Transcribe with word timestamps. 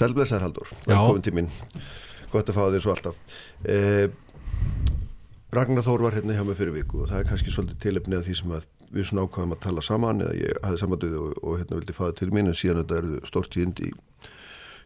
Sælblessar 0.00 0.40
Haldur, 0.40 0.68
velkomin 0.86 1.22
til 1.22 1.34
mín. 1.36 1.48
Gott 2.32 2.48
að 2.48 2.56
fá 2.56 2.62
þér 2.72 2.84
svo 2.84 2.92
alltaf. 2.94 3.16
Eh, 3.68 4.06
Ragnar 5.52 5.84
Þór 5.84 6.04
var 6.06 6.14
hérna 6.16 6.36
hjá 6.38 6.44
mig 6.46 6.56
fyrir 6.56 6.72
viku 6.72 7.02
og 7.02 7.10
það 7.10 7.20
er 7.20 7.28
kannski 7.28 7.52
svolítið 7.52 7.82
tilefni 7.84 8.16
af 8.16 8.24
því 8.24 8.36
sem 8.38 8.54
við 8.94 9.08
svona 9.10 9.26
ákvaðum 9.26 9.52
að 9.56 9.60
tala 9.66 9.84
saman 9.84 10.22
eða 10.24 10.38
ég 10.38 10.60
hafði 10.64 10.80
samanduð 10.80 11.16
og, 11.20 11.34
og 11.42 11.58
hérna 11.60 11.80
vildi 11.80 11.96
það 11.98 12.14
til 12.20 12.30
mín 12.32 12.48
en 12.48 12.56
síðan 12.56 12.80
þetta 12.80 13.00
er 13.00 13.28
stort 13.28 13.58
í 13.58 13.64
indi 13.66 13.90
í 13.90 13.92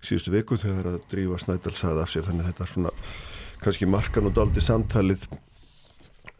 síðustu 0.04 0.34
viku 0.34 0.58
þegar 0.60 0.90
að 0.90 0.98
drífa 1.12 1.38
Snædal 1.44 1.76
sagði 1.78 2.02
af 2.02 2.10
sér 2.10 2.26
þannig 2.26 2.48
þetta 2.50 2.64
er 2.66 2.72
svona 2.72 2.94
kannski 3.62 3.90
markan 3.94 4.30
og 4.32 4.34
daldi 4.40 4.64
samtalið 4.64 5.28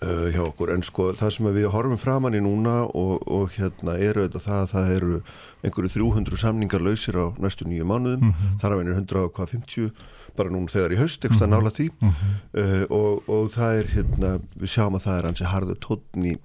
uh, 0.05 0.27
hjá 0.34 0.43
okkur 0.45 0.73
en 0.75 0.84
sko 0.86 1.11
það 1.16 1.32
sem 1.37 1.50
við 1.57 1.68
horfum 1.73 2.00
framann 2.00 2.37
í 2.37 2.43
núna 2.45 2.82
og, 2.87 3.25
og 3.27 3.55
hérna 3.57 3.96
eru 3.96 4.27
þetta 4.27 4.43
það 4.45 4.61
að 4.61 4.73
það 4.75 4.93
eru 4.96 5.20
einhverju 5.64 5.93
300 5.96 6.43
samningar 6.45 6.84
lausir 6.84 7.19
á 7.19 7.27
næstu 7.41 7.69
nýju 7.69 7.88
mánuðum, 7.88 8.20
mm 8.29 8.32
-hmm. 8.32 8.56
þar 8.61 8.73
af 8.73 8.80
einu 8.80 8.95
150 8.95 9.91
bara 10.37 10.51
núna 10.51 10.70
þegar 10.70 10.92
í 10.92 10.98
haust, 10.98 11.25
mm 11.25 11.37
-hmm. 11.37 11.51
nála 11.51 11.70
tí 11.70 11.91
mm 11.91 12.11
-hmm. 12.11 12.33
uh, 12.61 12.84
og, 12.91 13.28
og 13.28 13.52
það 13.52 13.78
er 13.78 13.87
hérna, 13.95 14.41
við 14.61 14.69
sjáum 14.69 14.97
að 14.97 15.05
það 15.06 15.19
er 15.19 15.27
hansi 15.27 15.45
harðu 15.45 15.75
tótn 15.80 16.25
í 16.25 16.36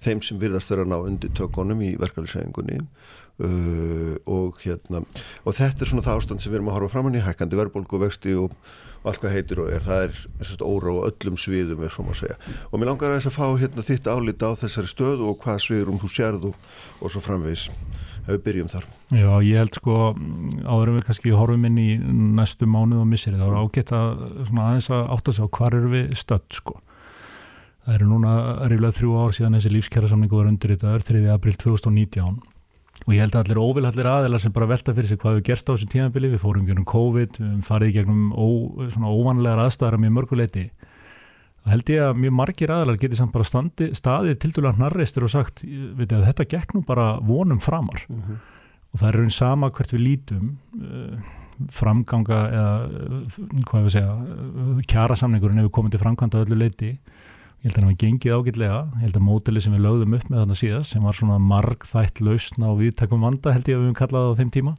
þeim 0.00 0.22
sem 0.22 0.38
virðast 0.40 0.70
vera 0.70 0.82
að 0.82 0.92
ná 0.92 0.98
undir 1.04 1.30
tökunum 1.36 1.82
í 1.84 1.96
verkefliðsæðingunni 2.00 2.80
uh, 3.44 4.16
og 4.30 4.60
hérna 4.62 5.02
og 5.44 5.56
þetta 5.56 5.84
er 5.84 5.90
svona 5.90 6.06
það 6.06 6.20
ástand 6.20 6.44
sem 6.44 6.52
við 6.52 6.60
erum 6.60 6.72
að 6.72 6.78
horfa 6.78 6.94
framann 6.94 7.18
í 7.18 7.24
hækkandi 7.24 7.58
verðbólku 7.58 8.00
vexti 8.02 8.36
og, 8.38 8.54
og 9.04 9.10
allt 9.10 9.20
hvað 9.20 9.34
heitir 9.36 9.60
og 9.60 9.68
er, 9.68 9.82
það 9.84 10.06
er 10.06 10.14
svona 10.48 10.68
óra 10.70 10.94
á 10.96 11.06
öllum 11.10 11.34
sviðum, 11.36 11.82
er 11.84 11.92
svona 11.92 12.14
að 12.14 12.22
segja. 12.22 12.36
Og 12.70 12.80
mér 12.80 12.88
langar 12.88 13.12
að 13.12 13.18
þess 13.18 13.28
að 13.28 13.36
fá 13.36 13.46
hérna 13.60 13.84
þitt 13.84 14.08
álita 14.08 14.48
á 14.48 14.52
þessari 14.62 14.88
stöðu 14.88 15.28
og 15.28 15.42
hvað 15.44 15.60
sviðum 15.66 16.00
þú 16.00 16.10
sérðu 16.14 16.52
og 16.54 17.12
svo 17.12 17.20
framvegs 17.24 17.66
ef 18.24 18.30
við 18.30 18.40
byrjum 18.46 18.70
þar. 18.72 18.86
Já, 19.12 19.28
ég 19.44 19.60
held 19.60 19.76
sko 19.76 19.98
áðurum 20.64 20.96
við 20.96 21.06
kannski 21.10 21.34
horfum 21.36 21.68
inn 21.68 21.76
í 21.82 21.90
næstu 22.40 22.64
mánuð 22.64 23.04
og 23.04 23.10
missir 23.12 23.36
það 23.36 23.50
er 23.50 23.60
ágætt 23.60 23.92
að 23.92 24.24
aðeins 24.48 24.88
að 24.88 25.04
átta 25.18 25.36
sig 25.36 25.44
á 25.44 25.54
hvar 25.58 25.76
eru 25.76 25.92
við 25.92 26.16
stödd 26.16 26.58
sko. 26.62 26.78
Það 27.84 27.98
eru 27.98 28.08
núna 28.08 28.34
ríflega 28.72 28.96
þrjú 28.96 29.20
ár 29.20 29.36
síðan 29.36 29.58
þessi 29.58 29.74
lífskjara 29.74 30.08
samningu 30.08 30.40
var 30.40 30.48
undir 30.48 30.72
þetta 30.72 30.96
er 30.96 31.04
3. 31.04 31.24
april 31.34 31.58
2019 31.60 32.40
og 33.04 33.12
ég 33.12 33.20
held 33.20 33.34
að 33.36 33.42
allir 33.44 33.60
óvilhallir 33.60 34.08
aðelar 34.08 34.40
sem 34.40 34.52
bara 34.52 34.70
velta 34.70 34.94
fyrir 34.96 35.10
sig 35.10 35.20
hvað 35.20 35.38
við 35.38 35.46
gerst 35.50 35.68
á 35.68 35.74
þessu 35.74 35.90
tímabili 35.92 36.32
við 36.32 36.40
fórum 36.40 36.64
gegnum 36.64 36.88
COVID, 36.88 37.36
við 37.38 37.62
farið 37.66 37.94
gegnum 37.98 38.32
ó, 38.32 38.46
svona 38.94 39.12
óvanlegar 39.12 39.64
aðstæðar 39.66 40.00
með 40.00 40.14
mörguleiti 40.16 40.64
Það 41.64 41.72
held 41.72 41.90
ég 41.94 42.02
að 42.04 42.18
mjög 42.20 42.34
margir 42.36 42.70
aðalar 42.74 42.98
geti 43.00 43.16
samt 43.16 43.32
bara 43.32 43.46
standi, 43.48 43.86
staðið 43.96 44.34
til 44.42 44.50
dæla 44.52 44.74
hnarreistur 44.76 45.24
og 45.24 45.30
sagt, 45.32 45.62
veit 45.64 46.10
ég 46.10 46.18
að 46.18 46.26
þetta 46.28 46.44
gekk 46.52 46.74
nú 46.76 46.82
bara 46.84 47.14
vonum 47.24 47.60
framar 47.64 48.04
mhm. 48.08 48.20
-huh. 48.20 48.36
og 48.92 49.00
það 49.00 49.08
er 49.08 49.16
raun 49.18 49.30
sama 49.30 49.70
hvert 49.70 49.92
við 49.92 50.04
lítum 50.04 50.58
uh, 50.76 51.16
framganga 51.72 52.40
eða 52.52 52.74
uh, 52.84 53.62
hvað 53.64 53.82
vil 53.82 53.94
segja 53.96 54.12
uh, 54.12 54.82
kjara 54.86 55.16
samningurinn 55.16 55.58
ef 55.58 55.64
við 55.64 55.72
komum 55.72 55.90
til 55.90 56.00
framkvæmda 56.00 56.44
öllu 56.44 56.58
leiti, 56.58 56.98
ég 57.64 57.70
held 57.70 57.78
að 57.78 57.80
það 57.80 57.88
var 57.88 58.00
gengið 58.02 58.34
ágætlega, 58.36 58.78
ég 58.92 59.04
held 59.06 59.14
að 59.16 59.22
mótili 59.24 59.60
sem 59.64 59.72
við 59.72 59.86
lögðum 59.86 60.16
upp 60.18 60.24
með 60.28 60.40
þarna 60.42 60.56
síðast 60.60 60.92
sem 60.92 61.04
var 61.08 61.16
svona 61.16 61.38
marg 61.40 61.86
þætt 61.88 62.20
lausna 62.20 62.68
og 62.68 62.80
viðtakum 62.82 63.24
vanda 63.24 63.54
held 63.54 63.70
ég 63.70 63.78
að 63.78 63.80
við 63.80 63.86
höfum 63.88 64.00
kallað 64.02 64.26
á 64.28 64.38
þeim 64.40 64.50
tíma 64.52 64.74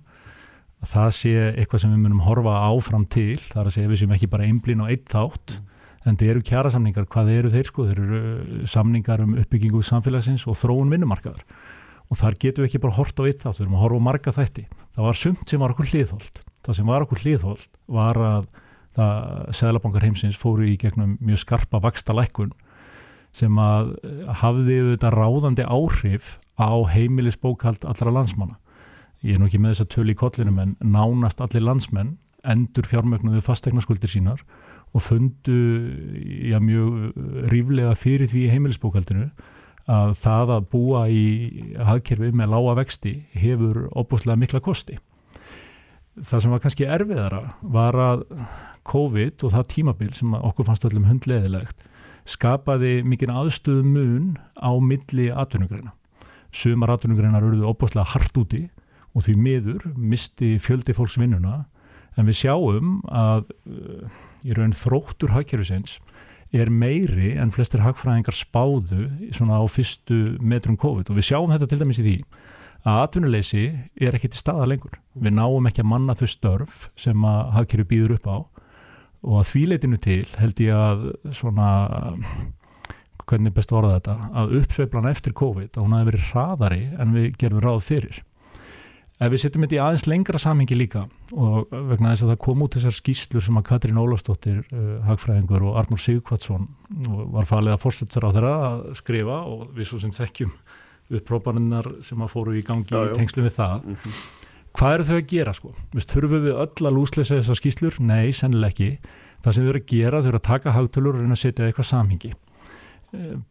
að 0.86 0.92
það 0.92 1.14
sé 1.18 1.32
eitthvað 1.56 1.82
sem 1.82 1.96
við 1.96 2.04
munum 2.04 2.26
horfa 2.26 2.58
áfram 2.68 3.08
til, 3.10 3.40
þar 3.50 3.70
að 3.70 3.76
segja 3.78 3.90
við 3.90 4.02
sem 4.04 4.14
ekki 4.16 4.30
bara 4.30 4.46
einblín 4.46 4.84
og 4.86 4.92
eitt 4.94 5.08
þátt 5.10 5.56
mm. 5.56 5.72
en 6.06 6.20
þeir 6.20 6.34
eru 6.36 6.44
kjara 6.46 6.74
samningar, 6.76 7.08
hvað 7.10 7.32
eru 7.34 7.54
þeir 7.54 7.70
sko? 7.72 7.86
Þeir 7.90 8.02
eru 8.04 8.20
uh, 8.20 8.60
samningar 8.70 9.24
um 9.24 9.34
uppbyggingu 9.42 9.82
samfélagsins 9.86 10.46
og 10.46 10.60
þróun 10.60 10.94
vinnumarkaðar. 10.94 11.42
Og 12.14 12.20
þar 12.20 12.38
getum 12.38 12.62
við 12.62 12.70
ekki 12.70 12.84
bara 12.84 12.98
hort 13.00 13.18
á 13.18 13.24
eitt 13.26 13.42
þátt 13.42 13.64
við 13.64 13.66
erum 13.66 13.80
að 13.80 13.84
horfa 13.88 13.98
á 13.98 14.08
marga 14.12 14.36
þætti, 14.36 14.68
það 14.94 15.08
var 15.08 15.20
sumt 15.24 15.50
sem 15.50 15.64
var 15.64 15.74
okkur 15.74 15.90
hliðholt, 15.90 16.44
það 16.68 16.78
sem 16.78 16.92
var 16.92 17.08
okkur 17.08 17.24
hliðholt 17.24 17.72
var 17.98 18.22
að 18.22 18.46
það 18.96 19.50
Sæðlabankar 19.60 20.06
heimsins 20.06 20.38
fóru 20.40 20.70
í 20.70 20.78
gegnum 20.80 21.18
mjög 21.20 21.42
skarpa 21.42 21.82
vaksta 21.84 22.14
lækkun 22.16 22.54
sem 23.36 23.58
að 23.62 23.96
uh, 24.00 24.36
hafði 24.42 24.82
þetta 24.94 25.14
ráðandi 25.16 25.66
áhrif 25.68 26.38
á 26.56 26.72
heimilisbókald 26.92 27.84
allra 27.88 28.14
landsmanna 28.20 28.60
ég 29.26 29.36
er 29.36 29.42
nú 29.42 29.50
ekki 29.50 29.60
með 29.62 29.76
þess 29.76 29.86
að 29.86 29.92
tölu 29.96 30.14
í 30.14 30.20
kollinum 30.20 30.62
en 30.62 30.78
nánast 30.84 31.42
allir 31.44 31.66
landsmenn 31.66 32.16
endur 32.46 32.86
fjármögnuðu 32.88 33.42
fastegna 33.44 33.82
skuldir 33.82 34.12
sínar 34.12 34.44
og 34.96 35.04
fundu 35.04 35.56
já, 36.46 36.60
mjög 36.62 37.16
ríflega 37.52 37.96
fyrir 38.00 38.30
því 38.32 38.46
heimilisbókaldinu 38.54 39.30
að 39.92 40.14
það 40.18 40.54
að 40.56 40.70
búa 40.72 41.02
í 41.12 41.26
hagkerfið 41.78 42.38
með 42.38 42.54
lága 42.54 42.78
vexti 42.80 43.16
hefur 43.38 43.86
opbúslega 43.94 44.40
mikla 44.42 44.62
kosti. 44.66 44.98
Það 46.16 46.42
sem 46.42 46.54
var 46.54 46.64
kannski 46.64 46.88
erfiðara 46.88 47.42
var 47.62 48.00
að 48.00 48.24
COVID 48.88 49.44
og 49.46 49.54
það 49.54 49.68
tímabil 49.74 50.14
sem 50.16 50.34
okkur 50.38 50.70
fannst 50.70 50.88
öllum 50.88 51.10
hundleðilegt 51.10 51.84
skapaði 52.26 53.04
mikinn 53.06 53.34
aðstöðu 53.34 53.86
mun 53.86 54.34
á 54.58 54.72
milli 54.82 55.30
atvinnugreina. 55.30 55.94
Sumar 56.56 56.96
atvinnugreinar 56.96 57.44
eruðu 57.46 57.70
opbúslega 57.70 58.08
hart 58.16 58.38
úti 58.40 58.66
og 59.16 59.26
því 59.26 59.36
miður 59.40 59.88
misti 59.96 60.56
fjöldi 60.62 60.96
fólks 60.96 61.20
vinnuna 61.22 61.66
en 62.16 62.28
við 62.30 62.42
sjáum 62.46 63.00
að 63.12 63.50
í 64.46 64.56
raun 64.56 64.76
þróttur 64.76 65.36
hagkerfisins 65.36 66.00
er 66.56 66.72
meiri 66.72 67.34
en 67.42 67.52
flestir 67.52 67.84
hagfræðingar 67.84 68.36
spáðu 68.38 69.10
svona 69.36 69.60
á 69.60 69.64
fyrstu 69.68 70.38
metrum 70.40 70.78
COVID 70.80 71.12
og 71.12 71.20
við 71.20 71.30
sjáum 71.30 71.52
þetta 71.52 71.70
til 71.72 71.82
dæmis 71.82 72.00
í 72.00 72.06
því 72.06 72.18
að 72.86 73.02
atvinnuleysi 73.02 73.64
er 73.98 74.16
ekki 74.16 74.30
til 74.32 74.40
staða 74.40 74.68
lengur. 74.70 74.94
Við 75.18 75.34
náum 75.36 75.66
ekki 75.68 75.82
að 75.82 75.90
manna 75.90 76.16
þau 76.18 76.28
störf 76.30 76.90
sem 77.00 77.26
að 77.26 77.56
hagkerfi 77.58 77.88
býður 77.92 78.18
upp 78.20 78.30
á 78.30 78.38
og 79.26 79.42
að 79.42 79.50
þvíleitinu 79.50 80.00
til 80.02 80.22
held 80.38 80.62
ég 80.62 80.78
að 80.78 81.10
svona 81.34 81.72
hvernig 83.26 83.56
best 83.56 83.74
orða 83.74 83.98
þetta, 83.98 84.16
að 84.38 84.56
uppsveiflan 84.62 85.10
eftir 85.10 85.34
COVID 85.38 85.76
að 85.76 85.84
hún 85.84 85.98
hafi 85.98 86.10
verið 86.12 86.30
hraðari 86.30 86.82
en 87.02 87.14
við 87.16 87.28
gerum 87.42 87.64
ráð 87.64 87.84
fyrir. 87.88 88.22
Ef 89.16 89.32
við 89.32 89.42
setjum 89.46 89.64
þetta 89.64 89.76
í 89.78 89.80
aðeins 89.80 90.06
lengra 90.12 90.40
samhengi 90.44 90.76
líka 90.76 91.06
og 91.32 91.70
vegna 91.72 92.12
þess 92.12 92.26
að 92.26 92.32
það 92.34 92.40
kom 92.44 92.64
út 92.66 92.76
þessar 92.76 92.96
skýslur 92.98 93.46
sem 93.46 93.60
að 93.62 93.68
Katrín 93.70 94.00
Ólafsdóttir, 94.02 94.58
uh, 94.76 94.98
hagfræðingur 95.08 95.64
og 95.70 95.78
Arnur 95.80 96.02
Sigurkvartsson 96.04 96.68
var 97.32 97.48
að 97.48 97.78
fórsettsar 97.80 98.28
á 98.28 98.36
þeirra 98.36 98.56
að 98.68 98.82
skrifa 99.00 99.38
og 99.48 99.70
við 99.78 99.90
svo 99.90 100.02
sem 100.04 100.12
þekkjum 100.16 100.52
uppróparinnar 101.16 101.88
sem 102.04 102.26
að 102.26 102.34
fóru 102.34 102.58
í 102.60 102.66
gangi 102.66 102.92
já, 102.92 103.06
í 103.08 103.16
tengslu 103.16 103.46
við 103.46 103.56
það. 103.56 103.78
Mm 103.86 103.96
-hmm. 104.04 104.20
Hvað 104.76 104.94
eru 104.94 105.06
þau 105.08 105.18
að 105.18 105.28
gera 105.32 105.54
sko? 105.56 105.76
Við 105.96 106.08
þurfum 106.12 106.42
við 106.44 106.58
öll 106.66 106.88
að 106.90 106.96
lúsleisa 106.98 107.38
þessar 107.40 107.60
skýslur? 107.62 108.00
Nei, 108.04 108.34
sennileg 108.36 108.74
ekki. 108.74 108.90
Það 109.46 109.56
sem 109.56 109.64
þau 109.64 109.72
eru 109.72 109.82
að 109.82 109.92
gera, 109.94 110.20
þau 110.20 110.32
eru 110.32 110.42
að 110.42 110.50
taka 110.50 110.74
hagtölur 110.76 111.16
og 111.16 111.24
reyna 111.24 111.38
að 111.38 111.44
setja 111.46 111.70
eitthvað 111.70 111.92
samhengi 111.92 112.34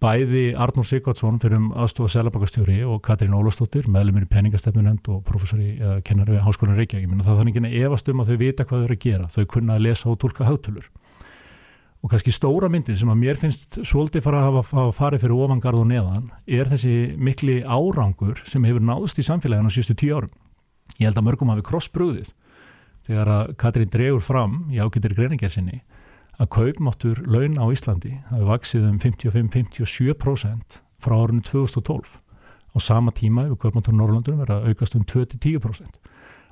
bæði 0.02 0.42
Arnur 0.60 0.86
Sigvardsson 0.86 1.38
fyrir 1.42 1.58
um 1.60 1.70
aðstofa 1.78 2.12
selabakastjóri 2.14 2.80
og 2.88 3.00
Katrín 3.04 3.36
Ólafstóttir 3.36 3.86
meðlumir 3.90 4.26
í 4.26 4.30
peningastefnunend 4.30 5.08
og 5.12 5.22
professori 5.28 5.76
eða 5.78 6.00
kennari 6.06 6.36
við 6.36 6.44
Háskólan 6.44 6.78
Reykjavík 6.78 7.14
það 7.14 7.41
þannig 7.41 7.54
ekki 7.54 7.64
að 7.70 7.86
efast 7.86 8.10
um 8.10 8.22
að 8.22 8.30
þau 8.30 8.38
vita 8.42 8.66
hvað 8.68 8.82
þau 8.82 8.86
eru 8.88 8.98
að 8.98 9.04
gera 9.06 9.30
þau 9.34 9.44
kunna 9.54 9.78
að 9.78 9.86
lesa 9.86 10.10
og 10.10 10.20
tólka 10.22 10.48
hátulur 10.48 10.88
og 12.04 12.12
kannski 12.12 12.34
stóra 12.36 12.68
myndin 12.68 12.98
sem 13.00 13.12
að 13.12 13.20
mér 13.22 13.41
finnst 13.41 13.78
svolítið 13.80 14.26
fara 14.26 14.42
að 14.42 14.58
hafa 14.60 14.88
farið 14.92 15.24
fyrir 15.24 15.38
ofangarð 15.38 15.84
og 15.84 15.91
neðan 15.92 16.26
er 16.44 16.68
þessi 16.72 16.96
mikli 17.16 17.60
árangur 17.64 18.42
sem 18.50 18.66
hefur 18.68 18.84
náðust 18.84 19.22
í 19.22 19.28
samfélaginu 19.30 19.72
á 19.72 19.76
sístu 19.76 19.96
tíu 19.96 20.18
árum 20.18 20.34
ég 21.00 21.09
held 21.09 21.21
að 21.21 21.27
mörgum 21.28 21.53
hafi 21.53 21.66
krossbrúðið 21.66 22.32
þegar 23.05 23.31
að 23.34 23.53
Katrín 23.60 23.93
dregur 23.93 24.25
fram 24.25 24.59
í 24.72 24.81
ágættir 24.81 25.16
greiningersinni 25.16 25.82
að 26.41 26.50
kaupmáttur 26.56 27.21
laun 27.31 27.59
á 27.60 27.66
Íslandi 27.71 28.16
hafi 28.31 28.49
vaksið 28.49 28.87
um 28.88 29.00
55-57% 29.03 30.81
frá 31.04 31.15
árunni 31.19 31.44
2012 31.47 32.16
á 32.75 32.78
sama 32.83 33.15
tíma 33.15 33.47
ef 33.49 33.59
kaupmáttur 33.62 33.94
Norrlandunum 33.94 34.43
verða 34.43 34.65
aukast 34.71 34.97
um 34.99 35.04
20-10% 35.06 36.00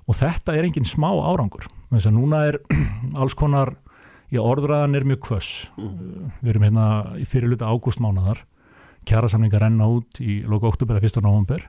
og 0.06 0.18
þetta 0.18 0.54
er 0.56 0.66
enginn 0.66 0.86
smá 0.88 1.08
árangur. 1.14 1.68
Þess 1.92 2.08
að 2.10 2.16
núna 2.16 2.44
er 2.50 2.58
alls 3.20 3.36
konar 3.38 3.76
í 4.32 4.40
orðræðan 4.40 4.96
er 4.98 5.06
mjög 5.06 5.22
kvöss 5.28 5.50
mm. 5.76 6.32
við 6.40 6.54
erum 6.54 6.66
hérna 6.66 6.86
í 7.20 7.26
fyrirluta 7.28 7.70
ágústmánaðar. 7.70 8.42
Kjærasamningar 9.08 9.64
renna 9.64 9.88
út 9.90 10.20
í 10.22 10.40
loka 10.46 10.70
oktober 10.70 10.98
að 10.98 11.08
1. 11.10 11.22
november 11.26 11.66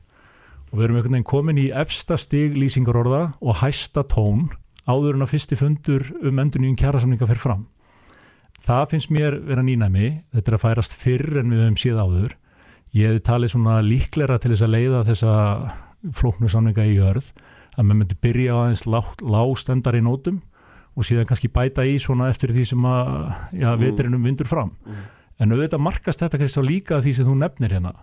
og 0.73 0.79
við 0.79 0.87
erum 0.87 0.97
einhvern 0.97 1.13
veginn 1.13 1.29
komin 1.29 1.61
í 1.61 1.67
efsta 1.69 2.17
stig 2.17 2.57
lýsingarorða 2.57 3.21
og 3.45 3.59
hæsta 3.61 4.01
tón 4.09 4.47
áður 4.89 5.19
en 5.19 5.25
að 5.27 5.35
fyrsti 5.35 5.57
fundur 5.59 6.07
um 6.25 6.39
enduníum 6.41 6.77
kjærasamninga 6.79 7.27
fer 7.29 7.39
fram. 7.39 7.67
Það 8.63 8.87
finnst 8.93 9.11
mér 9.13 9.37
vera 9.45 9.63
nýnæmi. 9.63 10.09
Þetta 10.33 10.49
er 10.49 10.57
að 10.57 10.63
færast 10.63 10.95
fyrr 10.97 11.41
en 11.43 11.51
við 11.51 11.61
höfum 11.61 11.77
síð 11.77 11.99
áður. 12.01 12.33
Ég 12.95 13.11
hefði 13.11 13.23
talið 13.27 13.53
svona 13.53 13.75
líklera 13.85 14.39
til 14.41 14.53
þess 14.53 14.65
að 14.65 14.73
leiða 14.73 15.03
þessa 15.09 15.33
flóknu 16.17 16.49
samninga 16.51 16.87
í 16.89 16.95
jörð 16.97 17.29
að 17.73 17.85
maður 17.85 17.99
myndi 17.99 18.17
byrja 18.21 18.57
á 18.57 18.61
aðeins 18.63 18.83
lástendar 19.21 19.97
í 19.97 20.01
nótum 20.03 20.41
og 20.93 21.07
síðan 21.07 21.29
kannski 21.29 21.49
bæta 21.53 21.85
í 21.89 21.95
svona 22.01 22.29
eftir 22.33 22.53
því 22.53 22.65
sem 22.69 22.85
að 22.85 23.13
mm. 23.53 23.77
veturinnum 23.81 24.25
vindur 24.25 24.49
fram. 24.49 24.73
Mm. 24.85 25.05
en 25.41 25.55
auðvitað 25.55 25.81
markast 25.81 26.21
þetta 26.21 26.41
kannski 26.41 26.65
líka 26.65 26.99
því 27.01 27.13
sem 27.17 27.29
þú 27.29 27.37
nefnir 27.39 27.73
hérna 27.73 27.95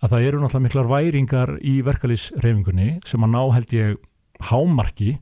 að 0.00 0.14
það 0.14 0.26
eru 0.26 0.40
náttúrulega 0.40 0.66
miklar 0.66 0.90
væringar 0.90 1.50
í 1.60 1.74
verkalýsreifingunni 1.84 2.90
sem 3.08 3.24
að 3.26 3.34
ná 3.34 3.42
held 3.56 3.74
ég 3.76 3.98
hámarki 4.50 5.18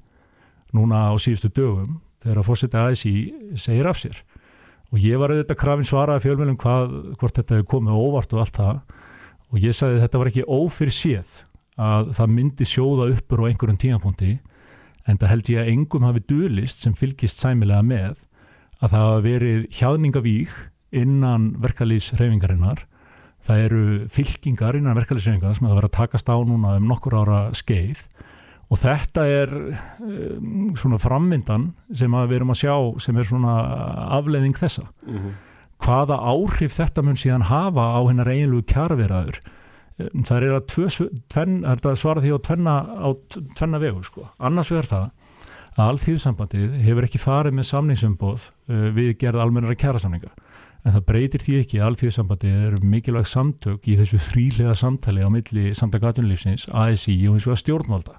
núna 0.77 1.09
á 1.11 1.15
síðustu 1.19 1.51
dögum 1.55 1.99
þegar 2.23 2.41
að 2.43 2.49
fórseti 2.49 2.79
ASI 2.79 3.15
segir 3.59 3.89
af 3.91 3.99
sér. 3.99 4.21
Og 4.89 5.03
ég 5.03 5.21
var 5.21 5.35
auðvitað 5.35 5.61
krafin 5.61 5.89
svaraði 5.89 6.25
fjölmjölum 6.25 6.59
hvort 6.59 7.37
þetta 7.37 7.59
hefur 7.59 7.71
komið 7.75 7.99
óvart 7.99 8.33
og 8.33 8.43
allt 8.45 8.57
það. 8.57 8.79
Og 9.53 9.65
ég 9.65 9.77
sagði 9.77 10.03
þetta 10.05 10.21
var 10.23 10.31
ekki 10.31 10.47
ófyrir 10.49 10.95
séð 10.95 11.35
að 11.79 12.13
það 12.19 12.33
myndi 12.35 12.67
sjóða 12.69 13.11
uppur 13.15 13.45
á 13.45 13.49
einhverjum 13.49 13.81
tímapunkti 13.83 14.33
en 15.09 15.19
það 15.19 15.33
held 15.33 15.51
ég 15.53 15.61
að 15.63 15.71
engum 15.73 16.07
hafi 16.07 16.25
duðlist 16.29 16.85
sem 16.85 16.97
fylgist 16.99 17.41
sæmilega 17.41 17.85
með 17.87 18.25
að 18.79 18.93
það 18.93 19.05
hafa 19.05 19.23
verið 19.25 19.67
hjáðningavík 19.79 20.57
innan 20.99 21.49
verkalýsreifingarinnar 21.63 22.85
það 23.49 23.65
eru 23.65 23.83
fylkingar 24.13 24.77
innan 24.79 24.99
verkalýsreifingarinnar 24.99 25.59
sem 25.59 25.69
það 25.69 25.79
var 25.79 25.89
að 25.89 25.97
takast 25.97 26.29
á 26.29 26.37
núna 26.45 26.77
um 26.79 26.89
nokkur 26.91 27.17
ára 27.23 27.41
skeið 27.57 28.05
og 28.69 28.81
þetta 28.83 29.27
er 29.33 29.53
um, 29.59 30.73
svona 30.77 31.01
frammyndan 31.01 31.71
sem 31.97 32.17
við 32.19 32.39
erum 32.39 32.53
að 32.53 32.63
sjá 32.63 32.75
sem 33.05 33.17
er 33.17 33.29
svona 33.29 33.55
afleðing 34.19 34.57
þessa 34.59 34.85
mm 34.85 35.15
-hmm. 35.15 35.39
hvaða 35.85 36.19
áhrif 36.21 36.77
þetta 36.77 37.05
mun 37.05 37.17
síðan 37.17 37.49
hafa 37.49 37.87
á 37.97 38.01
hennar 38.09 38.29
eiginlegu 38.29 38.67
kjærverðaður 38.69 39.41
um, 39.99 40.25
það 40.25 40.37
er 40.37 40.59
að, 40.59 40.77
er 41.73 41.87
að 41.93 41.97
svara 41.97 42.21
því 42.21 42.35
á 42.37 42.39
tvenna, 42.45 42.77
á 42.85 43.09
tvenna 43.57 43.79
vegu 43.79 44.05
sko. 44.05 44.29
annars 44.39 44.71
vegar 44.71 44.93
það 44.93 45.11
að 45.79 45.93
allþýðsambandið 45.93 46.79
hefur 46.85 47.07
ekki 47.07 47.21
farið 47.23 47.57
með 47.59 47.69
samningsumboð 47.71 48.47
uh, 48.49 48.89
við 48.97 49.13
gerð 49.23 49.43
almennara 49.45 49.79
kjærasamninga 49.79 50.33
en 50.85 50.95
það 50.95 51.05
breytir 51.09 51.43
því 51.43 51.55
ekki 51.63 51.81
að 51.81 51.87
allþjóðsambandið 51.89 52.59
eru 52.69 52.81
mikilvægt 52.87 53.33
samtök 53.33 53.89
í 53.89 53.97
þessu 53.99 54.21
þrýlega 54.29 54.75
samtali 54.79 55.25
á 55.27 55.29
milli 55.33 55.73
samtakatunlífsins, 55.77 56.69
ASI 56.71 57.17
og 57.29 57.39
eins 57.39 57.49
og 57.49 57.59
stjórnvalda. 57.61 58.19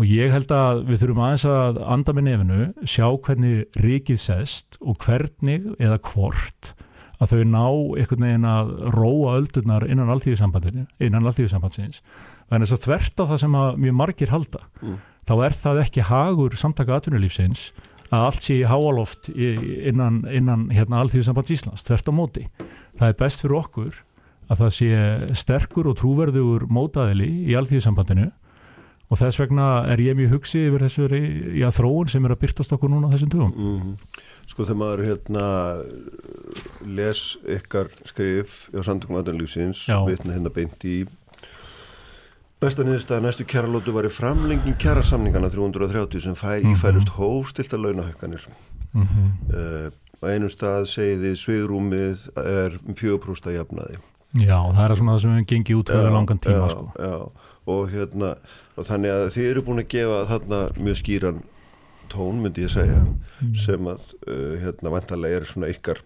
Og 0.00 0.08
ég 0.08 0.32
held 0.32 0.50
að 0.54 0.84
við 0.88 1.02
þurfum 1.02 1.22
aðeins 1.26 1.46
að 1.50 1.80
anda 1.94 2.14
með 2.16 2.26
nefnu, 2.28 2.60
sjá 2.88 3.06
hvernig 3.24 3.80
ríkið 3.84 4.20
sest 4.22 4.78
og 4.80 4.98
hvernig 5.04 5.66
eða 5.78 6.00
hvort 6.10 6.72
að 7.20 7.34
þau 7.34 7.40
ná 7.52 7.64
einhvern 8.00 8.24
veginn 8.24 8.48
að 8.48 8.70
róa 8.94 9.34
öldurnar 9.36 9.84
innan 9.90 10.12
alltíðisambandsins 10.14 10.88
innan 11.04 11.28
alltíðisambandsins 11.28 12.00
en 12.48 12.64
þess 12.64 12.76
að 12.78 12.86
þvert 12.86 13.20
á 13.20 13.24
það 13.26 13.40
sem 13.42 13.58
mjög 13.84 13.98
margir 13.98 14.32
halda. 14.32 14.62
Mm. 14.80 14.96
Þá 15.28 15.34
er 15.46 15.56
það 15.62 15.82
ekki 15.84 16.06
hagur 16.10 16.56
samtaka 16.58 16.98
atvinnulífsins 16.98 17.70
að 18.10 18.26
allt 18.26 18.42
sé 18.42 18.58
í 18.58 18.66
háaloft 18.66 19.28
innan, 19.30 20.24
innan 20.34 20.68
hérna, 20.74 20.98
alltíðisambands 21.02 21.52
Íslands, 21.54 21.84
þvert 21.86 22.10
á 22.10 22.12
móti. 22.14 22.46
Það 22.98 23.12
er 23.12 23.18
best 23.20 23.44
fyrir 23.44 23.58
okkur 23.60 24.00
að 24.50 24.62
það 24.64 24.72
sé 24.74 24.90
sterkur 25.38 25.90
og 25.90 25.98
trúverðugur 26.00 26.66
mótaðili 26.74 27.30
í 27.46 27.54
alltíðisambandinu 27.58 28.30
og 29.10 29.18
þess 29.18 29.40
vegna 29.42 29.68
er 29.90 30.02
ég 30.02 30.18
mjög 30.18 30.36
hugsið 30.36 30.66
yfir 30.68 30.84
þessu 30.86 31.06
já, 31.58 31.68
þróun 31.74 32.10
sem 32.10 32.26
er 32.26 32.34
að 32.34 32.42
byrtast 32.44 32.74
okkur 32.76 32.92
núna 32.92 33.10
þessum 33.10 33.32
tugum 33.32 33.54
mm 33.54 33.78
-hmm. 33.78 34.26
Sko 34.50 34.64
þegar 34.66 34.78
maður 34.78 35.04
hérna 35.06 35.46
les 36.82 37.38
ykkar 37.46 37.90
skrif 38.04 38.70
á 38.74 38.82
samtökum 38.82 39.18
aðanlýfsins 39.20 39.86
vitna 40.06 40.34
hérna 40.34 40.50
beint 40.50 40.84
í 40.84 41.06
besta 42.60 42.84
niðurstaða 42.84 43.24
næstu 43.24 43.46
kjæralótu 43.48 43.94
var 43.94 44.04
í 44.04 44.12
framlengin 44.12 44.76
kjærasamningana 44.80 45.48
330 45.52 46.24
sem 46.26 46.34
fær, 46.36 46.60
mm 46.60 46.66
-hmm. 46.66 46.76
ífælust 46.76 47.08
hófstilt 47.16 47.72
að 47.72 47.82
launahökkanir 47.84 48.46
mm 48.92 49.02
-hmm. 49.02 49.28
uh, 49.54 49.90
á 50.20 50.24
einum 50.28 50.48
stað 50.48 50.84
segiði 50.86 51.36
svigrúmið 51.36 52.28
er 52.36 52.78
fjögurprústa 52.94 53.50
jafnaði 53.50 53.96
Já, 54.30 54.58
það 54.74 54.90
er 54.90 54.96
svona 54.96 55.12
það 55.12 55.20
sem 55.20 55.36
við 55.36 55.46
gengið 55.46 55.76
út 55.76 55.90
fyrir 55.90 56.12
langan 56.12 56.38
tíma 56.38 56.54
já, 56.54 56.70
sko. 56.70 56.92
Já, 56.98 57.30
og 57.66 57.90
hérna 57.90 58.34
og 58.76 58.86
þannig 58.86 59.10
að 59.10 59.30
þið 59.34 59.50
eru 59.50 59.62
búin 59.62 59.82
að 59.82 59.88
gefa 59.88 60.26
þarna 60.28 60.60
mjög 60.76 60.96
skýran 60.96 61.42
tón 62.08 62.42
myndi 62.42 62.62
ég 62.62 62.70
segja 62.70 63.00
mm. 63.00 63.54
sem 63.54 63.86
að 63.86 64.00
uh, 64.28 64.54
hérna 64.62 64.90
vantarlega 64.90 65.36
er 65.36 65.44
svona 65.44 65.66
ykkar 65.72 65.98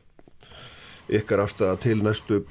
ykkar 1.08 1.44
afstæða 1.44 1.76
til 1.76 2.02
næstu 2.02 2.44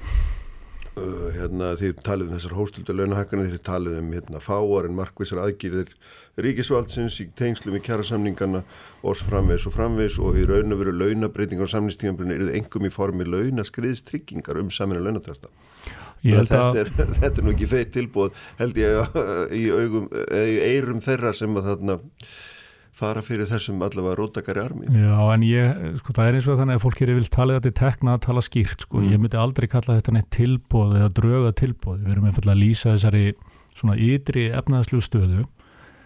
uh, 1.00 1.26
hérna 1.34 1.72
þið 1.78 1.98
talið 2.06 2.28
um 2.28 2.36
þessar 2.36 2.56
hóstildu 2.58 2.96
launahækkanir, 2.96 3.50
þið 3.52 3.62
talið 3.66 3.98
um 4.00 4.12
hérna 4.14 4.42
fáar 4.44 4.88
en 4.88 4.96
markvísar 4.98 5.42
aðgýrðir 5.44 5.92
ríkisvaldsins 6.44 7.18
í 7.22 7.28
tengslum 7.38 7.76
í 7.78 7.82
kjærasamningana 7.84 8.64
og 9.02 9.20
framvegs 9.26 9.68
og 9.68 9.76
framvegs 9.76 10.18
og 10.22 10.38
í 10.40 10.46
raun 10.48 10.74
og 10.74 10.82
veru 10.82 10.94
launabreitingar 10.96 11.68
og 11.68 11.74
samningstíðanbrunni 11.74 12.38
eru 12.38 12.48
þið 12.48 12.58
engum 12.60 12.88
í 12.88 12.94
formi 12.94 13.28
launaskriðstryggingar 13.28 14.62
um 14.62 14.72
saminu 14.74 15.04
launatesta. 15.04 15.52
Þetta 16.24 16.64
er, 16.80 16.90
þetta 17.20 17.34
er 17.34 17.44
nú 17.44 17.52
ekki 17.52 17.68
feitt 17.68 17.92
tilbúð 17.94 18.32
held 18.58 18.78
ég 18.80 19.16
í, 19.52 19.68
augum, 19.70 20.08
í 20.32 20.58
eirum 20.72 21.02
þeirra 21.04 21.34
sem 21.36 21.60
að 21.60 21.72
þarna 21.72 21.98
fara 22.94 23.22
fyrir 23.24 23.48
þessum 23.50 23.82
allavega 23.82 24.18
rótakari 24.20 24.62
armi. 24.62 24.86
Já 24.90 25.16
en 25.34 25.46
ég, 25.46 25.82
sko 26.00 26.14
það 26.14 26.28
er 26.28 26.38
eins 26.38 26.48
og 26.50 26.60
þannig 26.60 26.78
að 26.78 26.84
fólk 26.84 27.02
er 27.02 27.12
vil 27.16 27.32
tala 27.32 27.58
þetta 27.58 27.72
í 27.72 27.76
tekna 27.80 28.14
að 28.14 28.22
tala 28.28 28.44
skýrt 28.44 28.86
sko, 28.86 29.00
mm. 29.00 29.10
ég 29.10 29.22
myndi 29.22 29.40
aldrei 29.40 29.66
kalla 29.70 29.98
þetta 29.98 30.14
neitt 30.14 30.30
tilbúð 30.34 30.96
eða 31.00 31.10
dröga 31.18 31.52
tilbúð, 31.58 32.00
við 32.04 32.14
erum 32.14 32.30
einfallega 32.30 32.54
að 32.54 32.62
lýsa 32.62 32.94
þessari 32.94 33.26
svona 33.74 33.98
ytri 33.98 34.48
efnaðslu 34.54 35.02
stöðu 35.02 35.46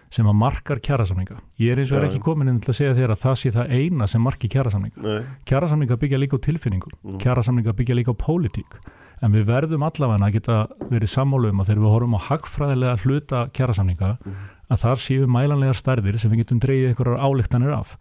sem 0.08 0.24
að 0.24 0.38
markar 0.40 0.80
kjærasamninga. 0.80 1.36
Ég 1.60 1.74
er 1.74 1.82
eins 1.82 1.90
og 1.92 1.98
er 1.98 2.06
ekki 2.06 2.22
komin 2.24 2.48
inn 2.48 2.62
til 2.64 2.72
að 2.72 2.78
segja 2.78 2.94
þér 2.96 3.12
að 3.12 3.24
það 3.26 3.34
sé 3.42 3.50
það 3.52 3.74
eina 3.76 4.06
sem 4.08 4.22
markir 4.24 4.52
kjærasamninga. 4.54 5.18
Kjærasamninga 5.50 5.98
byggja 6.00 6.20
líka 6.22 6.40
á 6.40 6.46
tilfinningum, 6.46 6.94
mm. 7.02 7.18
kjærasamninga 7.20 7.74
byggja 7.76 7.98
líka 7.98 8.16
á 8.16 8.22
pólitík 8.22 8.78
en 9.24 9.34
við 9.34 9.48
verðum 9.48 9.84
allavega 9.86 10.28
að 10.28 10.36
geta 10.36 10.58
verið 10.90 11.12
sammálu 11.12 11.50
um 11.52 11.62
að 11.62 11.70
þegar 11.70 11.82
við 11.82 11.94
horfum 11.94 12.16
á 12.18 12.20
hagfræðilega 12.28 13.02
hluta 13.02 13.40
kjærasamninga 13.56 14.10
mm. 14.14 14.36
Að 14.68 14.82
þar 14.84 15.02
séu 15.02 15.28
mælanlegar 15.30 15.78
stærðir 15.78 16.18
sem 16.20 16.32
við 16.32 16.44
getum 16.44 16.60
dreyið 16.62 16.90
einhverjar 16.90 17.22
álíktanir 17.24 17.74
af. 17.76 17.96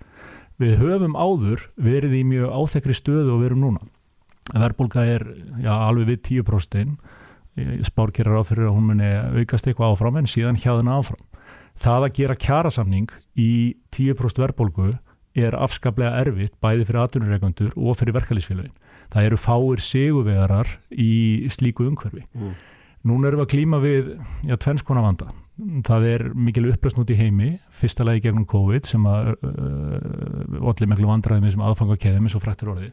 Við 0.57 0.75
höfum 0.81 1.15
áður 1.17 1.67
verið 1.75 2.17
í 2.17 2.23
mjög 2.27 2.53
áþekri 2.57 2.97
stöðu 2.97 3.35
og 3.35 3.43
verum 3.45 3.63
núna. 3.63 3.85
Verðbólka 4.53 5.03
er 5.05 5.25
já, 5.61 5.73
alveg 5.75 6.11
við 6.13 6.21
10% 6.31 6.95
spárkerar 7.87 8.43
áfyrir 8.43 8.69
að 8.69 8.75
hún 8.77 8.91
muni 8.91 9.07
aukast 9.41 9.65
eitthvað 9.65 9.95
áfram 9.95 10.19
en 10.19 10.29
síðan 10.29 10.59
hjáðina 10.61 10.99
áfram. 10.99 11.23
Það 11.77 12.05
að 12.05 12.15
gera 12.19 12.39
kjærasamning 12.41 13.13
í 13.37 13.51
10% 13.95 14.41
verðbólgu 14.43 14.91
er 15.37 15.57
afskaplega 15.57 16.21
erfitt 16.21 16.55
bæði 16.61 16.85
fyrir 16.85 17.03
atvinnureikandur 17.03 17.73
og 17.77 17.97
fyrir 17.99 18.15
verkalýsfélagin 18.17 18.73
það 19.13 19.29
eru 19.29 19.39
fáir 19.39 19.83
seguvegarar 19.83 20.71
í 20.91 21.47
slíku 21.53 21.87
umhverfi. 21.87 22.25
Mm. 22.35 22.55
Nún 23.07 23.27
erum 23.27 23.41
við 23.41 23.45
að 23.45 23.51
klíma 23.53 23.81
við 23.83 24.09
já, 24.47 24.55
tvennskona 24.57 25.03
vanda. 25.05 25.29
Það 25.57 26.03
er 26.05 26.23
mikil 26.37 26.67
upplösn 26.69 27.01
út 27.01 27.09
í 27.09 27.17
heimi, 27.17 27.55
fyrsta 27.73 28.05
lagi 28.05 28.21
gegnum 28.27 28.45
COVID 28.49 28.85
sem 28.85 29.05
að 29.09 29.31
uh, 29.33 30.67
allir 30.69 30.91
miklu 30.91 31.09
vandræðum 31.09 31.49
sem 31.49 31.63
aðfanga 31.65 31.97
keðum 32.01 32.27
eins 32.27 32.37
og 32.37 32.43
frættir 32.43 32.69
orði. 32.73 32.91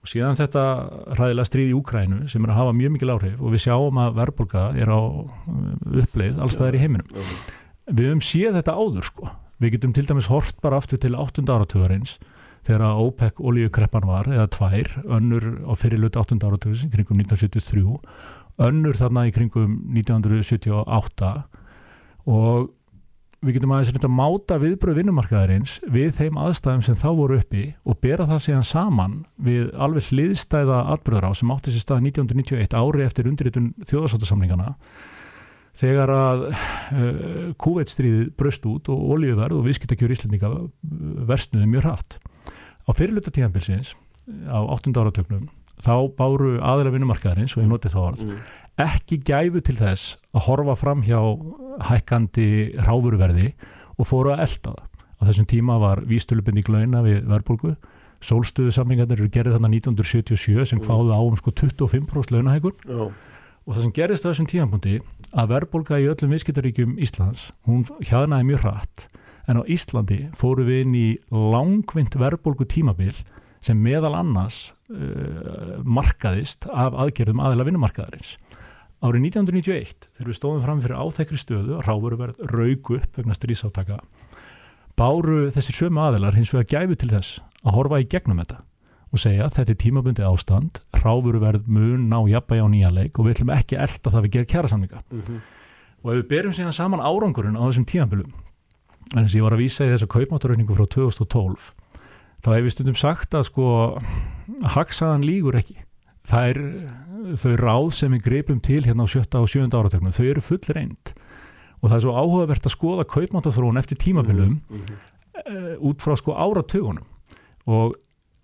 Og 0.00 0.08
síðan 0.08 0.38
þetta 0.38 0.64
ræðilega 1.18 1.48
stríð 1.50 1.74
í 1.74 1.76
Úkrænu 1.76 2.22
sem 2.32 2.44
er 2.46 2.54
að 2.54 2.60
hafa 2.62 2.76
mjög 2.78 2.94
mikil 2.94 3.12
áhrif 3.12 3.36
og 3.36 3.52
við 3.52 3.64
sjáum 3.66 4.00
að 4.00 4.16
verðbólka 4.16 4.62
er 4.80 4.88
á 4.88 5.00
uppleið 6.00 6.40
allstaðar 6.40 6.78
í 6.78 6.82
heiminum. 6.86 7.24
Við 7.90 8.08
höfum 8.08 8.24
séð 8.24 8.56
þetta 8.56 8.76
áður 8.80 9.08
sko. 9.10 9.32
Við 9.60 9.74
getum 9.76 9.92
til 9.92 10.06
dæmis 10.08 10.30
hort 10.32 10.56
bara 10.64 10.80
aftur 10.80 11.00
til 11.02 11.12
8. 11.12 11.44
áratöðarins 11.44 12.16
þegar 12.64 12.86
að 12.86 13.02
OPEC 13.04 13.44
olíukreppan 13.44 14.08
var 14.08 14.28
eða 14.32 14.48
tvær, 14.56 14.88
önnur 15.04 15.46
á 15.68 15.72
fyrirluti 15.76 16.20
8. 16.20 16.40
áratöðus 16.48 16.86
kringum 16.92 17.20
1973 17.20 17.84
önnur 18.60 18.96
þarna 18.96 19.26
í 19.28 19.34
kringum 19.34 19.76
1978 19.96 21.30
og 22.30 22.70
við 23.40 23.56
getum 23.56 23.72
aðeins 23.72 24.04
að 24.04 24.12
máta 24.12 24.58
viðbröð 24.60 24.98
vinnumarkaðarins 25.00 25.78
við 25.88 26.10
þeim 26.18 26.40
aðstæðum 26.42 26.82
sem 26.84 26.98
þá 27.00 27.06
voru 27.16 27.38
uppi 27.40 27.62
og 27.88 27.96
bera 28.04 28.26
það 28.28 28.42
síðan 28.44 28.66
saman 28.68 29.14
við 29.40 29.70
alveg 29.80 30.10
hliðstæða 30.10 30.80
atbröður 30.92 31.30
á 31.32 31.38
sem 31.40 31.52
átti 31.54 31.72
sér 31.72 31.84
stað 31.86 32.04
1991 32.10 32.76
ári 32.76 33.06
eftir 33.06 33.30
undirritun 33.30 33.70
þjóðarsáttasamlingana 33.88 34.74
þegar 35.80 36.12
að 36.12 36.44
uh, 36.50 36.60
kúveitstríðið 37.64 38.34
bröst 38.36 38.68
út 38.68 38.90
og 38.92 39.06
olíuverð 39.16 39.56
og 39.56 39.70
viðskiptakjör 39.70 40.12
íslendinga 40.16 40.52
versnuði 41.30 41.70
mjög 41.70 41.86
hratt 41.86 42.18
á 42.84 42.90
fyrirluta 42.92 43.32
tíðanbilsins 43.32 43.94
á 44.52 44.60
8. 44.60 44.92
áratöknum 44.92 45.48
þá 45.80 45.94
báru 46.18 46.56
aðra 46.60 46.92
vinnumarkaðarins 46.94 47.56
og 47.56 47.64
ég 47.64 47.70
noti 47.70 47.92
þá 47.92 48.00
orð 48.02 48.26
mm. 48.26 48.42
ekki 48.84 49.20
gæfu 49.26 49.62
til 49.66 49.76
þess 49.78 50.16
að 50.34 50.46
horfa 50.48 50.76
fram 50.78 51.04
hjá 51.06 51.20
hækkandi 51.90 52.48
ráfuruverði 52.86 53.52
og 53.96 54.08
fóru 54.08 54.34
að 54.34 54.44
elda 54.46 54.74
það. 54.74 54.86
Á 55.20 55.22
þessum 55.28 55.48
tíma 55.50 55.76
var 55.80 56.00
vístulubinding 56.08 56.68
launa 56.72 57.02
við 57.04 57.24
verðbólgu 57.28 57.74
sólstöðu 58.24 58.72
samlingarnir 58.74 59.20
eru 59.20 59.32
gerðið 59.32 59.56
þannig 59.56 59.80
1977 59.80 60.68
sem 60.68 60.82
fáðu 60.84 61.12
á 61.16 61.20
um 61.20 61.36
sko 61.40 61.52
25% 61.56 62.34
launahækun 62.34 62.76
oh. 62.92 63.12
og 63.64 63.72
það 63.72 63.84
sem 63.86 63.94
gerðist 63.96 64.26
á 64.28 64.30
þessum 64.30 64.48
tímanpunkti 64.50 64.98
að 65.30 65.54
verðbólga 65.54 66.00
í 66.02 66.08
öllum 66.10 66.34
viðskiptaríkjum 66.34 66.98
Íslands 67.00 67.48
hún 67.68 67.86
hjaðnaði 68.04 68.48
mjög 68.50 68.66
hratt 68.66 69.06
en 69.48 69.60
á 69.60 69.62
Íslandi 69.64 70.20
fóru 70.36 70.66
við 70.68 70.84
inn 70.84 70.98
í 70.98 71.06
langvind 71.32 72.16
verðbólgu 72.20 72.68
tímabil 72.68 73.14
sem 73.64 73.80
meðal 73.80 74.12
annars 74.18 74.70
markaðist 75.84 76.66
af 76.70 76.96
aðgerðum 76.98 77.42
aðeila 77.44 77.68
vinnumarkaðarins. 77.68 78.36
Árið 79.00 79.22
1991, 79.30 80.08
þegar 80.18 80.28
við 80.28 80.36
stóðum 80.36 80.64
fram 80.64 80.80
fyrir 80.84 80.98
áþekri 81.00 81.38
stöðu, 81.40 81.78
ráðveruverð 81.86 82.42
raug 82.50 82.90
upp 82.98 83.16
vegna 83.16 83.36
strísáttaka, 83.36 84.00
báru 85.00 85.46
þessi 85.54 85.72
sömu 85.72 86.02
aðilar 86.04 86.36
hins 86.36 86.52
vegar 86.52 86.68
gæfu 86.68 86.98
til 87.00 87.08
þess 87.14 87.38
að 87.64 87.76
horfa 87.78 88.02
í 88.02 88.08
gegnum 88.10 88.42
þetta 88.42 88.60
og 89.10 89.22
segja 89.22 89.46
að 89.46 89.56
þetta 89.56 89.72
er 89.72 89.78
tímabundi 89.80 90.26
ástand 90.26 90.80
ráfuruverð 91.00 91.66
mun 91.70 92.06
ná 92.10 92.18
jafnvægi 92.30 92.62
á 92.62 92.68
nýja 92.70 92.92
leik 92.94 93.18
og 93.18 93.26
við 93.26 93.38
ætlum 93.38 93.54
ekki 93.56 93.78
elda 93.80 94.12
það 94.12 94.26
við 94.26 94.34
gerum 94.36 94.50
kjærasamninga 94.52 95.00
mm 95.00 95.22
-hmm. 95.22 95.40
og 96.02 96.12
ef 96.12 96.18
við 96.20 96.28
berjum 96.28 96.54
síðan 96.54 96.76
saman 96.76 97.00
árangurinn 97.00 97.58
á 97.58 97.62
þessum 97.66 97.88
tímabölum 97.90 98.32
en 99.16 99.24
þess 99.24 99.34
að 99.34 99.38
ég 99.38 99.42
var 99.42 99.52
að 99.52 99.62
vísa 99.64 99.84
í 99.84 99.90
þessa 99.90 100.06
kaupmátturökningu 100.06 100.74
frá 100.74 100.86
2012 100.86 101.72
þá 102.40 102.50
hef 102.54 102.66
ég 102.66 102.74
stundum 102.74 102.98
sagt 102.98 103.36
að 103.36 103.46
sko 103.50 103.68
hagsaðan 104.74 105.26
lígur 105.26 105.58
ekki 105.60 105.78
það 106.28 106.50
er 106.50 106.60
þau 107.40 107.54
ráð 107.60 107.88
sem 107.96 108.12
við 108.16 108.26
greipum 108.26 108.60
til 108.64 108.82
hérna 108.84 109.04
á 109.04 109.12
sjötta 109.12 109.40
og 109.42 109.50
sjönda 109.50 109.80
áratöknum 109.80 110.14
þau 110.14 110.26
eru 110.26 110.44
full 110.44 110.62
reynd 110.74 111.14
og 111.80 111.88
það 111.88 111.96
er 111.96 112.04
svo 112.04 112.16
áhugavert 112.16 112.66
að 112.68 112.76
skoða 112.76 113.08
kaupmáttarþróun 113.08 113.80
eftir 113.80 114.00
tímabölum 114.00 114.60
mm 114.60 114.78
-hmm. 114.78 114.96
uh, 115.46 115.74
út 115.88 116.02
frá 116.02 116.16
sko 116.16 116.36
áratögunum 116.36 117.06
og 117.66 117.96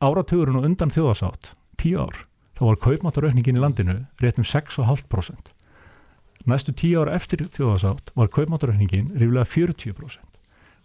áratugurinn 0.03 0.61
og 0.61 0.67
undan 0.69 0.93
þjóðasátt, 0.93 1.55
tíu 1.81 2.01
ár, 2.03 2.27
þá 2.57 2.63
var 2.69 2.81
kaupmáttaraukningin 2.85 3.59
í 3.59 3.63
landinu 3.63 3.97
rétt 4.21 4.41
um 4.41 4.47
6,5%. 4.47 5.53
Næstu 6.47 6.75
tíu 6.77 7.03
ár 7.03 7.13
eftir 7.15 7.47
þjóðasátt 7.49 8.13
var 8.15 8.31
kaupmáttaraukningin 8.33 9.15
ríflega 9.17 9.47
40%. 9.49 10.21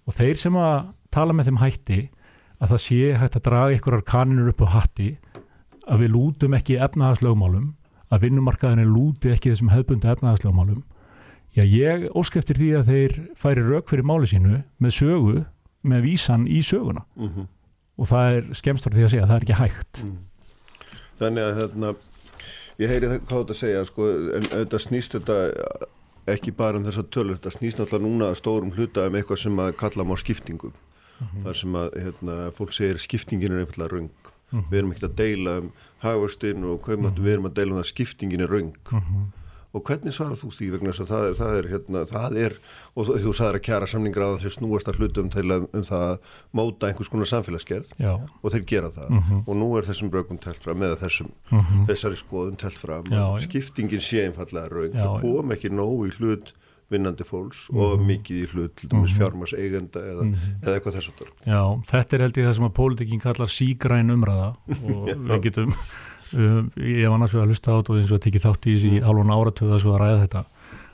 Og 0.07 0.17
þeir 0.17 0.39
sem 0.39 0.55
að 0.57 0.93
tala 1.13 1.35
með 1.35 1.51
þeim 1.51 1.61
hætti 1.61 1.99
að 2.61 2.73
það 2.73 2.83
sé 2.85 3.01
hægt 3.17 3.37
að 3.39 3.45
draga 3.49 3.75
einhverjar 3.75 4.07
kaninur 4.07 4.51
upp 4.53 4.65
á 4.65 4.67
hatti, 4.77 5.11
að 5.89 6.03
við 6.05 6.13
lútum 6.15 6.57
ekki 6.57 6.77
efnaðarslögumálum, 6.85 7.71
að 8.11 8.27
vinnumarkaðinni 8.27 8.85
lúti 8.87 9.31
ekki 9.33 9.53
þessum 9.53 9.71
hefbundu 9.73 10.11
efnaðarslögumálum, 10.11 10.83
já 11.57 11.63
ég 11.65 12.05
óskeftir 12.15 12.59
því 12.59 12.69
að 12.79 12.91
þeir 12.91 13.17
færi 13.39 13.65
rauk 13.65 13.89
fyrir 13.89 14.07
máli 14.07 14.29
sínu 14.29 14.61
með 14.79 14.95
sögu, 14.99 15.41
með 15.81 16.05
vísan 16.05 16.45
í 16.47 16.61
söguna. 16.63 17.03
Mm 17.17 17.33
-hmm 17.33 17.49
og 18.01 18.09
það 18.09 18.35
er 18.35 18.51
skemstur 18.57 18.95
því 18.95 19.05
að 19.05 19.13
segja, 19.13 19.27
það 19.29 19.37
er 19.37 19.45
ekki 19.45 19.59
hægt 19.59 20.01
mm. 20.01 20.19
Þannig 21.21 21.47
að 21.47 21.57
þarna 21.59 21.89
ég 22.81 22.91
heyri 22.91 23.09
það 23.09 23.25
hvað 23.27 23.41
þetta 23.41 23.55
að 23.55 23.59
segja 23.59 23.81
sko, 23.89 24.07
en 24.37 24.47
þetta 24.51 24.79
snýst 24.81 25.17
þetta 25.17 25.37
ekki 26.31 26.53
bara 26.57 26.79
um 26.79 26.87
þessa 26.87 27.03
tölur, 27.13 27.37
þetta 27.37 27.53
snýst 27.57 27.81
náttúrulega 27.81 28.07
núna 28.07 28.31
stórum 28.37 28.73
hluta 28.73 29.05
um 29.09 29.17
eitthvað 29.19 29.43
sem 29.43 29.61
að 29.61 29.75
kalla 29.81 30.07
má 30.07 30.15
skiptingu 30.21 30.71
mm 30.71 30.87
-hmm. 31.21 31.43
þar 31.43 31.55
sem 31.61 31.75
að 31.75 31.89
hérna, 32.03 32.51
fólk 32.57 32.73
segir 32.73 32.97
skiptingin 32.97 33.51
er 33.51 33.59
einfallega 33.65 33.93
röng 33.95 34.09
mm 34.09 34.59
-hmm. 34.59 34.69
við 34.71 34.77
erum 34.79 34.91
ekki 34.91 35.05
að 35.05 35.15
deila 35.15 35.57
um 35.59 35.71
hagvörstin 36.01 36.63
og 36.63 36.81
hvað 36.81 36.97
-hmm. 36.97 37.23
við 37.23 37.33
erum 37.33 37.45
að 37.45 37.53
deila 37.53 37.71
um 37.71 37.83
að 37.83 37.91
skiptingin 37.93 38.41
er 38.41 38.49
röng 38.49 38.73
og 39.71 39.83
hvernig 39.87 40.13
svarar 40.13 40.35
þú 40.39 40.49
því 40.51 40.67
vegna 40.73 40.91
þess 40.91 41.03
að 41.05 41.11
það 41.11 41.25
er, 41.25 41.35
það 41.39 41.53
er, 41.57 41.67
hérna, 41.71 42.01
það 42.09 42.37
er 42.43 42.55
og 42.91 43.05
þú, 43.07 43.13
þú 43.23 43.33
sagðir 43.37 43.59
að 43.59 43.65
kjara 43.67 43.87
samningra 43.87 44.27
að 44.27 44.37
þessi 44.41 44.57
snúast 44.57 44.89
að 44.91 44.99
hlutum 44.99 45.29
til 45.31 45.45
að 45.47 45.67
um 45.71 45.85
það 45.87 46.03
að 46.07 46.17
móta 46.59 46.89
einhvers 46.89 47.11
konar 47.11 47.29
samfélagsgerð 47.31 47.93
Já. 48.01 48.11
og 48.19 48.51
þeir 48.51 48.65
gera 48.73 48.89
það 48.91 49.09
mm 49.09 49.21
-hmm. 49.21 49.43
og 49.47 49.55
nú 49.61 49.69
er 49.77 49.87
þessum 49.87 50.11
brökum 50.11 50.37
telt 50.37 50.63
fram 50.63 50.83
eða 50.83 50.99
þessum, 50.99 51.31
mm 51.51 51.59
-hmm. 51.59 51.85
þessari 51.87 52.17
skoðum 52.19 52.57
telt 52.57 52.79
fram 52.83 53.05
Já, 53.05 53.37
skiptingin 53.37 53.99
sé 53.99 54.25
einfallega 54.25 54.69
raun 54.69 54.93
það 54.93 55.21
kom 55.21 55.51
ekki 55.51 55.69
nóg 55.69 56.07
í 56.07 56.11
hlut 56.19 56.53
vinnandi 56.91 57.27
fólks 57.27 57.65
mm 57.71 57.81
og 57.81 58.05
mikið 58.05 58.37
í 58.37 58.47
hlut 58.51 58.73
til 58.77 58.89
dæmis 58.91 59.13
mhm. 59.13 59.17
fjármars 59.17 59.53
eigenda 59.55 60.01
eða, 60.05 60.27
mhm. 60.27 60.53
eða 60.61 60.75
eitthvað 60.75 60.97
þess 60.97 61.11
að 61.11 61.33
Já, 61.47 61.61
þetta 61.91 62.17
er 62.17 62.23
held 62.25 62.39
ég 62.39 62.47
það 62.47 62.55
sem 62.57 62.67
að 62.67 62.77
pólitikinn 62.77 63.23
kallar 63.23 63.51
sígræn 63.51 64.13
umræða 64.13 64.49
og 64.91 65.11
við 65.11 65.37
getum 65.47 65.75
Um, 66.31 66.69
ég 66.79 67.09
var 67.11 67.19
náttúrulega 67.19 67.43
að 67.43 67.49
hlusta 67.51 67.73
á 67.75 67.77
þetta 67.81 67.91
og 67.91 67.97
eins 67.99 68.11
og 68.11 68.15
að 68.15 68.23
tekið 68.23 68.43
þátt 68.45 68.67
í 68.69 68.73
þessi 68.77 68.89
mm. 68.93 69.03
halvun 69.03 69.33
áratöðu 69.35 69.73
að 69.75 69.81
svo 69.83 69.91
að 69.91 69.97
ræða 69.99 70.19
þetta 70.21 70.43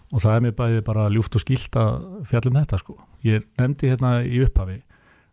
og 0.07 0.23
það 0.23 0.33
er 0.33 0.43
mér 0.45 0.55
bæði 0.57 0.83
bara 0.87 1.03
ljúft 1.13 1.37
og 1.37 1.43
skilt 1.43 1.77
að 1.77 1.91
fjallum 2.31 2.57
þetta 2.57 2.79
sko. 2.81 2.95
Ég 3.27 3.43
nefndi 3.59 3.91
hérna 3.91 4.11
í 4.25 4.39
upphafi 4.45 4.77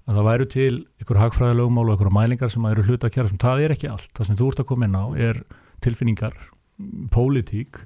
að 0.05 0.19
það 0.19 0.29
væru 0.29 0.49
til 0.53 0.75
ykkur 1.01 1.21
hagfræðilögumál 1.23 1.87
og 1.87 1.97
ykkur 1.97 2.13
mælingar 2.13 2.53
sem 2.53 2.67
eru 2.69 2.85
hluta 2.85 3.09
að 3.09 3.15
kjæra 3.15 3.33
sem 3.33 3.41
það 3.47 3.65
er 3.65 3.75
ekki 3.79 3.91
allt. 3.95 4.11
Það 4.13 4.29
sem 4.29 4.39
þú 4.43 4.51
ert 4.51 4.61
að 4.61 4.69
koma 4.75 4.89
inn 4.91 4.99
á 5.01 5.05
er 5.31 5.41
tilfinningar, 5.87 6.37
pólitík, 7.15 7.81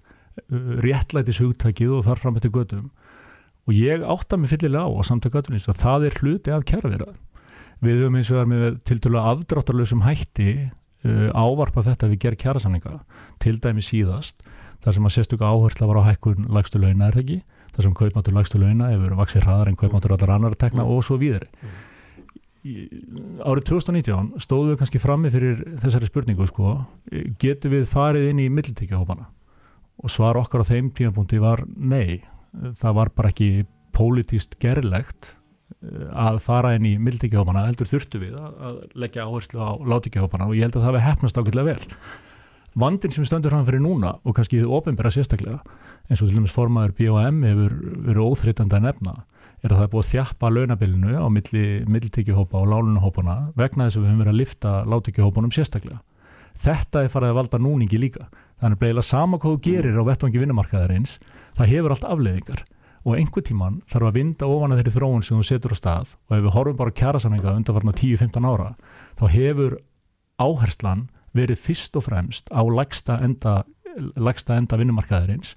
réttlætis 0.85 1.41
hugtækið 1.43 1.95
og 1.99 2.05
þar 2.09 2.23
fram 2.23 2.39
eftir 2.39 2.53
gödum 2.55 2.91
og 3.69 3.77
ég 3.77 4.05
átta 4.05 4.39
mig 4.41 4.53
fyllilega 4.53 4.89
á 4.89 4.91
að 4.91 5.09
samtaka 5.11 5.43
öllunins 5.43 5.69
að 5.69 5.81
það 5.83 6.07
er 6.09 6.19
hluti 6.23 6.55
af 6.55 6.65
kjæraverðan. 6.69 7.19
Við 7.85 8.01
höfum 8.03 8.17
eins 8.19 8.31
og 8.33 8.39
það 8.41 8.49
með 8.53 8.79
til 8.89 8.99
dælu 9.05 9.21
afdráttarlösum 9.21 10.05
hætti 10.07 10.49
uh, 11.05 11.29
ávarpa 11.37 11.85
þetta 11.87 12.09
við 12.11 12.23
gerum 12.25 12.43
kjærasamninga 12.43 12.95
til 13.45 13.59
dæmi 13.61 13.85
síðast 13.85 14.43
þar 14.85 14.97
sem 14.97 15.07
að 15.09 15.15
sérstuka 15.19 15.53
áhersla 15.53 15.91
var 15.91 16.01
á 16.03 16.09
hækkun 16.09 16.49
lagstu 16.55 16.81
launa 16.81 17.11
er 17.11 17.19
það 17.19 17.23
ekki, 17.25 17.39
þar 17.75 17.87
sem 17.87 17.95
kaupmáttur 18.01 18.37
lagstu 18.37 18.61
launa 18.63 18.91
hefur 18.93 19.17
vaksið 19.19 19.47
hraðar 19.47 19.71
en 19.71 19.79
kaupmáttur 19.79 20.15
allar 20.15 20.35
annar 20.37 20.55
að 20.55 20.63
tekna 20.65 20.85
mm. 20.85 20.93
og 20.95 21.07
svo 21.07 21.19
víðri 21.21 21.51
árið 23.47 23.65
2019 23.71 24.43
stóðum 24.43 24.73
við 24.73 24.79
kannski 24.81 25.01
frammi 25.01 25.31
fyrir 25.33 25.61
þessari 25.83 26.09
spurningu 26.11 26.47
sko, 26.51 26.75
getur 27.41 27.73
við 27.77 27.87
farið 27.91 28.31
inn 28.33 28.43
í 28.43 28.49
millitíkjahópana 28.53 29.29
og 29.99 30.13
svar 30.13 30.39
okkar 30.39 30.63
á 30.63 30.71
þeim 30.71 30.93
tímapunkti 30.95 31.41
var 31.43 31.65
nei, 31.77 32.23
það 32.79 32.97
var 33.01 33.11
bara 33.17 33.33
ekki 33.33 33.67
pólitíst 33.97 34.59
gerlegt 34.63 35.35
að 36.17 36.41
fara 36.43 36.73
inn 36.77 36.87
í 36.89 36.95
mildíkihópana 37.03 37.67
heldur 37.67 37.89
þurftu 37.91 38.21
við 38.23 38.39
að, 38.39 38.81
leggja 38.99 39.27
áherslu 39.29 39.61
á 39.61 39.71
látíkihópana 39.85 40.49
og 40.49 40.57
ég 40.57 40.67
held 40.67 40.79
að 40.79 40.87
það 40.87 40.89
hefði 40.89 41.05
hefnast 41.07 41.39
ákveðlega 41.39 41.69
vel. 41.69 41.99
Vandin 42.79 43.15
sem 43.15 43.27
stöndur 43.27 43.53
fram 43.53 43.67
fyrir 43.67 43.83
núna 43.83 44.15
og 44.23 44.37
kannski 44.37 44.61
þið 44.61 44.75
ofinbæra 44.79 45.13
sérstaklega 45.13 45.61
eins 46.09 46.23
og 46.23 46.31
til 46.31 46.39
dæmis 46.39 46.55
formaður 46.55 46.95
BOM 46.99 47.43
hefur 47.47 47.75
verið 48.07 48.25
óþreytandi 48.25 48.79
að 48.79 48.87
nefna 48.87 49.15
er 49.65 49.73
að 49.73 49.81
það 49.81 49.85
er 49.85 49.93
búið 49.93 50.05
að 50.05 50.11
þjappa 50.13 50.51
launabilinu 50.55 51.15
á 51.19 51.27
mildíkihópa 51.95 52.61
og 52.61 52.69
lálunahópana 52.73 53.39
vegna 53.59 53.89
þess 53.89 53.99
að 53.99 54.05
við 54.05 54.11
höfum 54.11 54.23
verið 54.23 54.35
að 54.35 54.41
lifta 54.41 54.75
látíkihópanum 54.87 55.55
sérstaklega. 55.55 55.99
Þetta 56.59 57.03
er 57.05 57.11
farið 57.13 57.33
að 57.33 57.39
valda 57.39 57.61
núningi 57.63 57.99
líka. 58.01 58.29
Þannig 58.59 58.99
að 58.99 59.07
sama 59.07 59.39
hvað 59.39 59.55
þú 59.55 59.61
gerir 59.63 60.01
á 60.01 60.09
vettvangi 60.09 60.43
vinnumarkaðarins, 60.43 61.19
það 61.59 61.73
hefur 61.73 61.95
allt 61.95 62.09
afleðingar 62.09 62.65
og 63.07 63.15
einhver 63.17 63.45
tíman 63.47 63.79
þarf 63.89 64.09
að 64.09 64.17
vinda 64.19 64.49
ofan 64.51 64.75
að 64.75 64.81
þeirri 64.81 64.95
þróun 64.97 65.25
sem 65.25 65.39
þú 65.39 65.47
setur 65.47 65.75
á 65.75 65.77
stað. 65.79 66.17
Og 66.29 66.37
ef 66.37 66.43
við 66.45 66.55
horfum 66.57 66.81
bara 66.81 66.97
kjærasamninga 66.99 67.55
undanfarnar 67.55 67.97
10-15 68.01 68.49
ára 68.49 68.73
þá 69.21 69.25
hefur 69.33 69.79
áherslan 70.43 71.07
verið 71.37 71.63
fyrst 71.63 71.97
og 71.99 72.07
fremst 72.09 72.51
á 72.51 72.63
lægsta 72.67 73.21
enda, 73.23 73.55
enda 73.95 74.81
vinnumarkaðarins. 74.81 75.55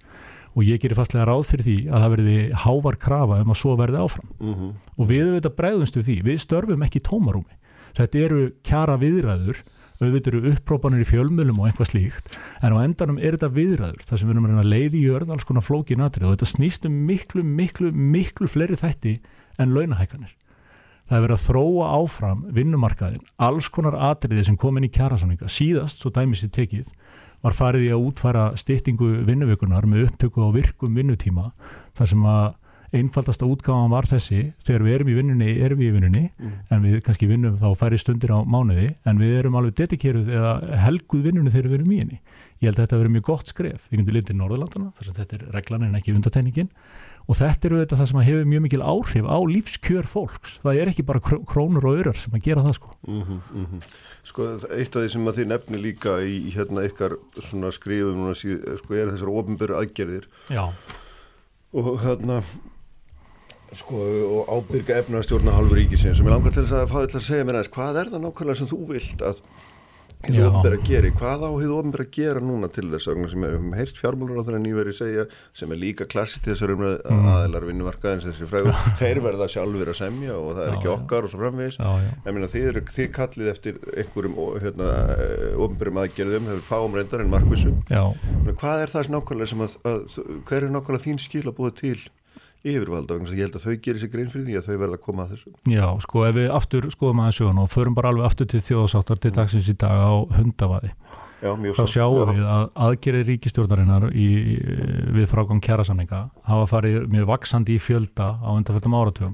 Og 0.51 0.67
ég 0.67 0.81
gerir 0.83 0.99
fastlega 0.99 1.29
ráð 1.29 1.45
fyrir 1.47 1.67
því 1.67 1.77
að 1.89 2.03
það 2.03 2.13
verði 2.15 2.39
hávar 2.65 2.97
krafa 2.99 3.41
um 3.41 3.53
að 3.53 3.59
svo 3.61 3.75
verði 3.79 4.01
áfram. 4.03 4.31
Mm 4.39 4.53
-hmm. 4.53 4.71
og 4.97 5.07
við 5.07 5.27
auðvitað 5.27 5.57
bregðumst 5.59 5.97
við 5.97 6.07
því, 6.07 6.17
við 6.27 6.41
störfum 6.43 6.83
ekki 6.83 6.99
tómarúmi. 6.99 7.55
Þetta 7.95 8.19
eru 8.19 8.41
kjara 8.63 8.97
viðræður 8.97 9.63
auðvitað 10.01 10.33
eru 10.33 10.51
upprópanir 10.55 11.03
í 11.03 11.07
fjölmjölum 11.07 11.61
og 11.61 11.69
eitthvað 11.69 11.91
slíkt 11.91 12.35
en 12.61 12.75
á 12.75 12.77
endanum 12.81 13.21
er 13.21 13.37
þetta 13.37 13.51
viðræður 13.55 14.05
þar 14.09 14.21
sem 14.21 14.29
við 14.29 14.35
erum 14.35 14.59
að 14.61 14.69
leiði 14.73 14.99
í 14.99 15.05
jörð 15.07 15.33
alls 15.35 15.47
konar 15.47 15.65
flóki 15.65 15.97
natrið 15.99 16.27
og 16.27 16.35
þetta 16.35 16.51
snýst 16.51 16.87
um 16.89 16.99
miklu, 17.07 17.45
miklu, 17.45 17.91
miklu 17.93 18.49
fleiri 18.51 18.79
þætti 18.81 19.17
en 19.61 19.75
launahækanir. 19.75 20.35
Það 21.11 21.17
er 21.17 21.23
verið 21.25 21.35
að 21.35 21.45
þróa 21.49 21.87
áfram 21.97 22.43
vinnumarkaðin, 22.55 23.23
alls 23.43 23.67
konar 23.67 23.97
atriði 24.11 24.45
sem 24.47 24.55
kom 24.55 24.77
inn 24.79 24.87
í 24.87 24.91
kjærasamninga. 24.95 25.49
Síðast, 25.51 25.99
svo 25.99 26.07
dæmis 26.15 26.45
í 26.45 26.47
tekið, 26.55 26.87
var 27.43 27.57
farið 27.57 27.87
í 27.87 27.91
að 27.91 28.05
útfæra 28.07 28.45
styrtingu 28.59 29.09
vinnuvökunar 29.27 29.87
með 29.89 30.07
upptöku 30.07 30.45
á 30.45 30.49
virkum 30.55 30.95
vinnutíma 30.95 31.49
þar 31.97 32.11
sem 32.13 32.23
að 32.31 32.45
einfaldasta 32.95 33.47
útgáðan 33.47 33.93
var 33.93 34.07
þessi. 34.09 34.41
Þegar 34.67 34.85
við 34.85 34.95
erum 34.95 35.11
í 35.11 35.17
vinnunni, 35.17 35.51
erum 35.63 35.79
við 35.79 35.89
í 35.89 35.95
vinnunni 35.95 36.23
mm. 36.29 36.55
en 36.69 36.83
við 36.85 36.97
kannski 37.05 37.29
vinnum 37.29 37.59
þá 37.61 37.69
færi 37.79 37.99
stundir 38.01 38.33
á 38.35 38.39
mánuði 38.43 38.89
en 39.07 39.21
við 39.21 39.37
erum 39.39 39.55
alveg 39.59 39.77
dedikeruð 39.79 40.31
eða 40.31 40.55
helguð 40.85 41.29
vinnunni 41.29 41.53
þegar 41.53 41.71
við 41.71 41.79
erum 41.79 41.93
í 41.95 42.01
henni. 42.01 42.19
Ég 42.61 42.69
held 42.69 42.77
að 42.77 42.83
þetta 42.85 42.99
verður 42.99 43.15
mjög 43.15 43.27
gott 43.31 43.53
skref. 43.53 43.87
Við 43.89 44.01
kundum 44.01 44.19
í 44.21 44.35
Norðurlandana, 44.41 44.91
þess 44.99 45.13
að 45.13 45.21
þetta 45.21 45.37
er 45.37 45.47
reglan 45.55 45.87
en 45.87 45.97
ekki 45.97 46.13
undatæningin 46.13 46.69
og 47.29 47.37
þetta 47.37 47.67
eru 47.67 47.79
þetta 47.81 47.97
það 47.99 48.09
sem 48.09 48.21
hefur 48.25 48.47
mjög 48.49 48.63
mikil 48.65 48.81
áhrif 48.83 49.27
á 49.29 49.37
lífskjör 49.51 50.07
fólks, 50.09 50.55
það 50.63 50.79
er 50.81 50.91
ekki 50.91 51.05
bara 51.07 51.21
krónur 51.21 51.87
og 51.87 52.01
örar 52.01 52.17
sem 52.19 52.33
að 52.35 52.47
gera 52.47 52.63
það 52.65 52.75
sko. 52.79 52.95
Mm 53.07 53.21
-hmm, 53.21 53.39
mm 53.53 53.65
-hmm. 53.65 53.83
Sko 54.23 54.47
eitt 54.77 54.95
af 54.95 55.01
því 55.01 55.09
sem 55.09 55.27
að 55.27 55.37
þið 55.37 55.47
nefni 55.47 55.77
líka 55.77 56.11
í 56.21 56.51
hérna 56.55 56.85
ykkar 56.85 57.17
svona 57.39 57.71
skrifum 57.71 58.33
sko 58.35 58.93
er 58.93 59.13
þessar 59.13 59.29
ofinböru 59.29 59.77
aðgerðir. 59.77 60.27
Já. 60.49 60.73
og 61.73 61.99
hérna 62.03 62.43
sko 63.79 64.05
og 64.41 64.51
ábyrga 64.51 65.01
efnarstjórna 65.01 65.55
halvur 65.55 65.79
ríkisins. 65.79 66.19
Sem 66.19 66.27
ég 66.27 66.33
langar 66.33 66.55
til 66.55 66.65
þess 66.65 66.77
að 66.81 66.89
fá 66.91 66.97
þess 67.01 67.19
að 67.21 67.27
segja 67.29 67.47
mér 67.47 67.59
aðeins 67.59 67.75
hvað 67.75 67.99
er 68.01 68.13
það 68.13 68.25
nákvæmlega 68.25 68.59
sem 68.59 68.71
þú 68.71 68.79
vilt 68.91 69.27
að 69.27 69.43
þið 70.21 70.43
ofnbæra 70.45 70.77
að 70.77 70.83
gera, 70.85 71.09
hvað 71.17 71.43
á 71.49 71.49
þið 71.49 71.71
ofnbæra 71.73 72.05
að 72.05 72.11
gera 72.13 72.41
núna 72.45 72.67
til 72.71 72.83
þess 72.91 73.09
að 73.09 73.23
sem 73.31 73.41
við 73.45 73.55
hefum 73.55 73.71
heyrt 73.79 73.97
fjármálur 73.97 74.37
á 74.37 74.43
það 74.45 74.57
nýveri 74.61 74.93
segja 74.93 75.25
sem 75.57 75.73
er 75.73 75.79
líka 75.81 76.07
klassist 76.11 76.45
þessar 76.45 76.73
umræð 76.75 76.93
mm. 76.99 77.25
aðeinar 77.31 77.65
vinnumarkaðins 77.69 78.27
þessi 78.27 78.49
frægur 78.51 78.77
þeir 79.01 79.21
verða 79.25 79.49
sjálfur 79.55 79.91
að 79.93 79.97
semja 79.97 80.37
og 80.37 80.53
það 80.59 80.63
er 80.67 80.77
ekki 80.77 80.93
okkar 80.93 81.25
og 81.25 81.33
svo 81.33 81.41
framvegis. 81.41 81.81
Ég 81.81 82.37
meina 82.37 82.51
þið, 82.53 82.81
þið 82.93 83.11
kallið 83.17 83.51
eftir 83.55 83.81
einhverjum 83.95 84.39
hérna, 84.61 84.93
ofnbærum 85.65 86.01
aðgerðum 86.03 86.49
hefur 86.53 86.65
fáum 86.69 86.97
reyndar 86.99 87.25
en 87.25 87.33
markvissum. 87.33 87.81
Hvað 87.89 88.85
er 88.85 88.93
það 88.93 89.13
nákvæmlega 89.17 89.53
sem 89.55 89.65
að, 89.65 89.77
að 89.89 90.01
hver 90.45 90.67
er 90.67 90.75
nákvæmlega 90.77 91.07
þín 91.07 91.23
skil 91.25 91.47
að 91.47 91.57
búa 91.57 91.73
til 91.81 91.97
yfirvalda 92.61 93.17
vegna 93.17 93.33
ég 93.33 93.47
held 93.47 93.57
að 93.57 93.65
þau 93.65 93.75
gerir 93.85 94.01
sér 94.01 94.11
grein 94.13 94.29
fyrir 94.29 94.45
því 94.47 94.57
að 94.59 94.67
þau 94.67 94.75
verða 94.83 94.97
að 94.97 95.03
koma 95.05 95.25
að 95.25 95.33
þessu. 95.33 95.53
Já, 95.71 95.85
sko 96.05 96.25
ef 96.27 96.37
við 96.37 96.53
aftur 96.53 96.87
skoðum 96.93 97.21
aðeins 97.23 97.39
sjögun 97.39 97.61
og 97.63 97.71
förum 97.73 97.97
bara 97.97 98.11
alveg 98.13 98.27
aftur 98.27 98.49
til 98.51 98.61
þjóðsáttar 98.67 99.21
til 99.23 99.33
dagsins 99.37 99.69
í 99.71 99.75
dag 99.81 99.97
á 99.97 100.13
hundavaði 100.37 100.91
Já, 101.41 101.55
þá 101.73 101.85
sjáum 101.89 102.19
já. 102.21 102.33
við 102.35 102.43
að 102.53 102.65
aðgerið 102.85 103.23
ríkistjórnarinnar 103.31 104.03
í, 104.13 104.27
við 105.17 105.25
frágang 105.31 105.61
kjærasamninga 105.65 106.19
hafa 106.45 106.67
farið 106.69 107.07
mjög 107.09 107.31
vaksandi 107.31 107.79
í 107.79 107.81
fjölda 107.81 108.27
á 108.37 108.49
undanfjöldum 108.53 108.97
áratugum. 108.99 109.33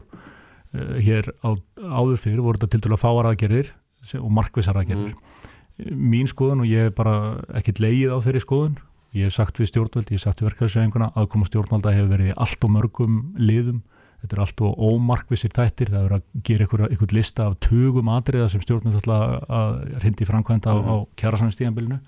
Uh, 0.71 0.95
hér 1.03 1.27
á, 1.43 1.51
áður 1.83 2.21
fyrir 2.23 2.45
voru 2.45 2.61
þetta 2.61 2.71
til 2.71 2.85
dælu 2.85 2.95
að 2.95 3.03
fáar 3.03 3.27
aðgerðir 3.33 3.73
og 4.21 4.31
markvisar 4.39 4.79
aðgerðir. 4.79 5.11
Mm. 5.11 5.33
mín 5.93 6.29
skoðun 6.31 6.63
og 6.63 6.69
ég 6.71 6.87
er 6.89 6.93
bara 6.95 7.43
ekkit 7.59 7.81
leið 7.83 8.15
á 8.15 8.17
þeirri 8.23 8.41
skoðun 8.41 8.77
ég 9.15 9.27
hef 9.27 9.37
sagt 9.37 9.59
við 9.61 9.71
stjórnvöld, 9.71 10.09
ég 10.11 10.17
hef 10.17 10.25
sagt 10.25 10.41
við 10.41 10.49
verkefæðsveinguna 10.51 11.11
aðkoma 11.17 11.47
stjórnvalda 11.47 11.93
hefur 11.95 12.11
verið 12.11 12.33
allt 12.35 12.67
og 12.67 12.73
mörgum 12.73 13.21
liðum, 13.39 13.79
þetta 14.21 14.35
er 14.35 14.41
allt 14.43 14.63
og 14.65 14.83
ómarkvisir 14.83 15.53
tættir, 15.53 15.91
það 15.93 16.07
er 16.07 16.15
að 16.17 16.27
gera 16.47 16.67
einhvern 16.67 17.15
lista 17.15 17.47
af 17.47 17.57
tugum 17.63 18.11
atriða 18.11 18.49
sem 18.51 18.63
stjórnvöld 18.63 18.99
ætla 19.01 19.19
að 19.47 19.79
hindi 20.03 20.27
framkvæmda 20.27 20.73
á, 20.73 20.75
á 20.75 20.95
mhm. 20.97 21.09
kjærasamstíðanbylnu 21.21 21.99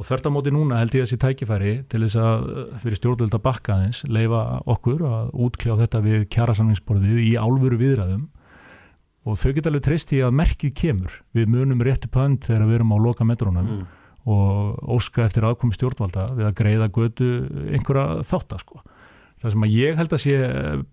og 0.00 0.08
þvert 0.08 0.26
á 0.26 0.30
móti 0.32 0.52
núna 0.54 0.80
held 0.80 0.94
ég 0.96 1.04
þessi 1.04 1.20
tækifæri 1.20 1.72
til 1.92 2.02
þess 2.06 2.16
að 2.16 2.44
fyrir 2.80 2.98
stjórnvöld 2.98 3.34
að 3.36 3.44
bakka 3.44 3.78
þess 3.82 4.06
leifa 4.08 4.42
okkur 4.64 5.02
að 5.04 5.32
útkljá 5.44 5.74
þetta 5.82 6.00
við 6.06 6.22
kjærasamningsborðið 6.32 7.18
í 7.20 7.34
álfuru 7.36 7.76
viðræðum. 7.82 8.22
Og 9.28 9.36
þau 9.36 9.50
geta 9.52 9.68
alveg 9.68 9.84
treyst 9.84 10.14
í 10.16 10.22
að 10.24 10.38
merkið 10.38 10.72
kemur, 10.80 11.18
við 11.36 11.50
munum 11.52 11.84
réttu 11.84 12.08
pönd 12.08 12.46
þegar 12.46 12.64
við 12.64 12.78
erum 12.78 12.94
á 12.96 12.98
loka 13.04 13.26
metrónum 13.28 13.66
mm 13.68 13.99
og 14.28 14.80
óska 14.96 15.24
eftir 15.24 15.46
aðkomi 15.48 15.76
stjórnvalda 15.76 16.30
við 16.36 16.48
að 16.50 16.56
greiða 16.58 16.88
götu 16.92 17.28
einhverja 17.72 18.24
þáttar 18.28 18.64
sko. 18.64 18.82
Það 19.40 19.54
sem 19.54 19.62
að 19.64 19.74
ég 19.78 19.96
held 19.96 20.12
að 20.12 20.20
sé 20.20 20.34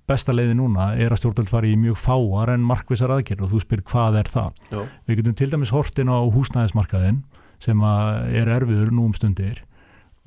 besta 0.07 0.33
leiði 0.35 0.53
núna 0.55 0.91
er 0.95 1.11
að 1.11 1.19
stjórnvald 1.19 1.49
fari 1.51 1.73
í 1.75 1.79
mjög 1.81 1.97
fáar 1.99 2.53
en 2.53 2.63
markvisar 2.63 3.11
aðgerð 3.11 3.43
og 3.43 3.51
þú 3.51 3.63
spyr 3.65 3.81
hvað 3.89 4.21
er 4.21 4.29
það. 4.31 4.61
Já. 4.71 4.79
Við 5.09 5.19
getum 5.19 5.35
til 5.41 5.49
dæmis 5.51 5.73
hortin 5.75 6.11
á 6.15 6.17
húsnæðismarkaðin 6.31 7.17
sem 7.63 7.83
er 7.83 8.53
erfiður 8.55 8.93
nú 8.95 9.09
um 9.09 9.17
stundir. 9.17 9.65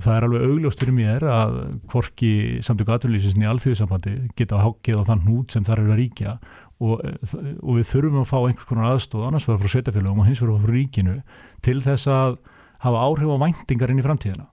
Það 0.01 0.17
er 0.17 0.27
alveg 0.27 0.45
augljóst 0.49 0.81
fyrir 0.81 0.97
mér 0.97 1.25
að 1.29 1.57
hvorki 1.93 2.33
samtöku 2.65 2.93
aðvunlýsinsin 2.93 3.45
í 3.45 3.49
alþjóðsambandi 3.49 4.15
geta 4.37 4.61
hákið 4.65 5.01
á 5.01 5.09
þann 5.09 5.27
hút 5.27 5.57
sem 5.57 5.65
þar 5.65 5.83
eru 5.83 5.95
að 5.95 6.01
ríkja 6.01 6.37
og, 6.81 7.03
og 7.05 7.77
við 7.77 7.91
þurfum 7.91 8.23
að 8.23 8.31
fá 8.31 8.39
einhvers 8.41 8.69
konar 8.69 8.95
aðstóð 8.95 9.27
annars 9.29 9.49
verður 9.49 9.65
frá 9.65 9.75
sveitafélagum 9.75 10.23
og 10.23 10.29
hins 10.29 10.41
verður 10.41 10.65
frá 10.65 10.73
ríkinu 10.77 11.17
til 11.65 11.77
þess 11.85 12.09
að 12.09 12.39
hafa 12.85 13.05
áhrif 13.05 13.31
á 13.31 13.37
væntingar 13.45 13.93
inn 13.93 14.01
í 14.01 14.07
framtíðina. 14.07 14.49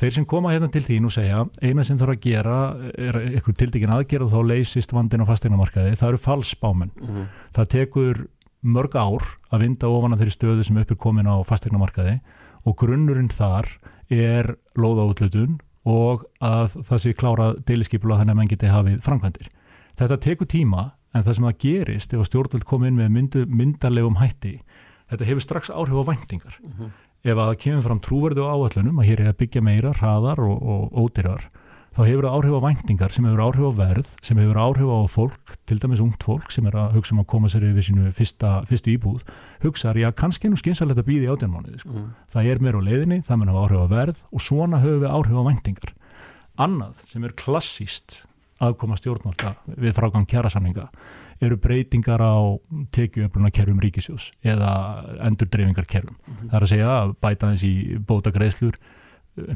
Þeir 0.00 0.14
sem 0.14 0.26
koma 0.28 0.52
hérna 0.54 0.70
til 0.72 0.82
þín 0.86 1.08
og 1.08 1.12
segja 1.14 1.44
eina 1.60 1.84
sem 1.84 1.98
þarf 1.98 2.14
að 2.14 2.22
gera 2.24 2.58
er 2.94 3.16
eitthvað 3.20 3.56
tildekinn 3.60 3.94
aðgera 3.94 4.26
og 4.26 4.32
þá 4.32 4.52
leysist 4.52 4.94
vandin 4.94 5.24
á 5.26 5.28
fastegnamarkaði, 5.28 5.96
það 5.98 6.12
eru 6.12 6.20
falsbámen. 6.24 6.92
Mm 6.94 7.08
-hmm. 7.08 7.26
Það 7.56 7.70
tekur 7.74 8.20
mörg 8.62 8.94
ár 8.94 9.24
að 9.50 9.60
vinda 9.64 9.88
ofan 9.88 10.14
að 10.14 10.22
þeirri 10.22 10.36
stöðu 10.36 10.64
sem 10.64 10.76
uppir 10.76 10.96
komin 10.96 11.26
á 11.26 11.36
fastegnamarkaði 11.44 12.20
og 12.64 12.76
grunnurinn 12.76 13.28
þar 13.28 13.66
er 14.10 14.56
lóðáutlutun 14.76 15.60
og 15.84 16.24
að 16.40 16.76
það 16.84 16.98
sé 16.98 17.12
klára 17.12 17.54
deiliskypula 17.66 18.18
þannig 18.20 18.32
að 18.32 18.36
mann 18.36 18.48
geti 18.48 18.66
hafið 18.66 19.00
framkvæmdir. 19.00 19.48
Þetta 19.96 20.16
tekur 20.16 20.46
tíma 20.46 20.92
en 21.14 21.24
það 21.24 21.34
sem 21.34 21.44
það 21.44 21.58
gerist 21.58 22.12
ef 22.14 22.20
að 22.20 22.28
stjórnvöld 22.28 22.64
kom 22.64 22.84
inn 22.84 22.96
með 22.96 23.08
myndu, 23.08 23.46
myndarlegum 23.46 24.20
hætti, 24.20 24.60
þetta 25.10 25.24
hefur 25.24 25.40
strax 25.40 25.70
áhrif 25.70 25.96
á 25.98 26.08
væntingar. 26.12 26.56
Mm 26.62 26.72
-hmm 26.78 26.90
ef 27.26 27.40
að 27.40 27.56
kemur 27.60 27.84
fram 27.84 28.00
trúverðu 28.04 28.46
áallunum 28.48 29.00
að 29.00 29.10
hér 29.10 29.24
er 29.24 29.32
að 29.32 29.40
byggja 29.42 29.62
meira, 29.64 29.92
hraðar 29.98 30.40
og, 30.44 30.56
og 30.60 31.02
ódýrar, 31.02 31.50
þá 31.90 32.00
hefur 32.06 32.26
það 32.26 32.36
áhrif 32.38 32.56
á 32.56 32.64
væntingar 32.64 33.14
sem 33.14 33.26
hefur 33.28 33.42
áhrif 33.44 33.66
á 33.66 33.72
verð, 33.80 34.12
sem 34.24 34.40
hefur 34.40 34.60
áhrif 34.62 34.92
á 34.94 34.98
fólk, 35.10 35.54
til 35.68 35.78
dæmis 35.82 36.02
ungt 36.04 36.24
fólk 36.24 36.54
sem 36.54 36.68
er 36.70 36.78
að 36.80 36.96
hugsa 36.96 37.16
um 37.16 37.22
að 37.24 37.28
koma 37.34 37.50
sér 37.52 37.66
yfir 37.68 37.86
sínu 37.90 38.14
fyrsta, 38.16 38.54
fyrstu 38.70 38.94
íbúð, 38.94 39.26
hugsaður, 39.64 40.02
já 40.06 40.10
kannski 40.22 40.48
nú 40.48 40.60
skynsalegt 40.60 41.02
að 41.02 41.10
býði 41.10 41.30
átjánmániði, 41.34 41.82
sko. 41.82 41.92
mm. 41.92 42.08
það 42.32 42.50
er 42.54 42.64
meira 42.64 42.80
á 42.80 42.86
leiðinni, 42.88 43.20
það 43.26 43.42
mun 43.42 43.52
hafa 43.52 43.66
áhrif 43.66 43.84
á 43.84 43.88
verð 43.92 44.24
og 44.30 44.46
svona 44.46 44.80
höfum 44.84 45.04
við 45.04 45.14
áhrif 45.18 45.36
á 45.36 45.48
væntingar. 45.50 45.94
Annað 46.60 47.04
sem 47.08 47.24
er 47.26 47.36
klassíst 47.36 48.22
aðkoma 48.60 48.96
stjórnvalda 49.00 49.54
við 49.80 49.96
frágang 49.96 50.28
kjærasamninga 50.28 50.88
eru 51.40 51.56
breytingar 51.56 52.20
á 52.20 52.36
tekjuöflunarkerfum 52.92 53.80
ríkisjós 53.80 54.30
eða 54.44 54.70
endurdreyfingarkerfum. 55.28 56.16
Mm 56.16 56.34
-hmm. 56.34 56.50
Það 56.50 56.56
er 56.56 56.62
að 56.62 56.72
segja 56.74 56.90
að 57.02 57.14
bæta 57.20 57.52
þessi 57.52 58.00
bóta 58.06 58.30
greiðslur 58.30 58.76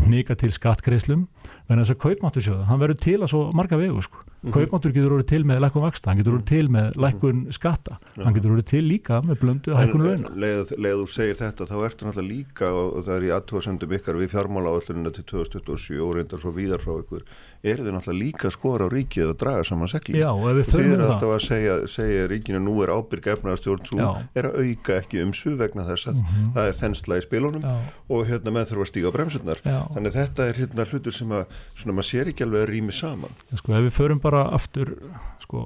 nýga 0.09 0.37
til 0.39 0.53
skattgreiðslum 0.55 1.25
en 1.69 1.81
þess 1.81 1.93
að 1.95 1.99
kaupmáttur 2.05 2.45
sjóða, 2.45 2.67
hann 2.69 2.81
verður 2.81 2.99
til 3.03 3.17
að 3.19 3.31
svo 3.33 3.41
marga 3.57 3.79
vegu 3.81 4.03
sko. 4.05 4.21
Mm 4.21 4.51
-hmm. 4.51 4.55
Kaupmáttur 4.55 4.93
getur 4.93 5.13
verið 5.15 5.27
til 5.27 5.45
með 5.45 5.61
lækun 5.65 5.83
vaksta, 5.83 6.11
hann 6.11 6.19
getur 6.19 6.37
verið 6.37 6.47
til 6.47 6.69
með 6.69 6.87
mhm. 6.91 7.01
lækun 7.05 7.53
skatta, 7.53 7.99
ja. 8.17 8.25
hann 8.25 8.35
getur 8.35 8.51
verið 8.55 8.67
til 8.67 8.85
líka 8.85 9.21
með 9.23 9.41
blöndu 9.41 9.75
hækun 9.75 10.03
lögna. 10.03 10.29
Leðið 10.35 11.01
þú 11.01 11.07
segir 11.09 11.37
þetta, 11.37 11.65
þá 11.65 11.77
ertu 11.85 12.07
náttúrulega 12.07 12.35
líka 12.35 12.67
og 12.71 13.05
það 13.05 13.17
er 13.17 13.25
í 13.25 13.35
aðtóðsendum 13.37 13.93
ykkar 13.93 14.17
við 14.17 14.33
fjármála 14.35 14.69
áallunina 14.71 15.11
til 15.11 15.25
2027 15.25 16.01
og 16.01 16.15
reyndar 16.15 16.39
svo 16.39 16.53
víðar 16.53 16.81
frá 16.81 16.95
ykkur, 17.01 17.23
er 17.65 17.81
þið 17.81 17.95
náttúrulega 17.97 18.21
líka 18.21 18.51
skora 18.53 18.87
á 18.87 18.89
ríkið 18.93 19.31
að 19.33 19.39
draga 19.41 19.65
saman 19.65 19.91
segli. 19.91 20.21
Já, 20.21 20.29
og 20.31 20.45
ef 20.51 20.59
við 20.59 20.71
förum 20.71 20.85
það. 20.85 20.95
Þið 20.95 21.05
er 21.05 21.13
alltaf 21.15 21.33
að 21.35 21.43
segja, 21.47 21.77
segja 21.95 22.27
ríkinu 22.31 22.61
nú 22.61 22.75
er 22.85 22.93
ábyrg 22.93 23.29
efnaðarstjórn 23.35 23.89
svo 23.89 24.09
er 24.35 24.49
að 24.51 24.59
auka 24.61 24.99
ekki 25.01 25.23
umsu 25.25 25.55
vegna 25.61 25.87
þess 25.89 26.11
að 26.11 26.21
mm 26.21 26.27
-hmm. 26.29 26.53
það 26.55 26.69
er 26.69 26.79
þensla 26.83 27.19
í 27.19 27.25
spilunum 27.25 27.65
Já. 27.65 27.75
og 28.09 28.27
hérna 28.29 28.51
með 28.55 28.69
þurfa 28.71 28.85
að 28.85 28.91
stíga 28.93 29.15
bremsunar. 29.17 29.63
Þannig 29.65 30.13
þetta 30.13 30.49
er 30.49 30.55
hérna 30.61 30.89
hlutur 30.91 31.13
sem 31.13 31.31
að 31.33 31.45
svona 31.75 31.97
maður 31.97 32.11
sér 32.11 32.29
ekki 32.29 32.45
alveg 32.45 32.61
að 32.63 32.71
rými 32.71 32.93
saman. 32.93 33.33
Ja, 33.51 33.57
sko, 33.57 33.73
ef 33.73 33.85
við 33.89 33.95
förum 33.97 34.21
bara 34.21 34.43
aftur 34.53 34.97
sko, 35.45 35.65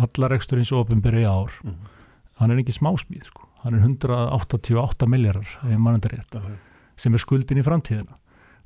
hallarekstur 0.00 0.60
eins 0.60 0.72
og 0.72 0.86
ofinberi 0.86 1.24
ár 1.24 1.52
mm 1.62 1.70
-hmm. 1.70 1.88
hann 2.40 2.50
er 2.50 2.60
ekki 2.62 2.72
smásmíð 2.72 3.24
sko. 3.24 3.48
hann 3.64 3.74
er 3.74 3.80
188 3.80 5.06
miljardar 5.06 5.46
sem 6.96 7.14
er 7.14 7.18
skuldin 7.18 7.58
í 7.58 7.64
framtíðina 7.64 8.18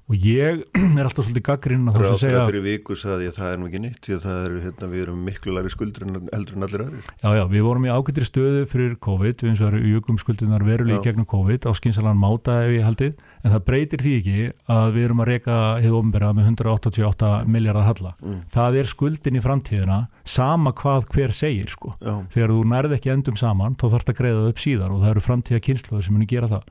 og 0.08 0.24
ég 0.24 0.62
er 0.72 1.04
alltaf 1.04 1.26
svolítið 1.26 1.44
gaggrinn 1.44 1.88
að 1.90 1.98
það 1.98 2.06
sem 2.08 2.20
segja 2.22 2.44
fyrir 2.48 2.64
viku 2.64 2.94
saði 2.96 3.26
ég 3.26 3.34
að 3.34 3.38
það 3.38 3.50
er 3.50 3.64
ekki 3.66 3.80
nýtt 3.82 4.06
því 4.06 4.14
að 4.16 4.22
það 4.24 4.38
er, 4.40 4.54
hérna, 4.64 4.88
við 4.92 5.02
erum 5.04 5.18
miklu 5.26 5.56
læri 5.56 5.72
skuldur 5.74 6.06
en 6.06 6.14
heldur 6.32 6.56
en 6.56 6.66
allir 6.66 6.84
aðrir. 6.84 7.10
Já, 7.20 7.28
já, 7.36 7.42
við 7.52 7.66
vorum 7.66 7.84
í 7.84 7.92
ágættri 7.92 8.28
stöðu 8.28 8.62
fyrir 8.70 8.94
COVID 9.04 9.44
við 9.44 9.52
eins 9.52 9.60
og 9.60 9.68
erum 9.68 9.84
jökum 9.92 10.20
skuldunar 10.22 10.64
veruleg 10.64 11.04
gegnum 11.04 11.28
COVID 11.28 11.68
á 11.68 11.72
skinsalan 11.76 12.20
máta 12.20 12.56
ef 12.64 12.72
ég 12.72 12.86
haldið 12.88 13.20
en 13.44 13.52
það 13.52 13.66
breytir 13.68 14.04
því 14.04 14.14
ekki 14.22 14.48
að 14.78 14.96
við 14.96 15.08
erum 15.08 15.22
að 15.22 15.30
reyka 15.34 15.58
hefur 15.84 16.00
ofnbæra 16.00 16.32
með 16.38 16.50
188 16.54 17.32
miljardar 17.44 17.88
halla. 17.88 18.14
Mm. 18.24 18.40
það 18.48 18.80
er 18.80 18.88
skuldin 18.88 19.36
í 19.38 19.44
framtíðina 19.44 20.00
sama 20.24 20.72
hvað 20.72 21.08
hver 21.12 21.36
segir 21.36 21.68
sko. 21.68 21.92
Þegar 22.32 22.54
þú 22.54 22.64
nærð 22.72 22.96
ekki 22.96 23.12
endum 23.12 23.36
saman 23.38 23.76
þá 23.76 23.86
þarf 23.92 24.08
það 24.08 24.14
að 24.14 24.20
greiða 24.22 24.48
upp 24.48 24.62
síðar 24.62 24.94
og 24.94 25.04
það 25.04 25.12
eru 25.12 25.24
framtíða 25.28 25.64
kynsluður 25.68 26.06
sem 26.06 26.16
muni 26.16 26.28
gera 26.28 26.50
það. 26.50 26.66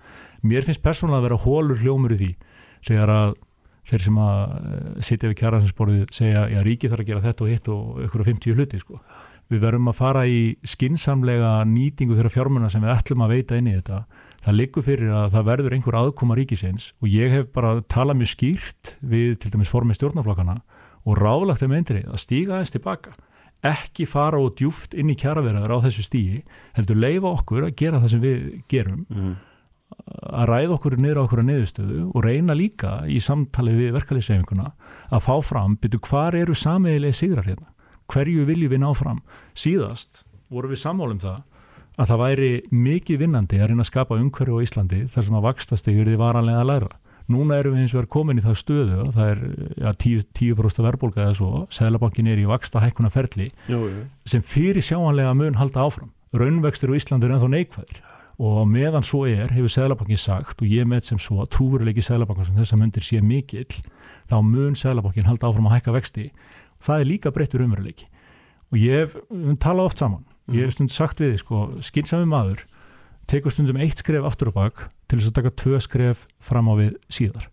Mér 0.47 0.67
finnst 0.67 0.83
persónulega 0.83 1.21
að 1.21 1.27
vera 1.27 1.41
hólur 1.45 1.81
hljómur 1.81 2.15
í 2.15 2.19
því 2.21 2.31
þegar 2.85 3.13
að 3.13 3.35
þeir 3.87 4.03
sem 4.03 4.19
að 4.19 4.41
eh, 4.57 4.91
sitja 5.05 5.31
við 5.31 5.39
kjæraðsinsborðið 5.41 6.13
segja 6.15 6.43
já 6.51 6.59
ríki 6.65 6.91
þarf 6.91 7.03
að 7.03 7.09
gera 7.11 7.23
þetta 7.23 7.45
og 7.45 7.51
hitt 7.51 7.69
og 7.71 7.99
ykkur 8.07 8.23
á 8.23 8.29
50 8.29 8.57
hluti 8.57 8.81
sko. 8.81 9.01
Við 9.47 9.61
verum 9.63 9.87
að 9.87 9.95
fara 9.95 10.23
í 10.27 10.39
skinsamlega 10.67 11.51
nýtingu 11.69 12.17
þeirra 12.17 12.33
fjármuna 12.33 12.71
sem 12.71 12.83
við 12.83 12.91
ætlum 12.97 13.23
að 13.23 13.35
veita 13.37 13.59
inn 13.59 13.69
í 13.71 13.75
þetta. 13.77 14.01
Það 14.43 14.57
liggur 14.59 14.83
fyrir 14.83 15.13
að 15.15 15.29
það 15.37 15.47
verður 15.47 15.75
einhver 15.77 15.99
aðkoma 16.01 16.35
ríkisins 16.35 16.89
og 16.99 17.07
ég 17.13 17.31
hef 17.31 17.47
bara 17.55 17.77
talað 17.87 18.19
mjög 18.19 18.33
skýrt 18.33 18.91
við 18.99 19.37
til 19.39 19.53
dæmis 19.53 19.71
formið 19.71 20.01
stjórnaflokkana 20.01 20.57
og 21.07 21.21
ráðlagt 21.21 21.63
þeim 21.63 21.77
eindrið 21.79 22.11
að 22.11 22.23
stíga 22.25 22.57
aðeins 22.57 22.75
tilbaka. 22.75 23.15
Ekki 23.65 24.05
fara 24.05 24.37
og 24.43 24.57
djúft 24.59 24.91
inn 24.99 25.09
í 25.09 25.17
kjæraverðar 25.17 25.79
á 25.79 25.83
þessu 25.87 26.03
stígi, 26.05 26.43
heldur 26.75 26.99
leifa 26.99 27.31
okkur 27.31 27.69
að 27.69 27.77
gera 27.79 28.01
það 28.03 28.11
sem 28.13 28.25
við 28.27 28.43
gerum 28.69 29.05
mm 29.07 29.37
að 30.27 30.49
ræða 30.49 30.75
okkur 30.75 30.97
niður 30.99 31.19
á 31.19 31.23
okkur 31.23 31.41
að 31.41 31.49
niðurstöðu 31.49 32.03
og 32.11 32.25
reyna 32.25 32.55
líka 32.57 32.93
í 33.07 33.19
samtali 33.23 33.75
við 33.77 33.95
verkefliðsefinguna 33.95 34.71
að 35.13 35.23
fá 35.23 35.35
fram 35.45 35.77
byrju 35.81 36.01
hvar 36.09 36.35
eru 36.35 36.55
samiðilega 36.57 37.15
sigrar 37.15 37.47
hérna? 37.47 37.71
Hverju 38.11 38.45
viljum 38.47 38.71
við 38.71 38.83
ná 38.83 38.89
fram? 38.95 39.21
Síðast 39.55 40.23
voru 40.51 40.71
við 40.71 40.83
sammálum 40.83 41.19
það 41.23 41.43
að 41.97 42.11
það 42.11 42.23
væri 42.23 42.51
mikið 42.71 43.21
vinnandi 43.23 43.59
að 43.59 43.71
reyna 43.71 43.83
að 43.83 43.91
skapa 43.91 44.19
umhverju 44.19 44.59
á 44.59 44.65
Íslandi 44.67 45.01
þar 45.11 45.27
sem 45.27 45.37
að 45.39 45.47
vakstastegur 45.47 46.11
þið 46.11 46.21
varanlega 46.21 46.63
að 46.63 46.71
læra 46.71 46.91
núna 47.31 47.57
erum 47.59 47.75
við 47.75 47.83
eins 47.83 47.95
og 47.95 48.01
verið 48.01 48.11
komin 48.15 48.39
í 48.39 48.43
það 48.45 48.59
stöðu 48.61 49.07
það 49.15 49.31
er 49.31 49.41
ja, 49.83 49.93
10% 49.99 50.85
verðbólka 50.85 51.25
eða 51.25 51.37
svo. 51.39 51.49
Sælabankin 51.75 52.29
er 52.31 52.39
í 52.39 52.45
vaksta 52.47 52.83
hækkuna 52.83 53.11
ferli 53.11 53.49
Jú, 53.67 53.81
sem 54.27 54.45
fyrir 54.45 54.85
sjáanlega 54.85 55.33
mun 55.35 55.59
halda 55.59 55.83
áfram. 55.87 56.13
Raunvextur 56.35 56.93
á 56.93 56.97
Íslandi 56.99 57.27
er 57.27 57.35
ennþá 57.35 57.51
neikvæðir 57.51 57.99
og 58.37 58.67
meðan 58.69 59.05
svo 59.05 59.23
er, 59.25 59.49
hefur 59.49 59.71
Sælabankin 59.73 60.19
sagt 60.21 60.61
og 60.61 60.69
ég 60.69 60.85
með 60.85 61.09
sem 61.09 61.21
svo 61.21 61.39
að 61.41 61.51
trúveruleiki 61.55 62.03
Sælabankin 62.05 62.45
sem 62.51 62.59
þess 62.59 62.75
að 62.75 62.81
myndir 62.83 63.05
sé 63.05 63.21
mikill 63.25 63.65
þá 64.29 64.37
mun 64.45 64.77
Sælabankin 64.77 65.25
halda 65.25 65.49
áfram 65.49 65.69
að 65.71 65.77
hækka 65.79 65.95
vexti. 65.95 66.27
Og 66.77 66.85
það 66.85 67.01
er 67.01 67.09
líka 67.09 67.33
breyttur 67.33 67.65
umveruleiki 67.65 68.09
og 68.67 68.79
ég 68.81 69.05
hef 69.05 69.15
talað 69.63 69.89
oft 69.89 70.01
saman. 70.01 70.25
Ég 70.53 70.67
hef 70.67 70.75
stund 70.75 70.93
sagt 70.93 71.21
við 71.23 71.33
því 71.33 71.41
sko, 71.41 71.61
skynsami 71.83 72.27
maður 72.29 72.63
tekur 73.27 73.51
stundum 73.51 73.79
eitt 73.83 73.99
skref 73.99 74.25
aftur 74.27 74.51
og 74.51 74.57
bak 74.59 74.87
til 75.07 75.19
þess 75.19 75.31
að 75.31 75.37
taka 75.39 75.55
tvö 75.59 75.79
skref 75.83 76.25
fram 76.43 76.69
á 76.71 76.73
við 76.79 76.93
síðar. 77.11 77.47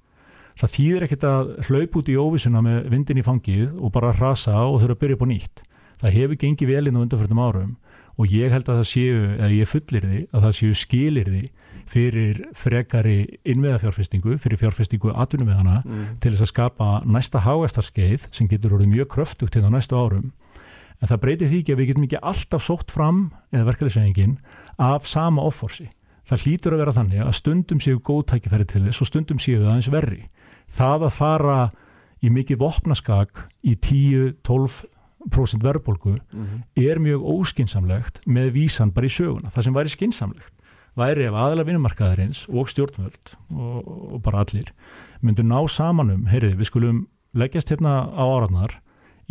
Það 0.61 0.75
þýðir 0.77 1.07
ekkert 1.07 1.25
að 1.27 1.49
hlaup 1.67 1.97
út 1.99 2.11
í 2.11 2.19
óvísuna 2.19 2.61
með 2.63 2.91
vindin 2.93 3.19
í 3.19 3.25
fangið 3.27 3.73
og 3.75 3.91
bara 3.95 4.13
rasa 4.15 4.55
og 4.69 4.83
þurfa 4.83 4.95
að 4.95 5.01
byrja 5.01 5.17
upp 5.17 5.25
á 5.27 5.29
nýtt. 5.33 5.65
Það 6.03 6.15
hefur 6.19 6.41
gengið 6.45 6.71
velinn 6.71 6.99
á 6.99 7.03
undanfjörðum 7.03 7.43
árum 7.43 7.73
og 8.15 8.31
ég 8.31 8.53
held 8.55 8.69
að 8.69 8.81
það 8.81 8.89
séu, 8.91 9.21
eða 9.39 9.51
ég 9.55 9.71
fullir 9.71 10.07
því 10.07 10.21
að 10.31 10.47
það 10.47 10.57
séu 10.61 10.79
skilir 10.79 11.31
því 11.33 11.43
fyrir 11.91 12.39
frekari 12.57 13.17
innveðafjárfestingu 13.45 14.39
fyrir 14.41 14.61
fjárfestingu 14.61 15.13
atvinnum 15.13 15.51
við 15.51 15.59
hana 15.61 15.81
mm. 15.83 16.07
til 16.23 16.33
þess 16.33 16.47
að 16.47 16.53
skapa 16.53 16.93
næsta 17.05 17.43
hágastarskeið 17.45 18.31
sem 18.33 18.49
getur 18.49 18.79
orðið 18.79 18.95
mjög 18.95 19.11
kröftugt 19.17 19.59
hérna 19.59 19.69
á 19.69 19.77
næstu 19.77 19.99
árum 19.99 20.31
en 21.03 21.11
það 21.11 21.21
breytir 21.27 21.51
því 21.51 21.61
ekki 21.61 21.75
að 21.75 21.83
við 21.83 21.91
getum 21.91 22.07
ekki 22.07 22.23
alltaf 22.33 22.65
sótt 22.65 22.95
fram 22.95 23.21
eða 23.53 23.69
verkefliðsvegingin 23.69 24.39
af 24.81 25.11
sama 25.11 25.45
offorsi 25.45 25.91
það 26.29 26.45
hlýtur 26.45 26.75
að 26.75 26.83
vera 26.83 26.97
þannig 26.97 27.25
að 27.25 27.37
stundum 27.39 27.81
séu 27.83 28.01
góðtækifæri 28.05 28.67
til 28.69 28.85
þess 28.87 29.05
og 29.05 29.11
stundum 29.11 29.41
séu 29.43 29.61
það 29.63 29.75
eins 29.77 29.91
verri. 29.93 30.21
Það 30.73 31.07
að 31.09 31.17
fara 31.19 31.59
í 32.25 32.31
mikið 32.33 32.61
vopnaskak 32.63 33.45
í 33.65 33.77
10-12% 35.31 35.65
verðbólgu 35.65 36.19
mm 36.19 36.45
-hmm. 36.45 36.61
er 36.91 37.01
mjög 37.01 37.25
óskinsamlegt 37.25 38.21
með 38.27 38.53
vísan 38.53 38.93
bara 38.93 39.07
í 39.07 39.17
söguna. 39.17 39.51
Það 39.51 39.65
sem 39.65 39.75
væri 39.75 39.89
skinsamlegt 39.89 40.55
væri 40.99 41.27
ef 41.27 41.35
aðalega 41.35 41.69
vinnumarkaðarins 41.71 42.45
og 42.49 42.71
stjórnvöld 42.71 43.35
og, 43.51 44.15
og 44.15 44.23
bara 44.23 44.45
allir 44.45 44.71
myndur 45.25 45.47
ná 45.47 45.59
samanum, 45.71 46.27
heyrði, 46.31 46.55
við 46.61 46.71
skulum 46.71 47.07
leggjast 47.35 47.73
hérna 47.73 48.07
á 48.15 48.25
áraðnar 48.25 48.77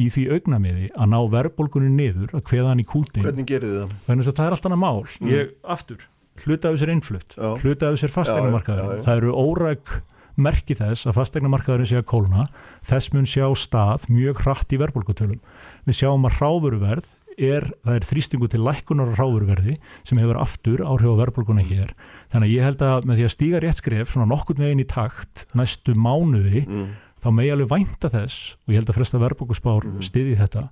í 0.02 0.10
því 0.10 0.24
augnamiði 0.36 0.90
að 0.98 1.12
ná 1.14 1.20
verðbólgunni 1.32 1.92
niður 1.94 2.34
að 2.34 2.48
hveða 2.50 2.72
hann 2.72 2.82
í 2.82 2.88
kúting. 2.90 3.24
Hvernig 3.24 3.48
gerir 3.48 3.70
þið 3.70 3.78
það? 3.84 3.94
Þannig 4.08 4.28
að 4.28 4.38
það 4.40 4.46
er 4.46 4.56
allt 4.56 4.66
annað 4.70 4.82
mál. 4.82 5.04
Mm. 5.20 5.30
Ég, 5.30 5.52
aftur, 5.76 6.08
hluta 6.44 6.70
af 6.70 6.76
þessir 6.76 6.94
innflutt, 6.96 7.38
já. 7.38 7.50
hluta 7.62 7.88
af 7.90 7.96
þessir 7.96 8.14
fastegnumarkaður 8.16 9.04
það 9.06 9.22
eru 9.22 9.36
óræk 9.38 9.94
merki 10.36 10.78
þess 10.78 11.08
að 11.08 11.18
fastegnumarkaðurinn 11.20 11.90
sé 11.90 12.00
að 12.00 12.08
kóluna 12.10 12.48
þess 12.86 13.14
mun 13.14 13.28
sjá 13.30 13.46
stað 13.60 14.08
mjög 14.10 14.42
hratt 14.44 14.74
í 14.74 14.80
verðbólkutölum. 14.82 15.44
Við 15.88 16.00
sjáum 16.00 16.28
að 16.30 16.40
ráðuruverð 16.42 17.14
er, 17.38 17.70
það 17.86 17.96
er 17.98 18.08
þrýstingu 18.10 18.50
til 18.52 18.62
lækunar 18.66 19.14
á 19.14 19.18
ráðuruverði 19.18 19.78
sem 20.06 20.20
hefur 20.22 20.42
aftur 20.42 20.84
áhrif 20.86 21.14
á 21.14 21.22
verðbólkuna 21.22 21.66
hér. 21.66 21.94
Þannig 22.34 22.50
að 22.50 22.56
ég 22.56 22.68
held 22.68 22.84
að 22.88 23.08
með 23.10 23.20
því 23.20 23.28
að 23.28 23.34
stíga 23.36 23.64
rétt 23.64 23.80
skref 23.80 24.14
svona 24.14 24.30
nokkur 24.30 24.60
megin 24.62 24.84
í 24.84 24.90
takt 24.90 25.46
næstu 25.58 25.96
mánuði 25.98 26.66
mm. 26.68 26.92
þá 27.24 27.30
megi 27.34 27.56
alveg 27.56 27.72
vænta 27.74 28.12
þess 28.14 28.54
og 28.64 28.74
ég 28.74 28.82
held 28.82 28.94
að 28.94 29.00
flesta 29.00 29.24
verðbólkuspár 29.24 29.90
mm. 29.90 30.06
stiði 30.06 30.38
þetta 30.42 30.68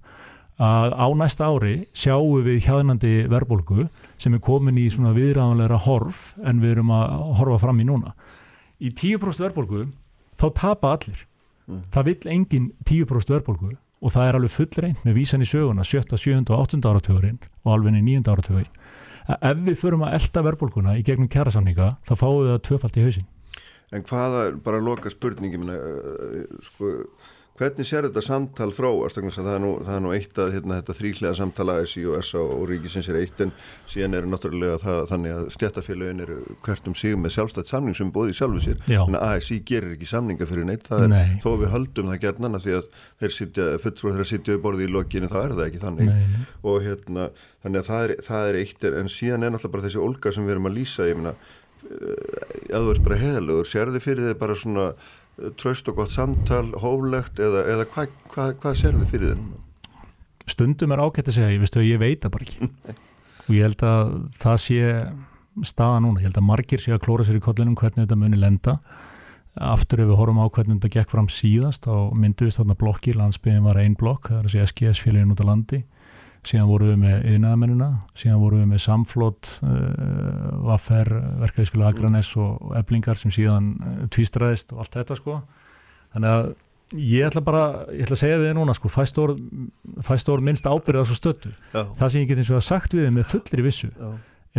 að 0.61 0.93
á 0.93 1.07
næsta 1.17 1.47
ári 1.49 1.87
sjáum 1.97 2.43
við 2.45 2.67
hjaðnandi 2.67 3.13
verðbólgu 3.31 3.87
sem 4.21 4.35
er 4.35 4.43
komin 4.45 4.77
í 4.77 4.89
svona 4.93 5.15
viðræðanleira 5.15 5.79
horf 5.87 6.35
en 6.45 6.61
við 6.61 6.75
erum 6.75 6.93
að 6.93 7.15
horfa 7.39 7.61
fram 7.63 7.81
í 7.81 7.87
núna. 7.87 8.13
Í 8.81 8.89
10% 8.97 9.45
verðbólgu 9.45 9.85
þá 10.41 10.47
tapa 10.57 10.95
allir. 10.95 11.23
Mm. 11.69 11.81
Það 11.93 12.07
vil 12.09 12.33
engin 12.35 12.69
10% 12.89 13.33
verðbólgu 13.35 13.75
og 14.01 14.13
það 14.15 14.27
er 14.27 14.37
alveg 14.39 14.53
fullreint 14.55 15.03
með 15.05 15.17
vísan 15.19 15.45
í 15.45 15.49
söguna 15.49 15.85
7., 15.85 16.17
7. 16.17 16.39
og 16.49 16.63
8. 16.65 16.81
áratugurinn 16.89 17.37
og 17.61 17.75
alveg 17.75 17.99
í 17.99 18.05
9. 18.07 18.23
áratugurinn. 18.33 18.79
Ef 19.37 19.59
við 19.67 19.77
förum 19.77 20.07
að 20.07 20.15
elda 20.17 20.43
verðbólguna 20.47 20.95
í 20.97 21.03
gegnum 21.05 21.29
kjærasamninga 21.31 21.91
þá 22.07 22.13
fáum 22.17 22.39
við 22.41 22.51
það 22.55 22.63
tvöfalt 22.67 22.97
í 22.97 23.05
hausin. 23.05 23.29
En 23.91 24.05
hvaða, 24.07 24.41
bara 24.63 24.79
loka 24.81 25.11
spurningi, 25.11 25.59
minna, 25.59 25.75
sko 26.63 26.93
Hvernig 27.59 27.85
sér 27.85 28.07
þetta 28.07 28.21
samtal 28.23 28.71
þróast? 28.73 29.19
Það 29.21 29.49
er 29.51 29.59
nú, 29.61 29.71
það 29.85 29.95
er 29.97 30.01
nú 30.01 30.11
eitt 30.15 30.39
að 30.39 30.53
hérna, 30.55 30.77
þetta 30.79 30.95
þrýlega 30.97 31.33
samtala 31.37 31.75
ASI 31.83 32.03
og 32.09 32.23
SA 32.25 32.41
og 32.41 32.63
ríkisins 32.71 33.09
er 33.11 33.19
eitt 33.19 33.43
en 33.43 33.51
síðan 33.91 34.17
eru 34.17 34.31
náttúrulega 34.31 34.79
það, 34.81 35.01
þannig 35.11 35.35
að 35.35 35.49
stjættafélagin 35.57 36.23
eru 36.25 36.37
hvert 36.65 36.89
um 36.89 36.95
sig 36.97 37.17
með 37.19 37.35
sjálfstætt 37.35 37.69
samning 37.69 37.97
sem 37.99 38.09
bóði 38.15 38.33
sjálfu 38.39 38.63
sér. 38.65 38.81
En 38.95 39.19
ASI 39.19 39.59
gerir 39.67 39.93
ekki 39.97 40.09
samninga 40.09 40.47
fyrir 40.49 40.65
neitt. 40.71 40.87
Það 40.89 41.05
er 41.05 41.13
Nei. 41.13 41.37
þó 41.43 41.49
við 41.61 41.73
höldum 41.75 42.11
það 42.13 42.23
gerðnana 42.25 42.63
því 42.65 42.75
að 42.79 42.91
þeir 43.21 43.37
sitja, 43.37 43.69
fulltrúið 43.85 44.17
þeirra 44.17 44.29
sitja 44.31 44.55
við 44.55 44.65
borðið 44.65 44.87
í 44.87 44.93
lokinu 44.95 45.31
þá 45.31 45.39
er 45.43 45.57
það 45.59 45.65
ekki 45.67 45.85
þannig. 45.85 46.11
Nei. 46.11 46.43
Og 46.65 46.81
hérna, 46.87 47.29
þannig 47.61 47.83
að 47.83 47.89
það 47.91 48.05
er, 48.07 48.17
það 48.31 48.49
er 48.49 48.61
eitt 48.63 48.91
en 48.91 49.11
síðan 49.11 49.45
er 49.45 49.53
náttúrulega 49.53 49.75
bara 49.77 49.89
þessi 49.89 50.05
olga 50.07 50.33
sem 50.33 50.47
við 50.47 50.55
erum 50.55 50.71
að 50.71 50.79
lýsa, 50.79 51.09
ég 51.11 51.19
meina, 51.19 51.35
að 52.71 52.85
þú 52.85 52.91
ert 52.93 53.05
bara 53.05 53.19
heðalögur, 53.21 53.67
sér 53.67 53.91
þið 53.91 54.05
fyrir 54.05 54.29
þið 54.29 54.37
bara 54.41 54.57
svona 54.57 54.85
tröst 55.59 55.89
og 55.91 55.99
gott 56.01 56.13
samtal, 56.13 56.67
hóflegt 56.81 57.41
eða, 57.41 57.65
eða 57.73 57.87
hvað 57.93 58.15
hva, 58.33 58.47
hva 58.61 58.73
sér 58.77 58.97
þið 58.99 59.11
fyrir 59.13 59.33
þennan? 59.33 59.59
Stundum 60.49 60.93
er 60.93 61.03
ágætt 61.03 61.29
að 61.29 61.37
segja, 61.37 61.53
ég, 61.53 61.61
veistu, 61.61 61.83
ég 61.85 62.01
veit 62.01 62.23
það 62.23 62.33
bara 62.35 62.47
ekki. 62.47 62.71
Og 63.47 63.53
ég 63.55 63.65
held 63.67 63.85
að 63.87 64.11
það 64.41 64.59
sé 64.63 64.81
staða 65.67 66.01
núna, 66.03 66.21
ég 66.21 66.29
held 66.29 66.41
að 66.41 66.47
margir 66.47 66.81
sé 66.81 66.93
að 66.95 67.03
klóra 67.05 67.25
sér 67.27 67.39
í 67.39 67.43
kollinum 67.43 67.77
hvernig 67.79 68.05
þetta 68.05 68.19
muni 68.19 68.39
lenda. 68.39 68.77
Aftur 69.59 70.03
ef 70.03 70.11
við 70.11 70.19
horfum 70.19 70.39
á 70.39 70.47
hvernig 70.47 70.79
þetta 70.79 70.93
gekk 70.95 71.11
fram 71.11 71.27
síðast 71.31 71.87
á 71.89 71.95
mynduðist 72.15 72.61
þarna 72.61 72.77
blokki, 72.79 73.15
landsbygðin 73.17 73.65
var 73.67 73.81
einn 73.81 73.97
blokk, 73.99 74.29
það 74.29 74.39
er 74.39 74.47
að 74.47 74.53
segja 74.53 74.69
SGS 74.69 75.03
félagin 75.03 75.33
út 75.35 75.43
á 75.43 75.49
landi 75.49 75.81
síðan 76.47 76.69
vorum 76.71 76.89
við 76.89 76.99
með 77.03 77.27
yðnaðamennina, 77.31 77.89
síðan 78.17 78.41
vorum 78.41 78.63
við 78.63 78.69
með 78.71 78.81
samflót, 78.85 79.51
uh, 79.61 80.49
vaffer, 80.65 81.11
verkefælisfélag 81.43 81.93
Akranes 81.93 82.31
og 82.41 82.73
eblingar 82.79 83.19
sem 83.19 83.33
síðan 83.33 83.71
uh, 83.77 83.95
tvístraðist 84.13 84.73
og 84.73 84.83
allt 84.83 84.97
þetta 84.97 85.17
sko. 85.19 85.37
Þannig 86.15 86.35
að 86.35 86.51
ég 86.97 87.27
ætla 87.29 87.43
bara, 87.45 87.65
ég 87.93 88.05
ætla 88.05 88.17
að 88.17 88.23
segja 88.23 88.39
við 88.41 88.49
þið 88.49 88.55
núna 88.57 88.75
sko, 88.77 88.91
fæst 88.91 90.31
orð 90.33 90.45
minnst 90.47 90.67
ábyrða 90.67 91.05
svo 91.07 91.17
stöttu. 91.17 91.51
Já. 91.71 91.83
Það 91.99 92.07
sem 92.07 92.23
ég 92.23 92.31
get 92.31 92.41
eins 92.41 92.53
og 92.53 92.61
að 92.61 92.67
sagt 92.67 92.95
við 92.95 93.05
þið 93.07 93.13
með 93.17 93.27
fullir 93.35 93.65
vissu 93.67 93.91
Já. 93.91 94.09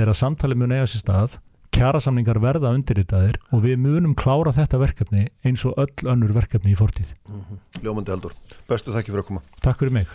er 0.02 0.12
að 0.12 0.20
samtalið 0.22 0.62
mun 0.62 0.76
eiga 0.76 0.86
sér 0.88 1.02
stað, 1.02 1.38
kjærasamningar 1.72 2.40
verða 2.40 2.72
undirritaðir 2.76 3.38
og 3.50 3.64
við 3.64 3.80
munum 3.80 4.14
klára 4.18 4.52
þetta 4.54 4.80
verkefni 4.80 5.26
eins 5.44 5.64
og 5.68 5.78
öll 5.80 6.12
önnur 6.14 6.34
verkefni 6.36 6.74
í 6.74 6.78
fortíð. 6.78 7.14
Mm 7.28 7.40
-hmm. 7.40 7.82
Ljómandi 7.82 8.12
Aldur, 8.12 8.36
bestu 8.68 8.92
þakki 8.92 9.12
fyrir 9.12 9.24
að 9.24 9.28
koma. 9.32 9.44
Takk 9.60 9.80
fyrir 9.80 9.92
mig. 9.92 10.08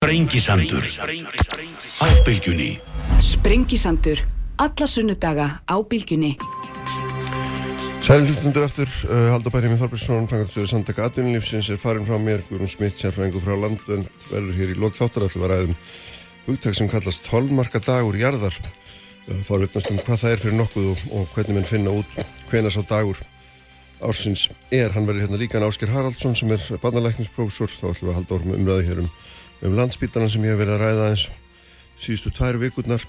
Sprengisandur. 0.00 0.84
Á 2.00 2.06
bylgjunni. 2.24 2.80
Sprengisandur, 3.20 4.22
alla 4.56 4.86
sunnudaga 4.88 5.60
á 5.68 5.76
bylgjunni. 5.84 6.38
Sælinslustundur 8.00 8.64
eftir 8.64 8.88
uh, 8.88 9.28
Haldur 9.34 9.52
Bærjami 9.52 9.76
Þorbilsson, 9.76 10.24
frangarstöður 10.30 10.70
Sandeka 10.72 11.04
Atvinnulífsins 11.04 11.68
er 11.68 11.76
farin 11.76 12.08
frá 12.08 12.16
mér, 12.16 12.40
Guðrún 12.48 12.72
Smitt 12.72 12.96
sérfræðingu 12.96 13.42
frá 13.44 13.52
landvönd, 13.60 14.08
verður 14.30 14.56
hér 14.56 14.72
í 14.72 14.78
lók 14.80 14.96
þáttarallu 14.96 15.42
var 15.42 15.52
aðeins 15.58 15.98
hugtæk 16.46 16.78
sem 16.78 16.88
kallast 16.88 17.28
tólmarka 17.28 17.82
dagur 17.84 18.16
jarðar. 18.16 18.56
Uh, 19.28 19.36
fórvittnast 19.44 19.92
um 19.92 20.00
hvað 20.00 20.22
það 20.22 20.32
er 20.32 20.44
fyrir 20.46 20.58
nokkuð 20.62 20.88
og, 20.94 21.02
og 21.18 21.34
hvernig 21.34 21.58
mann 21.58 21.68
finna 21.68 21.92
út 22.00 22.16
hvena 22.48 22.72
sá 22.72 22.80
dagur 22.80 23.20
ársins 24.00 24.48
er. 24.72 24.96
Hann 24.96 25.04
verður 25.04 25.26
hérna 25.26 25.42
líka 25.44 25.60
en 25.60 25.68
Ásker 25.68 25.92
Haraldsson 25.92 26.32
sem 26.32 26.56
er 26.56 26.64
barnalækningsprófessor, 26.80 27.76
þá 27.76 27.90
ætlum 27.92 28.08
við 28.08 28.14
að 28.14 28.18
halda 28.22 28.38
orðum 28.38 28.56
umræði 28.56 28.88
hér 28.88 29.04
um 29.04 29.12
um 29.62 29.76
landsbítanan 29.76 30.30
sem 30.32 30.44
ég 30.44 30.54
hef 30.54 30.62
verið 30.62 30.76
að 30.76 30.84
ræða 30.84 31.08
eins 31.12 31.28
síðustu 32.00 32.32
tvær 32.34 32.60
vikurnar. 32.60 33.02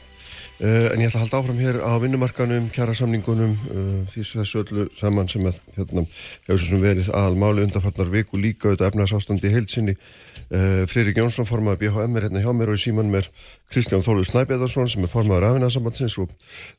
Uh, 0.62 0.92
en 0.94 1.02
ég 1.02 1.10
ætla 1.10 1.18
að 1.18 1.24
halda 1.24 1.38
áfram 1.40 1.58
hér 1.58 1.78
á 1.82 1.98
vinnumarkanum, 1.98 2.68
kjara 2.70 2.94
samningunum 2.94 3.56
uh, 3.74 4.02
því 4.12 4.26
þessu 4.30 4.60
öllu 4.62 4.84
saman 4.94 5.30
sem 5.32 5.46
að, 5.50 5.58
hérna, 5.74 6.04
hefur 6.46 6.60
svo 6.62 6.76
sem 6.76 6.84
verið 6.84 7.08
aðal 7.18 7.40
máli 7.42 7.64
undanfarnar 7.66 8.12
viku 8.14 8.38
líka 8.38 8.68
auðvitað 8.70 8.92
efnarsástandi 8.92 9.50
heilsinni 9.50 9.96
uh, 9.96 10.84
Fririk 10.92 11.18
Jónsson 11.18 11.48
formaði 11.50 11.80
BHM 11.82 12.20
er 12.20 12.28
hérna 12.28 12.44
hjá 12.44 12.52
mér 12.54 12.70
og 12.74 12.78
í 12.78 12.84
síman 12.84 13.10
mér 13.10 13.30
Kristján 13.74 14.06
Þóruð 14.06 14.28
Snæbjörðarsson 14.30 14.92
sem 14.94 15.08
er 15.08 15.10
formaður 15.10 15.48
afinarsambandsins 15.48 16.20
og 16.22 16.36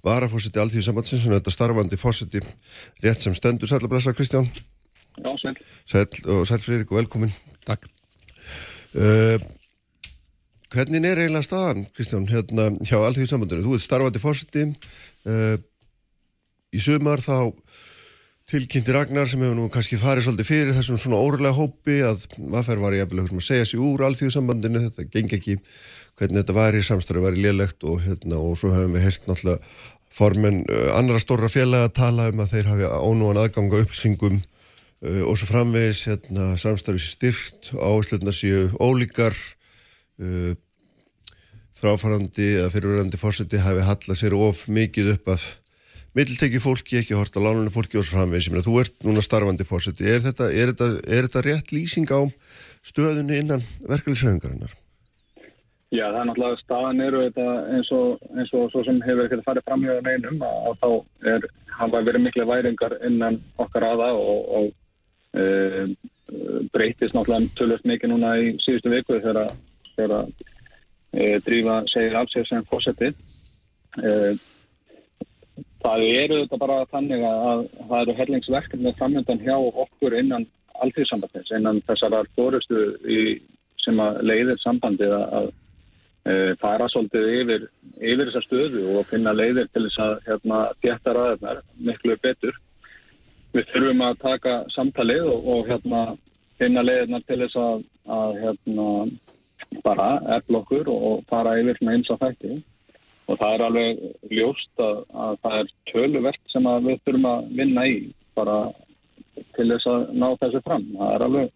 varafórsiti 0.07 0.63
alltíðsambandsins 0.63 1.27
og 1.27 1.35
þetta 1.41 1.55
starfandi 1.57 1.99
fórsiti 1.99 2.45
rétt 3.03 3.27
sem 3.27 3.35
stendur. 3.35 3.67
Sæl 3.67 3.83
og 3.83 3.91
blessa 3.91 4.15
Kristján. 4.15 4.47
Já, 5.17 5.33
sæl 5.43 5.59
Sæl 5.91 6.07
og 6.37 6.47
sæl 6.47 6.63
Fririk 6.63 6.95
og 6.95 7.01
velkomin. 7.01 7.35
Takk. 7.67 7.91
Uh, 8.95 9.43
Hvernig 10.73 11.05
er 11.05 11.21
eiginlega 11.21 11.45
staðan, 11.45 11.83
Kristján, 11.93 12.25
hérna 12.31 12.71
hjá 12.81 12.97
allþjóði 12.97 13.29
sambandur? 13.29 13.61
Þú 13.65 13.75
ert 13.77 13.85
starfandi 13.85 14.21
fórseti 14.23 14.63
uh, 15.29 15.57
í 16.73 16.81
sumar 16.81 17.21
þá 17.21 17.53
tilkynnti 18.49 18.95
Ragnar 18.97 19.29
sem 19.29 19.43
hefur 19.45 19.59
nú 19.59 19.67
kannski 19.73 19.99
farið 20.01 20.27
svolítið 20.27 20.49
fyrir 20.49 20.77
þessum 20.77 21.01
svona 21.01 21.21
órulega 21.21 21.57
hópi 21.59 21.99
að 22.07 22.25
vaðferð 22.39 22.87
var 22.87 22.97
ég 22.97 23.05
eftir 23.05 23.21
að 23.21 23.45
segja 23.45 23.69
sér 23.69 23.85
úr 23.85 24.07
allþjóði 24.09 24.35
sambandinu, 24.35 24.83
þetta 24.89 25.07
geng 25.13 25.37
ekki 25.37 25.59
hvernig 26.19 26.41
þetta 26.41 26.57
var 26.57 26.77
í 26.77 26.83
samstarfi, 26.89 27.25
var 27.25 27.37
í 27.37 27.45
lélegt 27.45 27.85
og, 27.89 28.01
hérna, 28.07 28.41
og 28.41 28.57
svo 28.61 28.73
hefum 28.73 28.97
við 28.97 29.07
heyrt 29.07 29.29
náttúrulega 29.29 29.73
formen 30.13 30.63
uh, 30.65 30.91
annara 30.97 31.21
stóra 31.21 31.53
félag 31.53 31.89
að 31.91 31.97
tala 32.01 32.31
um 32.33 32.41
að 32.45 32.57
þeir 32.57 32.73
hafi 32.73 32.93
ánúan 32.97 33.45
aðganga 33.45 33.85
upplýsingum 33.85 34.41
uh, 34.41 35.23
og 35.29 35.37
svo 35.37 35.53
framvegis 35.53 36.07
hérna, 36.09 36.55
samstarfi 36.61 37.05
sér 37.05 37.19
styrt, 37.19 37.75
áhersluðna 37.77 38.33
séu 38.37 38.71
ólíkar 38.81 39.37
uh, 40.21 40.53
fráfarandi 41.79 42.53
eða 42.59 42.71
fyrirverandi 42.75 43.21
fórseti 43.21 43.61
hafi 43.63 43.87
hallað 43.87 44.21
sér 44.21 44.37
of 44.39 44.67
mikið 44.69 45.15
upp 45.17 45.33
af 45.35 45.49
mittilteki 46.17 46.61
fólki, 46.61 46.99
ekki 47.01 47.17
horta 47.17 47.41
lánunni 47.41 47.73
fólki 47.73 47.97
og 47.97 48.05
svo 48.05 48.21
framvegis, 48.21 48.51
ég 48.51 48.55
meina 48.55 48.67
þú 48.67 48.77
ert 48.83 49.07
núna 49.07 49.25
starfandi 49.25 49.65
fórseti, 49.65 50.05
er 50.05 50.21
þetta, 50.27 50.51
er 50.53 50.73
þetta, 50.75 50.89
er 51.09 51.27
þetta 51.29 51.45
rétt 51.47 51.73
lýsing 51.73 52.13
á 52.13 52.21
stöðunni 52.85 53.41
innan 53.41 53.65
verkefliðsröðingarinnar? 53.89 54.77
Já, 55.93 56.07
það 56.09 56.21
er 56.21 56.29
náttúrulega 56.29 56.61
staðan 56.63 57.03
eru 57.05 57.19
þetta 57.27 57.49
eins 57.77 57.91
og, 57.93 58.23
eins 58.33 58.53
og 58.57 58.71
svo 58.73 58.85
sem 58.87 59.01
hefur 59.05 59.27
ekkert 59.27 59.45
farið 59.45 59.67
fram 59.69 59.83
í 59.85 59.97
neinum 60.07 60.45
að 60.49 60.79
þá 60.81 60.89
er, 61.35 61.45
hafa 61.79 62.01
verið 62.07 62.25
miklu 62.27 62.47
væringar 62.49 62.95
innan 63.09 63.37
okkar 63.61 63.85
aða 63.91 64.09
og, 64.17 64.39
og 64.57 64.71
uh, 65.37 65.91
breytist 66.73 67.13
náttúrulega 67.13 67.53
tölvöld 67.59 67.85
mikið 67.89 68.13
núna 68.15 68.33
í 68.41 68.55
síðustu 68.65 68.93
viku 68.93 69.19
þegar, 69.21 69.53
þegar 69.97 70.27
uh, 70.27 71.37
Drífa 71.47 71.79
segir 71.91 72.19
af 72.19 72.33
sér 72.33 72.49
sem 72.49 72.67
fórsetið. 72.71 73.17
Uh, 74.01 74.35
það 75.83 76.05
eru 76.09 76.43
þetta 76.43 76.61
bara 76.63 76.83
þannig 76.93 77.25
að 77.29 77.65
það 77.79 77.97
eru 78.01 78.19
hellingsverkefni 78.21 78.95
framöndan 78.99 79.43
hjá 79.43 79.57
okkur 79.57 80.19
innan 80.19 80.47
alþjóðsambandins, 80.83 81.51
innan 81.57 81.83
þessar 81.87 82.31
fórustu 82.37 82.87
sem 83.83 83.99
að 84.01 84.23
leiðir 84.27 84.61
sambandið 84.63 85.13
að 85.19 85.49
uh, 86.29 86.53
fara 86.63 86.89
svolítið 86.91 87.31
yfir, 87.41 87.65
yfir 87.99 88.29
þessa 88.29 88.45
stöðu 88.47 88.85
og 88.97 89.09
finna 89.11 89.35
leiðir 89.37 89.71
til 89.73 89.87
þess 89.87 90.03
að 90.05 90.15
hérna, 90.29 90.61
þétta 90.85 91.17
ræðarnar 91.17 91.63
miklu 91.89 92.19
betur. 92.23 92.61
Við 93.53 93.69
þurfum 93.73 94.05
að 94.07 94.21
taka 94.23 94.55
samtalið 94.73 95.27
og, 95.29 95.49
og 95.55 95.67
hérna, 95.69 96.05
finna 96.61 96.85
leiðirnar 96.87 97.27
til 97.29 97.41
þess 97.43 97.59
að, 97.61 97.85
að 98.19 98.39
hérna, 98.45 98.89
bara 99.85 100.09
efla 100.37 100.63
okkur 100.63 100.91
og 100.93 101.25
fara 101.31 101.57
yfir 101.61 101.81
eins 101.89 102.11
og 102.13 102.21
þætti 102.23 102.63
og 103.31 103.39
það 103.39 103.55
er 103.55 103.65
alveg 103.67 104.01
ljóst 104.35 104.83
að, 104.83 105.03
að 105.25 105.37
það 105.43 105.59
er 105.59 105.75
töluvert 105.91 106.41
sem 106.53 106.71
við 106.87 107.05
þurfum 107.07 107.29
að 107.33 107.53
vinna 107.61 107.85
í 107.89 107.99
bara 108.37 108.57
til 109.57 109.69
þess 109.71 109.89
að 109.89 110.09
ná 110.17 110.27
þessu 110.41 110.63
fram. 110.67 110.89
Það 110.97 111.13
er 111.15 111.27
alveg 111.27 111.53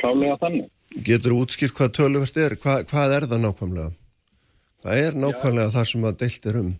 klálega 0.00 0.38
þannig. 0.42 0.70
Getur 1.08 1.36
útskýrt 1.36 1.76
hvað 1.76 1.92
töluvert 1.98 2.40
er? 2.40 2.56
Hva, 2.62 2.78
hvað 2.88 3.16
er 3.18 3.28
það 3.30 3.44
nákvæmlega? 3.44 3.90
Hvað 4.84 5.02
er 5.04 5.20
nákvæmlega 5.20 5.68
Já. 5.68 5.74
það 5.76 5.86
sem 5.90 6.08
að 6.08 6.18
deilt 6.22 6.48
er 6.50 6.60
um? 6.60 6.72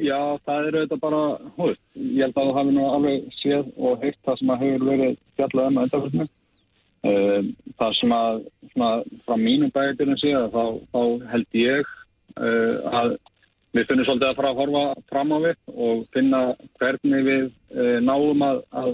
Já, 0.00 0.20
það 0.46 0.66
er 0.66 0.76
auðvitað 0.78 1.00
bara, 1.02 1.22
hú, 1.58 1.64
ég 1.98 2.20
held 2.24 2.36
að 2.38 2.46
það 2.46 2.58
hafi 2.60 2.74
nú 2.76 2.84
alveg 2.88 3.32
séð 3.36 3.72
og 3.76 4.04
heilt 4.04 4.20
það 4.24 4.38
sem 4.40 4.52
að 4.54 4.62
hefur 4.64 4.86
verið 4.88 5.16
fjallað 5.36 5.66
um 5.70 5.80
að 5.80 5.88
undarfjörnum. 5.88 6.30
Ehm, 6.30 6.39
það 7.02 7.92
sem 7.96 8.12
að, 8.12 8.40
svona, 8.74 8.90
frá 9.24 9.36
mínum 9.40 9.72
bæjarinn 9.72 10.18
síðan, 10.20 10.50
þá, 10.52 10.64
þá 10.92 11.30
held 11.32 11.56
ég 11.56 11.92
uh, 12.36 12.74
að 13.00 13.14
við 13.76 13.86
finnum 13.88 14.08
svolítið 14.08 14.28
að 14.28 14.40
fara 14.40 14.50
að 14.50 14.60
horfa 14.60 14.82
fram 15.12 15.32
á 15.32 15.38
við 15.46 15.76
og 15.86 16.02
finna 16.14 16.40
hvernig 16.80 17.24
við 17.28 17.46
uh, 17.46 17.98
náum 18.04 18.44
að, 18.44 18.60
að 18.82 18.90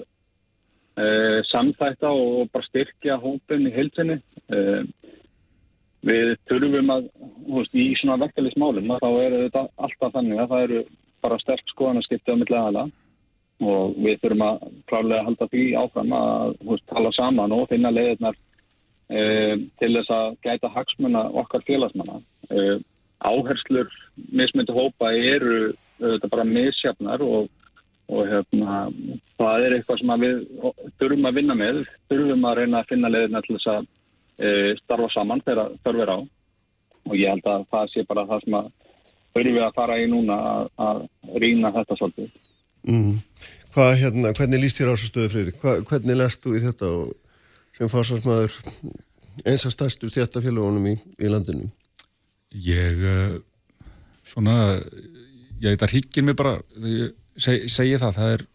uh, 1.01 1.41
samþætta 1.51 2.13
og 2.13 2.53
bara 2.53 2.69
styrkja 2.69 3.19
hópin 3.23 3.67
í 3.71 3.75
heilsinni. 3.75 4.21
Uh, 4.53 4.85
við 6.07 6.37
þurfum 6.47 6.93
að, 6.93 7.09
hú 7.49 7.59
veist, 7.59 7.75
í 7.75 7.89
svona 7.99 8.21
verkefliðsmálum 8.23 8.93
þá 9.01 9.09
eru 9.25 9.43
þetta 9.47 9.65
alltaf 9.83 10.15
þannig 10.15 10.43
að 10.43 10.53
það 10.53 10.65
eru 10.69 10.83
bara 11.25 11.39
sterk 11.43 11.73
skoðanaskipti 11.73 12.31
á 12.31 12.39
millega 12.39 12.69
aðla 12.69 12.85
og 13.65 13.95
við 13.97 14.19
þurfum 14.23 14.45
að 14.47 14.67
klálega 14.91 15.27
halda 15.29 15.49
því 15.53 15.65
áfram 15.81 16.13
að 16.17 16.57
veist, 16.69 16.87
tala 16.93 17.13
saman 17.17 17.55
og 17.57 17.69
finna 17.71 17.93
leiðirnar 17.95 18.37
uh, 18.37 19.55
til 19.81 19.93
þess 19.97 20.13
að 20.13 20.37
gæta 20.45 20.73
hagsmuna 20.75 21.25
okkar 21.43 21.65
félagsmanna. 21.69 22.21
Áherslur 23.27 23.89
mismyndu 24.29 24.75
hópa 24.77 25.09
eru 25.17 25.73
þetta 25.97 26.29
bara 26.29 26.45
misjafnar 26.45 27.23
og 27.25 27.49
og 28.07 28.29
hérna, 28.31 28.87
það 29.39 29.65
er 29.67 29.75
eitthvað 29.77 30.01
sem 30.01 30.13
við 30.23 30.43
þurfum 31.01 31.29
að 31.29 31.39
vinna 31.41 31.57
með, 31.59 31.83
þurfum 32.11 32.47
að 32.47 32.59
reyna 32.61 32.81
að 32.81 32.91
finna 32.93 33.11
leiðina 33.11 33.43
til 33.43 33.57
þess 33.57 33.71
að 33.73 33.87
e, 34.39 34.51
starfa 34.85 35.09
saman 35.15 35.43
þegar 35.47 35.73
þörf 35.83 36.03
er 36.05 36.13
á 36.15 36.19
og 37.07 37.17
ég 37.19 37.33
held 37.33 37.49
að 37.51 37.65
það 37.75 37.91
sé 37.93 38.05
bara 38.07 38.27
það 38.31 38.45
sem 38.45 38.59
að 38.61 38.69
þurfum 39.35 39.57
við 39.59 39.65
að 39.67 39.79
fara 39.81 39.99
í 39.99 40.07
núna 40.11 40.37
að, 40.53 40.71
að 40.87 41.03
rýna 41.43 41.73
þetta 41.75 41.99
svolítið. 41.99 42.37
Mm. 42.87 43.19
Hvað, 43.75 43.93
hérna, 44.01 44.33
hvernig 44.37 44.63
líst 44.63 44.79
þér 44.79 44.93
á 44.93 44.95
þessu 44.95 45.11
stöðu 45.11 45.33
frýri? 45.33 45.55
Hvernig 45.61 46.17
lest 46.17 46.41
þú 46.45 46.55
í 46.57 46.63
þetta 46.65 46.93
sem 47.77 47.91
fásarsmaður 47.93 48.55
eins 49.45 49.67
að 49.67 49.75
stærstu 49.75 50.09
stjættafélagunum 50.09 50.87
í, 50.89 50.95
í 51.21 51.29
landinu? 51.29 51.69
Ég, 52.57 53.03
eh, 53.05 53.35
svona, 54.25 54.55
ég 55.61 55.75
þetta 55.75 55.91
hryggir 55.91 56.25
mig 56.25 56.39
bara, 56.39 56.57
ég 56.81 57.13
seg, 57.37 57.67
segi 57.69 57.99
það, 58.01 58.17
það 58.17 58.33
er 58.37 58.47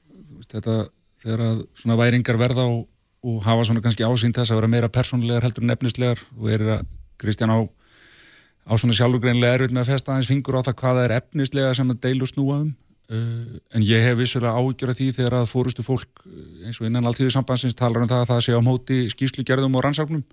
þetta, 0.56 0.78
þegar 1.22 1.46
að 1.50 1.62
svona 1.84 2.00
væringar 2.00 2.42
verða 2.42 2.66
og, 2.72 2.88
og 3.22 3.44
hafa 3.46 3.68
svona 3.68 3.84
kannski 3.84 4.08
ásýnd 4.08 4.40
þess 4.40 4.56
að 4.56 4.62
vera 4.64 4.74
meira 4.74 4.90
persónulegar 4.90 5.46
heldur 5.46 5.68
nefnislegar 5.70 6.24
og 6.40 6.50
er 6.50 6.66
að 6.80 6.86
Kristján 7.22 7.54
á, 7.54 7.62
á 7.62 8.74
svona 8.74 8.98
sjálfurgreinlega 8.98 9.60
erfitt 9.60 9.76
með 9.76 9.86
að 9.86 9.94
festa 9.94 10.16
aðeins 10.16 10.32
fingur 10.32 10.58
á 10.58 10.66
það 10.66 10.80
hvaða 10.82 11.04
er 11.06 11.20
efnislega 11.20 11.76
sem 11.78 11.94
að 11.94 12.02
deilu 12.08 12.30
snúaðum 12.30 12.72
en 13.12 13.86
ég 13.86 14.06
hef 14.06 14.20
vissulega 14.20 14.56
ágjör 14.56 14.94
að 14.94 15.00
því 15.02 15.08
þegar 15.18 15.38
að 15.42 15.50
fórustu 15.52 15.86
fólk 15.86 16.24
uh, 16.26 16.36
eins 16.68 16.80
og 16.82 16.88
innan 16.88 17.08
alltíðu 17.10 17.34
sambansins 17.34 17.78
talar 17.78 18.04
um 18.04 18.12
það 18.12 18.24
að 18.24 18.32
það 18.32 18.44
sé 18.46 18.56
á 18.56 18.62
móti 18.64 19.00
skýslugerðum 19.14 19.78
og 19.78 19.86
rannsóknum. 19.86 20.24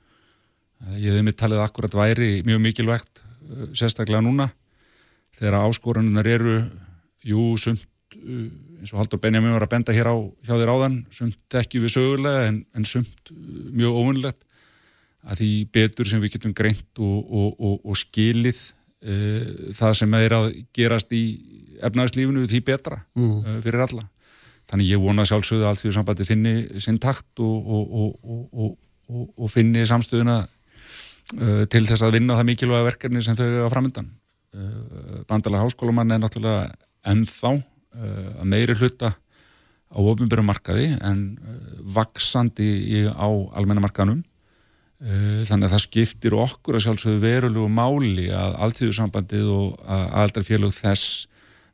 Uh, 0.85 0.97
ég 1.03 1.17
hef 1.17 1.27
mitt 1.27 1.39
talið 1.41 1.65
akkurat 1.65 1.99
væri 1.99 2.31
mjög 2.47 2.65
mikilvægt 2.67 3.25
sérstaklega 3.73 4.21
núna 4.21 4.51
þegar 5.39 5.63
áskorunar 5.63 6.27
eru 6.29 6.59
jú, 7.25 7.55
sumt 7.57 7.87
eins 8.19 8.93
og 8.93 9.01
Haldur 9.01 9.21
Benjamin 9.23 9.55
var 9.55 9.65
að 9.67 9.73
benda 9.73 9.95
hér 9.95 10.11
á 10.11 10.17
hjá 10.47 10.55
þér 10.55 10.73
áðan, 10.73 10.99
sumt 11.11 11.57
ekki 11.59 11.81
við 11.83 11.95
sögulega 11.97 12.49
en, 12.51 12.61
en 12.77 12.87
sumt 12.87 13.33
mjög 13.33 13.97
óvunlegt 13.97 14.45
að 15.29 15.43
því 15.43 15.51
betur 15.75 16.09
sem 16.09 16.23
við 16.23 16.37
getum 16.37 16.55
greint 16.57 17.03
og, 17.03 17.19
og, 17.27 17.49
og, 17.59 17.79
og 17.85 17.99
skilið 17.99 18.61
e, 19.03 19.17
það 19.77 19.97
sem 20.01 20.19
er 20.21 20.37
að 20.37 20.49
gerast 20.77 21.15
í 21.17 21.25
efnæðslífinu 21.87 22.41
því 22.51 22.61
betra 22.67 22.99
mm. 23.19 23.37
e, 23.39 23.41
fyrir 23.65 23.81
alla. 23.87 24.05
Þannig 24.69 24.87
ég 24.93 25.03
vona 25.03 25.29
sjálfsögðu 25.29 25.65
að 25.65 25.71
allt 25.71 25.83
því 25.85 25.91
sambandi 25.97 26.29
finni 26.29 26.55
sinn 26.83 27.01
takt 27.01 27.33
og 27.41 28.75
finni 29.53 29.83
samstöðuna 29.89 30.37
e, 30.43 30.45
til 31.73 31.85
þess 31.89 32.03
að 32.05 32.15
vinna 32.19 32.37
það 32.37 32.49
mikilvæga 32.51 32.89
verkefni 32.91 33.21
sem 33.25 33.37
þau 33.39 33.47
hafa 33.47 33.75
framöndan. 33.77 34.09
Bandalega 35.29 35.65
háskólumann 35.65 36.13
er 36.13 36.21
náttúrulega 36.23 36.63
ennþá 37.09 37.53
Eh, 37.99 38.33
að 38.39 38.51
meiri 38.53 38.75
hluta 38.79 39.11
á 39.89 39.99
ofinbjörnum 39.99 40.51
markaði 40.51 40.91
en 41.09 41.23
eh, 41.41 41.71
vaksandi 41.97 42.69
á 43.11 43.27
almennamarkaðnum 43.59 44.21
eh, 44.21 45.41
þannig 45.49 45.67
að 45.67 45.73
það 45.73 45.83
skiptir 45.87 46.37
okkur 46.37 46.77
að 46.77 46.85
sjálfsögðu 46.85 47.23
verulegu 47.25 47.71
máli 47.73 48.29
að 48.29 48.59
alltíðursambandið 48.67 49.49
og 49.51 49.81
aldarfélög 49.89 50.77
þess 50.77 51.25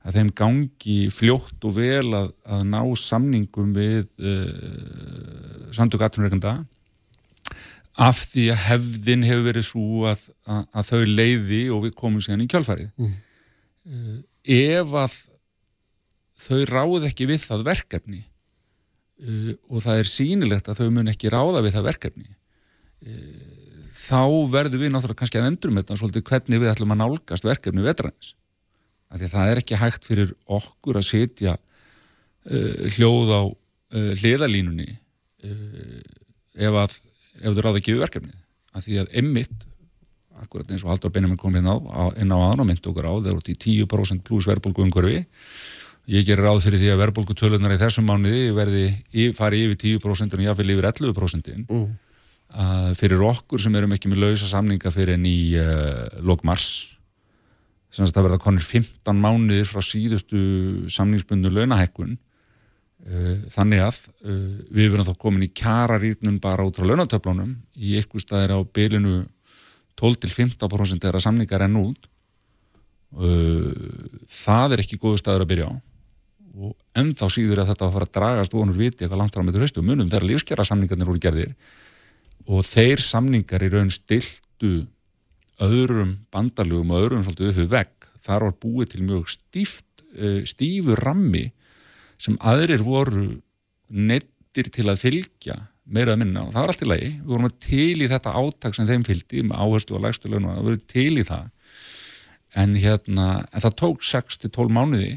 að 0.04 0.18
þeim 0.18 0.30
gangi 0.36 0.98
fljótt 1.12 1.64
og 1.64 1.76
vel 1.78 2.12
að, 2.16 2.30
að 2.44 2.64
ná 2.68 2.80
samningum 3.00 3.72
við 3.76 4.04
uh, 4.20 5.70
samtök 5.74 6.04
18. 6.04 6.66
af 8.04 8.24
því 8.32 8.48
að 8.52 8.62
hefðin 8.68 9.24
hefur 9.24 9.46
verið 9.48 9.66
svo 9.70 10.04
að, 10.10 10.26
að, 10.44 10.66
að 10.74 10.90
þau 10.90 11.02
leiði 11.08 11.62
og 11.72 11.86
við 11.86 11.96
komum 12.02 12.24
síðan 12.24 12.44
í 12.44 12.50
kjálfarið 12.52 12.90
mm. 13.00 13.16
uh, 13.88 14.20
ef 14.58 14.94
að 15.04 15.18
þau 16.44 16.60
ráð 16.68 17.08
ekki 17.08 17.30
við 17.30 17.42
það 17.46 17.66
verkefni 17.70 18.22
uh, 19.24 19.50
og 19.72 19.84
það 19.86 20.04
er 20.04 20.12
sínilegt 20.12 20.68
að 20.68 20.84
þau 20.84 20.94
mun 20.98 21.12
ekki 21.14 21.32
ráða 21.32 21.64
við 21.64 21.78
það 21.78 21.90
verkefni 21.92 22.32
þá 24.04 24.24
verður 24.48 24.80
við 24.80 24.90
náttúrulega 24.94 25.18
kannski 25.20 25.36
að 25.40 25.50
endurum 25.50 25.76
þetta 25.80 25.96
svolítið 26.00 26.22
hvernig 26.28 26.60
við 26.62 26.70
ætlum 26.70 26.92
að 26.94 27.02
nálgast 27.02 27.44
verkefni 27.44 27.84
vetranis 27.84 28.30
því 29.20 29.28
að 29.28 29.34
það 29.34 29.50
er 29.50 29.60
ekki 29.62 29.80
hægt 29.80 30.08
fyrir 30.08 30.32
okkur 30.58 31.00
að 31.00 31.06
setja 31.08 31.54
uh, 31.56 32.88
hljóð 32.96 33.34
á 33.34 33.42
uh, 33.44 34.10
hliðalínunni 34.20 34.88
uh, 34.90 36.00
ef 36.54 36.80
að 36.84 36.98
ef 37.44 37.54
þau 37.54 37.62
ráða 37.66 37.80
ekki 37.80 37.94
við 37.94 38.04
verkefni 38.06 38.34
af 38.74 38.86
því 38.86 38.98
að 39.02 39.14
emmitt 39.20 39.70
akkurat 40.42 40.70
eins 40.74 40.82
og 40.82 40.90
Haldur 40.90 41.12
Benjamin 41.14 41.38
kom 41.38 41.54
inn 41.56 41.66
á, 41.70 41.76
inn 42.18 42.34
á 42.34 42.58
myndi 42.58 42.90
okkur 42.90 43.06
á 43.06 43.14
þeir 43.22 43.38
út 43.38 43.50
í 43.50 43.54
10% 43.54 44.24
pluss 44.26 44.50
verðbólgu 44.50 44.86
umhverfi 44.86 45.22
Ég 46.10 46.26
ger 46.28 46.36
ráð 46.36 46.66
fyrir 46.66 46.82
því 46.82 46.88
að 46.92 46.98
verðbólkutölunar 47.00 47.72
í 47.72 47.78
þessum 47.80 48.04
mánuði 48.04 48.50
verði 48.52 49.30
fari 49.32 49.62
yfir 49.64 49.78
10% 50.02 50.34
og 50.36 50.42
jáfnvel 50.44 50.74
yfir 50.74 50.88
11% 50.90 51.48
mm. 51.62 51.86
fyrir 52.98 53.24
okkur 53.24 53.62
sem 53.62 53.78
erum 53.78 53.94
ekki 53.96 54.10
með 54.12 54.20
lausa 54.26 54.50
samninga 54.50 54.92
fyrir 54.92 55.16
enn 55.16 55.24
í 55.24 55.38
uh, 55.56 56.04
þannig 57.94 58.10
að 58.10 58.16
það 58.16 58.26
verða 58.26 58.42
konir 58.42 58.64
15 58.66 59.20
mánuðir 59.22 59.68
frá 59.70 59.82
síðustu 59.84 60.40
samningsbundu 60.90 61.52
launahækkun. 61.52 62.16
Uh, 63.04 63.44
þannig 63.52 63.82
að 63.84 63.98
uh, 64.24 64.34
við 64.72 64.90
verðum 64.94 65.08
þá 65.10 65.20
komin 65.20 65.44
í 65.44 65.50
kjararýtnum 65.52 66.40
bara 66.42 66.64
út 66.66 66.78
frá 66.78 66.88
launatöflunum. 66.88 67.52
Í 67.76 67.98
ykkur 68.00 68.24
staðir 68.24 68.56
á 68.56 68.58
bylinu 68.64 69.24
12-15% 70.00 71.06
er 71.06 71.18
að 71.18 71.26
samningar 71.26 71.66
enn 71.66 71.78
út. 71.82 72.08
Uh, 73.14 73.70
það 74.26 74.74
er 74.74 74.84
ekki 74.84 74.98
góðu 74.98 75.20
staður 75.20 75.44
að 75.44 75.52
byrja 75.52 75.68
á. 75.70 75.74
Og 76.54 76.74
ennþá 76.98 77.28
síður 77.34 77.62
að 77.62 77.72
þetta 77.72 77.86
að 77.86 77.94
fara 77.98 78.08
að 78.08 78.14
dragast 78.16 78.54
vonur 78.54 78.78
viti 78.78 79.04
eitthvað 79.04 79.20
langt 79.20 79.36
fram 79.36 79.46
með 79.48 79.60
haustu 79.62 79.82
munum 79.82 80.08
þegar 80.08 80.28
lífskjara 80.30 80.66
samningarnir 80.66 81.10
voru 81.10 81.22
gerðir. 81.22 81.54
Og 82.46 82.64
þeir 82.66 83.02
samningar 83.02 83.62
í 83.66 83.70
raun 83.72 83.90
stiltu 83.92 84.84
öðrum 85.62 86.16
bandalugum 86.34 86.94
og 86.94 87.04
öðrum 87.04 87.24
svolítið 87.26 87.52
uppi 87.52 87.66
vegg 87.70 88.08
þar 88.24 88.48
var 88.48 88.54
búið 88.62 88.94
til 88.94 89.02
mjög 89.04 89.28
stíft, 89.34 89.90
uh, 90.16 90.40
stífur 90.48 91.02
rammi 91.04 91.50
sem 92.18 92.38
aðrir 92.40 92.82
voru 92.86 93.26
neitt 93.88 94.30
neittir 94.54 94.70
til 94.70 94.86
að 94.90 95.02
fylgja 95.02 95.56
meira 95.84 96.14
að 96.14 96.22
minna. 96.22 96.46
Og 96.46 96.54
það 96.54 96.62
var 96.62 96.72
allt 96.72 96.84
í 96.84 96.88
lagi. 96.88 97.10
Við 97.18 97.32
vorum 97.32 97.48
að 97.48 97.58
til 97.64 98.02
í 98.04 98.08
þetta 98.08 98.34
áttak 98.38 98.74
sem 98.76 98.86
þeim 98.86 99.04
fylgdi 99.04 99.42
með 99.42 99.58
áherslu 99.58 99.96
og 99.96 100.04
lægstu 100.04 100.30
lögnu 100.30 100.48
og 100.48 100.56
það 100.56 100.68
voru 100.68 100.80
til 100.94 101.18
í 101.18 101.24
það. 101.26 101.50
En 102.54 102.74
hérna, 102.78 103.28
en 103.50 103.64
það 103.64 103.76
tók 103.82 104.04
6-12 104.06 104.70
mánuði 104.70 105.12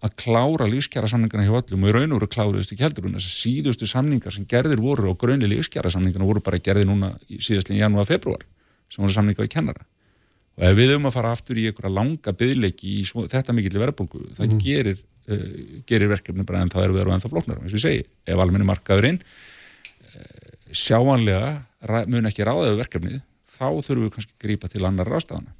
að 0.00 0.14
klára 0.16 0.64
lífskjara 0.64 1.10
samningarna 1.12 1.44
hjá 1.44 1.58
öllum 1.60 1.82
og 1.84 1.90
í 1.90 1.92
raun 1.92 2.14
og 2.14 2.22
veru 2.22 2.30
kláruðust 2.32 2.72
ekki 2.72 2.86
heldur 2.86 3.10
þess 3.12 3.28
að 3.28 3.34
síðustu 3.36 3.88
samningar 3.90 4.32
sem 4.32 4.46
gerðir 4.48 4.80
voru 4.80 5.10
og 5.10 5.18
grönli 5.20 5.50
lífskjara 5.50 5.92
samningarna 5.92 6.24
voru 6.24 6.40
bara 6.40 6.56
gerðir 6.56 6.88
núna 6.88 7.12
í 7.28 7.36
síðastlinn 7.44 7.82
janúar 7.82 8.08
februar 8.08 8.40
sem 8.90 9.04
voru 9.04 9.14
samninga 9.14 9.44
við 9.44 9.52
kennara. 9.54 9.86
Og 10.58 10.66
ef 10.68 10.76
við 10.76 10.92
höfum 10.92 11.08
að 11.08 11.16
fara 11.16 11.30
aftur 11.34 11.60
í 11.60 11.68
einhverja 11.70 11.94
langa 11.94 12.34
byggleiki 12.36 12.98
í 12.98 13.04
svo, 13.08 13.24
þetta 13.30 13.54
mikill 13.56 13.80
verðbólgu 13.80 14.26
það 14.36 14.46
mm. 14.48 14.58
gerir, 14.64 14.98
uh, 15.30 15.46
gerir 15.88 16.10
verkefni 16.10 16.44
bara 16.48 16.64
en 16.64 16.72
það 16.72 16.86
er 16.86 16.96
verið 16.96 17.12
og 17.12 17.16
ennþá 17.16 17.32
flóknar 17.32 17.62
eins 17.62 17.72
og 17.72 17.78
ég 17.78 17.86
segi, 17.86 18.02
ef 18.28 18.42
almenni 18.44 18.68
markaðurinn 18.68 19.22
uh, 19.22 20.50
sjáanlega 20.74 21.54
mun 22.10 22.28
ekki 22.28 22.44
ráða 22.44 22.68
yfir 22.68 22.82
verkefnið 22.82 23.22
þá 23.56 23.64
þurfum 23.70 24.04
við 24.04 24.14
kannski 24.16 24.36
að 24.36 24.44
grípa 24.44 24.70
til 24.72 24.84
annar 24.84 25.08
rástafana 25.08 25.56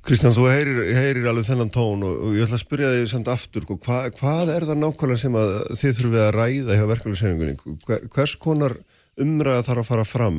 Kristján, 0.00 0.32
þú 0.32 0.46
heyrir, 0.48 0.78
heyrir 0.96 1.26
alveg 1.28 1.44
þennan 1.44 1.70
tón 1.74 2.06
og, 2.08 2.22
og 2.24 2.32
ég 2.32 2.46
ætla 2.46 2.56
að 2.56 2.62
spyrja 2.62 2.92
þig 2.94 3.10
samt 3.10 3.28
aftur 3.28 3.66
sko, 3.66 3.76
hva, 3.84 3.98
hvað 4.16 4.52
er 4.54 4.64
það 4.70 4.78
nákvæmlega 4.80 5.20
sem 5.20 5.36
þið 5.76 5.98
þurfum 5.98 6.16
að 6.22 6.30
ræða 6.38 6.78
hjá 6.78 6.84
verkefnisefingunni 6.88 7.74
Hver, 7.84 8.06
hvers 8.14 8.34
konar 8.40 8.74
umræða 9.20 9.66
þarf 9.66 9.82
að 9.84 9.90
fara 9.90 10.06
fram 10.08 10.38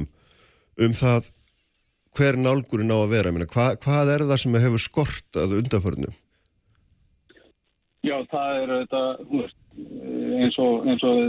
um 0.80 0.96
það 0.96 1.30
hver 2.18 2.40
nálgurinn 2.40 2.92
á 2.92 2.98
að 3.00 3.14
vera 3.16 3.32
Minna, 3.32 3.48
hva, 3.52 3.72
hvað 3.82 4.14
er 4.16 4.26
það 4.30 4.42
sem 4.44 4.58
hefur 4.66 4.84
skortað 4.84 5.56
undanförnum? 5.60 6.18
Já, 8.02 8.18
það 8.32 8.58
er 8.58 8.74
þetta 8.80 9.02
eins 10.42 10.58
og, 10.60 10.88
eins 10.90 11.04
og 11.06 11.20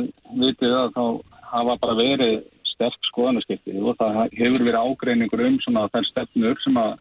vitið 0.41 0.75
að 0.79 0.95
þá 0.97 1.05
hafa 1.53 1.79
bara 1.85 1.97
verið 1.99 2.37
sterk 2.73 3.09
skoðanaskipti 3.11 3.77
og 3.79 3.99
það 4.01 4.23
hefur 4.39 4.65
verið 4.65 4.81
ágreiningur 4.81 5.45
um 5.47 5.59
svona 5.63 5.89
þær 5.93 6.09
stefnur 6.09 6.63
sem 6.65 6.79
að 6.81 6.95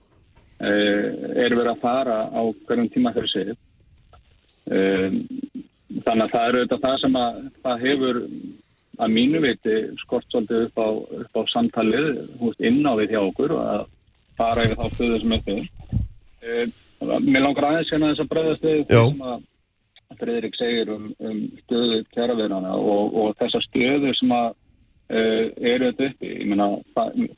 Eh, 0.62 1.06
er 1.42 1.56
verið 1.58 1.72
að 1.72 1.82
fara 1.82 2.18
á 2.30 2.42
hverjum 2.68 2.90
tíma 2.94 3.12
fyrir 3.16 3.32
sig. 3.32 3.48
Eh, 4.70 5.08
þannig 6.06 6.26
að 6.28 6.34
það 6.36 6.50
eru 6.50 6.60
þetta 6.62 6.78
það 6.84 6.98
sem 7.02 7.16
að 7.18 7.40
það 7.64 7.86
hefur 7.86 8.20
að 9.02 9.14
mínu 9.16 9.42
viti 9.44 9.78
skort 10.04 10.28
svolítið 10.30 10.68
upp 10.68 10.82
á, 10.82 10.90
upp 11.24 11.40
á 11.40 11.42
samtalið 11.52 12.10
inn 12.62 12.82
á 12.86 12.94
því 12.94 13.08
hjá 13.12 13.22
okkur 13.22 13.56
að 13.58 13.86
fara 14.38 14.66
yfir 14.66 14.80
þá 14.80 14.88
stöðu 14.96 15.22
sem 15.22 15.36
er 15.36 15.46
fyrir. 15.48 15.70
Eh, 16.42 16.66
mér 17.26 17.46
langar 17.46 17.70
aðeins 17.70 17.94
hérna 17.94 18.12
þess 18.12 18.24
að 18.26 18.32
bregðast 18.34 18.68
við 18.68 18.84
sem 18.92 19.26
að 19.32 19.48
Fredrik 20.20 20.58
segir 20.60 20.90
um, 20.92 21.06
um 21.24 21.38
stöðu 21.64 22.02
kjæraverðana 22.12 22.74
og, 22.76 23.14
og 23.16 23.38
þessa 23.40 23.62
stöðu 23.64 24.12
sem 24.18 24.34
að 24.36 24.50
uh, 24.52 25.46
eru 25.56 25.88
þetta 25.88 26.10
uppi. 26.10 26.32
Ég 26.42 26.50
meina, 26.52 26.68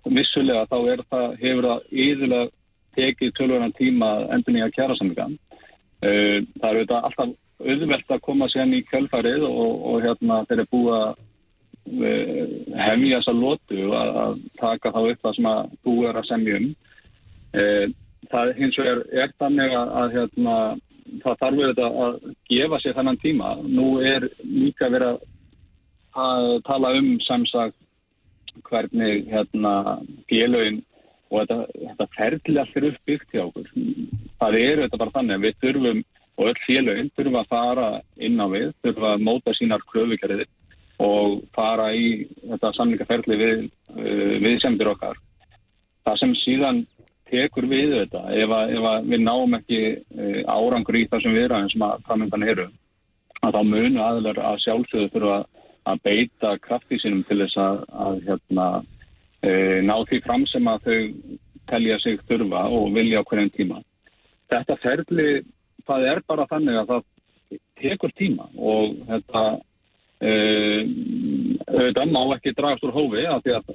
vissulega 0.09 0.65
þá 0.71 0.77
er 0.95 1.03
það, 1.13 1.27
hefur 1.43 1.69
það 1.69 1.93
yðurlega 2.05 2.49
tekið 2.97 3.35
tölvöran 3.37 3.75
tíma 3.77 4.09
endur 4.33 4.55
nýja 4.55 4.71
kjærasamlinga. 4.73 5.29
Eh, 6.03 6.39
það 6.59 6.69
eru 6.69 6.81
þetta 6.83 6.99
alltaf 7.07 7.31
auðvelt 7.63 8.11
að 8.11 8.23
koma 8.25 8.49
sérn 8.51 8.75
í 8.75 8.81
kjölfarið 8.89 9.45
og, 9.47 9.71
og 9.89 10.03
hérna 10.03 10.41
þeir 10.49 10.59
eru 10.59 10.71
búið 10.73 10.97
að 10.97 11.13
hefja 11.83 13.19
þessa 13.19 13.33
lótu 13.35 13.91
að, 13.97 14.39
taka 14.59 14.91
þá 14.93 14.99
upp 15.01 15.21
það 15.25 15.35
sem 15.35 15.49
að 15.51 15.75
búið 15.83 16.09
er 16.09 16.19
að 16.19 16.29
semja 16.29 16.57
um. 16.59 16.69
Eh, 17.53 17.85
það 18.31 18.53
hins 18.57 18.79
vegar 18.79 19.03
er 19.11 19.35
þannig 19.41 19.75
að, 19.77 19.93
að 20.01 20.15
hérna, 20.17 20.55
það 21.23 21.37
þarf 21.43 21.59
verið 21.59 21.83
að 21.83 22.17
gefa 22.49 22.79
sér 22.81 22.97
þennan 22.97 23.21
tíma. 23.21 23.53
Nú 23.67 23.87
er 24.01 24.27
líka 24.47 24.89
verið 24.93 25.21
að 26.13 26.49
tala 26.69 26.95
um 26.97 27.13
samsagt 27.25 27.77
hvernig 28.69 29.29
hérna 29.31 29.99
félögin 30.29 30.81
og 31.33 31.41
þetta, 31.41 31.59
þetta 31.73 32.09
ferðli 32.15 32.59
allir 32.61 32.89
uppbyggt 32.91 33.31
hjá 33.33 33.45
okkur. 33.47 33.69
Það 34.39 34.59
eru 34.61 34.83
þetta 34.85 34.99
bara 35.01 35.15
þannig 35.17 35.35
að 35.35 35.47
við 35.47 35.55
þurfum, 35.63 36.03
og 36.33 36.49
öll 36.49 36.59
félöginn 36.65 37.13
þurfum 37.17 37.39
að 37.41 37.49
fara 37.53 37.87
inn 38.17 38.41
á 38.41 38.47
við, 38.49 38.67
þurfum 38.85 39.07
að 39.09 39.25
móta 39.27 39.55
sínar 39.57 39.85
klöfugjariðir 39.89 40.49
og 41.03 41.43
fara 41.55 41.91
í 41.95 42.25
þetta 42.41 42.73
samlingaferðli 42.77 43.39
við, 43.39 43.63
uh, 43.95 44.35
við 44.43 44.59
semdur 44.63 44.93
okkar. 44.93 45.19
Það 46.03 46.19
sem 46.19 46.35
síðan 46.39 46.83
tekur 47.31 47.65
við 47.69 47.97
þetta, 47.97 48.27
ef, 48.35 48.51
að, 48.53 48.75
ef 48.77 48.87
að 48.91 49.09
við 49.13 49.25
náum 49.25 49.57
ekki 49.57 49.81
uh, 49.93 50.39
árangur 50.47 50.99
í 50.99 51.07
þessum 51.11 51.37
viðræðin 51.37 51.73
sem 51.73 51.85
að 51.87 52.07
framöndan 52.07 52.47
eru, 52.53 52.69
að 53.43 53.57
þá 53.57 53.61
munu 53.67 54.03
aðlar 54.03 54.39
að 54.39 54.61
sjálfsögðu 54.63 55.13
þurfa 55.15 55.39
að 55.89 56.03
beita 56.03 56.57
krafti 56.63 56.99
sínum 57.01 57.23
til 57.27 57.39
þess 57.43 57.59
að, 57.59 57.81
að 58.05 58.21
hérna, 58.27 58.67
e, 59.43 59.49
ná 59.83 59.95
því 60.07 60.19
fram 60.23 60.45
sem 60.47 60.69
að 60.71 60.87
þau 60.87 60.99
telja 61.71 61.97
sig 62.03 62.21
þurfa 62.29 62.63
og 62.77 62.93
vilja 62.95 63.23
á 63.23 63.27
hverjum 63.27 63.51
tíma. 63.57 63.81
Þetta 64.51 64.79
ferli, 64.83 65.27
það 65.87 66.07
er 66.11 66.23
bara 66.27 66.47
þannig 66.51 66.79
að 66.79 66.93
það 66.93 67.05
tekur 67.81 68.15
tíma 68.19 68.47
og 68.55 68.95
þetta 69.09 69.43
auðvitað 70.23 72.11
má 72.13 72.21
ekki 72.35 72.53
dragast 72.55 72.85
úr 72.87 72.95
hófi 72.95 73.25
af 73.27 73.43
því 73.43 73.55
að 73.57 73.71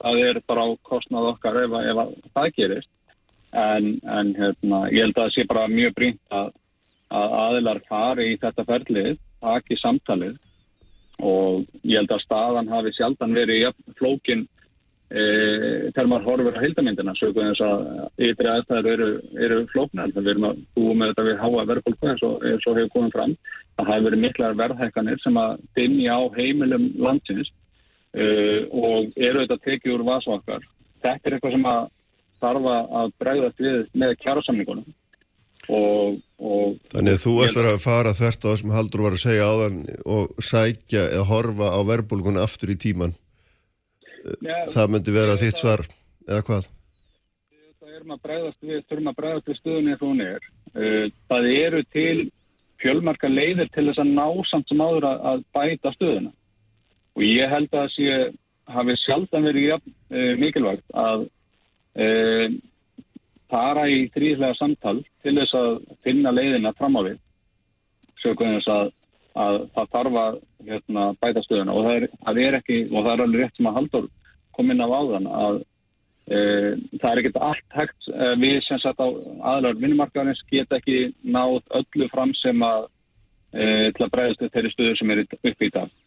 það 0.00 0.22
er 0.28 0.40
bara 0.48 0.66
á 0.66 0.68
kostnað 0.86 1.28
okkar 1.34 1.58
ef, 1.64 1.76
ef 1.80 2.30
það 2.34 2.52
gerist. 2.56 2.90
En, 3.50 3.96
en 4.06 4.30
hérna, 4.38 4.84
ég 4.94 5.08
held 5.08 5.16
að 5.16 5.24
það 5.24 5.32
sé 5.34 5.46
bara 5.50 5.70
mjög 5.70 5.96
brínt 5.96 6.20
að, 6.30 6.52
að 7.10 7.34
aðilar 7.40 7.80
fari 7.88 8.28
í 8.30 8.38
þetta 8.38 8.66
ferlið, 8.68 9.18
taki 9.42 9.78
samtalið. 9.80 10.38
Og 11.20 11.66
ég 11.82 11.98
held 11.98 12.14
að 12.14 12.24
staðan 12.24 12.70
hafi 12.70 12.94
sjaldan 12.96 13.34
verið 13.36 13.66
í 13.66 13.94
flókin 13.98 14.46
e, 15.10 15.22
þegar 15.90 16.10
maður 16.10 16.28
horfur 16.30 16.58
á 16.58 16.64
heildamindina 16.64 17.14
sögum 17.18 17.50
þess 17.50 17.64
að 17.66 18.26
ytri 18.30 18.50
aðstæður 18.52 18.90
eru, 18.94 19.08
eru 19.46 19.60
flóknar, 19.72 20.12
það 20.14 20.28
verðum 20.30 20.48
að 20.50 20.60
búa 20.78 20.96
með 20.96 21.12
þetta 21.12 21.26
við 21.28 21.40
háa 21.44 21.66
verðbólku 21.70 22.10
eins 22.12 22.26
og, 22.26 22.44
hefur 22.46 22.92
komið 22.94 23.16
fram. 23.16 23.36
Það 23.78 23.90
hafi 23.90 24.06
verið 24.08 24.24
miklar 24.26 24.58
verðhækkanir 24.60 25.22
sem 25.22 25.40
að 25.40 25.64
dinja 25.78 26.18
á 26.18 26.22
heimilum 26.36 26.90
landsins 27.00 27.50
uh, 27.50 28.60
og 28.70 29.10
eru 29.16 29.44
þetta 29.44 29.60
tekið 29.66 29.96
úr 29.96 30.06
vasvakar. 30.08 30.66
Þetta 31.00 31.30
er 31.30 31.36
eitthvað 31.36 31.56
sem 31.56 31.68
að 31.70 31.84
þarf 32.40 32.72
að 32.72 33.14
bregðast 33.20 33.62
við 33.62 33.78
með 34.00 34.16
kjærasamningunum 34.22 34.88
og, 35.68 36.20
og 36.40 36.76
Þannig 36.92 37.16
að 37.16 37.24
þú 37.24 37.34
ætlar 37.44 37.68
að 37.74 37.82
fara 37.82 38.14
þvert 38.16 38.44
á 38.44 38.48
það 38.48 38.60
sem 38.62 38.74
Haldur 38.74 39.04
var 39.04 39.16
að 39.16 39.24
segja 39.24 39.48
áðan 39.50 39.80
og 40.16 40.44
sækja 40.44 41.02
eða 41.10 41.26
horfa 41.28 41.72
á 41.76 41.80
verðbólkunni 41.90 42.42
aftur 42.42 42.72
í 42.72 42.78
tíman 42.80 43.14
Já, 44.20 44.56
það 44.68 44.92
myndi 44.94 45.14
vera 45.14 45.38
þitt 45.40 45.60
svar 45.60 45.82
eða 46.28 46.42
hvað? 46.48 46.68
Það 47.80 47.94
er 47.96 48.04
maður 48.04 48.18
að 48.18 48.26
bregðast 48.26 48.66
við, 48.68 48.82
þurfum 48.88 49.10
að 49.10 49.18
bregðast 49.20 49.48
við 49.48 49.58
stöðunni 49.60 49.94
eins 49.94 50.02
og 50.02 50.10
hún 50.10 50.22
er. 50.24 50.50
Eh, 50.74 51.06
það 51.30 51.48
eru 51.54 51.80
til 51.94 52.18
fjölmarka 52.80 53.30
leiðir 53.30 53.70
til 53.74 53.86
þess 53.88 54.02
að 54.02 54.12
ná 54.16 54.26
samt 54.48 54.70
sem 54.70 54.80
áður 54.84 55.08
að, 55.08 55.24
að 55.30 55.42
bæta 55.56 55.92
stöðuna. 55.96 56.32
Og 57.16 57.26
ég 57.26 57.52
held 57.52 57.68
að 57.72 57.78
það 57.78 57.94
sé, 57.96 58.18
hafi 58.70 58.96
sjaldan 59.02 59.48
verið 59.48 59.66
ja, 59.66 59.78
eh, 60.14 60.32
mikilvægt 60.38 60.94
að 60.94 61.26
e, 61.98 62.06
fara 63.50 63.88
í 63.90 64.04
þrýðlega 64.14 64.56
samtal 64.60 65.00
til 65.24 65.34
þess 65.40 65.56
að 65.58 65.72
finna 66.06 66.32
leiðina 66.32 66.72
fram 66.78 66.96
á 66.96 67.00
við. 67.08 67.18
Sjökuðum 68.22 68.60
þess 68.60 68.72
að 68.76 68.92
að 69.38 69.58
það 69.74 69.90
þarf 69.94 70.16
að 70.20 70.38
hérna, 70.66 71.04
bæta 71.22 71.42
stöðuna 71.44 71.74
og 71.74 71.86
það 71.86 71.96
er, 71.96 72.06
það 72.24 72.40
er 72.44 72.56
ekki, 72.58 72.78
og 72.90 73.04
það 73.04 73.12
er 73.12 73.22
alveg 73.24 73.42
rétt 73.42 73.58
sem 73.58 73.68
að 73.70 73.76
Haldur 73.78 74.08
kom 74.56 74.72
inn 74.72 74.82
á 74.82 74.88
áðan 74.90 75.28
að 75.30 75.58
e, 76.26 76.38
það 76.98 77.10
er 77.10 77.22
ekkert 77.22 77.40
allt 77.48 77.76
hægt 77.78 78.10
e, 78.10 78.30
við 78.42 78.58
sem 78.66 78.82
sagt 78.82 79.02
á 79.02 79.08
aðlar 79.52 79.78
vinnumarkaðarins 79.78 80.42
geta 80.50 80.80
ekki 80.80 80.98
náð 81.22 81.60
öllu 81.80 82.10
fram 82.12 82.34
sem 82.38 82.62
að 82.66 82.86
e, 83.54 83.64
til 83.94 84.06
að 84.06 84.14
breyðast 84.16 84.46
þeirri 84.54 84.72
stöðu 84.74 84.96
sem 84.98 85.14
er 85.14 85.24
upp 85.24 85.66
í 85.66 85.72
dag. 85.74 85.98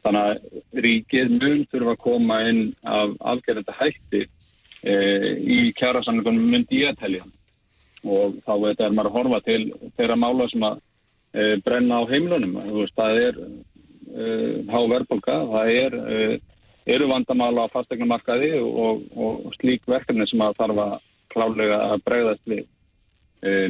Þannig 0.00 0.26
að 0.30 0.84
ríkið 0.86 1.34
mun 1.36 1.66
þurfa 1.68 1.96
að 1.96 2.04
koma 2.06 2.38
inn 2.48 2.62
af 2.88 3.12
afgerðandi 3.34 3.76
hætti 3.76 4.22
e, 4.24 4.94
í 5.36 5.60
kjærasamlingunum 5.76 6.48
myndi 6.54 6.80
ég 6.80 6.94
að 6.94 7.04
telja 7.04 7.26
og 8.00 8.38
þá 8.46 8.54
er 8.80 8.94
maður 8.96 9.10
að 9.10 9.16
horfa 9.18 9.40
til 9.44 9.62
þeirra 9.98 10.16
mála 10.16 10.46
sem 10.48 10.62
að 10.64 10.78
brenna 11.64 12.00
á 12.02 12.10
heimlunum. 12.10 12.56
Veist, 12.74 12.96
það 12.98 13.20
er 13.26 13.40
e, 13.40 14.24
há 14.70 14.80
verðbólka, 14.90 15.36
það 15.52 15.72
er, 15.76 15.96
e, 16.00 16.40
eru 16.90 17.08
vandamála 17.10 17.68
á 17.68 17.72
fastegnumarkaði 17.72 18.52
og, 18.64 19.06
og 19.14 19.54
slík 19.60 19.86
verkefni 19.90 20.26
sem 20.26 20.42
að 20.42 20.58
þarf 20.58 20.82
að 20.84 20.94
klálega 21.30 21.80
að 21.92 22.06
bregðast 22.08 22.48
við 22.50 22.68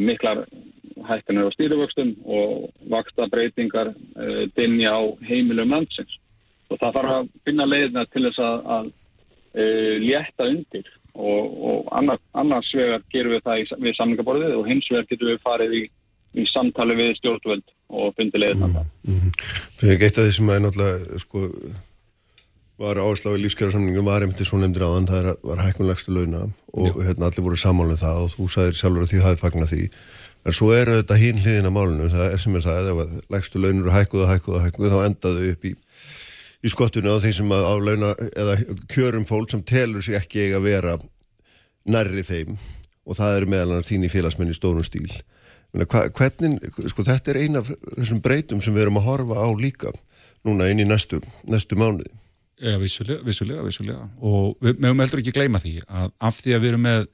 miklar 0.00 0.40
hættanir 1.06 1.46
á 1.46 1.54
stýruvöxtum 1.54 2.08
og 2.26 2.70
vaksta 2.90 3.28
breytingar 3.30 3.92
dinja 4.56 4.96
á 4.98 5.02
heimilum 5.28 5.70
landsins. 5.76 6.16
Og 6.70 6.80
það 6.80 6.96
þarf 6.96 7.12
að 7.18 7.28
finna 7.46 7.66
leiðina 7.68 8.02
til 8.10 8.24
þess 8.24 8.40
að, 8.42 8.64
að 8.74 8.88
létta 10.08 10.48
undir 10.48 10.88
og, 11.14 11.62
og 11.70 11.88
annars, 11.94 12.22
annars 12.32 12.72
vegar 12.74 13.04
gerum 13.12 13.34
við 13.34 13.44
það 13.46 13.62
í, 13.62 13.64
við 13.84 13.96
samlingaborðið 13.98 14.56
og 14.58 14.68
hins 14.70 14.90
vegar 14.90 15.08
getum 15.10 15.30
við 15.30 15.42
farið 15.44 15.76
í 15.76 15.82
í 16.38 16.46
samtali 16.50 16.96
við 16.98 17.14
stjórnvöld 17.18 17.76
og 17.90 18.14
fundi 18.16 18.38
leiðin 18.38 18.62
mm 18.62 18.74
-hmm. 19.04 19.30
Það 19.78 19.90
er 19.90 20.02
eitt 20.06 20.18
af 20.18 20.26
því 20.26 20.32
sem 20.36 20.50
er 20.50 20.60
náttúrulega 20.60 21.18
sko, 21.18 21.48
var 22.78 22.96
áherslu 22.96 23.34
á 23.34 23.42
lífskjæra 23.42 24.04
var 24.04 24.22
einmitt 24.22 24.46
svo 24.46 24.58
nefndir 24.58 24.86
á 24.86 24.90
þann 24.94 25.10
það 25.10 25.36
var 25.42 25.62
hækkunlegstu 25.64 26.10
launa 26.14 26.50
og 26.72 27.02
hérna, 27.04 27.26
allir 27.26 27.44
voru 27.44 27.56
samáluð 27.56 27.98
um 27.98 28.02
það 28.04 28.22
og 28.22 28.30
þú 28.34 28.48
sagðir 28.48 28.78
sjálfur 28.78 29.02
að 29.02 29.10
því 29.10 29.22
hafið 29.24 29.42
fagnar 29.42 29.68
því. 29.68 29.84
En 30.46 30.52
svo 30.52 30.72
er 30.72 30.86
þetta 30.88 31.20
hín 31.20 31.40
hliðin 31.42 31.68
á 31.68 31.72
málunum 31.76 32.10
það 32.10 32.32
er 32.32 32.38
sem 32.38 32.56
er 32.56 32.64
það, 32.64 32.90
ef 32.90 33.30
legstu 33.30 33.58
launur 33.58 33.90
er 33.90 33.96
hækkuð 33.98 34.22
og 34.24 34.30
hækkuð 34.32 34.54
og 34.54 34.64
hækkuð 34.64 34.94
þá 34.94 35.00
endaðu 35.08 35.50
upp 35.52 35.64
í 35.64 35.74
í 36.60 36.68
skottunni 36.68 37.08
á 37.08 37.16
þeim 37.20 37.32
sem 37.32 37.52
að 37.52 37.64
á 37.68 37.74
launa 37.80 38.14
eða 38.36 38.54
kjörum 38.92 39.26
fólk 39.28 39.50
sem 39.50 39.62
telur 39.62 40.04
sér 40.04 40.20
ekki 40.20 40.46
eiga 40.46 40.60
að 40.60 40.68
vera 40.68 40.98
nærri 41.84 42.22
þeim. 42.24 42.56
Og 43.04 43.16
það 43.16 43.36
eru 43.36 43.46
meðal 43.50 43.74
hann 43.74 43.88
þín 43.88 44.04
í 44.06 44.12
félagsmenn 44.12 44.52
í 44.52 44.56
stónum 44.56 44.84
stíl 44.84 45.08
hvernig, 45.72 46.72
sko 46.90 47.04
þetta 47.06 47.32
er 47.32 47.42
eina 47.44 47.62
af 47.62 47.70
þessum 47.98 48.22
breytum 48.24 48.62
sem 48.64 48.74
við 48.74 48.86
erum 48.86 48.98
að 48.98 49.06
horfa 49.06 49.44
á 49.44 49.48
líka 49.54 49.92
núna 50.46 50.70
inn 50.70 50.82
í 50.82 50.88
næstu, 50.88 51.20
næstu 51.48 51.78
mánuði. 51.78 52.10
Já, 52.60 52.76
vissulega, 52.80 53.22
vissulega, 53.24 53.62
vissulega. 53.64 54.04
Og 54.20 54.58
við 54.60 54.82
mögum 54.82 55.00
heldur 55.00 55.22
ekki 55.22 55.32
gleyma 55.36 55.60
því 55.62 55.78
að 55.86 56.10
af 56.28 56.40
því 56.42 56.56
að 56.56 56.64
við 56.64 56.72
erum 56.72 56.84
með 56.84 57.06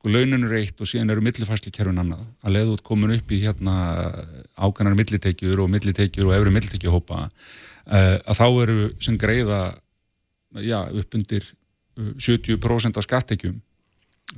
sko 0.00 0.12
laununur 0.12 0.56
eitt 0.56 0.80
og 0.80 0.88
síðan 0.88 1.12
eru 1.12 1.24
millifæslu 1.24 1.72
kerfin 1.76 2.00
annað 2.00 2.24
að 2.44 2.54
leiða 2.56 2.74
út 2.74 2.84
komin 2.84 3.14
upp 3.16 3.32
í 3.32 3.40
hérna 3.42 3.74
ákannar 4.56 4.96
millitekjur 4.96 5.60
og 5.60 5.72
millitekjur 5.72 6.28
og 6.28 6.36
efri 6.36 6.52
millitekjuhópa 6.56 7.22
uh, 7.26 8.16
að 8.24 8.38
þá 8.38 8.46
eru 8.64 8.78
sem 9.00 9.18
greiða 9.20 9.60
já, 10.56 10.80
upp 10.88 11.18
undir 11.18 11.48
70% 11.96 12.56
uh, 12.64 12.96
af 12.96 13.04
skattekjum 13.04 13.60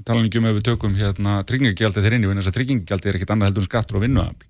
tala 0.07 0.25
ekki 0.25 0.41
um 0.41 0.49
ef 0.49 0.57
við 0.59 0.65
tökum 0.71 0.97
hérna 0.97 1.43
tryggingagjaldið 1.49 2.07
þeir 2.07 2.17
inn 2.17 2.25
í 2.25 2.31
vinna 2.31 2.43
þess 2.43 2.53
að 2.53 2.57
tryggingagjaldið 2.59 3.11
er 3.11 3.19
ekkit 3.19 3.35
annað 3.35 3.51
heldur 3.51 3.65
en 3.65 3.69
skattur 3.69 3.99
og 3.99 4.05
vinnuafl. 4.07 4.49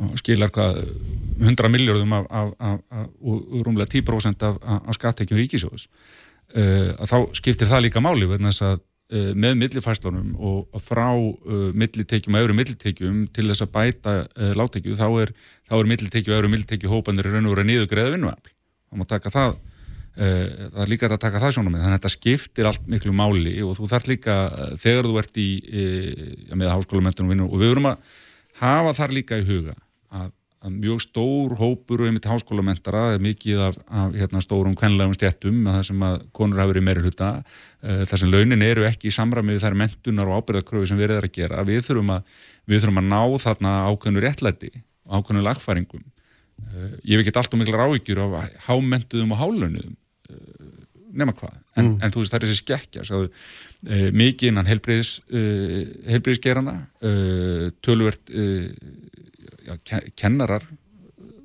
Og 0.00 0.20
skilar 0.20 0.52
hvað 0.54 0.82
100 1.40 1.70
miljóðum 1.72 2.12
af, 2.14 2.28
af, 2.30 2.50
af, 2.62 3.08
og 3.26 3.64
rúmlega 3.66 3.90
10% 3.90 4.44
af 4.46 4.92
skattekjum 4.94 5.40
ríkisjóðs 5.40 5.88
uh, 5.88 6.92
að 6.94 7.10
þá 7.10 7.16
skiptir 7.40 7.70
það 7.70 7.88
líka 7.88 8.04
máli 8.04 8.28
verðan 8.30 8.52
þess 8.52 8.66
að 8.68 8.76
uh, 8.76 9.32
með 9.34 9.56
millifæslunum 9.64 10.36
og 10.38 10.84
frá 10.84 11.08
uh, 11.16 11.72
millitekjum 11.74 12.38
og 12.38 12.44
öðru 12.44 12.58
millitekjum 12.60 13.24
til 13.34 13.48
þess 13.50 13.66
að 13.66 13.72
bæta 13.74 14.14
láttekju 14.60 14.94
þá 15.00 15.08
er, 15.24 15.34
er 15.74 15.90
millitekju 15.90 16.36
og 16.36 16.38
öðru 16.38 16.52
millitekju 16.54 16.92
hópanir 16.92 17.26
raun 17.26 17.50
og 17.50 17.56
verið 17.56 17.70
niður 17.72 17.90
greiða 17.90 18.14
vinnuafl. 18.14 18.54
Þá 18.90 19.00
má 19.00 19.08
taka 19.10 19.34
það 19.34 19.58
Eh, 19.58 19.69
það 20.16 20.82
er 20.82 20.90
líka 20.90 21.08
að 21.08 21.20
taka 21.22 21.40
það 21.42 21.54
sjónum 21.54 21.74
með 21.74 21.84
þannig 21.84 21.94
að 21.94 22.00
þetta 22.00 22.16
skiptir 22.16 22.68
allt 22.70 22.90
miklu 22.90 23.12
máli 23.14 23.54
og 23.62 23.76
þú 23.78 23.86
þarf 23.92 24.10
líka 24.10 24.34
eh, 24.48 24.74
þegar 24.82 25.06
þú 25.06 25.22
ert 25.22 25.40
í 25.40 25.46
e, 25.70 25.86
með 26.58 26.74
háskólamöntunum 26.74 27.46
og 27.46 27.56
við 27.56 27.72
verum 27.74 27.88
að 27.92 28.18
hafa 28.60 28.92
þar 28.98 29.16
líka 29.16 29.38
í 29.38 29.46
huga 29.46 29.76
að, 30.10 30.32
að 30.66 30.74
mjög 30.82 31.00
stór 31.06 31.54
hópur 31.60 32.02
og 32.02 32.10
einmitt 32.10 32.28
háskólamentara 32.28 33.06
er 33.14 33.24
mikið 33.24 33.64
af, 33.68 33.80
af 33.86 34.18
hérna, 34.18 34.42
stórum 34.44 34.76
kvenlegum 34.76 35.14
stjættum 35.16 35.62
það 35.70 35.82
sem 35.92 36.06
að 36.10 36.20
konur 36.36 36.60
hafa 36.60 36.74
verið 36.74 36.86
meiri 36.90 37.06
hluta 37.06 37.32
e, 37.38 38.02
þar 38.10 38.24
sem 38.24 38.34
launin 38.34 38.66
eru 38.66 38.86
ekki 38.90 39.12
í 39.12 39.14
samramið 39.14 39.62
þær 39.62 39.78
mentunar 39.84 40.28
og 40.28 40.42
ábyrðarkröfu 40.42 40.90
sem 40.90 41.00
við 41.00 41.14
erum 41.14 41.30
að 41.30 41.36
gera. 41.38 41.64
Við 41.64 41.84
þurfum 41.86 42.14
að, 42.18 42.38
við 42.66 42.82
þurfum 42.82 43.02
að 43.04 43.10
ná 43.14 43.44
þarna 43.46 43.76
ákveðnu 43.88 44.24
réttlæti 44.26 44.74
ákveðnu 45.10 45.46
lagfæringum 45.46 46.04
ég 47.04 47.16
hef 47.16 47.24
ekki 47.24 47.34
alltaf 47.34 47.58
mikla 47.60 47.82
rávíkjur 47.82 48.22
af 48.24 48.54
hámentuðum 48.68 49.34
og 49.34 49.42
hálaunuðum 49.42 49.96
nema 51.10 51.34
hvað, 51.34 51.54
en, 51.74 51.86
mm. 51.88 51.94
en 52.06 52.12
þú 52.14 52.20
veist 52.22 52.32
það 52.32 52.38
er 52.38 52.46
þessi 52.46 52.60
skekkja 52.60 53.04
svo, 53.08 53.24
uh, 53.26 54.04
mikið 54.14 54.52
innan 54.52 54.68
helbriðis 54.70 55.16
helbriðisgerana 56.06 56.76
tölvert 57.82 58.30
ja, 59.66 59.74
kennarar 60.14 60.68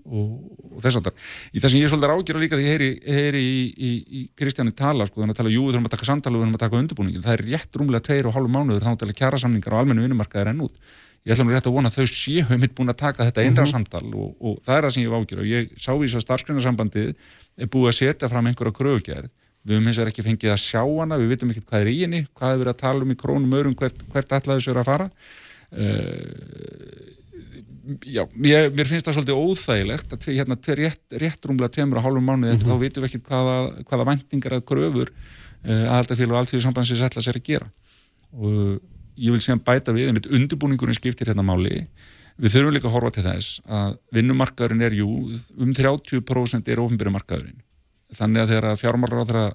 og, 0.05 0.34
og 0.76 0.84
þess 0.84 0.99
að 0.99 1.07
það 1.07 1.30
í 1.55 1.61
það 1.63 1.72
sem 1.72 1.80
ég 1.80 1.88
er 1.88 1.93
svolítið 1.93 2.36
að 2.36 2.43
líka 2.43 2.59
því 2.59 2.66
ég 2.66 2.76
heyri, 2.76 2.89
heyri 3.18 3.41
í, 3.41 3.63
í, 3.74 3.91
í 4.05 4.22
Kristjáni 4.38 4.76
tala 4.78 5.07
sko, 5.09 5.22
þannig 5.22 5.36
að 5.36 5.41
tala, 5.41 5.53
jú, 5.53 5.63
við 5.66 5.76
þurfum 5.76 5.89
að 5.89 5.95
taka 5.95 6.09
samtala 6.09 6.36
og 6.36 6.41
við 6.41 6.45
þurfum 6.45 6.59
að 6.59 6.66
taka 6.66 6.82
undirbúningin, 6.82 7.26
það 7.26 7.38
er 7.38 7.43
rétt 7.49 7.80
rúmlega 7.80 8.05
tveir 8.09 8.30
og 8.30 8.38
hálf 8.38 8.53
mánuður 8.53 8.86
þá 8.86 9.01
til 9.01 9.09
að 9.09 9.18
kjara 9.22 9.41
samningar 9.41 9.76
á 9.76 9.80
almennu 9.82 10.05
vinnumarkaðir 10.05 10.51
enn 10.51 10.63
út 10.66 10.78
ég 11.26 11.34
ætla 11.34 11.45
mér 11.47 11.57
rétt 11.57 11.69
að 11.69 11.73
vona 11.73 11.89
að 11.89 11.95
þau 11.97 12.11
séu 12.11 12.59
mitt 12.61 12.76
búin 12.78 12.91
að 12.93 12.99
taka 13.01 13.26
þetta 13.26 13.45
einra 13.45 13.65
samtal 13.69 14.05
og, 14.13 14.36
og 14.38 14.59
það 14.65 14.78
er 14.78 14.86
það 14.86 14.93
sem 14.93 15.03
ég 15.03 15.13
var 15.13 15.23
ágjör 15.23 15.41
og 15.41 15.49
ég 15.49 15.71
sá 15.73 15.89
því 15.89 16.09
að 16.11 16.23
starfsgrunnarsambandið 16.26 17.09
er 17.57 17.71
búið 17.73 17.89
að 17.89 17.97
setja 17.97 18.30
fram 18.30 18.49
einhverja 18.51 18.78
kröfugerð. 18.78 19.32
Við 19.65 19.80
höfum 19.80 19.89
eins 19.89 19.97
og 19.97 20.05
er 20.05 20.11
ekki 20.11 20.26
fengið 20.26 20.53
að 20.53 20.61
sjá 20.61 20.84
hana 20.86 21.17
við 21.17 21.32
vitum 21.34 21.49
ekki 21.49 21.63
hvað 21.65 21.82
er 21.82 21.89
í 21.89 21.97
henni, 22.03 22.21
hvað 22.38 22.53
er 22.53 22.61
verið 22.61 22.73
að 22.76 22.82
tala 22.84 23.05
um 23.05 23.13
í 23.15 23.17
krónum 23.17 23.55
örum, 23.57 23.73
hvert, 23.80 24.03
hvert 24.13 24.36
allar 24.38 24.59
þessu 24.59 24.73
er 24.76 24.80
að 24.84 24.89
fara. 24.91 25.07
Uh, 25.73 27.15
já, 28.05 28.21
ég, 28.45 28.69
mér 28.78 28.91
finnst 28.91 29.09
það 29.09 29.17
svolítið 29.17 29.41
óþægilegt 29.41 30.13
að 30.13 30.21
tve, 30.21 30.36
hérna 30.38 30.59
tveir 30.59 30.84
rétt, 30.84 31.17
réttrumlega 31.23 31.73
tveimur 31.73 31.97
og 31.97 32.05
hálfum 32.05 32.30
mánuði 32.30 32.53
mm 32.53 32.61
-hmm. 32.61 32.69
þá 32.69 32.84
vitum 32.84 33.05
við 33.05 33.09
ekki 33.09 33.26
hvaða, 33.26 33.57
hvaða 33.89 34.07
vendingar 34.11 34.57
að 34.59 34.67
kröfur 34.69 35.09
uh, 35.09 35.93
aðaldafélag 35.95 36.36
og 36.36 36.39
allt 36.43 36.53
því 36.53 36.61
sambandsins 36.61 37.01
ætla 37.01 37.26
sér 37.26 37.41
að 37.41 37.47
gera. 37.49 37.71
Og 38.38 38.78
ég 39.18 39.36
vil 39.36 39.43
segja 39.43 39.61
bæta 39.61 39.95
við, 39.95 40.09
einmitt 40.11 40.30
undirbúningurinn 40.32 40.97
skiptir 40.97 41.32
hérna 41.32 41.45
máli. 41.45 41.86
Við 42.36 42.51
þurfum 42.51 42.76
líka 42.76 42.89
að 42.89 42.97
horfa 42.97 43.13
til 43.16 43.26
þess 43.26 43.61
að 43.72 43.93
vinnumarkaðurinn 44.18 44.84
er 44.84 44.97
jú, 44.97 45.11
um 45.55 45.72
30% 45.72 46.72
er 46.72 46.82
ofinbyrjumarkaðurinn 46.84 47.61
þannig 48.16 48.43
að 48.43 48.51
þegar 48.53 48.82
fjármálar 48.82 49.24
á 49.24 49.28
þeirra 49.30 49.45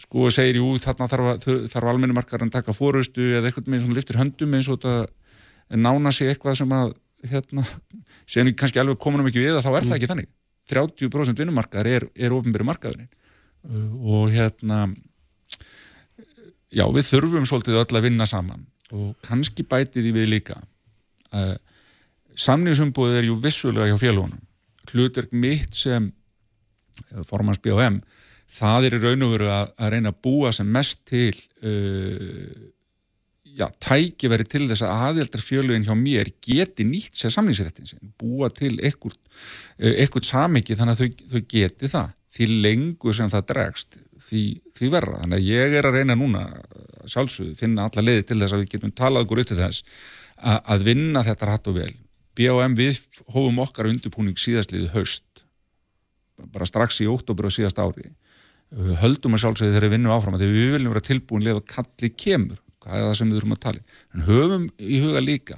sko 0.00 0.30
segir 0.32 0.60
jú 0.60 0.76
þarna 0.80 1.08
þarf, 1.10 1.46
þarf 1.72 1.90
almennumarkar 1.90 2.44
að 2.44 2.52
taka 2.58 2.74
fórustu 2.76 3.30
eða 3.32 3.48
eitthvað 3.48 3.70
með 3.72 3.84
svona 3.84 3.98
liftir 3.98 4.20
höndum 4.20 4.56
eins 4.56 4.68
og 4.70 4.80
þetta 4.82 5.80
nána 5.82 6.12
sig 6.14 6.30
eitthvað 6.30 6.60
sem 6.60 6.74
að 6.76 6.94
hérna, 7.26 7.64
séum 8.30 8.50
við 8.50 8.58
kannski 8.60 8.82
alveg 8.82 9.00
komunum 9.02 9.30
ekki 9.30 9.42
við 9.42 9.56
að 9.56 9.66
þá 9.66 9.70
er 9.72 9.88
það 9.88 9.98
ekki 9.98 10.10
þannig. 10.12 10.32
30% 10.66 11.42
vinnumarkar 11.42 11.88
er, 11.88 12.08
er 12.18 12.34
ofinbæri 12.34 12.66
markaðurinn. 12.66 13.10
Uh, 13.66 13.92
og 14.18 14.32
hérna 14.34 14.84
já 16.72 16.84
við 16.92 17.08
þurfum 17.10 17.46
svolítið 17.48 17.80
öll 17.82 17.98
að 17.98 18.08
vinna 18.08 18.26
saman 18.28 18.66
og 18.94 19.14
kannski 19.26 19.66
bætið 19.66 20.10
í 20.10 20.12
við 20.14 20.28
líka. 20.30 20.60
Uh, 21.34 21.56
samningsumbúðið 22.38 23.20
er 23.20 23.28
jú 23.30 23.40
vissulega 23.42 23.90
hjá 23.90 23.98
félagunum 24.00 24.42
hlutverk 24.92 25.32
mitt 25.34 25.74
sem 25.74 26.12
formans 27.26 27.58
BOM 27.62 27.98
það 28.56 28.86
er 28.86 28.96
í 28.96 29.02
raun 29.02 29.26
og 29.26 29.34
veru 29.34 29.50
að, 29.50 29.74
að 29.82 29.92
reyna 29.94 30.12
að 30.12 30.20
búa 30.22 30.52
sem 30.54 30.68
mest 30.70 31.02
til 31.08 31.34
uh, 31.66 32.70
já, 33.56 33.66
tækiveri 33.82 34.46
til 34.48 34.66
þess 34.70 34.84
að 34.86 35.04
aðeldarfjölugin 35.08 35.86
hjá 35.88 35.94
mér 35.98 36.30
geti 36.44 36.86
nýtt 36.86 37.16
sér 37.18 37.34
samlýsréttin 37.34 37.88
sin, 37.88 38.12
búa 38.20 38.50
til 38.54 38.76
ekkert 38.84 40.28
samiki 40.28 40.76
þannig 40.76 40.96
að 40.96 41.02
þau, 41.02 41.26
þau 41.32 41.50
geti 41.50 41.90
það. 41.92 42.14
Því 42.36 42.48
lengur 42.66 43.16
sem 43.16 43.32
það 43.32 43.46
dregst 43.48 43.98
því, 44.26 44.42
því 44.76 44.90
verra, 44.92 45.20
þannig 45.22 45.38
að 45.38 45.48
ég 45.50 45.76
er 45.78 45.88
að 45.88 45.98
reyna 46.00 46.16
núna 46.18 46.42
sjálfsögðu, 47.06 47.54
finna 47.58 47.86
alla 47.86 48.04
leiði 48.04 48.26
til 48.30 48.40
þess 48.40 48.56
að 48.56 48.62
við 48.64 48.72
getum 48.74 48.94
talað 48.98 49.26
okkur 49.26 49.42
upp 49.42 49.50
til 49.50 49.60
þess 49.60 49.84
að, 50.36 50.58
að 50.74 50.86
vinna 50.90 51.22
þetta 51.26 51.50
rætt 51.50 51.70
og 51.70 51.78
vel. 51.78 51.92
BOM 52.36 52.76
við 52.76 53.00
hófum 53.32 53.62
okkar 53.64 53.88
undirbúning 53.88 54.36
síðastliðið 54.40 54.92
haust 54.96 55.44
bara 56.52 56.68
strax 56.68 57.00
í 57.00 57.08
óttobur 57.08 57.48
og 57.48 57.54
síðast 57.54 57.78
ári. 57.80 58.10
Höldum 59.00 59.36
að 59.36 59.44
sjálfsögði 59.44 59.72
þegar 59.72 59.86
við 59.86 59.94
vinnum 59.94 60.12
áfram 60.12 60.36
að 60.36 60.44
við 60.44 60.74
viljum 60.74 60.92
vera 60.92 61.06
tilbúin 61.06 61.46
leið 61.46 61.62
og 61.62 61.70
kalli 61.70 62.10
kemur. 62.12 62.58
Hvað 62.82 62.98
er 62.98 63.06
það 63.06 63.16
sem 63.18 63.30
við 63.30 63.38
þurfum 63.38 63.56
að 63.56 63.62
tala 63.62 63.80
en 64.12 64.26
höfum 64.26 64.68
í 64.76 65.00
huga 65.02 65.22
líka 65.22 65.56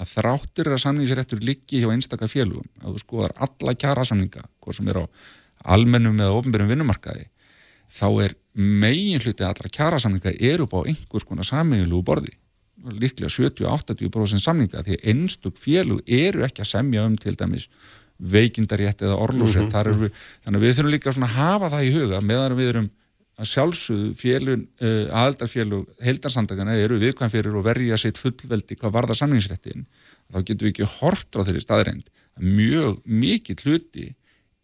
að 0.00 0.12
þráttir 0.14 0.70
að 0.70 0.82
samningsréttur 0.84 1.42
liggi 1.44 1.82
hjá 1.82 1.90
einstaka 1.92 2.28
félugum 2.30 2.68
að 2.80 2.94
þú 2.94 3.02
skoðar 3.02 3.34
alla 3.46 3.74
kjara 3.76 4.06
samninga 4.06 4.46
hvað 4.62 4.78
sem 4.78 4.88
er 4.88 5.00
á 5.02 5.04
almennum 5.74 6.16
eða 6.16 6.38
ofnbjörnum 6.38 6.72
vinnumarkaði 6.72 7.26
þá 7.90 8.06
er 8.24 8.36
megin 8.54 9.22
hluti 9.22 9.46
kjara 9.70 9.98
samninga 9.98 10.32
eru 10.38 10.66
upp 10.66 10.74
á 10.74 10.80
einhvers 10.90 11.26
konar 11.26 11.46
saminglu 11.46 12.02
borði 12.02 12.36
líklega 12.80 13.28
70-80% 13.28 14.40
samninga 14.40 14.84
því 14.84 15.00
einstök 15.12 15.58
félug 15.60 16.00
eru 16.06 16.44
ekki 16.46 16.64
að 16.64 16.70
semja 16.72 17.04
um 17.04 17.16
til 17.20 17.36
dæmis 17.36 17.68
veikindarétt 18.20 19.02
eða 19.02 19.16
orlúsett 19.16 19.68
mm 19.68 19.70
-hmm. 19.70 20.00
við, 20.00 20.10
þannig 20.44 20.58
að 20.58 20.64
við 20.64 20.74
þurfum 20.76 20.90
líka 20.90 21.10
að 21.10 21.36
hafa 21.36 21.70
það 21.70 21.84
í 21.84 21.92
huga 21.94 22.20
meðan 22.20 22.56
við 22.56 22.68
erum 22.68 22.90
að 23.40 23.48
sjálfsögðu 23.48 24.14
félun, 24.14 24.66
uh, 24.82 24.86
eh, 24.86 25.06
aðaldarfélug 25.16 25.86
heildarsandagana 26.04 26.76
eru 26.76 26.98
viðkvæmfyrir 27.00 27.56
og 27.56 27.64
verja 27.64 27.96
sitt 27.96 28.18
fullveldi 28.18 28.76
hvað 28.76 28.92
varða 28.92 29.16
samlingsréttin 29.16 29.86
þá 30.28 30.38
getum 30.44 30.66
við 30.66 30.72
ekki 30.74 30.90
hort 31.00 31.36
á 31.36 31.40
þeirri 31.40 31.64
staðreind 31.64 32.10
mjög 32.36 33.00
mikið 33.04 33.64
hluti 33.64 34.06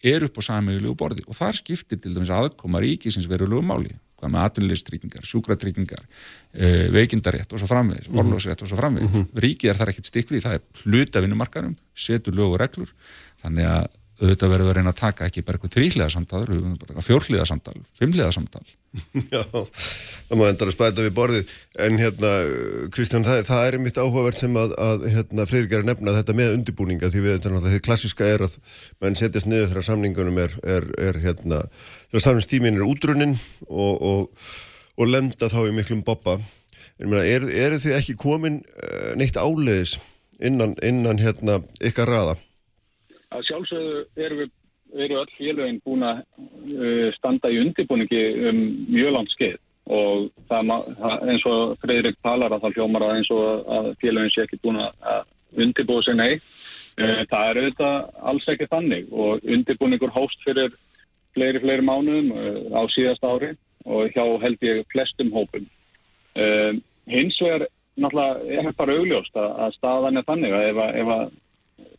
er 0.06 0.26
upp 0.26 0.40
á 0.40 0.42
samíðulegu 0.48 0.96
borði 0.98 1.24
og 1.26 1.38
þar 1.38 1.58
skiptir 1.58 2.00
til 2.00 2.14
dæmis 2.14 2.32
aðkoma 2.34 2.82
ríkisins 2.82 3.28
verulegu 3.30 3.62
máli 3.66 3.94
hvað 4.16 4.32
með 4.32 4.46
atvinnulegstrykningar, 4.46 5.26
sjúkratrykningar 5.28 6.02
uh, 6.06 6.86
veikindarétt 6.94 7.52
og 7.52 7.60
svo 7.60 7.68
framvegis 7.68 8.08
-hmm. 8.08 8.22
orlósrétt 8.22 8.62
og 8.62 8.68
svo 8.68 8.76
framvegis. 8.76 9.10
Mm 9.10 9.22
-hmm. 9.22 9.40
Ríkið 9.44 9.70
er 9.70 9.76
þar 9.76 9.88
ekkert 9.92 10.06
stikkri 10.06 10.40
það 10.40 10.54
er 10.54 10.62
hluta 10.84 11.20
vinnumarkarum, 11.20 11.76
setur 11.94 12.32
lög 12.32 12.54
og 12.54 12.60
reglur 12.60 12.94
þannig 13.42 13.64
að 13.64 13.86
auðvitað 14.16 14.52
verður 14.52 14.70
að 14.70 14.76
reyna 14.78 14.92
að 14.94 15.00
taka 15.02 15.26
ekki 15.28 15.42
bara 15.44 15.58
eitthvað 15.58 15.74
þrýhliða 15.74 16.08
samtal, 16.14 16.42
fjórhliða 17.04 17.46
samtal, 17.48 17.74
fimmhliða 17.98 18.30
samtal. 18.32 18.62
Já, 19.34 19.42
það 19.50 20.40
má 20.40 20.44
endara 20.46 20.72
spæta 20.72 21.04
við 21.04 21.12
borðið, 21.18 21.52
en 21.84 21.98
hérna, 22.00 22.30
Kristján, 22.94 23.26
það, 23.26 23.42
það 23.50 23.66
er 23.66 23.78
mitt 23.84 24.00
áhugavert 24.00 24.40
sem 24.40 24.56
að, 24.56 24.72
að 24.80 25.04
hérna, 25.12 25.46
Freyrík 25.50 25.76
að 25.76 25.90
nefna 25.90 26.16
þetta 26.16 26.36
með 26.38 26.54
undibúninga, 26.54 27.12
því 27.12 27.24
við, 27.26 27.36
þetta 27.44 27.74
er 27.74 27.84
klassiska 27.84 28.30
er 28.30 28.46
að 28.46 28.56
menn 29.04 29.20
setjast 29.20 29.50
niður 29.52 29.68
þegar 29.74 29.88
samningunum 29.90 30.40
er, 30.46 30.56
er, 30.64 30.88
er 31.10 31.20
hérna, 31.26 31.60
þegar 32.08 32.26
samningstímin 32.30 32.80
er 32.80 32.88
útrunnin 32.88 33.36
og, 33.68 34.00
og, 34.00 34.48
og 34.96 35.12
lenda 35.12 35.52
þá 35.52 35.60
í 35.66 35.76
miklum 35.76 36.00
boppa. 36.06 36.38
Er, 37.04 37.44
er 37.44 37.76
þið 37.76 37.98
ekki 37.98 38.16
komin 38.16 38.62
eh, 38.64 39.12
neitt 39.20 39.36
áleiðis 39.36 39.98
innan, 40.40 40.72
innan 40.80 41.20
hérna, 41.20 41.60
ykkar 41.84 42.08
raða? 42.08 42.38
Að 43.36 43.50
sjálfsögðu 43.50 44.24
eru 44.26 44.48
eru 44.94 45.20
öll 45.20 45.30
félöginn 45.36 45.80
búin 45.84 46.04
að 46.06 46.22
uh, 46.78 47.08
standa 47.16 47.50
í 47.50 47.60
undirbúningi 47.62 48.22
um 48.50 48.60
mjög 48.90 49.14
langt 49.16 49.32
skeið. 49.34 49.58
Og 49.86 50.26
það, 50.50 50.72
eins 51.30 51.44
og 51.46 51.76
Fredrik 51.82 52.18
talar 52.24 52.54
að 52.54 52.64
það 52.64 52.78
hljómar 52.78 53.04
að 53.06 53.14
eins 53.20 53.30
og 53.34 53.68
að 53.76 53.92
félöginn 54.02 54.34
sé 54.34 54.42
ekki 54.46 54.58
búin 54.64 54.80
að 54.82 55.20
undirbúa 55.56 56.02
sig 56.02 56.18
nei 56.18 56.32
uh, 56.34 57.22
það 57.30 57.50
er 57.50 57.60
auðvitað 57.62 58.10
alls 58.32 58.50
ekki 58.54 58.70
þannig. 58.72 59.08
Og 59.12 59.46
undirbúningur 59.56 60.14
hóst 60.14 60.42
fyrir 60.46 60.74
fleiri, 61.36 61.62
fleiri 61.62 61.86
mánuðum 61.86 62.34
uh, 62.34 62.60
á 62.74 62.82
síðast 62.94 63.26
ári 63.26 63.54
og 63.86 64.10
hjá 64.10 64.24
held 64.42 64.62
ég 64.66 64.82
flestum 64.90 65.28
hópum. 65.30 65.66
Hins 67.06 67.36
vegar 67.38 67.62
náttúrulega 67.96 68.64
er 68.66 68.74
bara 68.76 68.96
augljóst 68.98 69.36
að, 69.38 69.52
að 69.62 69.76
staðan 69.76 70.18
er 70.18 70.24
þannig 70.26 70.56
að, 70.58 70.88
ef 71.00 71.10
að 71.14 71.28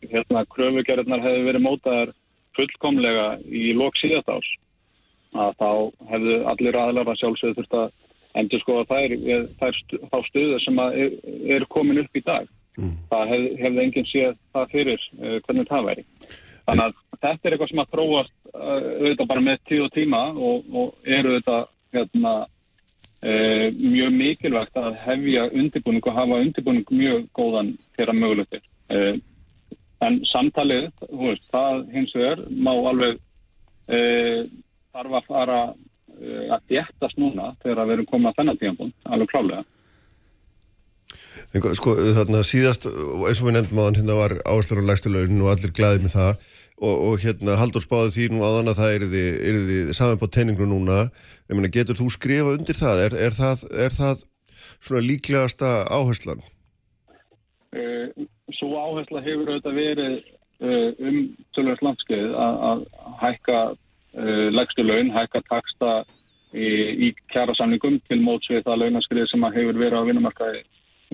hérna 0.08 0.44
kröfugerðnar 0.54 1.22
hefði 1.24 1.46
verið 1.48 1.64
mótaðar 1.64 2.14
fullkomlega 2.58 3.28
í 3.46 3.70
lok 3.76 3.98
síðast 4.00 4.30
ás 4.32 4.48
að 5.38 5.56
þá 5.60 5.70
hefðu 6.12 6.36
allir 6.52 6.78
aðlar 6.80 7.10
að 7.12 7.18
sjálfsögðu 7.20 7.58
þurft 7.58 7.78
að 7.78 8.38
endur 8.38 8.62
sko 8.62 8.78
að 8.80 8.92
þær, 8.92 9.14
þær 9.58 9.80
þá 10.12 10.18
stuður 10.28 10.62
sem 10.64 10.80
er, 10.84 11.16
er 11.56 11.66
komin 11.72 12.00
upp 12.02 12.16
í 12.16 12.24
dag. 12.24 12.48
Mm. 12.78 12.92
það 13.10 13.30
hef, 13.32 13.46
hefði 13.58 13.82
enginn 13.82 14.06
séð 14.06 14.34
það 14.54 14.68
fyrir 14.74 15.06
uh, 15.18 15.38
hvernig 15.46 15.66
það 15.66 15.88
væri. 15.88 16.04
Þannig 16.68 16.84
að 16.84 16.92
þetta 17.16 17.32
er 17.32 17.54
eitthvað 17.56 17.70
sem 17.72 17.80
að 17.82 17.90
þróast 17.94 18.34
uh, 18.52 18.76
auðvitað 19.00 19.30
bara 19.32 19.42
með 19.48 19.64
tíu 19.70 19.80
og 19.86 19.90
tíma 19.96 20.20
og, 20.30 20.68
og 20.70 21.08
eru 21.16 21.32
auðvitað 21.32 21.64
hérna, 21.96 22.34
uh, 23.32 23.64
mjög 23.80 24.14
mikilvægt 24.20 24.78
að 24.78 25.00
hefja 25.08 25.48
undirbúning 25.48 26.06
og 26.06 26.20
hafa 26.20 26.40
undirbúning 26.44 26.94
mjög 27.00 27.26
góðan 27.34 27.74
fyrir 27.96 28.14
að 28.14 28.22
mögulegtir 28.22 28.64
En 30.06 30.20
samtalið, 30.30 30.90
veist, 31.10 31.48
það 31.50 31.80
hins 31.94 32.12
vegar 32.14 32.44
má 32.54 32.70
alveg 32.70 33.16
e, 33.90 33.98
þarf 34.94 35.16
að 35.18 35.26
fara 35.32 35.56
e, 35.66 36.44
að 36.54 36.68
djettast 36.70 37.18
núna 37.18 37.50
þegar 37.64 37.88
við 37.88 37.96
erum 37.96 38.10
komið 38.12 38.30
að 38.30 38.38
þennan 38.38 38.60
tíanbúnd, 38.60 38.94
alveg 39.10 39.32
klálega. 39.32 39.64
Sko 41.78 41.96
þarna 42.14 42.44
síðast, 42.44 42.86
eins 42.86 43.40
og 43.40 43.48
við 43.48 43.56
nefndum 43.56 43.80
á 43.80 43.86
hann, 43.88 43.98
hérna 43.98 44.20
var 44.20 44.36
áherslar 44.44 44.84
á 44.84 44.88
lægstulaunin 44.90 45.42
og 45.42 45.52
allir 45.54 45.74
glæðið 45.74 46.06
með 46.06 46.14
það 46.14 46.32
og, 46.78 46.94
og 47.08 47.14
hérna 47.22 47.58
Haldur 47.58 47.82
spáði 47.82 48.14
því 48.14 48.26
nú 48.34 48.42
aðan 48.46 48.70
að 48.72 48.80
það 48.80 48.94
er 48.94 49.06
því, 49.12 49.22
er 49.48 49.60
því 49.68 49.78
saman 49.98 50.20
på 50.20 50.30
teininglu 50.34 50.68
núna, 50.68 50.98
ég 51.48 51.58
meina 51.58 51.72
getur 51.74 51.98
þú 51.98 52.10
skrifa 52.14 52.54
undir 52.54 52.78
það? 52.78 53.04
Er, 53.06 53.16
er 53.28 53.36
það, 53.36 53.64
er 53.86 53.96
það 53.96 54.24
svona 54.78 55.04
líklegasta 55.06 55.72
áherslan? 55.90 56.44
Uh, 57.74 58.28
svo 58.56 58.70
áhersla 58.78 59.22
hefur 59.24 59.50
auðvitað 59.52 59.78
verið 59.78 60.14
uh, 60.18 60.90
um 61.08 61.18
tölvöld 61.56 61.82
landskeið 61.84 62.36
að 62.38 62.86
hækka 63.22 63.58
uh, 63.72 64.46
legstu 64.54 64.86
laun, 64.86 65.12
hækka 65.14 65.42
taksta 65.48 65.92
í, 66.52 66.68
í 67.08 67.12
kjærasamlingum 67.32 68.00
til 68.08 68.20
mótsvið 68.24 68.64
það 68.66 68.84
launaskrið 68.84 69.30
sem 69.32 69.48
hefur 69.48 69.80
verið 69.82 70.00
á 70.00 70.08
vinnumarkaði 70.08 70.62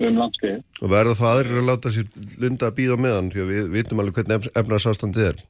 um 0.05 0.21
landskeið. 0.21 0.61
Og 0.83 0.91
verður 0.91 1.19
það 1.19 1.33
aðrir 1.33 1.59
að 1.59 1.67
láta 1.69 1.91
sér 1.95 2.07
linda 2.41 2.69
að 2.69 2.79
býða 2.79 3.01
meðan 3.01 3.33
við 3.35 3.67
vitum 3.73 4.01
alveg 4.03 4.19
hvernig 4.19 4.49
efnarsástandið 4.61 5.29
er? 5.31 5.43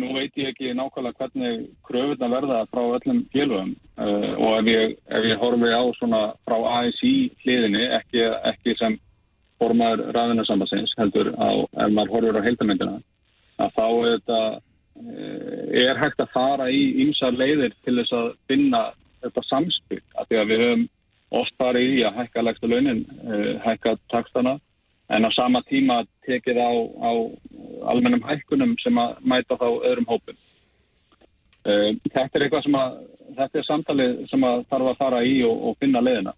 Nú 0.00 0.12
veit 0.14 0.36
ég 0.38 0.52
ekki 0.52 0.72
nákvæmlega 0.76 1.18
hvernig 1.18 1.62
kröfurna 1.88 2.28
verða 2.30 2.58
frá 2.70 2.82
öllum 2.84 3.24
félögum 3.32 3.72
uh, 3.98 4.32
og 4.38 4.60
ef 4.60 4.68
ég, 4.70 4.96
ef 5.10 5.28
ég 5.32 5.40
horfi 5.40 5.72
á 5.74 5.82
svona 5.98 6.20
frá 6.46 6.56
ASI 6.78 7.14
hliðinni, 7.42 7.88
ekki, 7.98 8.22
ekki 8.52 8.76
sem 8.78 8.98
formaður 9.60 10.08
ræðinarsambansins 10.16 10.94
heldur 10.98 11.32
á, 11.36 11.48
ef 11.84 11.92
maður 11.92 12.14
horfur 12.14 12.40
á 12.40 12.46
heildamindina, 12.46 12.96
að 13.60 13.74
þá 13.76 13.86
er, 13.88 14.14
þetta, 14.14 14.40
eh, 15.00 15.84
er 15.84 16.00
hægt 16.00 16.24
að 16.24 16.32
fara 16.34 16.70
í 16.72 16.80
ymsar 17.04 17.36
leiðir 17.36 17.76
til 17.84 17.98
þess 18.00 18.16
að 18.16 18.32
finna 18.48 18.82
þetta 19.20 19.44
samspil, 19.48 20.00
að 20.16 20.30
því 20.30 20.40
að 20.40 20.50
við 20.50 20.64
höfum 20.64 20.86
oft 21.40 21.56
farið 21.60 21.94
í 21.98 22.02
að 22.08 22.18
hækka 22.18 22.44
legstu 22.46 22.70
launin, 22.70 23.04
eh, 23.28 23.52
hækka 23.66 23.96
takstana, 24.10 24.58
en 25.10 25.26
á 25.26 25.30
sama 25.34 25.60
tíma 25.66 26.04
tekið 26.26 26.58
á, 26.62 26.70
á 27.04 27.10
almennum 27.92 28.24
hækkunum 28.24 28.76
sem 28.80 28.96
að 28.96 29.16
mæta 29.20 29.58
þá 29.58 29.68
öðrum 29.68 30.08
hópum. 30.08 30.36
Eh, 31.66 31.92
þetta 32.08 32.38
er 32.38 32.46
eitthvað 32.46 32.64
sem 32.64 32.78
að, 32.78 33.00
þetta 33.36 33.58
er 33.58 33.66
samtalið 33.66 34.14
sem 34.30 34.46
að 34.46 34.64
þarf 34.70 34.92
að 34.94 35.00
fara 35.02 35.20
í 35.26 35.42
og, 35.44 35.56
og 35.68 35.76
finna 35.82 36.00
leiðina. 36.00 36.34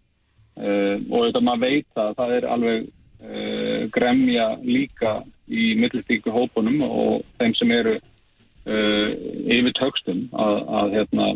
og 0.53 1.21
þetta 1.25 1.41
maður 1.41 1.61
veit 1.65 1.97
að 1.97 2.11
það 2.17 2.33
er 2.37 2.45
alveg 2.45 2.89
uh, 3.23 3.89
gremja 3.95 4.53
líka 4.63 5.21
í 5.49 5.73
millitíku 5.79 6.35
hópunum 6.35 6.83
og 6.87 7.25
þeim 7.41 7.57
sem 7.59 7.75
eru 7.75 7.97
uh, 7.97 9.09
yfir 9.47 9.75
tökstum 9.79 10.27
að, 10.33 10.61
að 10.83 10.97
hérna, 10.99 11.33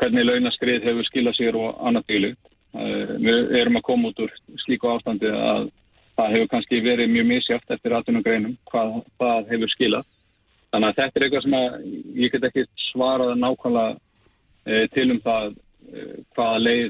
hvernig 0.00 0.28
launaskrið 0.28 0.88
hefur 0.88 1.08
skilað 1.10 1.38
sér 1.38 1.60
og 1.60 1.78
annað 1.84 2.10
bílu. 2.10 2.34
Uh, 2.74 3.14
við 3.22 3.56
erum 3.60 3.78
að 3.78 3.86
koma 3.90 4.10
út 4.10 4.24
úr 4.26 4.34
slíku 4.64 4.90
ástandi 4.90 5.30
að 5.30 5.70
það 6.14 6.34
hefur 6.34 6.50
kannski 6.50 6.82
verið 6.84 7.10
mjög 7.10 7.30
misjátt 7.30 7.72
eftir 7.74 7.94
aðtunum 7.96 8.24
greinum 8.24 8.58
hvað 8.70 8.98
það 9.18 9.52
hefur 9.52 9.72
skilað. 9.72 10.10
Þannig 10.74 10.90
að 10.90 10.98
þetta 10.98 11.18
er 11.18 11.24
eitthvað 11.26 11.44
sem 11.44 11.56
ég 12.18 12.34
get 12.34 12.46
ekki 12.48 12.64
svarað 12.88 13.36
nákvæmlega 13.38 13.94
e, 14.66 14.86
til 14.94 15.06
um 15.14 15.20
það 15.22 15.52
e, 15.54 16.06
hvaða 16.34 16.62
leið 16.64 16.88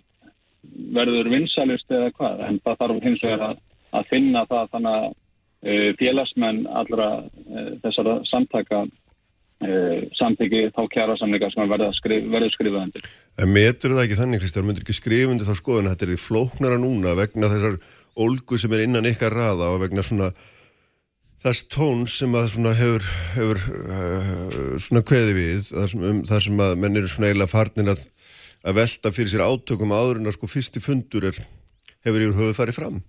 verður 0.96 1.30
vinsalust 1.32 1.92
eða 1.92 2.12
hvað, 2.16 2.44
en 2.48 2.60
það 2.64 2.78
þarf 2.82 3.02
hins 3.04 3.24
vegar 3.24 3.46
að 3.50 3.62
að 3.94 4.10
finna 4.10 4.44
það 4.50 4.70
þannig 4.74 4.98
að 4.98 5.08
uh, 5.08 5.88
félagsmenn 6.00 6.62
allra 6.82 7.08
uh, 7.24 7.72
þessara 7.84 8.16
samtaka 8.30 8.84
uh, 8.84 9.98
samtiki 10.18 10.64
þá 10.74 10.82
kjara 10.94 11.18
samlinga 11.20 11.50
sem 11.54 11.70
verður 11.70 11.94
skrif, 11.98 12.32
skrifað 12.56 12.80
undir. 12.86 13.12
En 13.40 13.52
metur 13.54 13.94
það 13.94 14.06
ekki 14.06 14.20
þannig, 14.22 14.42
Kristján, 14.44 14.66
myndur 14.68 14.86
ekki 14.86 14.98
skrifa 15.00 15.34
undir 15.34 15.48
þá 15.48 15.60
skoðun 15.60 15.92
þetta 15.92 16.08
er 16.08 16.14
því 16.14 16.24
flóknara 16.24 16.80
núna 16.82 17.14
vegna 17.18 17.52
þessar 17.52 17.78
ólgu 18.14 18.58
sem 18.60 18.74
er 18.74 18.84
innan 18.86 19.08
ykkar 19.10 19.34
raða 19.34 19.72
og 19.74 19.80
vegna 19.82 20.04
svona 20.06 20.30
þess 21.44 21.66
tón 21.68 22.06
sem 22.08 22.32
að 22.38 22.54
svona 22.54 22.72
hefur, 22.78 23.04
hefur 23.34 23.58
svona 24.80 25.02
kveði 25.04 25.34
við 25.36 25.66
þar 25.66 25.90
sem, 25.92 26.04
um, 26.08 26.20
þar 26.28 26.44
sem 26.46 26.62
að 26.66 26.76
menn 26.80 27.00
eru 27.00 27.10
svona 27.10 27.28
eiginlega 27.28 27.52
farnir 27.52 27.90
að, 27.92 28.04
að 28.64 28.78
velta 28.78 29.12
fyrir 29.12 29.32
sér 29.32 29.44
átökum 29.44 29.92
áður 29.92 30.22
en 30.22 30.30
að 30.30 30.38
sko 30.38 30.48
fyrsti 30.48 30.80
fundur 30.80 31.26
er, 31.28 31.40
hefur 32.06 32.24
yfir 32.24 32.38
höfu 32.38 32.56
farið 32.56 32.78
fram 32.78 33.02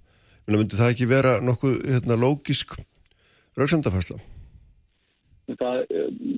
myndi 0.53 0.77
það 0.77 0.93
ekki 0.93 1.09
vera 1.09 1.35
nokkuð 1.41 1.75
hérna, 1.89 2.17
lógisk 2.21 2.75
rauksamdafærsla? 3.57 4.17
Það, 5.45 5.81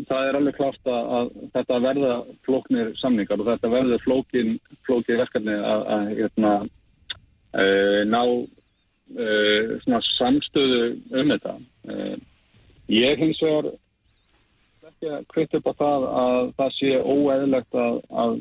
það 0.10 0.28
er 0.28 0.38
alveg 0.38 0.55
klart 0.58 0.89
að, 0.91 1.12
að 1.18 1.30
þetta 1.55 1.80
verða 1.86 2.14
flóknir 2.43 2.89
samningar 2.99 3.39
og 3.39 3.47
þetta 3.47 3.72
verður 3.72 4.03
flókin, 4.03 4.53
flókið 4.88 5.22
verkefni 5.22 5.55
að, 5.55 5.84
að 5.95 6.10
hérna, 6.18 6.53
uh, 7.55 8.01
ná 8.12 8.22
uh, 8.28 10.01
samstöðu 10.18 10.82
um 11.16 11.32
þetta. 11.36 11.55
Uh, 11.88 12.18
ég 12.91 13.24
hins 13.24 13.39
vegar 13.43 13.72
ekki 14.88 15.14
að 15.14 15.26
kvita 15.32 15.62
upp 15.62 15.72
á 15.72 15.74
það 15.80 16.05
að 16.24 16.51
það 16.60 16.76
sé 16.78 16.93
óeðlegt 17.03 17.80
að, 17.80 17.97
að 18.24 18.38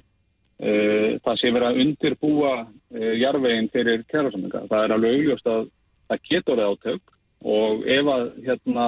það 0.59 1.39
sé 1.41 1.53
verið 1.53 1.69
að 1.69 1.81
undirbúa 1.85 2.53
eh, 2.95 3.13
jarveginn 3.21 3.71
fyrir 3.75 4.05
kjærasamlinga. 4.11 4.65
Það 4.71 4.85
er 4.85 4.95
alveg 4.95 5.17
augljóst 5.19 5.51
að 5.53 5.69
það 6.09 6.23
getur 6.31 6.63
átök 6.65 7.15
og 7.47 7.87
ef 7.97 8.11
að 8.15 8.27
hérna, 8.47 8.87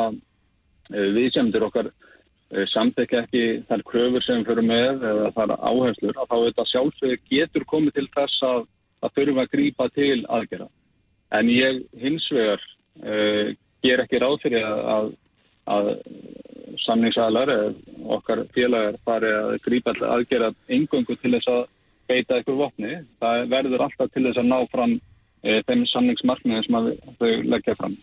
eh, 0.93 1.09
við 1.17 1.33
semdur 1.37 1.69
okkar 1.69 1.93
samtækja 2.73 3.27
ekki 3.27 3.43
þær 3.69 3.83
kröfur 3.85 4.25
sem 4.25 4.45
fyrir 4.49 4.65
með 4.65 5.03
eða 5.05 5.27
þar 5.37 5.51
áherslur 5.59 6.17
að 6.17 6.31
þá 6.31 6.37
þetta 6.47 6.65
sjálfsögur 6.71 7.19
getur 7.29 7.65
komið 7.69 7.99
til 7.99 8.07
þess 8.15 8.45
að 8.49 8.63
það 9.03 9.17
þurfa 9.19 9.43
að 9.43 9.51
grýpa 9.53 9.89
til 9.93 10.19
aðgera. 10.33 10.69
En 11.37 11.51
ég 11.53 11.83
hins 12.01 12.31
vegar 12.33 12.63
uh, 13.05 13.53
ger 13.85 14.01
ekki 14.01 14.23
ráð 14.23 14.39
fyrir 14.47 14.65
að, 14.65 14.81
að 14.95 15.11
samningsæðlar 16.85 17.53
eða 17.53 17.71
okkar 18.17 18.45
félagar 18.55 18.99
fari 19.05 19.33
að 19.35 19.57
grípa 19.65 19.93
alltaf 19.93 20.15
aðgera 20.15 20.53
engöngu 20.73 21.17
til 21.17 21.33
þess 21.37 21.51
að 21.53 21.65
beita 22.09 22.39
eitthvað 22.39 22.63
vopni. 22.63 22.93
Það 23.21 23.49
verður 23.53 23.85
alltaf 23.87 24.13
til 24.13 24.25
þess 24.29 24.41
að 24.41 24.51
ná 24.53 24.59
fram 24.73 24.95
e, 24.97 25.59
þeim 25.69 25.85
samningsmarkmiðin 25.93 26.67
sem 26.67 26.79
þau 27.21 27.33
leggja 27.55 27.77
fram. 27.81 27.97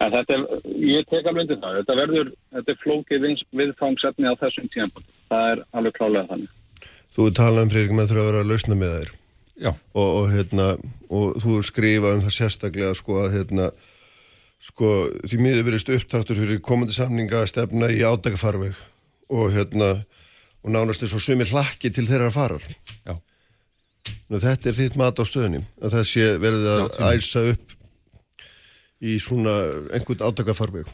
En 0.00 0.14
þetta 0.14 0.36
er, 0.36 0.44
ég 0.80 1.08
tek 1.10 1.26
alveg 1.28 1.44
undir 1.44 1.60
það, 1.60 1.78
þetta 1.82 1.96
verður, 1.98 2.32
þetta 2.56 2.72
er 2.72 2.80
flókið 2.80 3.26
viðfangsefni 3.60 4.32
á 4.32 4.40
þessum 4.40 4.70
tíma. 4.72 5.04
Það 5.28 5.50
er 5.52 5.64
alveg 5.76 5.96
klálega 5.98 6.28
þannig. 6.30 6.54
Þú 7.10 7.26
talaði 7.36 7.66
um 7.66 7.72
Freyrík 7.74 7.96
með 7.96 8.12
þurfa 8.12 8.22
að 8.22 8.30
vera 8.30 8.40
að 8.40 8.50
lausna 8.50 8.78
með 8.80 8.94
þér. 8.96 9.10
Já. 9.60 9.70
Og, 9.92 10.08
og, 10.08 10.26
hérna, 10.32 10.66
og 11.12 11.40
þú 11.42 11.58
skrifa 11.68 12.14
um 12.16 12.22
það 12.24 12.36
sérstaklega 12.38 12.96
sko 12.96 13.18
að 13.20 13.34
hérna, 13.36 13.66
sko 14.60 15.08
því 15.24 15.40
miður 15.40 15.66
verist 15.70 15.90
upptaktur 15.92 16.38
fyrir 16.38 16.60
komandi 16.64 16.94
samninga 16.96 17.42
að 17.42 17.50
stefna 17.54 17.90
í 17.92 18.02
ádagafarveg 18.04 18.76
og 19.30 19.52
hérna, 19.54 19.90
og 20.60 20.74
nánast 20.74 21.04
er 21.04 21.10
svo 21.12 21.20
sumir 21.22 21.48
hlakki 21.48 21.92
til 21.94 22.06
þeirra 22.08 22.32
farar. 22.34 22.64
Já. 23.06 23.14
Nú, 24.30 24.40
þetta 24.40 24.70
er 24.70 24.76
þitt 24.78 24.96
mat 24.98 25.20
á 25.20 25.24
stöðunum, 25.26 25.64
að 25.80 25.94
það 25.96 26.08
sé 26.10 26.26
verið 26.42 26.66
að 26.72 26.82
Já, 26.88 27.06
æsa 27.14 27.44
upp 27.52 27.76
í 29.00 29.16
svona 29.22 29.54
einhvern 29.94 30.26
ádagafarveg. 30.28 30.90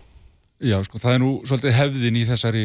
Já, 0.62 0.78
sko, 0.86 1.00
það 1.02 1.16
er 1.16 1.22
nú 1.22 1.32
svolítið 1.48 1.76
hefðin 1.76 2.20
í 2.20 2.24
þessari 2.28 2.64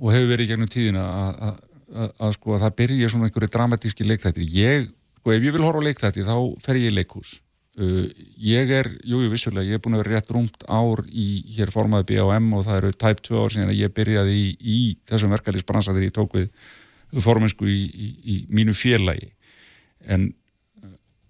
og 0.00 0.10
hefur 0.12 0.30
verið 0.32 0.46
í 0.46 0.50
gegnum 0.50 0.72
tíðina 0.72 1.06
að 1.06 1.62
að, 1.96 2.32
sko 2.36 2.56
að 2.56 2.64
það 2.66 2.76
byrja 2.80 3.10
svona 3.12 3.28
einhverju 3.28 3.52
dramatíski 3.54 4.06
leikþættir 4.06 4.46
ég, 4.52 4.88
sko 5.20 5.34
ef 5.34 5.44
ég 5.44 5.54
vil 5.54 5.64
horfa 5.64 5.82
á 5.82 5.86
leikþætti 5.86 6.26
þá 6.26 6.36
fer 6.64 6.80
ég 6.80 6.92
í 6.92 6.96
leikhús 6.96 7.36
uh, 7.80 8.06
ég 8.42 8.72
er, 8.78 8.90
jújú 9.06 9.30
vissulega, 9.32 9.66
ég 9.68 9.78
er 9.78 9.84
búin 9.84 9.98
að 9.98 10.04
vera 10.04 10.16
rétt 10.16 10.32
rúmt 10.34 10.66
ár 10.68 11.04
í 11.10 11.28
hér 11.56 11.72
formaði 11.74 12.10
B.A.M. 12.12 12.48
og 12.56 12.66
það 12.68 12.80
eru 12.80 12.96
tæp 12.96 13.22
tvö 13.26 13.44
ár 13.44 13.54
síðan 13.54 13.72
að 13.74 13.82
ég 13.82 13.94
byrjaði 13.96 14.36
í, 14.36 14.48
í 14.60 14.80
þessum 15.08 15.34
verkefliðsbransa 15.36 15.94
þegar 15.94 16.08
ég 16.08 16.16
tók 16.16 16.36
við 16.36 16.50
formensku 17.22 17.68
í, 17.70 17.80
í, 17.86 18.38
mínu 18.52 18.74
félagi 18.76 19.30
en 20.06 20.30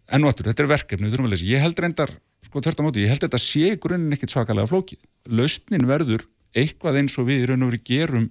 ennvættur, 0.07 0.49
þetta 0.49 0.65
er 0.65 0.71
verkefni, 0.71 1.07
við 1.07 1.17
þurfum 1.17 1.29
að 1.29 1.35
lesa 1.35 1.51
ég 1.51 1.63
held 1.63 1.83
reyndar, 1.83 2.13
sko 2.47 2.63
þörft 2.63 2.83
á 2.83 2.87
móti, 2.87 3.05
ég 3.05 3.13
held 3.13 3.25
þetta 3.27 3.43
sé 3.43 3.77
grunninn 3.83 4.17
ekkit 4.17 4.35
svakalega 4.35 4.71
flókið 4.71 5.03
lausnin 5.29 5.89
verður 5.89 6.27
eitthvað 6.57 7.01
eins 7.03 7.17
og 7.21 7.29
við 7.29 7.45
í 7.45 7.49
raun 7.51 7.67
og 7.67 7.73
veru 7.73 7.83
gerum 7.87 8.29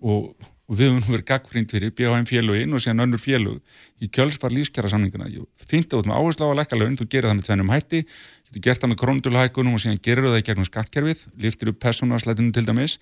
og 0.00 0.48
og 0.68 0.76
við 0.76 0.90
höfum 0.92 1.14
verið 1.14 1.28
gagfrind 1.30 1.70
fyrir 1.72 1.92
BHM 1.96 2.26
félugin 2.28 2.74
og 2.76 2.82
síðan 2.84 3.06
önnur 3.06 3.20
félug 3.22 3.56
í 4.04 4.08
kjölsvar 4.12 4.52
lífskjara 4.52 4.90
samninguna. 4.92 5.28
Fynnt 5.64 5.94
át 5.96 6.04
með 6.04 6.18
áherslu 6.18 6.44
á 6.44 6.48
að 6.52 6.58
lækka 6.60 6.76
laun, 6.76 6.98
þú 6.98 7.06
gerir 7.08 7.28
það 7.30 7.38
með 7.38 7.46
tvennum 7.48 7.72
hætti, 7.72 8.00
getur 8.48 8.64
gert 8.66 8.82
það 8.82 8.90
með 8.92 9.00
króndulhækunum 9.02 9.78
og 9.78 9.80
síðan 9.82 10.02
gerir 10.04 10.28
það 10.28 10.36
í 10.36 10.44
gegnum 10.44 10.68
skattkerfið, 10.68 11.24
liftir 11.40 11.72
upp 11.72 11.80
persónarslætunum 11.84 12.52
til 12.52 12.66
dæmis, 12.68 12.98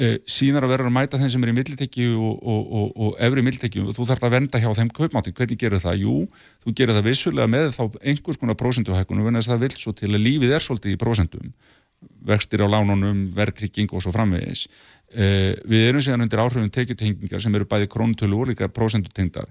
uh, 0.00 0.16
síðan 0.26 0.66
að 0.66 0.74
vera 0.74 0.88
að 0.90 0.96
mæta 0.98 1.22
þeim 1.22 1.30
sem 1.36 1.46
er 1.46 1.52
í 1.52 1.56
millitekju 1.60 2.18
og, 2.18 2.34
og, 2.42 2.62
og, 2.80 2.90
og 2.98 3.22
efri 3.28 3.46
millitekju 3.46 3.86
og 3.86 3.94
þú 3.94 4.08
þarf 4.10 4.26
að 4.26 4.34
venda 4.34 4.62
hjá 4.62 4.70
þeim 4.74 4.90
kaupmátti. 4.98 5.34
Hvernig 5.38 5.62
gerir 5.62 5.82
það? 5.82 6.02
Jú, 6.02 6.16
þú 6.66 6.74
gerir 6.74 6.98
það 6.98 7.08
vissulega 7.12 7.48
með 7.54 7.70
þá 7.78 7.84
einhvers 8.02 8.42
konar 8.42 8.58
prósenduhækunum, 8.58 9.30
vextir 12.24 12.64
á 12.64 12.68
lánunum, 12.68 13.28
verðtrygging 13.36 13.92
og 13.92 14.04
svo 14.04 14.12
framvegis. 14.14 14.66
Uh, 15.14 15.54
við 15.70 15.88
erum 15.90 16.02
síðan 16.02 16.26
undir 16.26 16.42
áhrifum 16.42 16.70
tekjutengingar 16.74 17.42
sem 17.42 17.54
eru 17.54 17.68
bæði 17.70 17.90
krónutölu 17.92 18.40
og 18.40 18.48
líka 18.50 18.70
prósendutengdar 18.72 19.50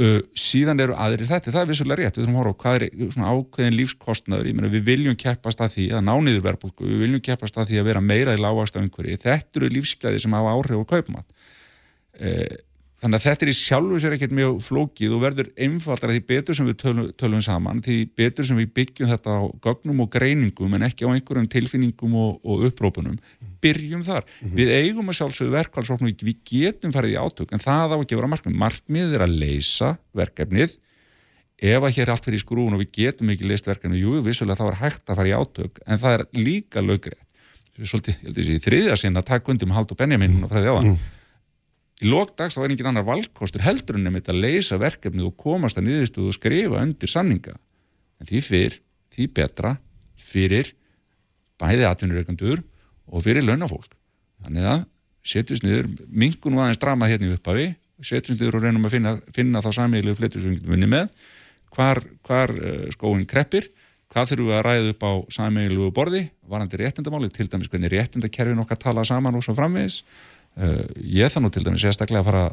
uh, 0.00 0.20
síðan 0.38 0.82
eru 0.82 0.96
aðri 0.98 1.26
þetta, 1.28 1.52
það 1.54 1.62
er 1.62 1.70
vissulega 1.70 2.00
rétt, 2.00 2.18
við 2.18 2.26
þurfum 2.26 2.38
að 2.38 2.42
horfa 2.42 2.54
á 2.54 2.60
hvað 2.62 2.76
er 2.76 3.14
svona 3.14 3.32
ákveðin 3.34 3.78
lífskostnaður, 3.78 4.50
ég 4.50 4.58
meina 4.58 4.72
við 4.72 4.86
viljum 4.88 5.18
keppast 5.20 5.64
að 5.64 5.74
því 5.76 5.86
að 5.94 6.06
nániður 6.08 6.46
verðbólku, 6.48 6.86
við 6.88 7.02
viljum 7.04 7.24
keppast 7.28 7.58
að 7.58 7.70
því 7.70 7.80
að 7.80 7.90
vera 7.90 8.04
meira 8.04 8.36
í 8.36 8.40
lágast 8.40 8.78
af 8.78 8.84
einhverju, 8.84 9.18
þetta 9.24 9.60
eru 9.60 9.72
lífsgæði 9.74 10.22
sem 10.24 10.38
hafa 10.38 10.54
áhrif 10.54 10.80
og 10.80 10.88
kaupmátt. 10.90 11.50
Uh, 12.14 12.56
þannig 13.04 13.18
að 13.18 13.24
þetta 13.26 13.44
er 13.44 13.50
í 13.50 13.54
sjálfu 13.58 13.98
sér 14.00 14.14
ekkert 14.16 14.32
mjög 14.32 14.60
flókið 14.64 15.14
og 15.14 15.20
verður 15.20 15.48
einfaldar 15.60 16.12
því 16.14 16.20
betur 16.30 16.56
sem 16.56 16.68
við 16.70 16.76
tölum, 16.80 17.08
tölum 17.20 17.42
saman, 17.44 17.82
því 17.84 17.96
betur 18.16 18.46
sem 18.48 18.56
við 18.56 18.70
byggjum 18.78 19.10
þetta 19.10 19.34
á 19.36 19.42
gögnum 19.66 20.00
og 20.00 20.08
greiningum 20.14 20.76
en 20.78 20.86
ekki 20.86 21.04
á 21.04 21.12
einhverjum 21.12 21.50
tilfinningum 21.52 22.14
og, 22.16 22.38
og 22.40 22.64
upprópunum 22.70 23.18
byrjum 23.64 24.06
þar. 24.06 24.24
Mm 24.24 24.48
-hmm. 24.48 24.56
Við 24.56 24.72
eigum 24.78 25.10
að 25.12 25.18
sjálfsögðu 25.18 25.52
verkvælsóknu, 25.52 26.14
við 26.24 26.38
getum 26.48 26.94
farið 26.96 27.12
í 27.12 27.20
átök 27.20 27.52
en 27.52 27.60
það 27.60 27.92
á 27.92 27.96
ekki 28.00 28.16
að 28.16 28.20
vera 28.22 28.32
markmið. 28.32 28.56
Markmið 28.64 29.14
er 29.14 29.24
að 29.26 29.36
leysa 29.42 29.90
verkefnið 30.16 30.78
ef 31.60 31.82
að 31.82 31.94
hér 31.96 32.08
er 32.08 32.12
allt 32.12 32.24
fyrir 32.24 32.40
í 32.40 32.44
skrúun 32.44 32.76
og 32.76 32.80
við 32.80 32.90
getum 32.92 33.30
ekki 33.30 33.48
leist 33.48 33.68
verkefnið, 33.68 34.00
jú, 34.00 34.22
vissulega 34.24 34.60
þá 34.60 34.66
er 34.68 34.80
hægt 34.80 35.04
að 35.08 35.16
fara 35.16 35.28
í 35.28 35.36
átök 35.36 35.80
en 35.86 36.00
það 36.00 36.16
er 36.16 36.24
líka 36.32 36.80
lögrið. 36.80 37.20
Svolítið, 37.74 38.14
ég 38.14 38.24
held 38.24 38.38
að 38.38 38.44
þessi 38.44 38.64
þriðja 38.64 38.96
sinna 38.96 39.20
að 39.20 39.30
taka 39.32 39.50
undir 39.50 39.68
með 39.68 39.76
Haldur 39.76 39.96
Benjamin 39.98 40.44
og 40.44 40.50
fræði 40.52 40.70
á 40.70 40.76
hann. 40.78 40.92
Mm. 40.94 41.23
Í 42.02 42.10
lókdags 42.10 42.56
þá 42.56 42.64
er 42.64 42.72
engin 42.74 42.88
annar 42.90 43.06
valkostur 43.06 43.62
heldur 43.62 43.98
en 43.98 44.08
nefnit 44.08 44.30
að 44.32 44.40
leysa 44.42 44.78
verkefnið 44.82 45.28
og 45.28 45.36
komast 45.38 45.78
að 45.78 45.88
niðurstuðu 45.88 46.32
og 46.32 46.36
skrifa 46.36 46.80
undir 46.82 47.10
sanninga. 47.10 47.54
En 48.18 48.30
því 48.30 48.40
fyrr, 48.42 48.78
því 49.14 49.28
betra, 49.36 49.76
fyrir 50.18 50.72
bæði 51.60 51.86
atvinnurreikandur 51.86 52.64
og 53.06 53.24
fyrir 53.24 53.46
launafólk. 53.46 53.94
Þannig 54.42 54.68
að 54.72 54.82
setjumst 55.24 55.64
niður, 55.64 55.88
mingun 56.10 56.58
og 56.58 56.64
aðeins 56.64 56.82
drama 56.82 57.08
hérna 57.08 57.30
í 57.30 57.36
upphafi, 57.36 57.70
setjumst 58.04 58.42
niður 58.42 58.58
og 58.58 58.66
reynum 58.66 58.88
að 58.88 58.96
finna, 58.98 59.14
finna 59.32 59.62
þá 59.64 59.70
getum 59.70 60.58
vinni 60.66 60.90
með, 60.90 61.08
hvar, 61.74 62.02
hvar 62.26 62.52
uh, 62.54 62.86
skóin 62.94 63.24
kreppir, 63.28 63.70
hvað 64.12 64.30
þurfum 64.30 64.50
við 64.50 64.56
að 64.58 64.64
ræða 64.66 64.90
upp 64.92 65.06
á 65.06 65.12
samíðilegu 65.38 65.90
borði, 65.94 66.22
varandi 66.50 66.78
réttindamáli, 66.78 67.30
til 67.34 67.48
dæmis 67.50 67.70
hvernig 67.72 67.90
réttindakerfin 67.94 68.62
okkar 68.62 68.78
tala 68.82 69.04
saman 69.06 69.34
og 69.34 69.42
svo 69.46 69.56
framvegis. 69.58 70.02
Uh, 70.54 70.84
ég 71.02 71.32
þannig 71.34 71.54
til 71.54 71.64
dæmis 71.66 71.82
sérstaklega 71.82 72.22
að 72.22 72.28
fara 72.28 72.44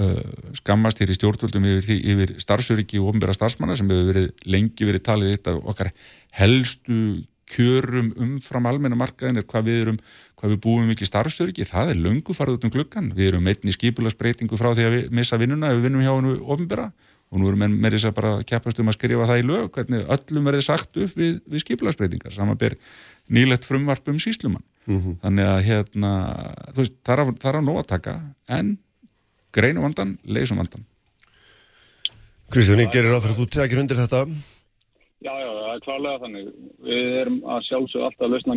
uh, 0.00 0.50
skammast 0.56 1.02
hér 1.02 1.12
í 1.12 1.18
stjórnvöldum 1.18 1.66
yfir, 1.74 2.00
yfir 2.00 2.34
starfsöryggi 2.40 3.02
og 3.02 3.12
ofnbæra 3.12 3.36
starfsmanna 3.36 3.76
sem 3.76 3.90
hefur 3.92 4.10
verið, 4.12 4.30
lengi 4.48 4.88
verið 4.88 5.04
talið 5.10 5.34
eitt 5.34 5.50
af 5.52 5.60
okkar 5.74 5.92
helstu 6.40 6.98
kjörum 7.50 8.12
umfram 8.20 8.66
almennamarkaðin 8.70 9.42
er 9.42 9.46
hvað 9.48 9.68
við 9.68 9.80
erum, 9.82 9.98
hvað 10.40 10.54
við 10.54 10.60
búum 10.64 10.88
mikið 10.88 11.10
starfsöryggi, 11.10 11.66
það 11.68 11.92
er 11.92 12.00
löngu 12.06 12.36
farið 12.36 12.58
út 12.58 12.66
um 12.66 12.72
glukkan, 12.72 13.10
við 13.16 13.32
erum 13.32 13.50
einni 13.50 13.74
skipularsbreytingu 13.74 14.58
frá 14.58 14.70
því 14.72 14.86
að 14.86 14.96
við 14.96 15.10
missa 15.20 15.38
vinnuna 15.40 15.70
ef 15.70 15.78
við 15.78 15.88
vinnum 15.88 16.04
hjá 16.04 16.12
hennu 16.14 16.34
ofinbera 16.40 16.90
og 17.28 17.40
nú 17.40 17.50
erum 17.50 17.64
með 17.76 17.96
þess 17.96 18.08
að 18.08 18.16
bara 18.18 18.32
keppast 18.48 18.80
um 18.80 18.88
að 18.88 18.96
skrifa 18.96 19.28
það 19.28 19.42
í 19.42 19.46
lög, 19.50 19.66
hvernig 19.74 20.08
öllum 20.16 20.48
verði 20.48 20.64
sagt 20.64 20.96
upp 20.96 21.18
við, 21.18 21.40
við 21.44 21.64
skipularsbreytingar, 21.64 22.32
saman 22.34 22.60
ber 22.60 22.78
nýlegt 23.28 23.68
frumvarp 23.68 24.08
um 24.08 24.20
síslumann 24.22 24.64
mm 24.86 24.98
-hmm. 25.00 25.20
þannig 25.22 25.52
að 25.52 25.60
hérna 25.68 26.10
veist, 26.76 26.96
það 27.04 27.14
er 27.14 27.22
að, 27.24 27.36
það 27.42 27.52
er 27.52 27.60
að 27.60 27.68
nóg 27.68 27.78
að 27.78 27.92
taka 27.94 28.16
en 28.48 28.78
greinu 29.52 29.80
vandan, 29.80 30.18
leysum 30.24 30.58
vandan 30.58 30.84
Kristján, 32.50 32.80
ég 32.80 32.92
gerir 32.92 33.16
á 33.16 33.18
því 33.18 33.30
að 33.30 33.38
þú 33.38 33.46
tekir 33.50 33.80
undir 33.80 33.96
þetta 33.96 34.26
Já, 35.24 35.32
já, 35.40 35.48
það 35.48 35.70
er 35.72 35.84
klálega 35.84 36.20
þannig. 36.20 36.48
Við 36.84 37.14
erum 37.22 37.36
að 37.48 37.62
sjálfsög 37.68 38.02
alltaf 38.04 38.26
að 38.26 38.34
lausna, 38.34 38.56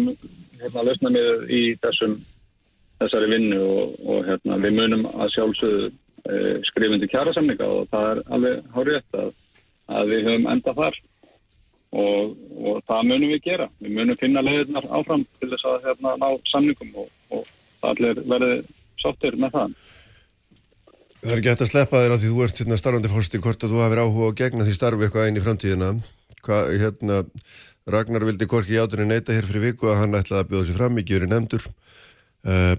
hérna, 0.59 0.81
lausna 0.83 1.11
með 1.15 1.45
í 1.55 1.61
þessum, 1.83 2.15
þessari 2.99 3.29
vinnu 3.31 3.59
og, 3.63 3.93
og 4.03 4.27
hérna, 4.27 4.57
við 4.65 4.75
munum 4.75 5.05
að 5.13 5.31
sjálfsög 5.37 5.77
e, 5.85 5.91
eh, 6.33 6.57
skrifundi 6.67 7.07
kjara 7.07 7.35
samninga 7.37 7.69
og 7.71 7.87
það 7.93 8.09
er 8.09 8.21
alveg 8.35 8.67
hárið 8.75 9.19
að, 9.21 9.31
að 9.99 10.11
við 10.11 10.27
höfum 10.27 10.49
enda 10.55 10.73
þar 10.81 10.99
og, 11.91 12.33
og 12.57 12.81
það 12.87 13.05
munum 13.11 13.33
við 13.33 13.43
gera. 13.45 13.69
Við 13.83 13.99
munum 13.99 14.19
finna 14.19 14.43
leiðirnar 14.45 14.89
áfram 14.99 15.27
til 15.39 15.51
þess 15.53 15.69
að 15.71 15.87
hérna, 15.87 16.15
ná 16.21 16.27
samningum 16.51 16.97
og, 17.03 17.13
og 17.37 17.91
allir 17.91 18.19
verði 18.27 18.59
sáttir 19.01 19.37
með 19.39 19.55
það. 19.55 19.77
Það 21.17 21.31
er 21.33 21.39
ekki 21.39 21.51
hægt 21.51 21.63
að 21.65 21.71
sleppa 21.71 22.01
þér 22.03 22.13
að 22.13 22.21
því 22.21 22.33
þú 22.33 22.43
ert 22.45 22.59
hérna 22.61 22.77
starfandi 22.77 23.09
fórsti 23.11 23.39
hvort 23.41 23.63
að 23.65 23.73
þú 23.73 23.79
hafið 23.81 24.01
áhuga 24.03 24.27
að 24.27 24.37
gegna 24.41 24.67
því 24.67 24.75
starfi 24.75 25.07
eitthvað 25.07 25.27
einn 25.27 25.39
í 25.39 25.43
framtíðina 25.43 25.89
hvað, 26.45 26.69
hérna, 26.83 27.23
Ragnar 27.87 28.25
vildi 28.27 28.47
korki 28.51 28.75
í 28.75 28.79
átunni 28.81 29.07
neyta 29.07 29.35
hér 29.35 29.47
fyrir 29.47 29.69
viku 29.69 29.87
að 29.87 30.01
hann 30.01 30.17
ætlaði 30.19 30.43
að 30.43 30.49
bjóða 30.51 30.67
sér 30.67 30.77
fram, 30.77 30.99
ekki 30.99 31.15
verið 31.17 31.33
nefndur 31.33 31.67
uh, 31.67 32.75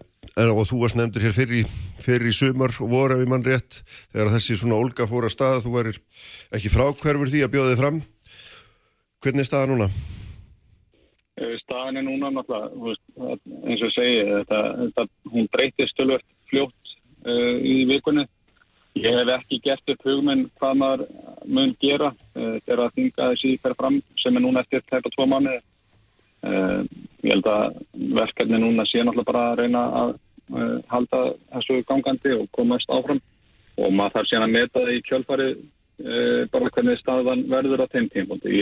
og 0.52 0.64
þú 0.68 0.80
varst 0.82 0.98
nefndur 1.00 1.24
hér 1.24 1.34
fyrir, 1.34 1.70
fyrir 1.98 2.28
í 2.28 2.34
sumar 2.36 2.74
og 2.76 2.92
voru 2.92 3.16
ef 3.16 3.24
ég 3.24 3.30
mann 3.32 3.46
rétt, 3.46 3.80
þegar 4.12 4.32
þessi 4.36 4.58
svona 4.60 4.78
olga 4.78 5.08
fór 5.08 5.26
að 5.26 5.34
staða, 5.34 5.62
þú 5.64 5.74
værir 5.78 6.00
ekki 6.54 6.72
frákverfur 6.74 7.32
því 7.32 7.42
að 7.46 7.54
bjóða 7.56 7.72
þið 7.72 7.82
fram 7.82 8.02
hvernig 9.22 9.44
er 9.44 9.48
staða 9.48 9.70
núna? 9.70 9.88
Eh, 11.38 11.54
staðan 11.62 12.00
er 12.00 12.06
núna 12.06 12.32
náttúrulega 12.34 13.36
eins 13.68 13.84
og 13.86 13.94
segi, 13.94 14.24
þetta, 14.32 14.58
þetta, 14.80 15.06
hún 15.32 15.48
breytist 15.54 15.96
tölvöld 15.98 16.26
fljótt 16.50 16.94
uh, 17.26 17.54
í 17.62 17.84
vikunni 17.90 18.24
Ég 18.98 19.14
hef 19.14 19.28
ekki 19.30 19.60
gert 19.62 19.92
upp 19.92 20.06
hugminn 20.06 20.46
hvað 20.58 20.78
maður 20.80 21.02
mun 21.46 21.74
gera 21.82 22.08
uh, 22.10 22.56
þegar 22.64 22.84
að 22.86 22.94
þinga 22.96 23.28
þessi 23.32 23.52
fer 23.62 23.74
fram 23.78 23.98
sem 24.18 24.38
er 24.38 24.42
núna 24.42 24.64
eftir 24.64 24.82
tæpa 24.88 25.12
tvo 25.14 25.26
mánu. 25.28 25.54
Uh, 26.42 26.82
ég 27.22 27.34
held 27.34 27.50
að 27.52 27.78
verkefni 28.16 28.58
núna 28.62 28.86
sé 28.88 29.02
náttúrulega 29.02 29.30
bara 29.30 29.44
að 29.52 29.62
reyna 29.62 29.84
að 30.02 30.16
halda 30.88 31.18
þessu 31.52 31.82
gangandi 31.84 32.30
og 32.32 32.46
komast 32.56 32.88
áfram 32.88 33.18
og 33.76 33.90
maður 33.92 34.14
þarf 34.14 34.28
síðan 34.30 34.46
að 34.46 34.54
meta 34.54 34.78
það 34.78 34.94
í 34.94 35.02
kjölfari 35.04 35.48
bara 36.54 36.70
hvernig 36.72 37.00
staðan 37.02 37.42
verður 37.50 37.82
á 37.84 37.92
þeim 37.92 38.06
tímpundi. 38.14 38.54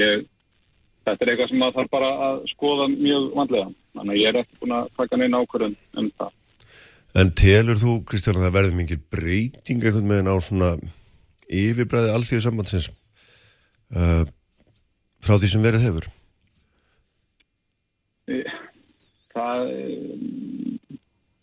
Þetta 1.06 1.22
er 1.22 1.32
eitthvað 1.32 1.50
sem 1.52 1.60
maður 1.62 1.78
þarf 1.78 1.92
bara 1.94 2.10
að 2.26 2.40
skoða 2.50 2.88
mjög 2.92 3.28
vandlega. 3.38 3.68
Þannig 3.96 4.14
að 4.14 4.20
ég 4.20 4.28
er 4.32 4.40
eftir 4.42 4.60
búin 4.62 4.76
að 4.76 4.88
taka 4.98 5.20
neina 5.20 5.40
ákvörðun 5.42 5.76
um 6.02 6.10
það. 6.18 6.32
En 7.16 7.32
telur 7.40 7.78
þú, 7.80 7.92
Kristján, 8.10 8.36
að 8.40 8.48
það 8.48 8.56
verður 8.58 8.76
mingir 8.76 9.02
breyting 9.14 9.84
einhvern 9.86 10.10
veginn 10.12 10.32
á 10.34 10.36
svona 10.44 10.72
yfirbræði 11.46 12.12
alþjóðu 12.12 12.44
sambandsins 12.44 12.90
uh, 13.94 14.26
frá 15.22 15.36
því 15.38 15.52
sem 15.54 15.64
verið 15.64 15.86
hefur? 15.86 16.10
það, 19.36 19.72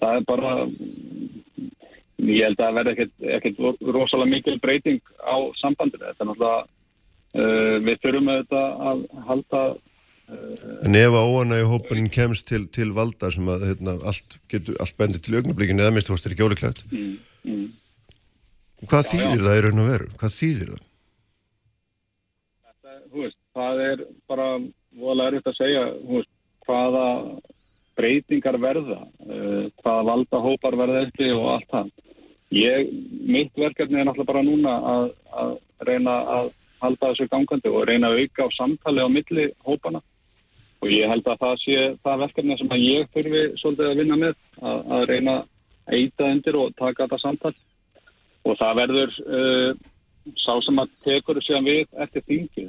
það 0.02 0.18
er 0.18 0.26
bara, 0.28 0.54
ég 2.24 2.48
held 2.48 2.60
að 2.60 2.64
það 2.64 2.78
verði 2.80 3.08
ekkert 3.38 3.62
rosalega 3.96 4.32
mikil 4.34 4.58
breyting 4.64 5.02
á 5.24 5.36
sambandinu. 5.62 6.10
Þetta 6.10 6.26
er 6.26 6.32
náttúrulega, 6.32 6.64
uh, 7.38 7.76
við 7.86 7.98
þurfum 8.04 8.32
þetta 8.34 8.64
að 8.92 9.04
halda 9.30 9.64
En 10.88 10.96
ef 10.96 11.14
að 11.14 11.30
óana 11.30 11.60
í 11.60 11.66
hópanin 11.68 12.10
kemst 12.12 12.48
til, 12.48 12.64
til 12.74 12.94
valda 12.96 13.30
sem 13.34 13.48
að 13.52 13.66
hérna, 13.68 13.98
allt, 14.08 14.38
getur, 14.52 14.78
allt 14.82 14.96
bendir 14.98 15.22
til 15.24 15.36
augnablíkinu 15.38 15.84
eða 15.84 15.94
minnst 15.94 16.10
veist 16.10 16.28
er 16.28 16.36
ekki 16.36 16.46
ólíklegt 16.48 16.84
mm, 16.88 17.10
mm. 17.44 17.66
hvað 18.88 19.10
þýðir 19.12 19.36
já. 19.36 19.44
það 19.48 19.58
í 19.60 19.64
raun 19.66 19.84
og 19.84 19.90
veru? 19.92 20.08
Hvað 20.22 20.36
þýðir 20.38 20.72
það? 20.72 20.86
Þetta, 22.64 22.96
veist, 23.18 23.40
það 23.60 23.84
er 23.90 24.06
bara 24.32 24.48
voðalega 25.04 25.34
erfitt 25.34 25.52
að 25.52 25.60
segja 25.60 25.84
veist, 26.14 26.32
hvaða 26.64 27.06
breytingar 28.00 28.60
verða 28.64 29.00
uh, 29.04 29.68
hvaða 29.84 30.08
valda 30.10 30.44
hópar 30.48 30.80
verða 30.80 31.06
eftir 31.10 31.36
og 31.36 31.52
allt 31.58 31.70
það 31.76 31.94
ég, 32.54 32.92
mitt 33.28 33.54
verkefni 33.60 34.00
er 34.00 34.08
náttúrulega 34.08 34.32
bara 34.32 34.46
núna 34.48 34.80
að, 34.96 35.08
að 35.44 35.56
reyna 35.84 36.20
að 36.40 36.54
halda 36.84 37.12
þessu 37.12 37.30
gangandi 37.32 37.72
og 37.72 37.88
reyna 37.90 38.12
að 38.12 38.24
auka 38.24 38.48
á 38.48 38.56
samtali 38.58 39.04
á 39.04 39.10
milli 39.12 39.48
hópana 39.68 40.02
og 40.84 40.92
ég 40.92 41.08
held 41.08 41.28
að 41.28 41.40
það 41.44 41.56
sé 41.62 41.80
það 42.04 42.22
verkefni 42.26 42.58
sem 42.60 42.74
að 42.76 42.84
ég 42.84 43.12
þurfi 43.16 43.44
svolítið 43.62 43.90
að 43.90 44.00
vinna 44.02 44.20
með 44.20 44.34
að, 44.60 44.80
að 44.98 45.06
reyna 45.12 45.36
að 45.40 45.98
eita 45.98 46.30
undir 46.32 46.60
og 46.60 46.76
taka 46.80 47.06
þetta 47.06 47.20
samtal. 47.22 47.54
Og 48.44 48.58
það 48.60 48.78
verður 48.82 49.18
uh, 49.24 49.70
sá 50.40 50.54
sem 50.64 50.82
að 50.84 50.92
tekur 51.06 51.40
sér 51.44 51.64
við 51.64 51.88
eftir 52.04 52.26
þingi 52.28 52.66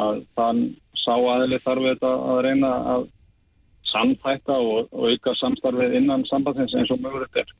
að 0.00 0.22
þann 0.36 0.64
sá 0.96 1.14
aðli 1.16 1.60
þarf 1.60 1.88
þetta 1.90 2.12
að 2.32 2.42
reyna 2.48 2.72
að 2.94 3.06
samtækta 3.88 4.56
og, 4.60 4.88
og 4.92 5.12
auka 5.12 5.34
samstarfið 5.40 5.96
innan 6.00 6.24
sambandsins 6.28 6.76
eins 6.76 6.92
og 6.92 7.04
mögulegt 7.04 7.40
er. 7.40 7.52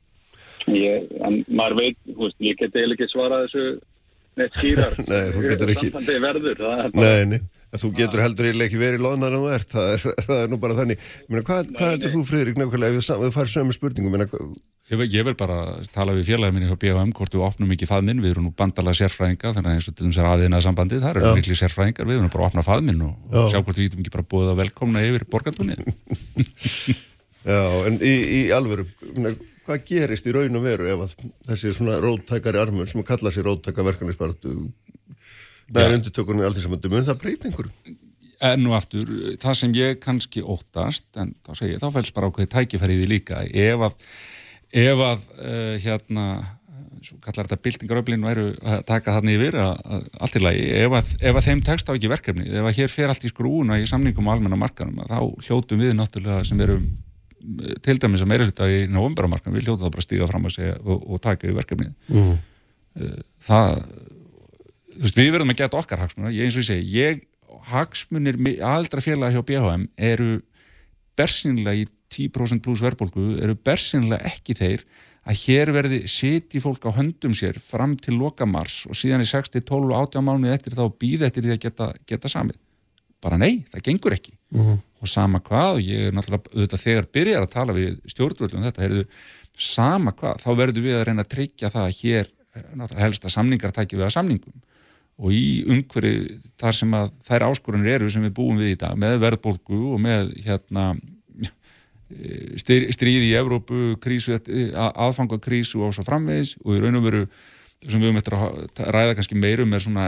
Ég, 0.69 1.05
en 1.25 1.39
maður 1.47 1.79
veit, 1.79 2.01
veist, 2.17 2.37
ég 2.43 2.57
geti 2.59 2.83
ekki 2.83 3.07
svarað 3.09 3.47
þessu 3.47 3.63
neitt 4.39 4.57
skýrar 4.57 4.99
Nei, 5.11 5.23
þú 5.35 5.45
getur 5.45 5.73
ekki 5.75 5.93
verður, 6.25 6.67
Nei, 6.95 7.23
nei. 7.35 7.39
Þú 7.69 7.91
getur 7.93 8.23
heldur 8.23 8.47
ekki 8.49 8.79
verið 8.81 9.03
loðnar 9.05 9.35
en 9.35 9.43
þú 9.43 9.49
ert, 9.53 9.69
það 9.75 9.91
er, 9.93 10.05
það 10.25 10.39
er 10.41 10.49
nú 10.49 10.57
bara 10.61 10.75
þannig. 10.79 11.07
Meina, 11.29 11.45
hvað 11.45 11.71
hvað 11.75 11.91
heldur 11.93 12.13
þú, 12.15 12.21
Friðrik, 12.25 12.57
nefnilega, 12.57 12.97
ef 12.97 13.21
við 13.21 13.33
farum 13.35 13.51
sömu 13.53 13.75
spurningum? 13.75 14.15
Meina, 14.15 14.25
ég, 14.89 15.03
ég 15.13 15.27
vil 15.27 15.35
bara 15.37 15.57
tala 15.93 16.15
við 16.17 16.31
félagið 16.31 16.55
minni 16.55 16.71
hjá 16.71 16.79
BHM 16.81 17.11
hvort 17.19 17.37
við 17.37 17.45
opnum 17.45 17.75
ekki 17.75 17.89
faðminn, 17.89 18.23
við 18.23 18.33
erum 18.33 18.47
nú 18.49 18.53
bandala 18.57 18.95
sérfræðinga, 18.97 19.53
þannig 19.53 19.69
að 19.69 19.77
eins 19.77 19.89
og 19.91 19.99
til 19.99 20.07
þess 20.07 20.23
að 20.23 20.31
aðeina 20.31 20.63
sambandið, 20.65 21.03
það 21.05 21.21
eru 21.21 21.35
miklu 21.37 21.59
sérfræðingar, 21.61 22.09
við 22.09 22.17
erum 22.17 22.33
bara 22.33 22.47
að 22.47 22.49
opna 22.49 22.65
faðminn 22.65 23.05
og, 23.05 23.13
og 23.29 23.53
sjá 23.53 23.59
hvort 23.61 23.77
við 23.77 23.91
getum 23.91 24.01
ekki 24.01 24.15
bara 24.17 24.27
búið 24.33 24.51
að 24.55 24.61
velkomna 24.63 25.05
yfir 25.05 25.27
borgandunni. 25.29 25.77
Já, 27.49 27.61
en 27.87 28.01
í, 28.03 28.15
í 28.35 28.39
alvöru, 28.51 28.83
hvað 29.69 29.85
gerist 29.85 30.25
í 30.25 30.33
raun 30.33 30.57
og 30.57 30.65
veru 30.65 30.89
ef 30.89 31.15
þessi 31.47 31.75
svona 31.77 31.99
róttækari 32.01 32.61
armur 32.61 32.89
sem 32.89 33.03
að 33.03 33.09
kalla 33.11 33.33
sér 33.33 33.45
róttækaverkanispartu 33.45 34.55
með 35.69 35.97
undirtökunum 35.99 36.43
í 36.43 36.47
aldrei 36.47 36.65
samöndu, 36.65 36.89
mun 36.91 37.05
það 37.05 37.19
breyta 37.23 37.49
einhverju? 37.49 37.97
En 38.49 38.61
nú 38.63 38.71
aftur, 38.73 39.09
það 39.41 39.57
sem 39.59 39.73
ég 39.75 39.97
kannski 40.01 40.41
óttast, 40.41 41.09
en 41.19 41.33
þá 41.43 41.51
segir 41.57 41.73
ég, 41.75 41.81
þá 41.81 41.91
fælst 41.97 42.15
bara 42.15 42.29
ákveði 42.31 42.51
tækifæriði 42.53 43.09
líka, 43.11 43.41
ef 43.43 43.83
að, 43.89 43.97
ef 44.79 45.03
að 45.03 45.25
uh, 45.35 45.73
hérna, 45.83 46.25
svo 47.03 47.19
kallar 47.23 47.49
þetta 47.49 47.65
bildingaröflin 47.67 48.23
væru 48.23 48.47
að 48.63 48.85
taka 48.87 49.17
þarna 49.17 49.35
yfir 49.35 49.59
allt 49.59 50.39
í 50.39 50.43
lagi, 50.43 50.63
ef 50.79 50.95
að, 51.01 51.11
ef 51.19 51.41
að 51.41 51.49
þeim 51.49 51.65
tekst 51.67 51.91
á 51.91 51.95
ekki 51.95 52.13
verkefni, 52.15 52.47
ef 52.47 52.71
að 52.71 52.79
hér 52.79 52.95
fer 52.95 53.11
allt 53.11 53.27
í 53.27 53.33
skrúna 53.33 53.77
í 53.79 53.85
samningum 53.91 54.31
á 54.31 54.33
almenna 54.33 54.59
markanum, 54.59 55.03
þá 55.03 55.19
hljótu 55.45 55.79
við 55.79 55.93
náttúrulega 55.99 56.47
sem 56.47 56.63
erum 56.63 56.87
eh, 56.87 57.08
til 57.85 57.97
dæmis 58.01 58.23
að 58.23 58.31
meira 58.31 58.47
hluta 58.47 58.69
í 58.69 58.83
novemberamarkan, 58.91 59.55
við 59.55 59.67
hljótu 59.67 59.85
þá 59.85 59.93
bara 59.95 60.05
stíga 60.05 60.29
fram 60.29 60.47
og, 60.49 60.53
segja, 60.53 60.77
og, 60.83 61.03
og 61.07 61.21
taka 61.23 61.47
yfir 61.47 61.59
verkefni. 61.59 61.91
Mm. 62.11 62.37
Það 63.47 63.75
þú 64.99 65.05
veist, 65.05 65.19
við 65.19 65.31
verðum 65.35 65.53
að 65.53 65.61
geta 65.61 65.79
okkar 65.79 66.03
hagsmunna, 66.03 66.33
ég 66.35 66.47
eins 66.47 66.57
og 66.57 66.65
ég 66.65 66.69
segi, 66.69 66.97
ég, 66.97 67.21
hagsmunir 67.69 68.39
aðaldra 68.57 69.03
félaga 69.03 69.37
hjá 69.37 69.45
BHM 69.47 69.85
eru 70.09 70.39
bersinlega 71.19 71.83
í 71.83 71.87
10% 72.09 72.63
pluss 72.65 72.83
verðbólgu, 72.83 73.37
eru 73.43 73.55
bersinlega 73.55 74.27
ekki 74.27 74.55
þeir 74.57 74.85
að 75.29 75.41
hér 75.43 75.71
verði 75.75 75.99
siti 76.09 76.61
fólk 76.63 76.87
á 76.89 76.95
höndum 76.95 77.35
sér 77.37 77.59
fram 77.61 77.95
til 77.99 78.17
lokamars 78.17 78.85
og 78.89 78.97
síðan 78.97 79.23
í 79.23 79.29
6, 79.29 79.51
12 79.59 79.91
og 79.91 79.95
18 79.99 80.25
mánuði 80.25 80.55
eftir 80.55 80.77
þá 80.77 80.85
býð 81.01 81.27
eftir 81.27 81.45
því 81.45 81.55
að 81.55 81.61
geta, 81.67 81.89
geta 82.09 82.31
samið. 82.31 82.57
Bara 83.23 83.39
nei, 83.41 83.65
það 83.71 83.85
gengur 83.89 84.15
ekki. 84.15 84.33
Mhm. 84.55 84.69
-huh. 84.69 84.79
Og 84.99 85.07
sama 85.07 85.39
hvað, 85.39 85.75
og 85.75 85.81
ég 85.81 86.07
er 86.07 86.11
náttúrulega 86.11 86.51
auðvitað 86.53 86.81
þegar 86.83 87.05
byrjar 87.13 87.43
að 87.43 87.53
tala 87.53 87.73
við 87.73 87.99
stjórnvöldum 88.11 88.65
þetta, 88.67 88.81
heyrðu, 88.83 89.05
sama 89.55 90.11
hvað, 90.11 90.41
þá 90.43 90.49
verður 90.55 90.83
við 90.83 90.95
að 90.97 91.05
reyna 91.07 91.23
að 91.23 91.31
tryggja 91.35 91.69
það 91.69 91.85
að 91.85 91.97
hér 92.01 92.27
náttúrulega 92.75 93.05
helst 93.05 93.25
að 93.25 93.35
samningar 93.35 93.71
tækja 93.71 93.97
við 93.99 94.05
að 94.07 94.15
samningum 94.15 94.61
og 95.19 95.35
í 95.35 95.63
umhverju 95.67 96.39
þar 96.59 96.75
sem 96.75 96.93
að 96.95 97.11
þær 97.27 97.45
áskorunir 97.49 97.97
eru 97.97 98.09
sem 98.11 98.23
við 98.23 98.35
búum 98.37 98.59
við 98.59 98.73
í 98.73 98.79
dag 98.79 98.99
með 98.99 99.17
verðbólgu 99.25 99.79
og 99.93 100.01
með 100.03 100.31
hérna 100.45 100.93
stríði 102.57 103.27
í 103.29 103.35
Evrópu, 103.37 103.97
krísu, 104.01 104.39
aðfangakrísu 104.73 105.83
og 105.85 105.93
svo 105.93 106.05
framvegis 106.07 106.55
og 106.63 106.77
í 106.77 106.81
raun 106.81 106.97
og 106.97 107.05
veru 107.05 107.25
sem 107.87 108.01
við 108.01 108.09
höfum 108.09 108.19
eftir 108.19 108.35
að 108.35 108.89
ræða 108.91 109.15
kannski 109.17 109.37
meirum 109.39 109.73
er 109.75 109.83
svona 109.83 110.07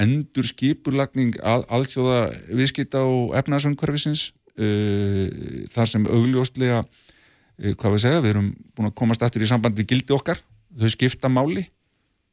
endur 0.00 0.46
skipurlagning 0.48 1.36
alþjóða 1.44 2.20
viðskita 2.48 3.02
og 3.04 3.34
efnaðsöngkvarfisins 3.40 4.30
uh, 4.56 5.26
þar 5.74 5.90
sem 5.90 6.06
augljóslega 6.08 6.80
uh, 6.80 7.74
hvað 7.74 7.96
við 7.96 8.02
segja, 8.06 8.22
við 8.24 8.32
erum 8.34 8.48
búin 8.72 8.88
að 8.88 8.96
komast 9.02 9.26
eftir 9.26 9.44
í 9.44 9.50
samband 9.50 9.76
við 9.76 9.92
gildi 9.92 10.16
okkar, 10.16 10.40
þau 10.80 10.90
skipta 10.94 11.32
máli. 11.32 11.66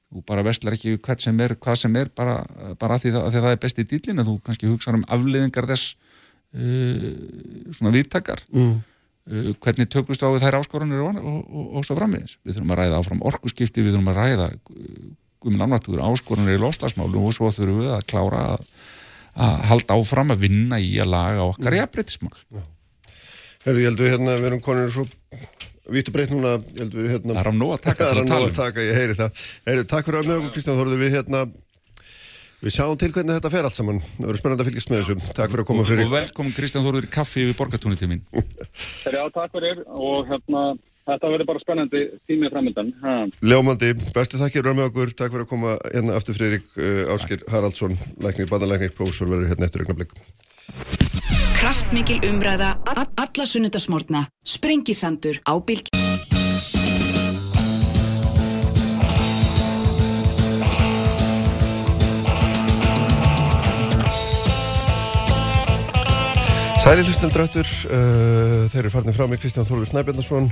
Þú 0.08 0.22
bara 0.24 0.44
vestlar 0.48 0.78
ekki 0.78 0.96
hvað 1.04 1.24
sem 1.26 1.40
er, 1.44 1.58
hvað 1.60 1.82
sem 1.82 1.96
er 2.00 2.08
bara, 2.16 2.40
bara 2.80 2.96
að, 2.96 3.04
því 3.04 3.10
það, 3.12 3.24
að 3.26 3.34
því 3.34 3.42
það 3.44 3.56
er 3.56 3.64
besti 3.66 3.84
dýlin 3.92 4.22
að 4.24 4.30
þú 4.30 4.36
kannski 4.46 4.70
hugsa 4.72 4.94
um 4.96 5.04
afliðingar 5.04 5.68
þess 5.68 5.98
uh, 6.56 7.10
svona 7.76 7.92
viðtakar 7.92 8.46
mm. 8.54 8.78
Uh, 9.28 9.52
hvernig 9.64 9.90
tökust 9.94 10.24
á 10.24 10.30
þær 10.42 10.60
áskorunir 10.62 11.04
og, 11.06 11.20
og, 11.22 11.40
og, 11.48 11.68
og 11.80 11.88
svo 11.88 11.98
frammiðis 12.00 12.38
við 12.44 12.58
þurfum 12.58 12.74
að 12.76 12.82
ræða 12.82 13.02
áfram 13.02 13.26
orkuskipti, 13.32 13.86
við 13.86 13.98
þurfum 13.98 14.14
að 14.14 14.22
ræða 14.22 14.50
um 15.48 15.60
náttúr 15.62 16.02
áskorunir 16.04 16.58
í 16.58 16.62
loslasmálum 16.62 17.28
og 17.28 17.36
svo 17.36 17.52
þurfum 17.54 17.84
við 17.84 17.94
að 17.96 18.08
klára 18.10 18.44
að, 18.56 18.66
að 19.48 19.62
halda 19.72 20.00
áfram 20.00 20.34
að 20.34 20.44
vinna 20.48 20.82
í 20.82 20.98
að 21.04 21.14
laga 21.14 21.46
okkar 21.52 21.72
mm. 21.72 21.78
í 21.78 21.86
aðbreytismál 21.86 22.66
Herðu, 23.68 23.82
ég 23.84 23.90
held 23.90 24.02
að 24.02 24.12
hérna, 24.14 24.38
við 24.40 24.50
erum 24.52 24.64
konir 24.64 24.92
svo 24.94 25.08
Vítu 25.88 26.12
breytt 26.12 26.34
núna, 26.34 26.58
ég 26.60 26.82
held 26.84 26.96
við 26.98 27.14
hérna 27.14 27.36
Það 27.38 27.42
er 27.42 27.48
á 27.48 27.56
nóg 27.56 27.74
að 27.78 27.84
taka 27.86 28.08
Það 28.08 28.12
er 28.12 28.20
á 28.20 28.26
nóg 28.28 28.46
að 28.48 28.58
taka, 28.58 28.84
ég 28.84 28.98
heyri 28.98 29.16
það. 29.16 29.44
Heyri, 29.70 29.86
Takk 29.88 30.10
fyrir 30.10 30.20
að 30.20 30.28
með 30.28 30.40
okkur 30.42 30.54
Kristján. 30.56 30.80
Þorður 30.82 31.02
Við 31.04 31.16
hérna 31.16 31.44
Við 32.58 32.74
sjáum 32.74 32.98
til 32.98 33.12
hvernig 33.14 33.38
þetta 33.38 33.54
fer 33.54 33.68
allt 33.68 33.78
saman. 33.78 34.00
Það 34.18 34.26
verður 34.26 34.40
spennand 34.42 34.62
að 34.64 34.70
fylgjast 34.72 34.90
með 34.90 35.02
þessu. 35.04 35.34
Takk 35.38 35.52
fyrir 35.52 35.62
að 35.62 35.68
koma 35.70 35.84
fyrir. 35.86 36.08
Og 36.08 36.14
velkomin 36.16 36.56
Kristján 36.58 36.86
Þorður 36.88 37.06
í 37.06 37.12
kaffi 37.14 37.46
við 37.46 37.58
borgatúni 37.60 38.00
til 38.00 38.10
mín. 38.10 38.24
Já, 39.16 39.22
takk 39.36 39.54
fyrir. 39.54 39.84
Og 39.94 40.24
hérna 40.30 40.64
Þetta 41.08 41.30
verður 41.32 41.48
bara 41.48 41.62
spennandi 41.62 42.00
tímið 42.28 42.50
framöndan 42.52 42.90
Ljómandi, 43.40 43.94
bestu 44.12 44.42
þakkir 44.42 44.68
með 44.74 44.90
okkur. 44.90 45.14
Takk 45.16 45.32
fyrir 45.32 45.46
að 45.46 45.52
koma 45.54 45.76
hérna 45.86 46.18
aftur 46.20 46.36
Friðrik 46.36 46.68
uh, 46.76 47.14
Áskir 47.16 47.46
Haraldsson, 47.48 47.96
læknir, 48.24 48.50
badalæknir, 48.52 48.92
prófessor 48.98 49.32
verður 49.32 49.54
hérna 49.54 49.70
eftir 49.70 49.86
augnablik. 49.86 50.12
Kraftmikil 51.58 52.20
umræða, 52.28 52.74
alla 52.92 53.48
sunnudasmórna, 53.48 54.28
sprengisandur 54.58 55.40
á 55.48 55.56
bylg. 55.64 55.96
Sæli 66.88 67.04
hlustendur 67.04 67.42
áttur, 67.44 67.68
uh, 67.92 68.62
þeir 68.72 68.86
eru 68.86 68.90
farnið 68.94 69.18
frá 69.18 69.26
mig 69.28 69.42
Kristján 69.44 69.66
Þorður 69.68 69.90
Snæbjörnarsson, 69.90 70.46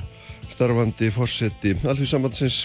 starfandi 0.51 1.07
fórseti 1.15 1.71
Alþjóðsambandsins 1.88 2.57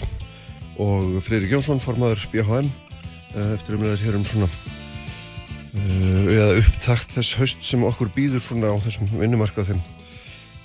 og 0.75 1.21
Freyri 1.23 1.47
Gjónsson, 1.47 1.79
formadur 1.79 2.19
BHM, 2.33 2.67
uh, 2.67 3.53
eftir 3.53 3.77
umræðar 3.77 4.03
hér 4.03 4.19
um 4.19 4.27
svona 4.27 4.49
uh, 4.51 6.27
eða 6.35 6.59
upptakt 6.59 7.15
þess 7.15 7.39
haust 7.39 7.63
sem 7.63 7.87
okkur 7.87 8.11
býður 8.11 8.43
svona 8.43 8.75
á 8.75 8.83
þessum 8.83 9.07
vinnumarka 9.13 9.63
þeim, 9.71 9.79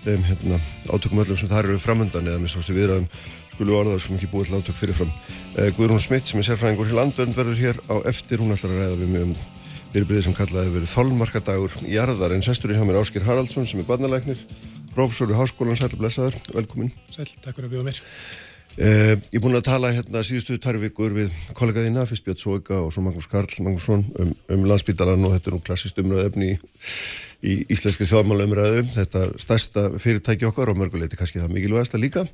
þeim 0.02 0.26
hérna, 0.26 0.59
átökum 0.90 1.22
öllum 1.22 1.38
sem 1.38 1.52
það 1.52 1.62
eru 1.62 1.82
framöndan 1.86 2.26
eða 2.26 2.42
með 2.42 2.57
svo 2.57 2.66
sem 2.66 2.74
viðraðum 2.74 3.07
skulu 3.54 3.82
orðað 3.84 4.02
sem 4.02 4.18
ekki 4.18 4.34
búið 4.34 4.50
til 4.50 4.59
átök 4.59 4.82
fyrirfram. 4.82 5.14
Uh, 5.54 5.70
Guðrún 5.78 6.02
Smitt 6.02 6.26
sem 6.26 6.42
er 6.42 6.50
sérfræðingur 6.50 6.90
í 6.90 6.98
landvernd 6.98 7.38
verður 7.38 7.68
hér 7.68 7.84
á 7.86 8.02
eftir, 8.11 8.42
hún 8.42 8.59
ætlar 8.59 8.74
að 8.74 8.82
ræða 8.82 9.04
við 9.04 9.14
mig 9.14 9.30
um 9.30 9.38
fyrirbriðið 9.93 10.26
sem 10.26 10.34
kallaði 10.37 10.72
verið 10.74 10.93
þolmarkadagur 10.93 11.76
í 11.84 11.95
jarðar 11.95 12.34
en 12.37 12.43
sestur 12.45 12.72
í 12.72 12.78
hjá 12.78 12.84
mér 12.87 13.01
Áskir 13.01 13.24
Haraldsson 13.26 13.68
sem 13.68 13.80
er 13.82 13.89
barnalæknir, 13.89 14.41
professor 14.97 15.30
við 15.30 15.41
háskólan, 15.41 15.78
sæl 15.78 15.93
og 15.93 16.01
blessaður, 16.01 16.37
velkomin. 16.57 16.93
Sæl, 17.14 17.28
takk 17.45 17.57
fyrir 17.57 17.70
að 17.70 17.76
bjóða 17.76 17.89
mér. 17.89 18.03
Uh, 18.76 19.14
ég 19.32 19.39
er 19.39 19.41
búin 19.41 19.57
að 19.57 19.68
tala 19.70 19.89
hérna 19.89 20.20
síðustu 20.26 20.59
tæru 20.61 20.82
vikur 20.82 21.14
við 21.16 21.30
kollegaðina, 21.57 22.03
fyrst 22.05 22.26
Björn 22.26 22.43
Sóika 22.43 22.76
og 22.76 22.91
svo 22.93 23.07
Magnús 23.07 23.28
Karl 23.32 23.49
Magnússon 23.64 24.03
um, 24.20 24.34
um 24.53 24.66
landsbítalan 24.68 25.24
og 25.24 25.32
þetta 25.32 25.49
er 25.49 25.57
nú 25.57 25.61
klassist 25.64 26.01
umræðöfni 26.03 26.51
í, 26.51 26.57
í 27.41 27.55
íslenski 27.72 28.05
þjóðmálaumræðu 28.11 28.82
þetta 28.99 29.22
stærsta 29.41 29.87
fyrirtæki 29.97 30.45
okkar 30.51 30.74
og 30.74 30.82
mörguleiti 30.82 31.16
kannski 31.16 31.41
það 31.41 31.57
mikilvægasta 31.57 32.03
líka 32.03 32.26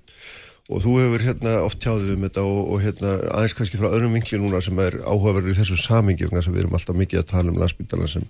og 0.73 0.85
þú 0.85 0.95
hefur 1.03 1.27
hérna 1.27 1.57
oft 1.67 1.81
tjáðið 1.85 2.15
um 2.17 2.25
þetta 2.27 2.45
og, 2.49 2.61
og 2.73 2.81
hérna 2.83 3.13
aðeins 3.37 3.57
kannski 3.59 3.81
frá 3.81 3.91
öðrum 3.91 4.17
vinkli 4.17 4.41
núna 4.41 4.63
sem 4.65 4.79
er 4.83 4.97
áhugaverður 5.05 5.53
í 5.53 5.59
þessu 5.59 5.77
samingi 5.81 6.29
þannig 6.29 6.49
að 6.49 6.57
við 6.57 6.65
erum 6.65 6.79
alltaf 6.79 6.99
mikið 6.99 7.21
að 7.21 7.29
tala 7.35 7.53
um 7.53 7.61
landsbítalan 7.61 8.11
sem 8.11 8.27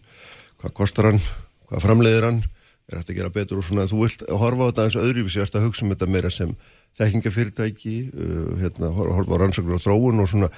hvað 0.63 0.75
kostar 0.79 1.11
hann, 1.11 1.23
hvað 1.71 1.87
framleiðir 1.87 2.29
hann 2.29 2.43
er 2.91 3.01
hægt 3.01 3.13
að 3.13 3.19
gera 3.19 3.33
betur 3.33 3.61
og 3.61 3.67
svona. 3.67 3.89
Þú 3.91 4.05
vilt 4.05 4.25
horfa 4.43 4.67
á 4.67 4.69
þetta 4.71 4.87
eins 4.87 4.99
öðruvísi, 5.01 5.43
að 5.43 5.67
hugsa 5.67 5.85
um 5.87 5.93
þetta 5.95 6.09
meira 6.11 6.31
sem 6.33 6.55
þekkingafyrirtæki 6.99 7.97
uh, 8.13 8.49
hérna, 8.61 8.93
horfa 8.93 9.39
á 9.39 9.41
rannsóknar 9.43 9.79
og 9.79 9.85
þróun 9.85 10.23
og 10.23 10.31
svona. 10.31 10.51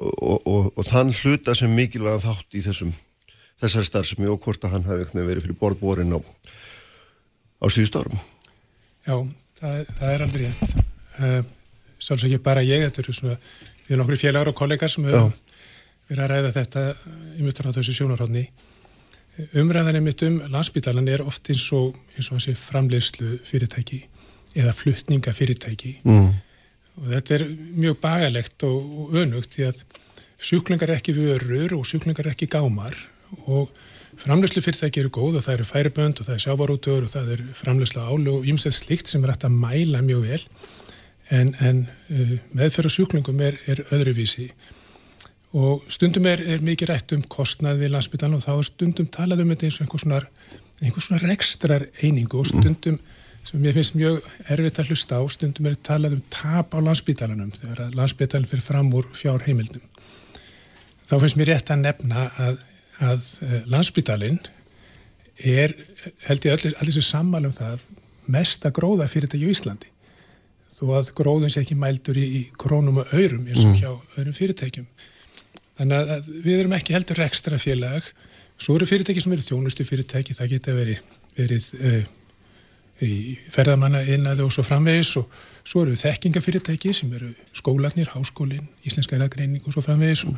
Og, 0.00 0.46
og, 0.48 0.68
og 0.78 0.86
þann 0.86 1.10
hluta 1.12 1.54
sem 1.56 1.72
mikilvæg 1.76 2.22
þátt 2.22 2.56
í 2.56 2.62
þessum 2.64 2.92
þessari 3.60 3.88
starfsemi 3.88 4.30
og 4.32 4.40
hvort 4.40 4.62
að 4.64 4.76
hann 4.76 4.86
hafi 4.88 5.10
verið 5.12 5.44
fyrir 5.44 5.58
borðbórin 5.60 6.14
á, 6.16 6.20
á 7.60 7.66
síðust 7.68 7.98
árum. 8.00 8.22
Já, 9.04 9.16
það, 9.60 9.82
það 9.98 10.14
er 10.14 10.24
uh, 11.20 11.40
Sáls 12.00 12.24
ekki 12.24 12.40
bara 12.40 12.62
ég 12.64 12.86
þetta 12.86 13.02
eru 13.02 13.12
svona, 13.12 13.34
við 13.84 13.92
erum 13.92 14.06
okkur 14.06 14.20
félagar 14.22 14.48
og 14.48 14.56
kollegar 14.56 14.88
sem 14.88 15.04
hefur 15.04 15.34
verið 16.08 16.22
að 16.24 16.30
ræða 16.32 16.52
þetta 16.54 16.84
í 17.36 17.44
mittar 17.44 17.68
á 17.68 17.76
þessu 17.76 17.92
sjónarhóðni 17.98 18.46
umræðan 19.60 19.98
er 19.98 20.04
mitt 20.04 20.22
um 20.26 20.38
landsbytalan 20.52 21.08
er 21.10 21.22
oft 21.24 21.50
eins 21.52 21.66
og, 21.76 21.96
eins 22.16 22.30
og 22.30 22.38
hansi 22.38 22.54
framleiðslu 22.58 23.38
fyrirtæki 23.46 24.00
eða 24.58 24.72
flutningafyrirtæki. 24.74 26.00
Mm. 26.04 26.32
og 27.00 27.06
þetta 27.12 27.36
er 27.36 27.44
mjög 27.78 28.00
bagalegt 28.02 28.64
og, 28.66 28.80
og 29.00 29.14
önugt 29.22 29.54
því 29.54 29.68
að 29.68 29.78
sjúklingar 30.40 30.90
er 30.90 30.98
ekki 30.98 31.14
vörur 31.16 31.76
og 31.78 31.86
sjúklingar 31.86 32.26
er 32.26 32.34
ekki 32.34 32.50
gámar. 32.50 32.96
Og 33.46 33.70
framlegslu 34.20 34.62
fyrirtæki 34.64 35.04
eru 35.04 35.12
góð 35.14 35.38
og 35.38 35.46
það 35.46 35.54
eru 35.54 35.68
færibönd 35.68 36.20
og 36.20 36.26
það 36.26 36.34
er 36.34 36.44
sjávarútur 36.44 37.06
og 37.06 37.12
það 37.12 37.32
eru 37.36 37.48
framlegsla 37.56 38.08
álu 38.10 38.36
og 38.40 38.50
ímsett 38.50 38.76
slikt 38.76 39.08
sem 39.08 39.24
er 39.24 39.32
hægt 39.32 39.46
að 39.48 39.56
mæla 39.62 40.02
mjög 40.04 40.26
vel 40.26 40.42
en, 41.30 41.54
en 41.62 41.84
uh, 42.10 42.36
meðferð 42.56 42.90
og 42.90 42.94
sjúklingum 42.96 43.40
er, 43.46 43.58
er 43.70 43.84
öðruvísi. 43.94 44.50
Og 45.56 45.86
stundum 45.90 46.26
er, 46.30 46.42
er 46.46 46.62
mikið 46.62 46.92
rætt 46.92 47.14
um 47.16 47.22
kostnað 47.26 47.82
við 47.82 47.94
landsbytlan 47.94 48.36
og 48.36 48.44
þá 48.44 48.52
er 48.56 48.68
stundum 48.68 49.08
talað 49.10 49.44
um 49.44 49.54
þetta 49.54 49.66
eins 49.66 49.78
og 49.80 49.86
einhvers 49.86 50.04
svona, 50.06 50.20
einhvers 50.80 51.08
svona 51.08 51.22
rekstrar 51.24 51.86
einingu 52.02 52.38
og 52.38 52.50
stundum 52.50 53.00
sem 53.46 53.64
ég 53.64 53.74
finnst 53.74 53.96
mjög 53.96 54.20
erfitt 54.52 54.80
að 54.82 54.92
hlusta 54.92 55.18
á 55.18 55.24
stundum 55.32 55.68
er 55.70 55.76
talað 55.82 56.18
um 56.18 56.24
tap 56.32 56.74
á 56.76 56.78
landsbítalanum 56.78 57.52
þegar 57.56 57.94
landsbítalan 57.96 58.48
fyrir 58.48 58.64
fram 58.64 58.90
úr 58.94 59.08
fjár 59.16 59.44
heimildum 59.46 59.82
þá 61.08 61.14
finnst 61.16 61.38
mér 61.40 61.54
rétt 61.54 61.72
að 61.72 61.84
nefna 61.86 62.26
að, 62.44 62.60
að 63.00 63.30
eh, 63.46 63.56
landsbítalin 63.72 64.38
er 65.40 65.74
held 66.28 66.46
ég 66.46 66.56
allir, 66.56 66.76
allir 66.76 66.96
sem 66.98 67.06
sammálum 67.06 67.54
það 67.56 67.86
mesta 68.30 68.70
gróða 68.76 69.08
fyrirtæki 69.10 69.48
í 69.48 69.54
Íslandi 69.54 69.88
þó 70.80 70.94
að 70.96 71.12
gróðun 71.20 71.52
sé 71.52 71.62
ekki 71.62 71.76
mældur 71.78 72.18
í, 72.18 72.48
krónum 72.58 73.02
og 73.02 73.12
aurum 73.12 73.46
eins 73.46 73.62
og 73.64 73.74
mm. 73.74 73.78
hjá 73.80 73.90
öðrum 74.16 74.36
fyrirtækjum 74.36 74.88
þannig 75.80 76.14
að 76.16 76.30
við 76.44 76.56
erum 76.56 76.76
ekki 76.76 76.96
heldur 76.96 77.22
ekstra 77.24 77.60
félag 77.60 78.08
svo 78.60 78.76
eru 78.76 78.88
fyrirtæki 78.88 79.22
sem 79.22 79.36
eru 79.36 79.44
þjónustu 79.44 79.86
fyrirtæki 79.88 80.36
það 80.36 80.54
geta 80.54 80.76
verið, 80.76 81.04
verið 81.36 81.68
uh, 81.80 82.00
í 83.04 83.36
ferðamanna 83.52 84.02
innaði 84.12 84.44
og 84.44 84.52
svo 84.54 84.64
framvegis 84.66 85.14
og 85.20 85.30
svo 85.64 85.84
eru 85.84 85.96
þekkingafyrirtæki 85.98 86.92
sem 86.96 87.12
eru 87.16 87.30
skólanir, 87.56 88.10
háskólinn, 88.14 88.68
íslenska 88.86 89.16
eðagreining 89.16 89.64
og 89.64 89.76
svo 89.76 89.84
framvegis 89.84 90.26
og, 90.28 90.36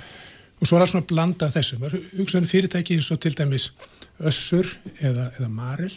og 0.60 0.68
svo 0.68 0.78
er 0.78 0.84
það 0.84 0.92
svona 0.92 1.08
blanda 1.10 1.50
þessu. 1.52 1.78
Hugsaðan 2.18 2.50
fyrirtæki 2.50 2.98
eins 2.98 3.10
og 3.14 3.22
til 3.22 3.34
dæmis 3.38 3.70
Össur 4.22 4.68
eða, 5.00 5.30
eða 5.38 5.48
Marel, 5.50 5.94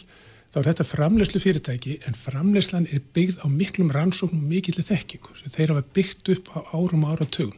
þá 0.52 0.58
er 0.60 0.68
þetta 0.70 0.86
framlegslu 0.88 1.42
fyrirtæki 1.42 1.98
en 2.08 2.16
framlegslan 2.18 2.88
er 2.92 3.02
byggð 3.16 3.42
á 3.42 3.46
miklum 3.50 3.92
rannsóknum 3.94 4.44
og 4.44 4.50
mikillir 4.50 4.86
þekkingu 4.86 5.36
sem 5.40 5.52
þeir 5.54 5.74
hafa 5.74 5.86
byggt 5.96 6.32
upp 6.34 6.50
á 6.54 6.58
árum 6.76 7.06
ára 7.08 7.26
tögum 7.26 7.56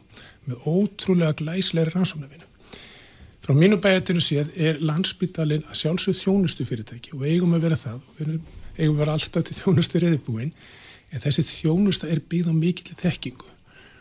með 0.49 0.65
ótrúlega 0.65 1.37
glæsleiri 1.39 1.93
rannsóknarvinu. 1.93 2.47
Frá 3.45 3.55
mínu 3.57 3.79
bæjartinu 3.81 4.21
séð 4.21 4.51
er 4.57 4.81
landsbyttalinn 4.83 5.67
að 5.69 5.79
sjálfsögð 5.83 6.19
þjónustu 6.23 6.65
fyrirtæki 6.69 7.15
og 7.17 7.23
eigum 7.25 7.55
að 7.57 7.63
vera 7.67 7.79
það 7.79 8.01
og 8.01 8.19
eigum 8.77 8.95
að 8.95 8.99
vera 9.03 9.15
alltaf 9.17 9.47
til 9.47 9.57
þjónustu 9.61 10.03
reyðbúin 10.03 10.51
en 11.09 11.23
þessi 11.23 11.45
þjónusta 11.47 12.09
er 12.13 12.21
byggð 12.29 12.51
á 12.51 12.55
mikill 12.57 12.97
þekkingu 12.99 13.49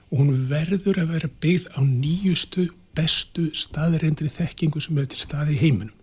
og 0.09 0.21
hún 0.21 0.35
verður 0.51 1.03
að 1.03 1.15
vera 1.15 1.31
byggð 1.43 1.69
á 1.77 1.81
nýjustu, 1.85 2.69
bestu 2.97 3.49
staðreindri 3.57 4.31
þekkingu 4.33 4.81
sem 4.83 4.99
er 4.99 5.09
til 5.09 5.21
staði 5.21 5.57
í 5.57 5.61
heiminum. 5.63 5.95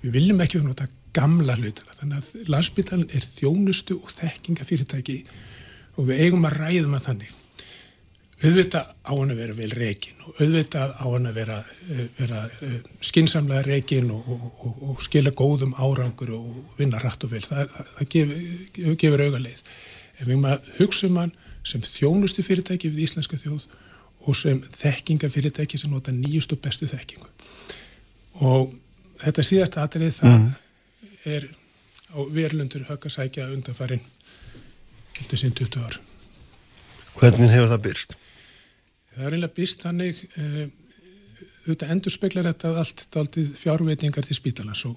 Við 0.00 0.16
viljum 0.16 0.40
ekki 0.40 0.62
nota 0.64 0.88
gamla 1.16 1.56
hlutana 1.58 1.98
þannig 1.98 2.22
að 2.22 2.50
landsbyttalinn 2.54 3.14
er 3.16 3.26
þjónustu 3.26 3.98
og 4.00 4.14
þekkingafyrirtæki 4.16 5.20
og 5.98 6.08
við 6.08 6.24
eigum 6.26 6.48
að 6.48 6.58
ræðum 6.60 6.96
að 6.98 7.06
þannig 7.08 7.36
auðvitað 8.40 8.86
á 9.04 9.12
hann 9.12 9.32
að 9.34 9.40
vera 9.42 9.54
vel 9.56 9.70
reygin 9.76 10.22
og 10.24 10.38
auðvitað 10.40 10.94
á 10.96 11.04
hann 11.04 11.28
að 11.28 11.36
vera, 11.36 11.58
eh, 11.90 12.06
vera 12.16 12.40
eh, 12.64 12.78
skinsamlega 13.04 13.66
reygin 13.66 14.08
og, 14.14 14.30
og, 14.32 14.46
og, 14.64 14.78
og 14.88 15.02
skila 15.04 15.32
góðum 15.36 15.74
árangur 15.76 16.32
og 16.38 16.78
vinna 16.78 17.00
rætt 17.02 17.26
og 17.26 17.34
vel. 17.34 17.42
Það, 17.44 17.68
það, 17.74 17.90
það 17.98 18.10
gefur, 18.14 18.96
gefur 19.02 19.24
auðarleið. 19.26 19.62
Ef 20.16 20.24
við 20.30 20.40
maður 20.40 20.72
hugsaum 20.78 21.20
hann 21.20 21.34
sem 21.68 21.84
þjónustu 21.84 22.44
fyrirtæki 22.46 22.88
við 22.88 23.04
íslenska 23.08 23.36
þjóð 23.40 23.68
og 24.24 24.36
sem 24.36 24.62
þekkingafyrirtæki 24.72 25.80
sem 25.80 25.92
nota 25.92 26.14
nýjust 26.14 26.56
og 26.56 26.62
bestu 26.64 26.88
þekkingu. 26.88 27.28
Og 28.40 28.72
þetta 29.20 29.44
síðasta 29.44 29.84
atrið 29.84 30.16
það 30.22 30.36
mm. 30.38 30.50
Er 31.28 31.46
á 32.10 32.18
verlundur 32.34 32.86
höggasækja 32.88 33.50
undanfarinn 33.54 34.02
kildur 35.14 35.40
sín 35.40 35.54
20 35.54 35.84
ár. 35.84 35.98
Hvernig 37.20 37.52
hefur 37.52 37.70
það 37.72 37.84
byrst? 37.86 38.16
Það 39.14 39.26
er 39.26 39.36
einlega 39.36 39.56
býst 39.56 39.84
þannig 39.84 40.20
uh, 40.38 40.66
auðvitað 41.66 41.94
endur 41.94 42.14
speklar 42.14 42.48
þetta 42.50 42.74
allt 42.82 43.06
daldið 43.14 43.54
fjárveitingar 43.60 44.26
til 44.26 44.38
spítalans 44.38 44.84
og, 44.88 44.96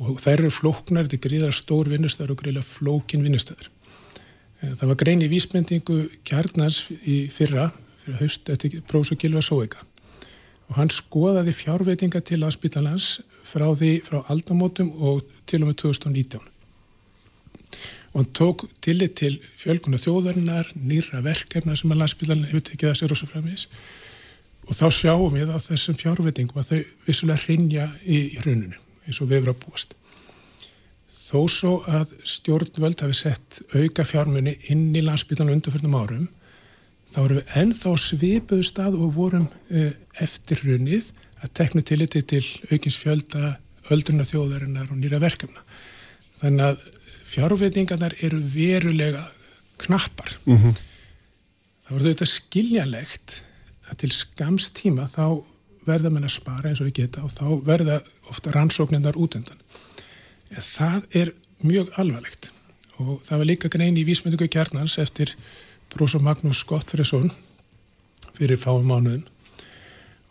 og 0.00 0.20
þær 0.22 0.44
eru 0.44 0.52
flóknar, 0.54 1.08
þetta 1.08 1.18
er 1.18 1.24
gríðar 1.28 1.56
stór 1.56 1.90
vinnustöður 1.92 2.34
og 2.36 2.42
gríðar 2.42 2.66
flókin 2.66 3.24
vinnustöður. 3.26 3.70
Uh, 4.62 4.72
það 4.72 4.86
var 4.92 5.00
grein 5.02 5.24
í 5.24 5.30
vísmyndingu 5.32 5.98
kjarnars 6.24 6.86
í 7.02 7.24
fyrra, 7.32 7.68
fyrir 8.04 8.22
haust, 8.22 8.48
eftir 8.54 8.80
prófs 8.88 9.12
og 9.12 9.20
gilva 9.20 9.44
sóega 9.44 9.82
og 10.64 10.78
hann 10.78 10.88
skoðaði 10.92 11.52
fjárveitinga 11.52 12.22
til 12.24 12.40
aðspítalans 12.46 13.18
frá 13.54 13.68
því 13.70 13.92
frá 14.06 14.18
aldamótum 14.32 14.90
og 14.98 15.22
til 15.46 15.62
og 15.62 15.70
með 15.70 15.80
2019 15.86 16.50
og 18.14 18.20
hann 18.20 18.30
tók 18.30 18.68
tillit 18.84 19.16
til 19.18 19.40
fjölguna 19.58 19.98
þjóðarinnar, 19.98 20.68
nýra 20.78 21.18
verkefna 21.24 21.74
sem 21.74 21.90
að 21.90 22.04
landsbygðan 22.04 22.44
hefur 22.46 22.62
tekið 22.68 22.90
að 22.92 22.98
sér 23.00 23.14
og 23.14 23.18
svo 23.18 23.30
framins 23.30 23.66
og 24.68 24.78
þá 24.78 24.86
sjáum 24.94 25.34
við 25.34 25.50
á 25.50 25.58
þessum 25.58 25.98
fjárvettingum 25.98 26.60
að 26.62 26.70
þau 26.70 26.92
vissulega 27.08 27.42
hrinja 27.42 27.88
í, 28.06 28.38
hruninu 28.38 28.78
eins 29.04 29.20
og 29.20 29.28
við 29.28 29.42
erum 29.42 29.52
að 29.52 29.64
búast. 29.64 29.96
Þó 31.24 31.40
svo 31.50 31.74
að 31.90 32.14
stjórnvöld 32.28 33.02
hafi 33.02 33.18
sett 33.18 33.60
auka 33.74 34.06
fjármunni 34.06 34.54
inn 34.72 34.94
í 34.94 35.02
landsbygðan 35.04 35.52
undanfjörnum 35.56 35.98
árum 35.98 36.30
þá 37.10 37.18
erum 37.24 37.40
við 37.40 37.58
ennþá 37.64 37.96
svipuðu 38.00 38.66
stað 38.70 38.98
og 39.00 39.18
vorum 39.18 39.48
uh, 39.50 39.90
eftir 40.22 40.62
hrunið 40.62 41.10
að 41.44 41.52
tekna 41.60 41.84
tilliti 41.84 42.22
til 42.24 42.42
aukins 42.72 42.96
fjölda, 43.00 43.56
öldruna 43.92 44.24
þjóðarinnar 44.28 44.90
og 44.90 45.00
nýra 45.00 45.20
verkefna. 45.22 45.64
Þannig 46.40 46.70
að 46.70 46.84
fjárveitingarnar 47.28 48.16
eru 48.24 48.40
verulega 48.40 49.26
knappar. 49.84 50.36
Mm 50.46 50.56
-hmm. 50.56 50.76
Það 51.84 51.96
voru 51.96 52.08
þetta 52.08 52.26
skiljanlegt 52.26 53.42
að 53.90 53.96
til 54.00 54.10
skamstíma 54.10 55.08
þá 55.08 55.44
verða 55.84 56.10
mann 56.10 56.24
að 56.24 56.36
spara 56.38 56.70
eins 56.70 56.80
og 56.80 56.88
við 56.88 56.98
geta 57.02 57.24
og 57.24 57.32
þá 57.32 57.46
verða 57.66 58.00
ofta 58.32 58.50
rannsóknindar 58.50 59.16
út 59.20 59.36
undan. 59.36 59.60
Það 60.50 61.02
er 61.12 61.32
mjög 61.60 61.90
alvarlegt 62.00 62.50
og 63.02 63.20
það 63.26 63.38
var 63.38 63.48
líka 63.48 63.68
grein 63.68 63.96
í 63.96 64.04
vísmyndingu 64.06 64.48
kjarnans 64.48 64.98
eftir 64.98 65.34
Brósó 65.92 66.20
Magnús 66.22 66.62
Skottfriðsson 66.62 67.30
fyrir 68.38 68.56
fáum 68.56 68.86
mánuðum 68.88 69.26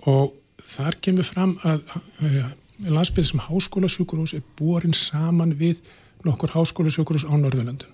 og 0.10 0.34
þar 0.68 1.00
kemur 1.04 1.28
fram 1.28 1.58
að 1.68 1.84
uh, 1.94 2.48
landsbyrð 2.90 3.30
sem 3.30 3.44
háskólasjúkurús 3.44 4.36
er 4.38 4.46
borin 4.60 4.96
saman 4.98 5.56
við 5.60 5.84
nokkur 6.24 6.54
háskólusjókurus 6.56 7.28
á 7.28 7.34
Norðurlandum 7.36 7.92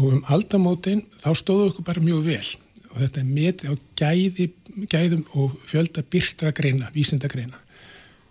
og 0.00 0.16
um 0.16 0.22
aldamótin 0.32 1.04
þá 1.20 1.30
stóðu 1.36 1.70
okkur 1.70 1.86
bara 1.86 2.04
mjög 2.04 2.22
vel. 2.24 2.44
Og 2.92 3.00
þetta 3.00 3.20
er 3.20 3.28
metið 3.28 3.72
á 3.72 3.74
gæði, 3.96 4.46
gæðum 4.88 5.24
og 5.36 5.56
fjölda 5.68 6.04
byrtra 6.04 6.52
greina, 6.56 6.90
vísinda 6.92 7.28
greina 7.32 7.60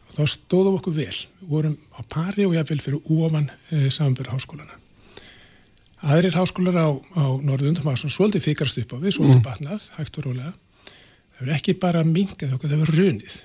og 0.10 0.16
þá 0.18 0.24
stóðu 0.36 0.76
okkur 0.78 0.98
vel. 0.98 1.14
Við 1.42 1.50
vorum 1.54 1.78
á 1.94 2.02
pari 2.10 2.46
og 2.50 2.56
jáfnvel 2.58 2.82
fyrir 2.82 3.14
ofan 3.14 3.50
e, 3.70 3.90
samanbyrra 3.94 4.36
háskólana 4.36 4.82
Aðrir 6.02 6.34
háskólar 6.34 6.78
á, 6.82 6.90
á 7.14 7.26
Norðundum 7.46 7.86
hafa 7.86 8.02
svona 8.02 8.16
svolítið 8.16 8.48
fikrast 8.48 8.80
upp 8.82 8.96
á 8.98 8.98
við, 8.98 9.14
svolítið 9.20 9.38
mm. 9.38 9.44
batnað, 9.46 9.84
hægt 10.00 10.16
og 10.18 10.26
rólega. 10.26 10.54
Það 11.42 11.50
er 11.50 11.56
ekki 11.56 11.74
bara 11.82 12.04
mingað 12.06 12.52
okkur, 12.54 12.70
það 12.70 12.82
er 12.86 12.92
runið. 13.00 13.36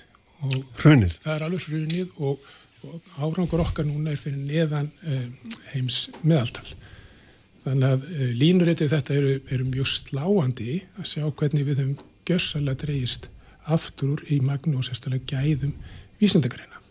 Runið? 0.82 1.14
Það 1.22 1.30
er 1.32 1.44
alveg 1.46 1.68
runið 1.72 2.10
og, 2.28 2.42
og 2.84 3.06
árangur 3.24 3.62
okkar 3.64 3.86
núna 3.88 4.12
er 4.12 4.20
fyrir 4.20 4.42
neðan 4.42 4.90
um, 5.08 5.30
heims 5.70 6.02
meðaltal. 6.20 6.66
Þannig 7.64 7.94
að 7.94 8.04
uh, 8.10 8.26
línuritið 8.36 8.92
þetta 8.92 9.16
eru, 9.16 9.32
eru 9.48 9.68
mjög 9.70 9.88
sláandi 9.94 10.76
að 11.00 11.08
sjá 11.14 11.24
hvernig 11.24 11.64
við 11.70 11.80
höfum 11.80 11.96
görsalega 12.28 12.82
dreyist 12.84 13.30
aftur 13.64 14.20
í 14.28 14.42
magnu 14.44 14.76
og 14.76 14.84
sérstaklega 14.84 15.40
gæðum 15.40 15.72
vísendagreina. 16.20 16.82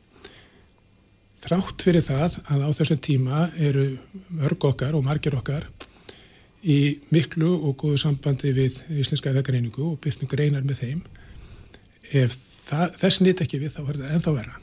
Þrátt 1.46 1.86
fyrir 1.86 2.02
það 2.02 2.40
að 2.50 2.66
á 2.66 2.70
þessum 2.80 3.06
tíma 3.06 3.46
eru 3.62 3.92
mörg 4.34 4.72
okkar 4.74 4.98
og 4.98 5.06
margir 5.06 5.38
okkar 5.38 5.70
í 6.66 6.80
miklu 7.14 7.52
og 7.68 7.78
góðu 7.82 8.00
sambandi 8.02 8.52
við 8.56 8.80
Íslenska 8.90 9.30
eðagreiningu 9.30 9.84
og 9.92 10.00
byrjum 10.04 10.30
greinar 10.32 10.66
með 10.66 10.82
þeim. 10.82 11.02
Ef 12.10 12.38
það, 12.66 12.96
þess 13.02 13.22
nýtt 13.22 13.44
ekki 13.46 13.62
við 13.62 13.76
þá 13.76 13.82
er 13.84 14.00
þetta 14.00 14.14
ennþá 14.18 14.36
vera. 14.40 14.56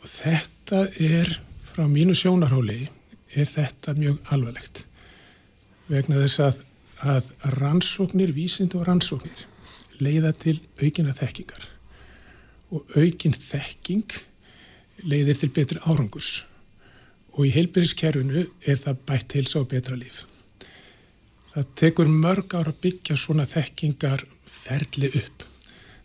Og 0.00 0.10
þetta 0.10 0.82
er, 1.04 1.32
frá 1.68 1.84
mínu 1.90 2.16
sjónarhóli, 2.16 2.80
er 3.34 3.50
þetta 3.50 3.96
mjög 3.98 4.32
alvarlegt. 4.34 4.84
Vegna 5.90 6.22
þess 6.22 6.40
að, 6.44 6.62
að 7.14 7.30
rannsóknir, 7.58 8.32
vísind 8.36 8.76
og 8.78 8.86
rannsóknir 8.88 9.46
leiða 10.00 10.32
til 10.36 10.56
aukina 10.80 11.14
þekkingar. 11.14 11.68
Og 12.74 12.96
aukin 12.96 13.36
þekking 13.36 14.16
leiðir 15.04 15.38
til 15.38 15.52
betri 15.52 15.80
árangus 15.84 16.44
og 17.34 17.48
í 17.48 17.52
heilbyrðiskerfinu 17.54 18.44
er 18.64 18.78
það 18.78 19.02
bætt 19.08 19.34
heilsa 19.36 19.60
og 19.60 19.68
betra 19.72 19.98
líf. 19.98 20.22
Það 21.54 21.72
tekur 21.78 22.10
mörg 22.10 22.54
ára 22.58 22.74
byggja 22.82 23.16
svona 23.18 23.46
þekkingar 23.46 24.24
ferli 24.50 25.10
upp. 25.20 25.44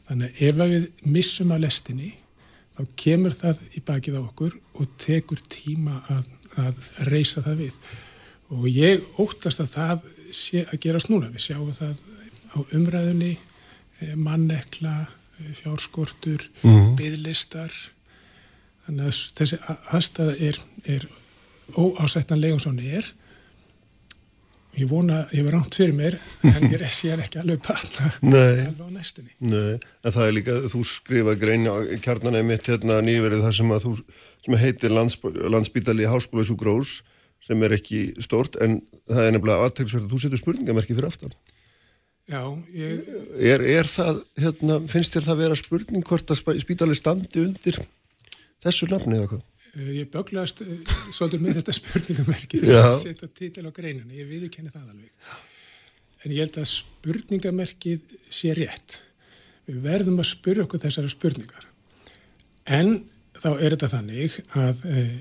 Þannig 0.09 0.29
að 0.29 0.43
ef 0.47 0.59
við 0.59 0.87
missum 1.15 1.53
að 1.53 1.63
lestinni 1.65 2.11
þá 2.77 2.81
kemur 3.03 3.35
það 3.35 3.61
í 3.75 3.83
bakið 3.85 4.19
á 4.19 4.21
okkur 4.21 4.55
og 4.79 4.95
tekur 5.01 5.41
tíma 5.51 5.99
að, 6.09 6.29
að 6.61 6.81
reysa 7.09 7.43
það 7.45 7.63
við. 7.65 7.77
Og 8.55 8.65
ég 8.71 9.05
óttast 9.21 9.61
að 9.63 9.73
það 9.73 10.09
sé 10.33 10.65
að 10.65 10.81
gera 10.85 11.01
snúna. 11.03 11.31
Við 11.33 11.49
sjáum 11.49 11.73
það 11.75 12.01
á 12.49 12.57
umræðunni, 12.77 13.35
eh, 14.01 14.15
mannekla, 14.15 14.95
eh, 15.39 15.53
fjárskortur, 15.61 16.45
mm 16.61 16.69
-hmm. 16.69 16.95
byðlistar, 16.97 17.73
Þannig 18.89 19.05
að 19.05 19.17
þessi 19.37 19.57
aðstæða 19.93 20.31
er, 20.47 20.57
er 20.89 21.03
óásættanlega 21.77 22.55
og 22.57 22.63
svona 22.63 22.85
er. 22.97 23.05
Ég 24.77 24.85
vona, 24.89 25.23
ég 25.33 25.43
var 25.47 25.55
rámt 25.57 25.73
fyrir 25.73 25.95
mér, 25.97 26.15
en 26.45 26.65
ég 26.69 26.75
er 26.77 26.83
ekki 27.23 27.39
alveg 27.41 27.61
patna 27.65 28.11
alveg 28.21 28.83
á 28.85 28.87
næstunni. 28.93 29.31
Nei, 29.41 29.79
en 29.79 30.13
það 30.13 30.25
er 30.27 30.35
líka, 30.35 30.57
þú 30.69 30.81
skrifa 30.85 31.33
grein 31.41 31.65
á 31.65 31.73
kjarnanæmi 32.05 32.53
mitt 32.53 32.69
hérna 32.69 32.99
nýverið 33.01 33.41
þar 33.47 33.57
sem 33.57 33.73
að 33.73 33.87
þú, 33.87 33.93
sem 34.45 34.57
heitir 34.61 34.93
lands, 34.93 35.17
landsbítali 35.25 36.05
háskóla 36.05 36.45
sjúgrós, 36.45 36.99
sem 37.41 37.65
er 37.65 37.73
ekki 37.79 38.03
stort, 38.21 38.59
en 38.61 38.77
það 39.09 39.25
er 39.25 39.35
nefnilega 39.35 39.65
aðtækksverð 39.65 40.05
að 40.05 40.13
þú 40.13 40.21
setur 40.25 40.43
spurningamerki 40.43 40.93
fyrir 40.93 41.09
aftan. 41.09 41.33
Já, 42.29 42.43
ég... 42.77 43.13
Er, 43.41 43.63
er 43.65 43.89
það, 43.89 44.21
hérna, 44.37 44.81
finnst 44.91 45.15
þér 45.17 45.31
það 45.31 45.41
vera 45.47 45.57
spurning 45.57 46.05
hvort 46.05 46.29
að 46.29 46.59
spítali 46.61 46.97
standi 46.97 47.41
undir 47.41 47.81
þessu 48.61 48.89
nafni 48.91 49.17
eða 49.17 49.31
hvað? 49.33 49.47
Eh, 49.77 49.89
ég 49.99 50.09
böglast 50.09 50.63
uh, 50.65 50.69
svolítið 51.13 51.43
með 51.43 51.59
þetta 51.59 51.75
spurningamerki 51.77 52.61
þegar 52.63 52.87
ég 52.89 52.99
setja 53.03 53.29
títil 53.29 53.67
á 53.69 53.71
greinina, 53.73 54.09
ég 54.17 54.29
viðkenni 54.29 54.73
það 54.73 54.93
alveg. 54.95 55.33
En 56.23 56.33
ég 56.33 56.41
held 56.41 56.57
að 56.57 56.69
spurningamerkið 56.71 58.15
sé 58.33 58.55
rétt. 58.57 58.97
Við 59.69 59.81
verðum 59.85 60.21
að 60.23 60.31
spyrja 60.31 60.65
okkur 60.65 60.81
þessari 60.81 61.11
spurningar. 61.13 61.67
En 62.65 63.03
þá 63.37 63.49
er 63.59 63.75
þetta 63.75 63.91
þannig 63.93 64.39
að 64.57 64.81
uh, 64.89 65.11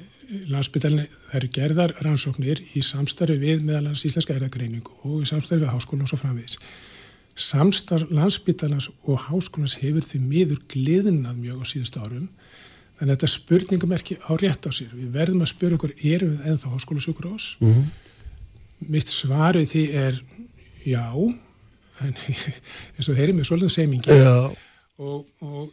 landsbytalinni, 0.55 1.09
það 1.29 1.41
eru 1.41 1.51
gerðar 1.59 1.97
rannsóknir 2.05 2.63
í 2.77 2.85
samstarfi 2.85 3.37
við 3.41 3.65
meðalans 3.69 4.05
íslenska 4.09 4.37
erðagreiningu 4.37 4.97
og 5.09 5.25
í 5.25 5.29
samstarfi 5.29 5.65
við 5.67 5.75
háskólan 5.75 6.09
og 6.09 6.13
svo 6.13 6.21
framviðis. 6.23 6.57
Samstarf 7.39 8.09
landsbytalans 8.11 8.89
og 9.05 9.29
háskólans 9.29 9.77
hefur 9.83 10.05
því 10.05 10.25
miður 10.25 10.65
gliðnað 10.73 11.37
mjög 11.45 11.61
á 11.63 11.65
síðust 11.71 12.01
árum 12.01 12.31
Þannig 12.99 13.13
að 13.13 13.15
þetta 13.15 13.31
spurningumerki 13.31 14.17
á 14.19 14.31
rétt 14.43 14.67
á 14.67 14.71
sér. 14.75 14.91
Við 14.91 15.11
verðum 15.15 15.45
að 15.45 15.53
spyrja 15.53 15.79
okkur, 15.79 15.93
erum 16.03 16.33
við 16.35 16.47
ennþá 16.51 16.71
háskólasjókur 16.73 17.29
ás? 17.31 17.47
Mm 17.61 17.75
-hmm. 17.75 17.85
Mitt 18.95 19.11
svarið 19.11 19.69
því 19.71 19.83
er 19.95 20.23
já, 20.83 21.07
en 22.03 22.15
eins 22.97 23.09
og 23.09 23.15
þeir 23.15 23.29
eru 23.29 23.37
með 23.39 23.47
svolítið 23.47 23.75
semingi 23.75 24.19
og, 24.99 25.27
og 25.41 25.71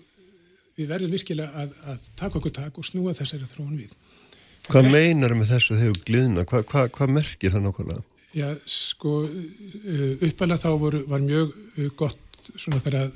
við 0.77 0.89
verðum 0.89 1.11
viskilega 1.11 1.49
að, 1.63 1.71
að 1.89 2.07
taka 2.15 2.37
okkur 2.37 2.53
tak 2.53 2.77
og 2.77 2.85
snúa 2.85 3.13
þessari 3.17 3.49
þróun 3.49 3.77
við. 3.77 3.95
Hvað 4.69 4.91
meinar 4.91 5.33
með 5.33 5.53
þessu 5.53 5.77
þegar 5.79 6.01
glýðna? 6.05 6.45
Hvað 6.45 6.65
hva, 6.69 6.87
hva 6.89 7.07
merkir 7.07 7.53
það 7.53 7.65
nákvæmlega? 7.65 8.03
Já, 8.35 8.49
sko, 8.65 9.29
uppalega 10.21 10.61
þá 10.61 10.71
voru, 10.77 11.05
var 11.07 11.21
mjög 11.21 11.53
gott 11.95 12.19
svona 12.57 12.81
þegar 12.85 13.09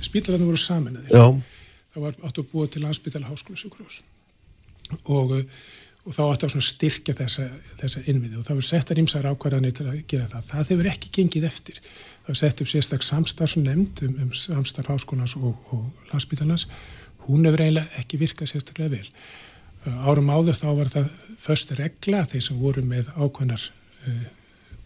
spílararnir 0.00 0.48
voru 0.48 0.60
saman 0.60 0.96
að 0.96 1.08
því. 1.08 1.18
Já 1.18 1.53
það 1.94 2.04
var 2.08 2.18
áttu 2.26 2.42
að 2.42 2.50
búa 2.50 2.68
til 2.70 2.82
landsbytala 2.84 3.30
háskóla 3.30 3.60
sjúkrós 3.60 4.00
og, 5.06 5.34
og 6.04 6.16
þá 6.16 6.22
áttu 6.26 6.48
að 6.50 6.66
styrkja 6.66 7.14
þessa, 7.18 7.46
þessa 7.80 8.02
innviði 8.10 8.40
og 8.40 8.48
það 8.48 8.60
var 8.60 8.68
settar 8.68 9.00
ímsar 9.00 9.28
ákvarðanir 9.30 9.76
til 9.76 9.86
að 9.88 10.02
gera 10.10 10.28
það. 10.28 10.50
Það 10.50 10.74
hefur 10.74 10.90
ekki 10.90 11.12
gengið 11.18 11.48
eftir. 11.48 11.80
Það 12.24 12.30
var 12.32 12.40
sett 12.40 12.62
upp 12.64 12.72
sérstak 12.72 13.06
samstarfsnefnd 13.06 14.04
um, 14.08 14.20
um 14.26 14.36
samstarf 14.36 14.92
háskólas 14.92 15.36
og, 15.40 15.56
og 15.72 16.12
landsbytalans. 16.12 16.66
Hún 17.24 17.48
hefur 17.48 17.64
eiginlega 17.64 18.02
ekki 18.02 18.20
virkað 18.20 18.52
sérstaklega 18.52 18.98
vel. 18.98 19.08
Árum 20.04 20.32
áður 20.32 20.56
þá 20.56 20.68
var 20.78 20.92
það 20.92 21.10
först 21.44 21.74
regla 21.76 22.24
þeir 22.28 22.44
sem 22.46 22.60
voru 22.60 22.84
með 22.88 23.10
ákvæmnar 23.16 23.66
uh, 24.08 24.22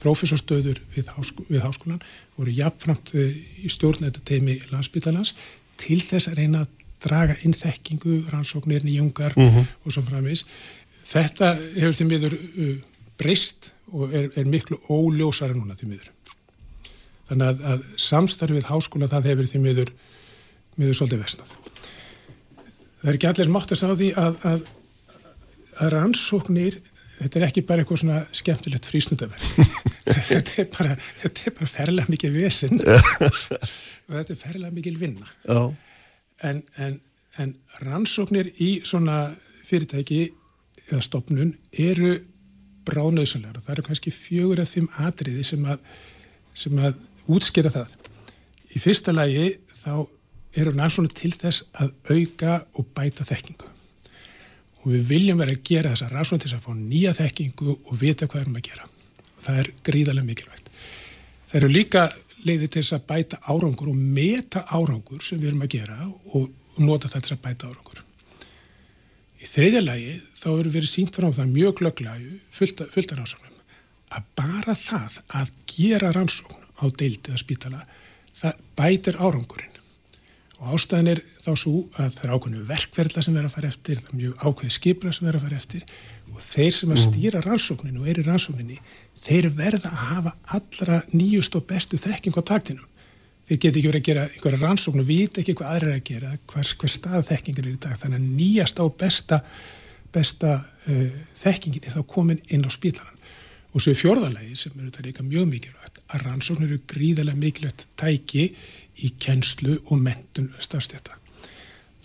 profesorstöður 0.02 0.80
við, 0.94 1.10
háskó, 1.14 1.44
við 1.50 1.62
háskólan 1.62 2.02
voru 2.38 2.54
jafnframt 2.54 3.14
uh, 3.14 3.38
í 3.62 3.70
stjórnættu 3.70 4.22
teimi 4.26 4.58
landsbytalans 4.72 5.34
til 5.78 6.00
þess 6.02 6.30
að 6.30 6.40
reyna 6.42 6.64
að 6.64 6.77
draga 7.04 7.36
inn 7.46 7.54
þekkingu, 7.54 8.24
rannsóknir, 8.32 8.84
nýjungar 8.86 9.36
mm 9.36 9.48
-hmm. 9.48 9.72
og 9.84 9.94
svo 9.94 10.02
framvis. 10.02 10.44
Þetta 11.08 11.54
hefur 11.76 11.96
því 11.96 12.06
miður 12.08 12.34
uh, 12.36 12.76
breyst 13.18 13.72
og 13.92 14.14
er, 14.14 14.30
er 14.36 14.44
miklu 14.44 14.78
óljósara 14.88 15.56
núna 15.56 15.76
því 15.78 15.92
miður. 15.92 16.10
Þannig 17.28 17.46
að, 17.46 17.64
að 17.72 17.86
samstarfið 17.96 18.68
háskóla 18.68 19.08
það 19.08 19.30
hefur 19.32 19.46
því 19.46 19.62
miður, 19.64 19.92
miður 20.76 20.98
svolítið 20.98 21.22
vestnað. 21.24 21.56
Það 23.00 23.08
er 23.08 23.18
ekki 23.18 23.30
allir 23.30 23.50
mátt 23.54 23.72
að 23.72 23.80
sá 23.80 23.88
því 23.94 24.12
að, 24.18 24.38
að, 24.50 24.62
að 25.78 25.90
rannsóknir, 25.94 26.78
þetta 27.18 27.38
er 27.38 27.48
ekki 27.48 27.66
bara 27.68 27.84
eitthvað 27.84 28.00
svona 28.02 28.22
skemmtilegt 28.32 28.88
frísnundaverk. 28.90 29.42
þetta, 30.30 30.62
er 30.64 30.70
bara, 30.72 30.96
þetta 31.22 31.44
er 31.44 31.58
bara 31.60 31.66
ferlega 31.66 32.12
mikið 32.14 32.32
vesen 32.32 32.80
og 32.80 34.16
þetta 34.16 34.32
er 34.34 34.40
ferlega 34.40 34.72
mikið 34.74 34.98
vinna. 34.98 35.28
Já 35.44 35.60
en, 36.44 36.62
en, 36.76 36.98
en 37.38 37.54
rannsóknir 37.82 38.50
í 38.62 38.78
svona 38.86 39.28
fyrirtæki 39.68 40.20
eða 40.88 41.04
stopnun 41.04 41.54
eru 41.72 42.14
bráðnauðsynlegar 42.88 43.58
og 43.58 43.64
það 43.64 43.74
eru 43.74 43.86
kannski 43.88 44.12
fjögur 44.14 44.62
af 44.62 44.70
þeim 44.72 44.86
atriði 45.04 45.44
sem 45.44 45.64
að, 45.68 45.80
sem 46.56 46.78
að 46.80 47.00
útskýra 47.28 47.72
það. 47.72 47.96
Í 48.72 48.80
fyrsta 48.80 49.12
lagi 49.12 49.50
þá 49.82 49.92
eru 50.58 50.72
rannsóknir 50.74 51.16
til 51.16 51.34
þess 51.36 51.66
að 51.76 51.92
auka 52.08 52.62
og 52.78 52.88
bæta 52.96 53.26
þekkingu 53.28 53.74
og 54.78 54.92
við 54.94 55.08
viljum 55.10 55.40
vera 55.42 55.52
að 55.52 55.64
gera 55.66 55.92
þessa 55.92 56.08
rannsóknir 56.12 56.44
til 56.44 56.50
þess 56.52 56.58
að 56.60 56.66
fá 56.68 56.78
nýja 56.78 57.14
þekkingu 57.18 57.74
og 57.74 57.98
vita 58.00 58.28
hvað 58.30 58.44
erum 58.44 58.58
að 58.60 58.68
gera. 58.70 58.86
Og 59.34 59.42
það 59.44 59.60
er 59.60 59.70
gríðarlega 59.88 60.28
mikilvægt. 60.28 60.70
Það 61.48 61.58
eru 61.60 61.70
líka 61.72 62.04
leiði 62.46 62.68
til 62.68 62.82
þess 62.82 62.96
að 62.98 63.06
bæta 63.10 63.40
árangur 63.48 63.92
og 63.92 63.98
meta 63.98 64.64
árangur 64.68 65.24
sem 65.24 65.40
við 65.40 65.52
erum 65.52 65.64
að 65.66 65.74
gera 65.74 65.98
og 66.06 66.50
nota 66.78 67.10
það 67.10 67.26
til 67.26 67.36
að 67.36 67.44
bæta 67.46 67.70
árangur. 67.70 68.02
Í 69.38 69.46
þriðja 69.46 69.84
lagi 69.84 70.16
þá 70.34 70.48
eru 70.54 70.74
verið 70.74 70.90
sínt 70.90 71.14
frá 71.14 71.28
það 71.30 71.54
mjög 71.54 71.78
glögglega 71.80 72.38
fullt 72.58 72.82
af 72.84 73.18
rannsóknum 73.18 73.48
að 74.14 74.28
bara 74.38 74.74
það 74.78 75.18
að 75.40 75.50
gera 75.68 76.12
rannsókn 76.16 76.68
á 76.80 76.84
deildi 76.88 77.32
eða 77.32 77.42
spítala 77.42 77.82
það 78.38 78.62
bætir 78.78 79.18
árangurinn 79.18 79.76
og 80.58 80.74
ástæðin 80.74 81.12
er 81.12 81.20
þá 81.38 81.50
svo 81.54 81.74
að 81.94 82.14
það 82.16 82.24
er 82.24 82.32
ákveðinu 82.34 82.68
verkverðla 82.68 83.24
sem 83.24 83.36
verður 83.36 83.50
að 83.50 83.56
fara 83.56 83.72
eftir 83.72 84.00
það 84.00 84.08
er 84.08 84.20
mjög 84.22 84.40
ákveði 84.42 84.74
skipla 84.74 85.12
sem 85.14 85.28
verður 85.28 85.40
að 85.40 85.46
fara 85.46 85.60
eftir 85.60 85.84
og 86.28 86.40
þeir 86.44 86.72
sem 86.74 86.92
að 86.92 86.98
mm. 86.98 87.04
stýra 87.04 87.42
rannsókninu 87.44 88.02
og 88.02 88.10
eru 88.12 88.24
rannsókninni 88.26 88.80
þeir 89.24 89.50
verða 89.56 89.90
að 89.92 90.04
hafa 90.12 90.34
allra 90.58 91.00
nýjust 91.12 91.56
og 91.58 91.66
bestu 91.68 92.00
þekking 92.00 92.38
á 92.38 92.42
taktinum. 92.52 92.86
Þeir 93.48 93.60
geti 93.64 93.80
ekki 93.80 93.90
verið 93.90 94.00
að 94.02 94.08
gera 94.08 94.24
einhverja 94.28 94.62
rannsókn 94.62 95.02
og 95.02 95.08
vita 95.08 95.40
ekki 95.40 95.56
hvað 95.56 95.74
aðra 95.74 95.92
er 95.92 96.00
að 96.00 96.08
gera, 96.10 96.32
hver, 96.52 96.72
hver 96.80 96.92
stað 96.92 97.28
þekkingar 97.30 97.66
er 97.66 97.70
í 97.72 97.78
dag. 97.80 98.00
Þannig 98.00 98.18
að 98.18 98.32
nýjast 98.40 98.82
á 98.82 98.84
besta, 99.02 99.38
besta 100.12 100.50
uh, 100.58 101.06
þekkingin 101.40 101.86
er 101.86 101.96
þá 101.96 102.02
komin 102.12 102.42
inn 102.52 102.66
á 102.68 102.70
spílaran. 102.72 103.14
og 103.74 103.84
svo 103.84 103.92
í 103.92 103.98
fjörðalagi 103.98 104.56
sem 104.56 104.76
eru 104.78 104.88
þetta 104.88 105.04
líka 105.04 105.24
mjög 105.26 105.48
mikilvægt 105.50 105.98
að 106.08 106.22
rannsóknir 106.24 106.70
eru 106.70 106.80
gríðarlega 106.88 107.38
mikilvægt 107.38 107.84
tæki 108.00 108.46
í 109.04 109.10
kennslu 109.20 109.76
og 109.86 110.00
mentun 110.00 110.48
starfstjæta 110.58 111.18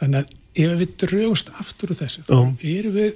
þannig 0.01 0.19
að 0.19 0.65
ef 0.65 0.73
við 0.81 0.95
draugust 1.05 1.53
aftur 1.61 1.93
úr 1.93 1.99
þessu 2.01 2.25
þá 2.27 2.35
erum 2.73 2.97
við 2.97 3.15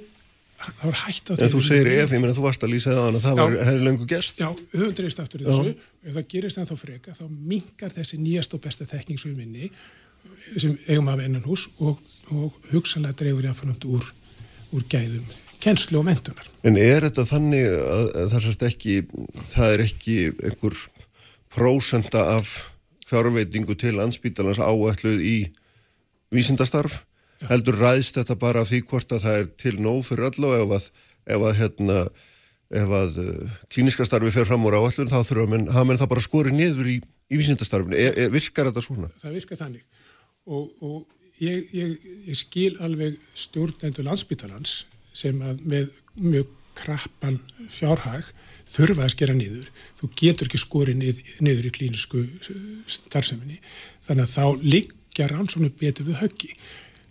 það 0.58 0.84
var 0.84 0.98
hægt 1.04 1.30
því. 1.30 1.38
En 1.44 1.52
þú 1.52 1.62
segir 1.64 1.90
ef, 1.94 2.12
ég 2.12 2.22
menna 2.22 2.36
þú 2.36 2.44
varst 2.44 2.66
að 2.66 2.72
lýsa 2.74 2.94
það 2.96 3.08
að 3.08 3.26
það 3.26 3.56
hefði 3.68 3.84
lengur 3.86 4.10
gerst. 4.10 4.42
Já, 4.42 4.48
höfum 4.74 4.94
dreist 4.98 5.22
aftur 5.22 5.42
í 5.42 5.48
þessu. 5.48 5.74
Ef 6.04 6.14
það 6.18 6.28
gerist 6.34 6.60
það 6.60 6.70
þá 6.70 6.82
freka, 6.82 7.16
þá 7.18 7.24
mingar 7.52 7.94
þessi 7.94 8.20
nýjast 8.22 8.56
og 8.56 8.62
besta 8.64 8.88
þekking 8.88 9.20
svo 9.20 9.32
í 9.32 9.36
minni 9.38 9.70
sem 10.58 10.78
eigum 10.88 11.10
af 11.12 11.20
ennan 11.22 11.44
hús 11.46 11.68
og, 11.78 12.00
og 12.34 12.56
hugsanlega 12.72 13.18
dreyður 13.20 13.48
ég 13.48 13.54
að 13.54 13.60
fann 13.60 13.92
úr, 13.98 14.08
úr 14.74 14.88
gæðum 14.90 15.28
kennslu 15.62 16.00
og 16.00 16.06
mentunar. 16.06 16.48
En 16.66 16.78
er 16.78 17.06
þetta 17.06 17.24
þannig 17.26 17.66
að, 17.66 18.04
að 18.22 18.34
það 18.34 18.66
ekki, 18.68 18.96
það 19.54 19.74
er 19.74 19.84
ekki 19.84 20.18
einhver 20.46 20.82
prósenda 21.54 22.24
af 22.36 22.52
fjárveitingu 23.08 23.76
til 23.78 23.96
ansbítalans 24.02 24.60
áætluð 24.60 25.22
í 25.24 25.36
vísindastarf? 26.34 27.02
Heldur 27.46 27.78
ræðst 27.78 28.18
þetta 28.18 28.38
bara 28.40 28.64
af 28.64 28.72
því 28.72 28.82
hvort 28.90 29.14
að 29.14 29.24
það 29.26 29.38
er 29.42 29.52
til 29.62 29.76
nóg 29.78 30.00
fyrir 30.08 30.26
öll 30.30 30.48
og 30.48 30.56
ef 30.56 30.74
að, 30.78 30.88
ef 31.36 31.44
að, 31.44 31.54
hérna, 31.60 31.98
ef 32.82 32.96
að 33.00 33.20
uh, 33.22 33.52
klíniska 33.70 34.06
starfi 34.08 34.32
fer 34.34 34.48
fram 34.48 34.66
úr 34.66 34.78
áætlun 34.80 35.12
þá 35.12 35.20
þurfa 35.22 35.46
menn, 35.54 35.68
menn 35.70 36.00
það 36.00 36.12
bara 36.14 36.26
skorið 36.26 36.58
niður 36.58 36.90
í, 36.90 36.98
í 37.30 37.38
vísindastarfinu. 37.38 37.94
Er, 37.94 38.18
er, 38.24 38.34
virkar 38.34 38.72
þetta 38.72 38.84
svona? 38.84 39.12
Það 39.22 39.38
virkar 39.38 39.62
þannig 39.62 39.86
og, 40.48 40.68
og 40.82 41.42
ég, 41.42 41.68
ég, 41.76 41.96
ég 42.26 42.38
skil 42.38 42.74
alveg 42.84 43.18
stjórnendur 43.38 44.06
landsbítalans 44.08 44.82
sem 45.16 45.38
að 45.44 45.62
með 45.68 45.90
mjög 46.18 46.54
krappan 46.78 47.40
fjárhag 47.72 48.28
þurfa 48.68 49.06
að 49.06 49.14
skera 49.14 49.36
niður. 49.36 49.70
Þú 49.98 50.10
getur 50.20 50.48
ekki 50.48 50.60
skorið 50.62 51.00
nið, 51.00 51.22
niður 51.44 51.70
í 51.70 51.74
klínisku 51.74 52.24
starfseminni. 52.90 53.58
Þannig 54.04 54.28
að 54.28 54.34
þá 54.34 54.68
liggja 54.74 55.28
rannsónu 55.32 55.72
betur 55.80 56.08
við 56.08 56.20
höggi. 56.22 56.52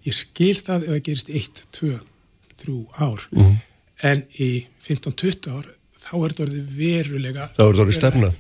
Ég 0.08 0.16
skil 0.16 0.54
það 0.56 0.86
ef 0.86 0.94
það 0.94 1.04
gerist 1.10 1.34
1, 1.42 1.64
2, 1.80 1.92
3 2.64 2.78
ár. 3.08 3.28
Mm. 3.36 3.58
En 4.08 4.24
í 4.40 4.52
15-20 4.86 5.52
ár 5.52 5.70
þá 5.98 6.12
er 6.16 6.34
þetta 6.34 6.46
orðið 6.48 6.74
verulega... 6.78 7.50
Þá 7.58 7.62
er 7.64 7.70
þetta 7.72 7.86
orðið 7.86 8.00
stefna. 8.00 8.32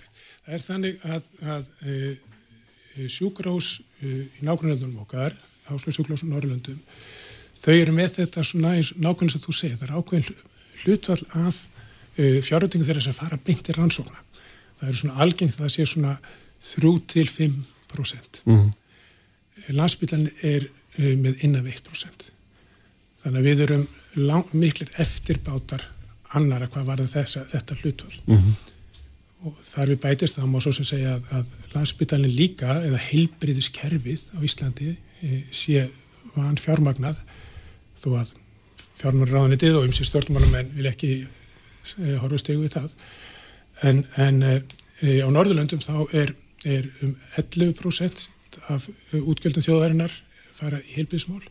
Það 0.47 0.57
er 0.57 0.65
þannig 0.68 1.07
að, 1.11 1.30
að 1.55 1.70
e, 1.84 2.01
e 2.95 3.09
sjúkrós 3.11 3.72
e, 3.99 4.11
í 4.39 4.47
nákvæmlega 4.47 4.91
okkar, 5.03 5.36
Háslöf 5.68 5.97
sjúkrós 5.97 6.24
og 6.24 6.32
Norrlöndum 6.32 6.78
þau 7.59 7.74
eru 7.74 7.95
með 7.95 8.22
þetta 8.22 8.43
nákvæmlega 8.55 9.34
sem 9.34 9.43
þú 9.43 9.55
segir, 9.55 9.80
það 9.80 9.89
er 9.89 9.97
ákveðin 9.97 10.38
hlutvall 10.84 11.24
af 11.41 11.59
uh, 11.65 12.38
fjárhundingu 12.45 12.88
þeirra 12.88 13.03
sem 13.03 13.15
fara 13.18 13.39
beint 13.43 13.68
í 13.68 13.76
rannsókna. 13.76 14.24
Það 14.78 14.89
eru 14.91 15.01
svona 15.01 15.24
algengt 15.26 15.57
það 15.57 15.74
sé 15.74 15.88
svona 15.89 16.13
3-5%. 16.68 18.41
Mm. 18.45 18.68
Landsbytlan 19.76 20.28
er 20.45 20.68
uh, 20.68 20.76
með 20.97 21.43
innan 21.45 21.67
1%. 21.67 22.25
Þannig 23.21 23.39
að 23.39 23.47
við 23.49 23.63
erum 23.67 23.85
miklir 24.57 24.89
eftirbátar 24.97 25.83
annara 26.37 26.67
hvað 26.71 26.89
var 26.89 27.03
þessa, 27.07 27.45
þetta 27.51 27.77
hlutvall. 27.81 28.17
Mm 28.25 28.37
-hmm. 28.37 28.73
Og 29.47 29.57
þar 29.63 29.91
við 29.93 29.99
bætist 30.01 30.35
það 30.35 30.49
má 30.51 30.59
svo 30.61 30.71
sem 30.71 30.85
segja 30.85 31.13
að, 31.15 31.23
að 31.31 31.45
landsbytlanin 31.75 32.35
líka 32.35 32.79
eða 32.81 32.97
heilbriðiskerfið 32.97 34.21
á 34.33 34.39
Íslandi 34.43 34.95
e, 35.21 35.43
sé 35.51 35.89
van 36.35 36.57
fjármagnað 36.57 37.19
þó 38.01 38.09
að 38.21 38.33
fjármjörnráðanitið 38.97 39.77
og 39.77 39.85
ymsi 39.87 40.05
stjórnmálumenn 40.07 40.73
vil 40.73 40.89
ekki 40.89 41.11
eh, 41.21 42.17
horfa 42.21 42.37
stegu 42.41 42.65
við 42.65 42.73
það 42.77 42.93
en, 43.85 44.03
en 44.17 44.43
e, 44.43 44.61
á 45.21 45.29
Norðurlöndum 45.29 45.81
þá 45.85 46.09
er, 46.17 46.33
er 46.65 46.89
um 47.05 47.15
11% 47.37 48.27
af 48.73 48.89
útgjöldum 49.13 49.65
þjóðarinnar 49.65 50.13
fara 50.58 50.82
í 50.84 50.93
heilbíðsmál 50.97 51.41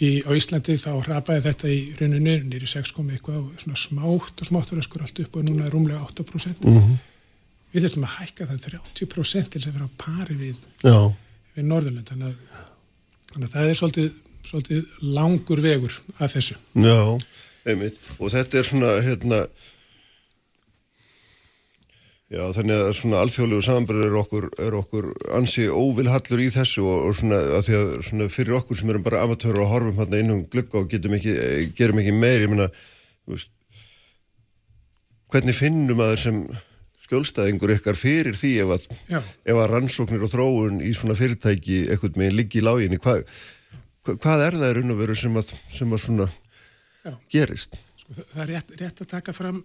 í, 0.00 0.10
á 0.24 0.30
Íslandi 0.32 0.76
þá 0.80 0.90
rapaði 1.08 1.46
þetta 1.48 1.70
í 1.72 1.78
rauninu 2.00 2.36
nýri 2.48 2.68
6 2.70 2.94
komi 2.96 3.16
eitthvað 3.16 3.46
svona 3.62 3.78
smátt 3.78 4.42
og 4.42 4.48
smátt 4.50 4.72
var 4.72 4.84
skora 4.86 5.08
allt 5.08 5.22
upp 5.24 5.38
og 5.38 5.48
núna 5.48 5.68
er 5.68 5.74
rúmlega 5.74 6.02
8% 6.08 6.64
mm 6.64 6.78
-hmm. 6.78 6.98
við 7.72 7.86
þurfum 7.86 8.08
að 8.08 8.16
hækka 8.18 8.50
það 8.50 8.66
30% 8.66 9.48
til 9.48 9.60
þess 9.60 9.70
að 9.70 9.78
vera 9.78 9.88
á 9.88 9.98
pari 10.04 10.36
við, 10.36 10.58
við 11.54 11.64
Norðurlönd 11.64 12.08
þannig 12.08 12.36
þannig 13.32 13.48
að 13.48 13.52
það 13.52 13.70
er 13.70 13.80
svolítið 13.80 14.12
svolítið 14.46 14.86
langur 15.14 15.62
vegur 15.62 15.94
af 16.18 16.34
þessu. 16.34 16.56
Já, 16.74 17.18
einmitt. 17.68 17.98
Og 18.18 18.32
þetta 18.32 18.58
er 18.58 18.66
svona, 18.66 18.92
hérna, 19.04 19.42
já, 22.32 22.42
þannig 22.56 22.80
að 22.80 22.90
svona 22.98 23.20
alþjóðlegu 23.22 23.66
samanbyrður 23.66 24.08
er 24.08 24.18
okkur, 24.22 24.48
er 24.66 24.76
okkur 24.78 25.08
ansi 25.38 25.68
óvilhallur 25.68 26.42
í 26.42 26.50
þessu 26.54 26.84
og, 26.86 27.06
og 27.08 27.16
svona, 27.20 27.38
að 27.58 27.64
því 27.68 27.78
að 27.78 27.94
svona 28.08 28.28
fyrir 28.32 28.58
okkur 28.58 28.80
sem 28.80 28.92
erum 28.92 29.06
bara 29.06 29.22
amatöru 29.26 29.64
og 29.64 29.72
horfum 29.72 30.02
hérna 30.02 30.20
innum 30.22 30.44
glukka 30.52 30.82
og 30.82 30.90
getum 30.92 31.16
ekki, 31.18 31.38
gerum 31.78 32.02
ekki 32.02 32.16
meir, 32.16 32.46
ég 32.46 32.52
veist, 33.30 33.50
hvernig 35.32 35.56
finnum 35.56 36.02
að 36.02 36.14
þessum 36.16 36.44
skjólstæðingur 37.06 37.74
ykkar 37.76 37.96
fyrir 37.98 38.36
því 38.36 38.52
ef 38.64 38.70
að, 38.74 38.86
ef 39.20 39.58
að 39.58 39.70
rannsóknir 39.72 40.24
og 40.24 40.32
þróun 40.32 40.80
í 40.84 40.92
svona 40.96 41.16
fyrirtæki 41.16 41.84
ekkert 41.92 42.16
með 42.20 42.38
liggi 42.38 42.60
í 42.60 42.64
láginni, 42.64 43.00
hvað 43.02 43.26
hvað 44.02 44.46
er 44.48 44.58
það 44.58 44.80
og 44.82 44.98
veru 44.98 45.16
sem 45.18 45.36
að, 45.38 45.52
sem 45.70 45.94
að 45.94 46.02
svona 46.02 46.26
Já. 47.02 47.14
gerist? 47.30 47.78
Sko, 48.00 48.16
það 48.18 48.42
er 48.42 48.50
rétt, 48.50 48.74
rétt 48.80 49.02
að 49.04 49.10
taka 49.14 49.34
fram 49.36 49.62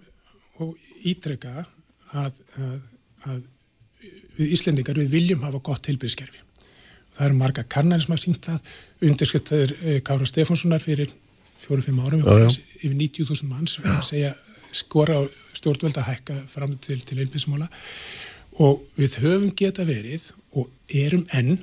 og 0.61 0.75
ítreka 1.05 1.65
að, 2.13 2.41
að, 2.61 2.75
að 3.27 3.39
við 4.37 4.53
Íslendingar 4.55 4.99
við 5.01 5.15
viljum 5.15 5.45
hafa 5.45 5.61
gott 5.63 5.89
heilbyrðskerfi. 5.89 6.43
Það 7.17 7.25
eru 7.27 7.37
marga 7.39 7.63
kannanir 7.65 8.03
sem 8.03 8.13
hafa 8.13 8.23
sínt 8.23 8.45
það, 8.45 8.75
undirskrittaður 9.07 9.73
eh, 9.81 10.01
Kára 10.05 10.27
Stefánssonar 10.29 10.83
fyrir 10.83 11.13
fjóru-fimm 11.63 11.99
árum, 12.05 12.21
yfir 12.21 12.93
90.000 12.93 13.49
manns, 13.49 13.79
við 13.81 14.01
segja 14.05 14.33
skora 14.75 15.17
á 15.17 15.21
stjórnveld 15.57 15.97
að 15.97 16.09
hækka 16.11 16.35
fram 16.51 16.75
til, 16.83 16.99
til 17.01 17.17
heilbyrðsmála 17.17 17.69
og 18.61 18.83
við 18.97 19.17
höfum 19.23 19.49
geta 19.57 19.85
verið 19.87 20.29
og 20.57 20.69
erum 20.93 21.25
enn 21.35 21.57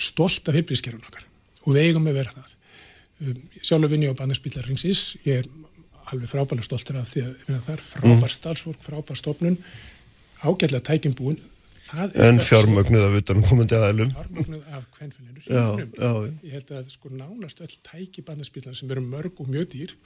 stolt 0.00 0.48
af 0.48 0.56
heilbyrðskerfun 0.56 1.06
okkar. 1.06 1.26
Og 1.66 1.76
við 1.76 1.90
eigum 1.90 2.08
að 2.10 2.20
vera 2.20 2.34
það. 2.34 2.54
Um, 3.20 3.40
sjálfur 3.60 3.92
vinn 3.92 4.06
ég 4.06 4.14
á 4.14 4.18
bandarspillarringsins, 4.18 5.02
ég 5.26 5.42
er 5.42 5.50
alveg 6.10 6.30
frábæðilega 6.30 6.66
stoltur 6.66 6.98
af 7.00 7.08
því 7.10 7.22
að 7.26 7.62
það 7.66 7.72
er 7.74 7.82
frábær 7.86 8.16
mm. 8.16 8.34
starfsfólk, 8.34 8.82
frábær 8.84 9.18
stofnun, 9.18 9.56
ágætlega 10.42 10.86
tækjum 10.90 11.16
búin. 11.18 11.40
En 12.14 12.38
fjármögnuð 12.38 13.04
af 13.08 13.16
utanum 13.18 13.46
komandi 13.48 13.74
aðeilum. 13.74 14.12
Fjármögnuð 14.14 14.66
af 14.76 14.84
hvernfélaginu. 14.98 16.30
Ég 16.46 16.54
held 16.54 16.72
að 16.78 16.92
sko 16.94 17.10
nánast 17.10 17.62
öll 17.64 17.76
tæki 17.86 18.22
bandarspillar 18.26 18.76
sem 18.78 18.90
eru 18.94 19.02
mörg 19.02 19.42
og 19.42 19.50
mjög 19.50 19.72
dýr 19.74 19.96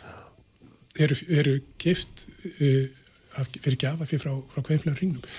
eru, 1.05 1.18
eru 1.28 1.59
kift 1.80 2.24
uh, 2.55 2.86
fyrir 3.59 3.78
gafa 3.84 4.09
fyrir 4.09 4.24
frá, 4.24 4.32
frá 4.55 4.64
hvernfélaginu 4.64 5.00
ringnum. 5.02 5.32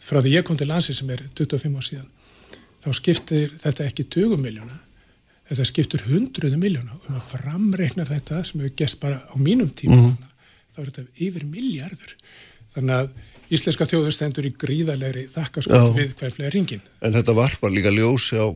Frá 0.00 0.22
því 0.24 0.38
ég 0.38 0.48
kom 0.48 0.56
til 0.56 0.70
landsi 0.70 0.96
sem 0.96 1.10
er 1.12 1.26
25 1.36 1.76
á 1.76 1.82
síðan, 1.84 2.12
þá 2.80 2.88
skiptir 2.96 3.56
þetta 3.60 3.88
ekki 3.90 4.08
20 4.08 4.40
miljóna 4.40 4.78
þetta 5.48 5.66
skiptur 5.68 6.04
hundruðu 6.08 6.60
miljóna 6.60 6.96
og 6.98 7.08
um 7.08 7.18
að 7.18 7.30
framreikna 7.32 8.06
þetta 8.08 8.42
sem 8.44 8.60
hefur 8.60 8.76
gert 8.82 9.00
bara 9.00 9.22
á 9.24 9.34
mínum 9.36 9.70
tíma 9.70 9.96
mm 9.96 10.04
-hmm. 10.04 10.30
þá 10.74 10.78
er 10.82 10.90
þetta 10.90 11.26
yfir 11.26 11.44
miljardur 11.48 12.14
þannig 12.74 12.94
að 12.94 13.10
íslenska 13.48 13.86
þjóður 13.88 14.14
stendur 14.14 14.48
í 14.48 14.52
gríðalegri 14.52 15.26
þakkarskótt 15.32 15.96
við 15.96 16.14
hverflega 16.20 16.52
ringin. 16.52 16.82
En 17.00 17.14
þetta 17.16 17.34
varpar 17.36 17.72
líka 17.72 17.92
ljósi 17.94 18.36
á 18.36 18.52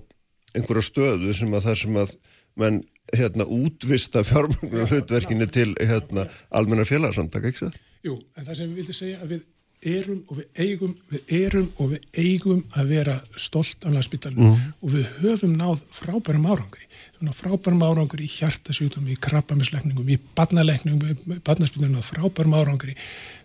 einhverja 0.53 0.85
stöðu 0.85 1.33
sem 1.37 1.55
að 1.55 1.65
það 1.69 1.79
sem 1.83 1.97
að 2.03 2.15
menn 2.61 2.83
hérna 3.17 3.47
útvista 3.49 4.23
fjármögnum 4.25 4.87
hlutverkinu 4.89 5.49
til 5.53 5.73
hérna 5.81 6.27
almenna 6.51 6.85
félagsamtak, 6.89 7.49
ekki 7.49 7.67
það? 7.67 7.81
Jú, 8.03 8.19
en 8.37 8.47
það 8.47 8.57
sem 8.59 8.69
við 8.69 8.81
vildum 8.81 8.99
segja 8.99 9.19
að 9.23 9.35
við 9.35 9.43
erum 9.83 10.23
og 10.29 10.39
við 10.39 10.63
eigum, 10.65 10.95
við 11.11 11.35
erum 11.39 11.69
og 11.77 11.93
við 11.93 12.07
eigum 12.23 12.63
að 12.79 12.93
vera 12.93 13.19
stolt 13.37 13.87
af 13.87 13.95
landsbyttalunum 13.95 14.53
mm. 14.53 14.73
og 14.81 14.95
við 14.95 15.11
höfum 15.23 15.55
náð 15.59 15.85
frábærum 15.95 16.49
árangri. 16.49 16.89
Frábærum 17.23 17.85
árangri 17.87 18.27
í 18.27 18.33
hjartasjútum, 18.33 19.07
í 19.07 19.15
krabbamisleikningum, 19.23 20.09
í 20.11 20.19
badnaleikningum, 20.37 21.39
badnarspytunum 21.47 21.99
náð 21.99 22.09
frábærum 22.09 22.57
árangri, 22.59 22.97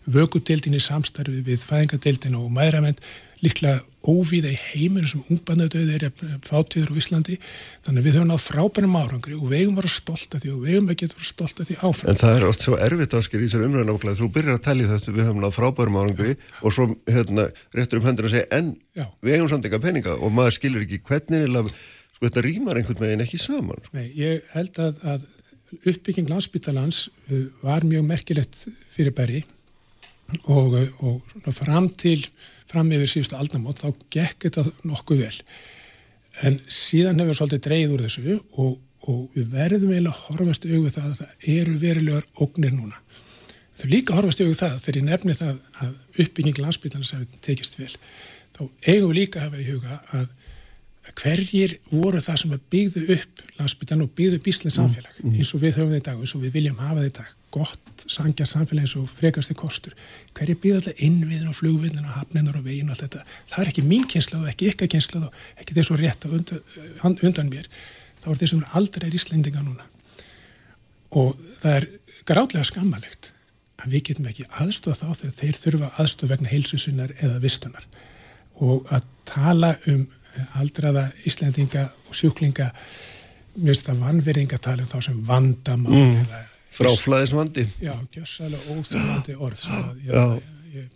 vökudeildin 0.10 0.78
í 0.78 0.82
samstarfi 0.82 1.44
við 1.46 1.66
fæðingadeildin 1.68 2.40
og 2.40 2.50
mæðrament 2.54 3.04
líklega 3.44 3.82
óvíða 4.08 4.50
í 4.54 4.58
heiminu 4.58 5.10
sem 5.10 5.24
ungbarnadauði 5.28 5.98
er 5.98 6.14
fátíður 6.48 6.94
á 6.96 7.00
Íslandi 7.02 7.36
þannig 7.86 8.00
að 8.00 8.08
við 8.08 8.16
höfum 8.18 8.30
nátt 8.32 8.44
frábænum 8.44 8.96
árangri 8.98 9.36
og 9.38 9.50
við 9.52 9.62
eigum 9.62 9.76
að 9.76 9.82
vera 9.82 9.92
stolt 9.94 10.38
af 10.38 10.44
því 10.44 10.54
og 10.54 10.62
við 10.64 10.78
eigum 10.78 10.92
ekki 10.94 11.10
að 11.10 11.16
vera 11.18 11.30
stolt 11.30 11.62
af 11.62 11.68
því 11.68 11.78
áfram. 11.82 12.12
En 12.14 12.22
það 12.22 12.38
er 12.38 12.46
oft 12.48 12.66
svo 12.66 12.80
erfitt 12.88 13.18
áskil 13.20 13.42
í 13.42 13.44
þessar 13.44 13.66
umræðin 13.68 13.94
ákveð 13.94 14.22
þú 14.22 14.30
byrjar 14.38 14.58
að 14.58 14.64
tellja 14.70 14.92
þetta 14.94 15.16
við 15.18 15.28
höfum 15.28 15.44
nátt 15.44 15.58
frábænum 15.58 16.00
árangri 16.02 16.38
og 16.62 16.76
svo 16.78 16.88
hérna 17.10 17.48
réttur 17.76 18.02
um 18.02 18.08
hendur 18.08 18.30
að 18.30 18.36
segja 18.38 18.50
en 18.58 18.74
Já. 18.96 19.06
við 19.22 19.36
eigum 19.36 19.52
samt 19.52 19.68
eitthvað 19.68 19.86
peninga 19.90 20.18
og 20.18 20.34
maður 20.34 20.58
skilur 20.58 20.88
ekki 20.88 21.04
hvernig 21.10 21.46
eða 21.50 21.66
sko 21.68 22.30
þetta 22.30 22.46
rýmar 22.48 22.80
einhvern 22.80 23.04
veginn 23.04 23.28
ekki 23.28 23.42
saman. 23.42 23.84
Sko. 23.84 23.98
Nei, 24.00 24.08
ég 24.18 24.48
held 24.56 24.82
að, 24.82 25.04
að 25.04 25.28
uppbygging 25.84 26.32
landsbyttalans 26.32 27.08
uh, 27.28 27.46
var 27.62 27.86
mjög 27.86 28.08
merkilegt 28.08 28.56
fyrir 28.96 29.14
bæri 29.14 29.44
og, 30.48 30.74
og 31.04 31.52
fram 31.56 31.92
til 32.00 32.24
fram 32.72 32.92
yfir 32.96 33.12
síðustu 33.12 33.38
aldnamót 33.38 33.82
þá 33.82 33.90
gekk 34.14 34.48
þetta 34.48 34.66
nokkuð 34.88 35.24
vel. 35.26 35.38
En 36.46 36.60
síðan 36.70 37.22
hefur 37.24 37.40
svolítið 37.40 37.64
dreyð 37.68 37.96
úr 37.96 38.06
þessu 38.06 38.38
og, 38.62 38.78
og 39.10 39.22
við 39.36 39.52
verðum 39.56 39.94
eiginlega 39.94 40.14
að 40.14 40.24
horfast 40.28 40.68
auðvitað 40.68 41.10
að 41.10 41.20
það 41.22 41.52
eru 41.58 41.78
verilegar 41.82 42.28
ógnir 42.46 42.76
núna. 42.76 43.00
Þau 43.78 43.88
líka 43.92 44.18
horfast 44.18 44.42
auðvitað 44.42 44.74
það 44.74 44.84
þegar 44.86 45.00
ég 45.00 45.08
nefni 45.08 45.38
það 45.38 45.56
að 45.86 46.24
uppbygging 46.24 46.62
landsbytjarnas 46.64 47.14
hefur 47.16 47.42
tekist 47.46 47.80
vel 47.80 47.94
þá 48.58 48.64
eigum 48.90 49.12
við 49.12 49.18
líka 49.20 49.42
að 49.42 49.48
hafa 49.48 49.62
í 49.62 49.68
huga 49.68 50.00
að 50.18 50.30
hverjir 51.16 51.78
voru 51.92 52.20
það 52.22 52.40
sem 52.42 52.56
byggðu 52.72 53.04
upp 53.16 53.44
landsbytjan 53.58 54.04
og 54.04 54.14
byggðu 54.18 54.40
upp 54.40 54.48
Íslands 54.52 54.78
samfélag 54.78 55.20
mm, 55.20 55.28
mm. 55.30 55.36
eins 55.38 55.52
og 55.54 55.62
við 55.64 55.78
höfum 55.78 55.94
þetta 55.94 56.02
í 56.02 56.08
dag, 56.08 56.24
eins 56.24 56.34
og 56.36 56.44
við 56.44 56.56
viljum 56.58 56.82
hafa 56.82 57.04
þetta 57.06 57.26
gott, 57.58 58.04
sangja 58.12 58.48
samfélag 58.48 58.86
eins 58.86 58.96
og 59.00 59.08
frekast 59.18 59.54
í 59.54 59.58
kostur. 59.58 59.96
Hverjir 60.38 60.60
byggðu 60.64 60.82
alltaf 60.82 61.06
innviðin 61.08 61.52
og 61.52 61.58
flugviðin 61.58 62.10
og 62.10 62.18
hafninar 62.18 62.60
og 62.60 62.66
vegin 62.68 62.90
og 62.90 62.96
allt 62.96 63.06
þetta. 63.06 63.24
Það 63.54 63.64
er 63.64 63.72
ekki 63.72 63.86
mín 63.88 64.10
kynsla 64.12 64.42
og 64.42 64.50
ekki 64.52 64.72
ykkar 64.74 64.92
kynsla 64.94 65.24
og 65.28 65.40
ekki 65.62 65.88
svo 65.88 66.00
rétt 66.00 66.28
undan, 66.28 66.62
undan 67.16 67.54
mér. 67.54 67.72
Það 68.20 68.30
voru 68.30 68.42
þeir 68.42 68.54
sem 68.54 68.68
aldrei 68.82 69.08
er 69.08 69.18
Íslendinga 69.18 69.64
núna. 69.64 69.88
Og 71.18 71.34
það 71.62 71.80
er 71.80 71.90
gráðlega 72.28 72.68
skammalegt 72.68 73.32
að 73.78 73.94
við 73.94 74.08
getum 74.10 74.30
ekki 74.30 74.48
aðstofa 74.60 75.08
þá 75.08 75.22
þegar 75.22 75.36
þeir 75.38 75.60
þurfa 75.62 75.92
aðstofa 76.02 76.34
vegna 76.34 76.52
heilsusinnar 76.52 77.14
eða 77.22 77.42
vistunar 77.44 77.86
og 78.58 78.90
að 78.94 79.06
tala 79.28 79.76
um 79.92 80.06
aldraða 80.62 81.08
Íslandinga 81.28 81.88
og 82.08 82.18
sjúklinga 82.18 82.70
mjög 83.58 83.80
stað 83.80 84.04
vannverðingatali 84.04 84.86
þá 84.88 85.00
sem 85.08 85.18
vandamál 85.26 85.98
mm, 85.98 86.36
fráflæðisvandi 86.78 87.66
já, 87.82 87.94
gjössalega 88.14 88.76
óþúrlandi 88.76 89.36
orð 89.42 89.64
að 89.74 90.04
ég, 90.06 90.44
ég, 90.76 90.90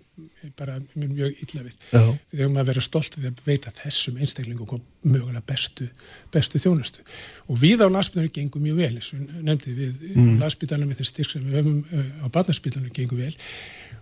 ég 0.43 0.53
bara 0.57 0.77
mjög, 0.93 1.13
mjög 1.15 1.41
illa 1.45 1.63
við. 1.65 1.77
Já. 1.89 2.03
við 2.31 2.43
höfum 2.43 2.59
að 2.61 2.71
vera 2.71 2.83
stoltið 2.85 3.27
að 3.31 3.43
veita 3.47 3.73
þessum 3.79 4.19
einstaklingum 4.21 4.69
kom 4.69 4.83
mögulega 5.01 5.43
bestu, 5.47 5.87
bestu 6.33 6.61
þjónustu. 6.61 7.05
Og 7.49 7.61
við 7.61 7.81
á 7.81 7.87
landsbytarnir 7.89 8.33
gengum 8.35 8.65
mjög 8.65 8.81
vel 8.83 8.91
eins 8.99 9.11
og 9.15 9.23
nefndi 9.41 9.75
við 9.77 10.03
mm. 10.13 10.35
landsbytarnir 10.43 10.89
með 10.89 11.01
þeir 11.01 11.11
styrk 11.11 11.33
sem 11.33 11.47
við 11.47 11.61
höfum 11.61 11.79
á 12.21 12.25
barnarsbytarnir 12.29 12.93
gengum 12.93 13.23
vel. 13.23 13.33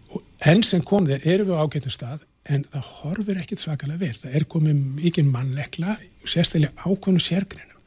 Og 0.10 0.52
enn 0.52 0.66
sem 0.66 0.84
kom 0.84 1.08
þeir 1.08 1.28
erum 1.36 1.52
við 1.52 1.60
á 1.60 1.64
ágættum 1.64 1.96
stað 1.96 2.28
en 2.50 2.66
það 2.74 2.92
horfir 3.00 3.42
ekkit 3.42 3.64
svakalega 3.64 4.02
vel. 4.04 4.16
Það 4.24 4.38
er 4.40 4.48
komið 4.50 4.84
mikið 5.00 5.30
mannleikla 5.30 5.96
og 6.00 6.30
sérstaklega 6.30 6.86
ákvönu 6.86 7.22
sérgrinum. 7.24 7.80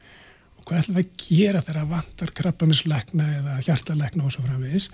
Og 0.57 0.65
hvað 0.67 0.81
ætlum 0.81 0.97
við 0.97 1.05
að 1.05 1.27
gera 1.27 1.61
þegar 1.65 1.91
vantar 1.91 2.33
krabbaminsleikna 2.39 3.29
eða 3.39 3.59
hjartalegna 3.67 4.27
og 4.27 4.35
svo 4.35 4.45
framvegis? 4.47 4.89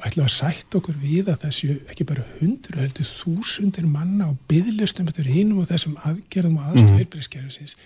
ætlum 0.00 0.24
við 0.24 0.30
að 0.30 0.36
sætt 0.36 0.76
okkur 0.78 0.96
við 1.00 1.28
að 1.28 1.42
þessu 1.44 1.74
ekki 1.92 2.06
bara 2.08 2.24
hundur, 2.38 2.78
heldur 2.80 3.08
þúsundir 3.08 3.88
manna 3.88 4.30
og 4.30 4.38
byðlustum 4.48 5.10
eftir 5.10 5.28
hinnum 5.28 5.60
og 5.60 5.68
þessum 5.68 5.98
aðgerðum 6.08 6.56
og 6.60 6.70
aðstofheilbríðskerfisins. 6.70 7.76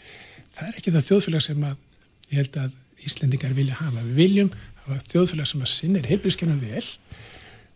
Það 0.55 0.69
er 0.69 0.79
ekki 0.79 0.95
það 0.95 1.07
þjóðfélag 1.09 1.45
sem 1.49 1.67
að 1.67 1.77
ég 2.31 2.43
held 2.43 2.59
að 2.63 2.81
Íslendingar 3.05 3.57
vilja 3.57 3.75
hafa. 3.81 4.05
Við 4.07 4.19
viljum 4.21 4.51
hafa 4.85 5.01
þjóðfélag 5.11 5.51
sem 5.51 5.65
að 5.65 5.73
sinnir 5.73 6.07
heilbríðskerfum 6.09 6.61
vel 6.63 6.85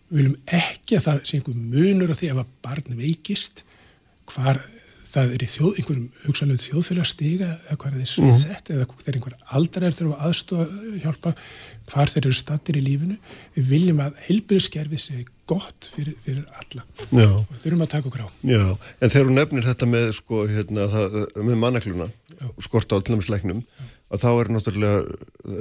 við 0.09 0.21
viljum 0.21 0.37
ekki 0.59 0.99
að 0.99 1.07
það 1.07 1.23
sé 1.29 1.39
einhver 1.39 1.63
munur 1.77 2.13
á 2.13 2.19
því 2.19 2.33
ef 2.33 2.43
að 2.43 2.53
barn 2.65 2.99
veikist 2.99 3.65
hvar 4.29 4.61
það 5.09 5.35
er 5.35 5.43
í 5.45 5.49
þjóð, 5.49 5.71
einhverjum 5.81 6.07
hugsanlega 6.27 6.65
þjóðfélagsstiga 6.67 7.49
eða 7.49 7.77
hvað 7.81 7.89
er 7.89 8.03
þið 8.03 8.25
mm. 8.27 8.37
sett 8.37 8.71
eða 8.75 8.87
þegar 8.93 9.19
einhver 9.19 9.37
aldar 9.59 9.87
er 9.89 9.97
þurfa 9.97 10.29
aðstofa 10.29 10.95
hjálpa 11.05 11.33
hvar 11.89 12.13
þeir 12.13 12.27
eru 12.27 12.37
stattir 12.37 12.79
í 12.79 12.85
lífinu. 12.85 13.17
Við 13.57 13.71
viljum 13.73 14.03
að 14.05 14.19
heilbyrðskerfi 14.27 15.01
sé 15.01 15.23
gott 15.49 15.89
fyrir, 15.95 16.17
fyrir 16.21 16.45
alla. 16.61 16.85
Já. 17.09 17.29
og 17.41 17.55
þurfum 17.57 17.85
að 17.87 17.93
taka 17.95 18.11
okkur 18.11 18.27
á. 18.27 18.29
Já, 18.53 18.65
en 18.77 19.15
þegar 19.15 19.31
hún 19.31 19.41
nefnir 19.41 19.69
þetta 19.71 19.89
með, 19.89 20.11
sko, 20.19 20.43
hérna, 20.53 20.89
það, 20.93 21.19
með 21.41 21.61
mannekluna 21.65 22.11
skort 22.63 22.93
á 22.93 23.01
allum 23.01 23.25
slegnum 23.25 23.65
að 24.09 24.23
þá 24.23 24.29
er 24.31 24.51
náttúrulega 24.53 25.01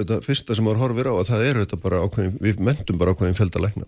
þetta 0.01 0.19
fyrsta 0.23 0.55
sem 0.55 0.67
maður 0.67 0.83
horfir 0.83 1.09
á 1.11 1.13
að 1.15 1.29
það 1.31 1.47
er 1.47 1.59
þetta 1.63 1.79
bara 1.83 2.03
ákveðin, 2.03 2.37
við 2.43 2.61
mentum 2.63 2.99
bara 2.99 3.15
ákveðin 3.15 3.39
feldalegna 3.39 3.87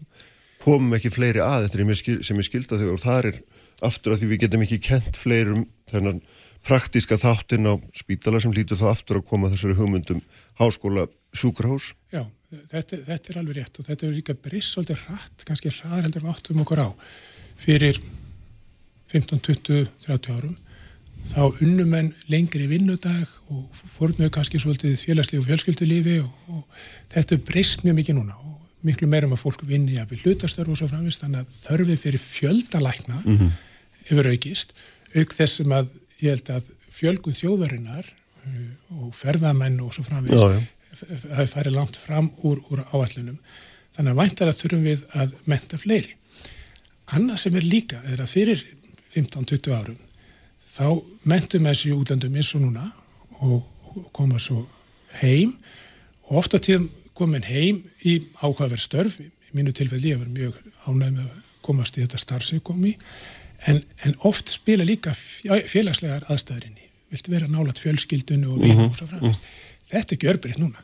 komum 0.64 0.96
ekki 0.98 1.12
fleiri 1.14 1.42
að 1.44 1.68
þetta 1.68 2.24
sem 2.28 2.40
er 2.40 2.48
skilda 2.48 2.80
þau 2.80 2.92
og 2.94 3.02
það 3.04 3.32
er 3.32 3.40
aftur 3.88 4.14
að 4.14 4.22
því 4.22 4.30
við 4.34 4.42
getum 4.44 4.66
ekki 4.66 4.80
kent 4.90 5.20
fleirum 5.20 5.66
þennan 5.92 6.22
praktíska 6.66 7.16
þáttinn 7.20 7.70
á 7.72 7.74
spítala 7.96 8.42
sem 8.44 8.54
lítur 8.56 8.80
þá 8.80 8.90
aftur 8.92 9.22
að 9.22 9.30
koma 9.30 9.52
þessari 9.52 9.78
hugmyndum 9.78 10.20
háskóla 10.60 11.08
sjúkrahús. 11.32 11.94
Já, 12.12 12.26
þetta, 12.72 13.00
þetta 13.08 13.32
er 13.32 13.42
alveg 13.42 13.60
rétt 13.60 13.80
og 13.80 13.88
þetta 13.88 14.08
er 14.08 14.18
líka 14.18 14.36
brist 14.36 14.76
svolítið 14.76 15.06
hratt, 15.06 15.46
kannski 15.48 15.72
hraðar 15.72 16.08
heldur 16.08 16.26
við 16.26 16.34
áttum 16.34 16.64
okkur 16.66 16.84
á 16.84 16.90
fyrir 17.60 18.02
15, 19.14 19.40
20, 19.46 19.88
30 20.06 20.36
árum 20.36 20.58
þá 21.30 21.62
unnum 21.64 21.96
en 21.98 22.12
lengri 22.32 22.68
vinnudag 22.70 23.28
og 23.54 23.82
fórnum 23.96 24.32
kannski 24.34 24.62
svolítið 24.62 25.00
félagslíf 25.02 25.44
og 25.44 25.50
fjölskyldulífi 25.50 26.20
og, 26.24 26.32
og 26.54 26.84
þetta 27.14 27.40
brist 27.48 27.84
mjög 27.86 28.00
mikið 28.00 28.20
núna 28.20 28.38
og 28.40 28.49
miklu 28.86 29.10
meirum 29.12 29.34
að 29.36 29.44
fólk 29.44 29.64
vinni 29.68 29.98
að 30.00 30.14
við 30.14 30.26
hlutastörfu 30.26 30.74
og 30.74 30.80
svo 30.80 30.90
framvist 30.92 31.24
þannig 31.24 31.44
að 31.44 31.58
þörfið 31.64 32.04
fyrir 32.04 32.24
fjöldalækna 32.24 33.22
mm 33.24 33.38
-hmm. 33.38 33.52
yfir 34.10 34.32
aukist 34.34 34.74
auk 35.16 35.34
þessum 35.36 35.74
að 35.76 35.92
ég 36.22 36.36
held 36.36 36.50
að 36.50 36.70
fjölguð 37.00 37.40
þjóðarinnar 37.40 38.06
uh, 38.06 39.02
og 39.04 39.16
ferðamenn 39.16 39.80
og 39.84 39.94
svo 39.94 40.04
framvist 40.04 40.70
er 41.30 41.48
farið 41.48 41.76
langt 41.76 41.98
fram 42.00 42.32
úr, 42.44 42.62
úr 42.72 42.84
áallunum 42.92 43.38
þannig 43.96 44.12
að 44.12 44.20
væntar 44.22 44.52
að 44.52 44.60
þurfum 44.62 44.84
við 44.84 45.04
að 45.16 45.34
menta 45.46 45.78
fleiri. 45.78 46.16
Annað 47.16 47.42
sem 47.44 47.56
er 47.56 47.66
líka 47.66 48.02
er 48.06 48.22
að 48.22 48.34
fyrir 48.34 48.64
15-20 49.16 49.74
árum 49.74 49.98
þá 50.70 51.02
mentum 51.28 51.66
þessi 51.66 51.94
útlandum 51.96 52.36
eins 52.38 52.54
og 52.56 52.64
núna 52.64 52.92
og 53.42 54.10
koma 54.14 54.40
svo 54.40 54.66
heim. 55.22 55.56
Og 56.30 56.44
ofta 56.44 56.60
tíðum 56.62 56.90
komin 57.20 57.46
heim 57.48 57.84
í 58.08 58.16
ákvaðverð 58.42 58.84
störf, 58.84 59.20
í 59.20 59.56
mínu 59.58 59.74
tilfelli 59.76 60.14
ég 60.14 60.22
var 60.22 60.32
mjög 60.34 60.58
ánæg 60.88 61.16
með 61.16 61.26
að 61.28 61.48
komast 61.66 61.98
í 61.98 62.04
þetta 62.04 62.22
starf 62.22 62.48
sem 62.48 62.60
ég 62.60 62.66
kom 62.66 62.84
í, 62.88 62.96
en, 63.70 63.82
en 64.06 64.16
oft 64.28 64.52
spila 64.52 64.86
líka 64.88 65.14
félagslegar 65.14 66.28
aðstæðurinni, 66.32 66.88
viltu 67.12 67.34
vera 67.34 67.50
nálat 67.52 67.82
fjölskyldunu 67.82 68.54
og 68.54 68.64
vinum 68.64 68.88
og 68.90 68.98
svo 68.98 69.10
framins. 69.10 69.38
-hmm. 69.42 69.68
Þetta 69.90 70.16
er 70.16 70.24
gjörbreytt 70.24 70.62
núna. 70.62 70.84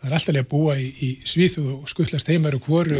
Það 0.00 0.10
er 0.10 0.14
alltaf 0.18 0.36
að 0.38 0.48
búa 0.50 0.76
í, 0.78 0.86
í 1.02 1.08
Svíþjóð 1.26 1.72
og 1.72 1.90
skuttlast 1.90 2.28
heimar 2.30 2.54
og 2.56 2.66
hvoru 2.68 2.98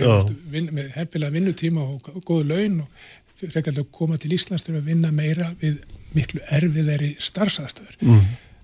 vin, 0.51 0.71
með 0.75 0.91
hefðilega 0.97 1.35
vinnutíma 1.37 1.85
og, 1.85 2.09
góðu 2.25 2.49
laun 2.51 2.81
og 2.85 3.51
frekar 3.53 3.77
að 3.77 3.91
koma 3.93 4.17
til 4.19 4.33
Íslands 4.33 4.65
til 4.65 4.77
að 4.77 4.89
vinna 4.89 5.13
meira 5.13 5.51
við 5.61 5.83
miklu 6.17 6.41
erfiðari 6.57 7.13
starfsaðstöður. 7.21 7.99
Mm. 8.01 8.23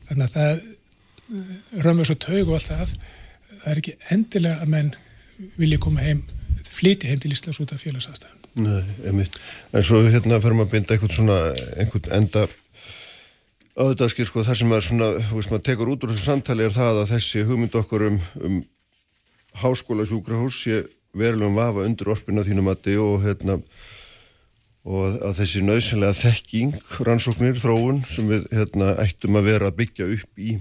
Þannig 0.08 0.24
að 0.24 0.36
það 0.36 0.62
eh, 0.62 1.52
römmur 1.86 2.08
svo 2.08 2.16
taug 2.24 2.48
og 2.48 2.56
allt 2.56 2.70
það 2.72 2.94
það 3.62 3.72
er 3.72 3.82
ekki 3.82 3.96
endilega 4.14 4.62
að 4.62 4.72
menn 4.74 4.94
vilja 5.58 5.80
koma 5.82 6.04
heim, 6.04 6.22
flyti 6.68 7.10
heim 7.10 7.22
til 7.22 7.32
Íslands 7.34 7.60
út 7.62 7.74
af 7.74 7.82
félagsastæðan. 7.82 8.38
Nei, 8.62 8.82
einmitt. 9.08 9.38
En 9.72 9.84
svo 9.86 10.02
hérna 10.04 10.40
fyrir 10.42 10.58
maður 10.58 10.68
að 10.68 10.74
binda 10.74 10.96
einhvern 10.96 11.14
svona, 11.16 11.38
einhvern 11.80 12.12
enda 12.18 12.44
á 13.72 14.08
skil 14.12 14.26
sko 14.28 14.44
þar 14.44 14.58
sem 14.60 14.68
maður 14.68 14.88
svona, 14.90 15.08
þú 15.30 15.38
veist 15.38 15.52
maður 15.52 15.64
tekur 15.70 15.92
út 15.94 16.04
úr 16.04 16.12
þessu 16.12 16.28
samtali 16.28 16.66
er 16.66 16.74
það 16.74 17.00
að 17.02 17.14
þessi 17.14 17.44
hugmynd 17.48 17.78
okkur 17.80 18.04
um, 18.10 18.18
um 18.44 18.58
háskóla 19.62 20.04
sjúkrahús 20.08 20.60
sé 20.66 20.82
verulegum 21.16 21.56
vafa 21.56 21.86
undir 21.86 22.12
orfina 22.12 22.44
þínum 22.44 22.68
aðti 22.72 22.98
og 23.00 23.22
hérna 23.24 23.58
og 24.82 25.18
að 25.22 25.36
þessi 25.38 25.62
nöðsynlega 25.62 26.18
þekking, 26.18 26.78
rannsóknir, 27.06 27.58
þróun 27.62 28.02
sem 28.10 28.28
við 28.28 28.48
hérna 28.50 28.96
ættum 29.00 29.38
að 29.38 29.48
vera 29.52 29.70
að 29.70 29.78
byggja 29.78 30.08
upp 30.16 30.42
í 30.42 30.56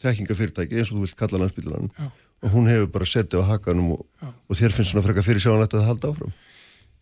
þekkingafyrirtæki 0.00 0.78
eins 0.78 0.92
og 0.92 1.00
þú 1.00 1.06
vilt 1.06 1.18
kalla 1.18 1.40
landsbyggilanum 1.42 1.90
og 2.44 2.52
hún 2.52 2.68
hefur 2.68 2.90
bara 2.92 3.08
settið 3.08 3.40
á 3.40 3.50
hakanum 3.54 3.94
og, 3.96 4.02
og 4.22 4.58
þér 4.58 4.74
finnst 4.76 4.92
svona 4.92 5.04
frekka 5.06 5.24
fyrir 5.24 5.42
sjáanætt 5.42 5.72
að 5.72 5.80
það 5.80 5.90
halda 5.90 6.10
áfram? 6.12 6.34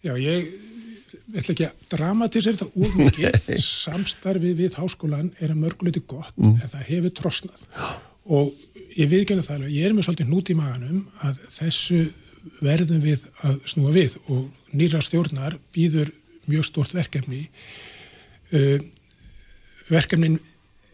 Já, 0.02 0.14
ég 0.18 0.52
ætla 1.32 1.54
ekki 1.54 1.66
að 1.66 1.84
dramatísera 1.92 2.58
þetta 2.58 2.82
úr 2.82 2.96
mikið 3.00 3.52
samstarfið 3.86 4.56
við 4.62 4.78
háskólan 4.80 5.30
er 5.38 5.52
að 5.54 5.62
mörgluti 5.64 6.02
gott 6.06 6.34
mm. 6.38 6.56
en 6.56 6.72
það 6.72 6.88
hefur 6.88 7.14
trosnað. 7.18 7.62
Og 8.32 8.52
ég 8.96 9.10
viðkjöna 9.10 9.44
það 9.44 9.58
alveg, 9.58 9.76
ég 9.76 9.88
er 9.88 9.96
með 9.96 10.08
svolítið 10.08 10.30
nút 10.30 10.52
í 10.52 10.58
maganum 10.58 11.04
að 11.26 11.40
þessu 11.56 12.02
verðum 12.62 13.02
við 13.02 13.24
að 13.46 13.58
snúa 13.70 13.94
við 13.94 14.16
og 14.32 14.74
nýra 14.74 15.02
stjórnar 15.02 15.58
býður 15.74 16.10
mjög 16.50 16.66
stort 16.68 16.94
verkefni. 16.94 17.44
Uh, 18.52 18.78
verkefnin 19.90 20.38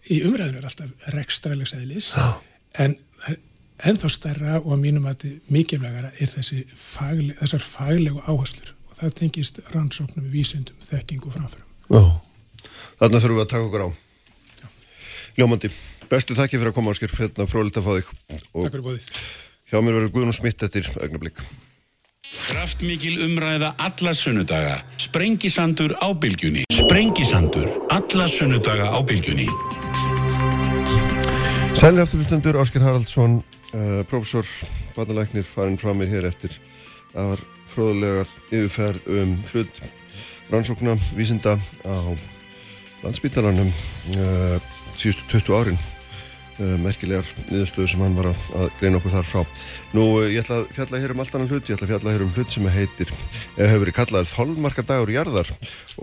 í 0.08 0.22
umræðinu 0.24 0.60
er 0.60 0.68
alltaf 0.68 1.10
rekstræðilegs 1.14 1.74
eðlis 1.76 2.12
en 2.78 2.96
það 3.78 3.90
ennþá 3.92 4.10
starra 4.10 4.56
og 4.58 4.72
að 4.74 4.82
mínum 4.82 5.06
að 5.06 5.22
þetta 5.22 5.54
mikilvægara 5.54 6.10
er 6.18 6.32
þessi 6.32 6.64
fagleg, 6.74 7.36
þessar 7.38 7.64
faglegu 7.64 8.22
áherslur 8.26 8.72
og 8.88 8.96
það 8.98 9.14
tengist 9.20 9.60
rannsóknum 9.74 10.26
við 10.26 10.38
vísendum, 10.40 10.78
þekking 10.82 11.26
og 11.28 11.36
framförum. 11.36 11.68
Já, 11.88 12.02
þarna 12.98 13.22
þurfum 13.22 13.38
við 13.38 13.44
að 13.44 13.52
taka 13.52 13.68
okkur 13.68 13.86
á. 13.86 13.88
Já. 14.58 14.68
Ljómandi, 15.38 15.72
bestu 16.10 16.34
þakki 16.34 16.58
fyrir 16.58 16.72
að 16.72 16.78
koma 16.80 16.94
áskil, 16.96 17.12
hérna 17.14 17.46
frólitt 17.46 17.78
að 17.78 17.86
fá 17.86 17.92
þig. 17.94 18.12
Og 18.52 18.66
Takk 18.66 18.74
fyrir 18.74 18.86
bóðið. 18.88 19.08
Hjá 19.68 19.80
mér 19.84 19.98
verður 19.98 20.14
Guðnum 20.16 20.34
Smitt 20.36 20.62
eftir 20.64 20.88
ögnablík. 20.98 21.42
Kraftmikil 22.48 23.18
umræða 23.24 23.74
alla 23.80 24.12
sunnudaga. 24.16 24.80
Sprengisandur 25.00 25.94
á 26.00 26.08
bylgjunni. 26.12 26.64
Sprengisandur 26.72 27.68
alla 27.92 28.28
sunnudaga 28.28 28.88
á 28.92 28.98
bylgjunni. 29.04 29.48
Sæli 31.74 32.00
afturlustundur, 32.00 32.56
Ásker 32.60 32.80
Haraldsson, 32.80 33.42
uh, 33.74 34.04
professor, 34.10 34.46
barnalæknir, 34.96 35.44
farin 35.44 35.78
frá 35.78 35.92
mér 35.94 36.08
hér 36.08 36.28
eftir 36.30 36.56
að 37.14 37.34
var 37.34 37.42
fróðulega 37.74 38.24
yfirferð 38.48 39.12
um 39.20 39.36
hlut 39.52 39.82
rannsókna, 40.50 40.96
vísinda 41.16 41.58
á 41.84 41.96
landsbítalanum 43.04 43.68
uh, 43.68 44.58
síðustu 44.96 45.28
20 45.38 45.56
árin 45.60 45.80
merkilegar 46.82 47.28
niðurstöðu 47.48 47.88
sem 47.92 48.02
hann 48.02 48.16
var 48.18 48.30
að, 48.32 48.70
greina 48.78 48.98
okkur 48.98 49.14
þar 49.14 49.28
frá. 49.28 49.42
Nú, 49.94 50.04
uh, 50.18 50.26
ég 50.26 50.42
ætla 50.42 50.60
að 50.62 50.70
fjalla 50.76 51.00
hér 51.02 51.14
um 51.14 51.22
allt 51.22 51.36
annan 51.36 51.50
hlut, 51.52 51.68
ég 51.68 51.76
ætla 51.78 51.86
að 51.86 51.92
fjalla 51.92 52.14
hér 52.14 52.24
um 52.24 52.32
hlut 52.34 52.54
sem 52.54 52.68
heitir, 52.74 53.12
eða 53.56 53.68
hefur 53.72 53.84
verið 53.84 53.96
kallaður 53.98 54.30
Þolmarkadagur 54.32 55.12
jarðar 55.14 55.52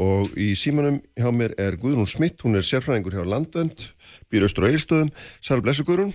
og 0.05 0.37
í 0.39 0.51
símanum 0.59 1.01
hjá 1.19 1.29
mér 1.35 1.55
er 1.61 1.79
Guðrún 1.81 2.09
Smitt, 2.09 2.39
hún 2.45 2.59
er 2.59 2.67
sérfræðingur 2.67 3.17
hjá 3.17 3.25
Landvönd, 3.27 3.87
býr 4.31 4.47
austur 4.47 4.67
á 4.67 4.71
Eilstöðum, 4.71 5.11
Sæl 5.43 5.61
Blessu 5.65 5.85
Guðrún. 5.87 6.13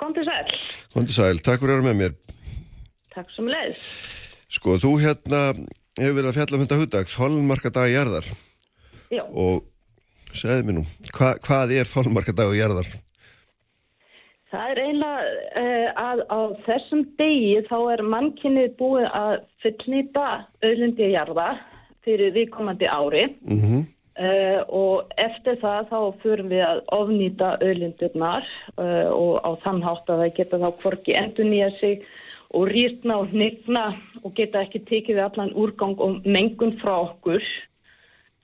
Kondi 0.00 0.24
sæl. 0.26 0.52
Kondi 0.92 1.16
Sæl, 1.16 1.40
takk 1.40 1.62
fyrir 1.62 1.78
að 1.78 1.82
vera 1.82 1.88
með 1.88 2.00
mér. 2.02 2.18
Takk 3.14 3.32
sem 3.32 3.48
leið. 3.48 3.86
Sko, 4.52 4.76
þú 4.80 4.92
hérna 5.00 5.40
hefur 5.96 6.18
verið 6.20 6.28
að 6.30 6.36
fjalla 6.36 6.58
um 6.58 6.66
þetta 6.66 6.78
huddag, 6.82 7.10
Þolmarkadag 7.10 7.90
jarðar 7.94 8.28
Já. 9.10 9.24
og 9.32 9.64
nú, 10.68 10.84
hva, 11.16 11.32
hvað 11.40 11.72
er 11.78 11.88
Þolmarkadag 11.88 12.52
jarðar? 12.58 12.90
Það 14.56 14.70
er 14.72 14.78
eiginlega 14.80 15.24
uh, 15.60 15.88
að 16.00 16.22
á 16.32 16.40
þessum 16.64 17.02
degi 17.20 17.58
þá 17.68 17.76
er 17.92 18.02
mannkynnið 18.14 18.70
búið 18.78 19.08
að 19.10 19.34
fullnýta 19.64 20.28
auðlindi 20.64 21.10
jarða 21.12 21.50
fyrir 22.06 22.32
viðkomandi 22.32 22.88
ári 22.88 23.26
Mm 23.44 23.58
-hmm. 23.60 23.82
uh, 24.24 24.60
og 24.68 25.10
eftir 25.20 25.58
það 25.60 25.90
þá 25.92 26.00
förum 26.22 26.48
við 26.48 26.62
að 26.64 26.80
ofnýta 26.98 27.50
auðlindirnar 27.60 28.46
uh, 28.78 29.08
og 29.12 29.34
á 29.44 29.50
þann 29.64 29.82
hátt 29.82 30.08
að 30.08 30.22
það 30.22 30.36
geta 30.38 30.62
þá 30.62 30.70
hvorki 30.82 31.18
endur 31.20 31.44
nýja 31.44 31.70
sig 31.80 32.06
og 32.56 32.68
rýrna 32.70 33.20
og 33.20 33.28
hnigna 33.34 33.86
og 34.24 34.34
geta 34.34 34.62
ekki 34.64 34.86
tekið 34.88 35.18
við 35.18 35.24
allan 35.24 35.52
úrgang 35.54 35.98
og 36.00 36.24
mengun 36.24 36.78
frá 36.80 36.94
okkur. 37.02 37.42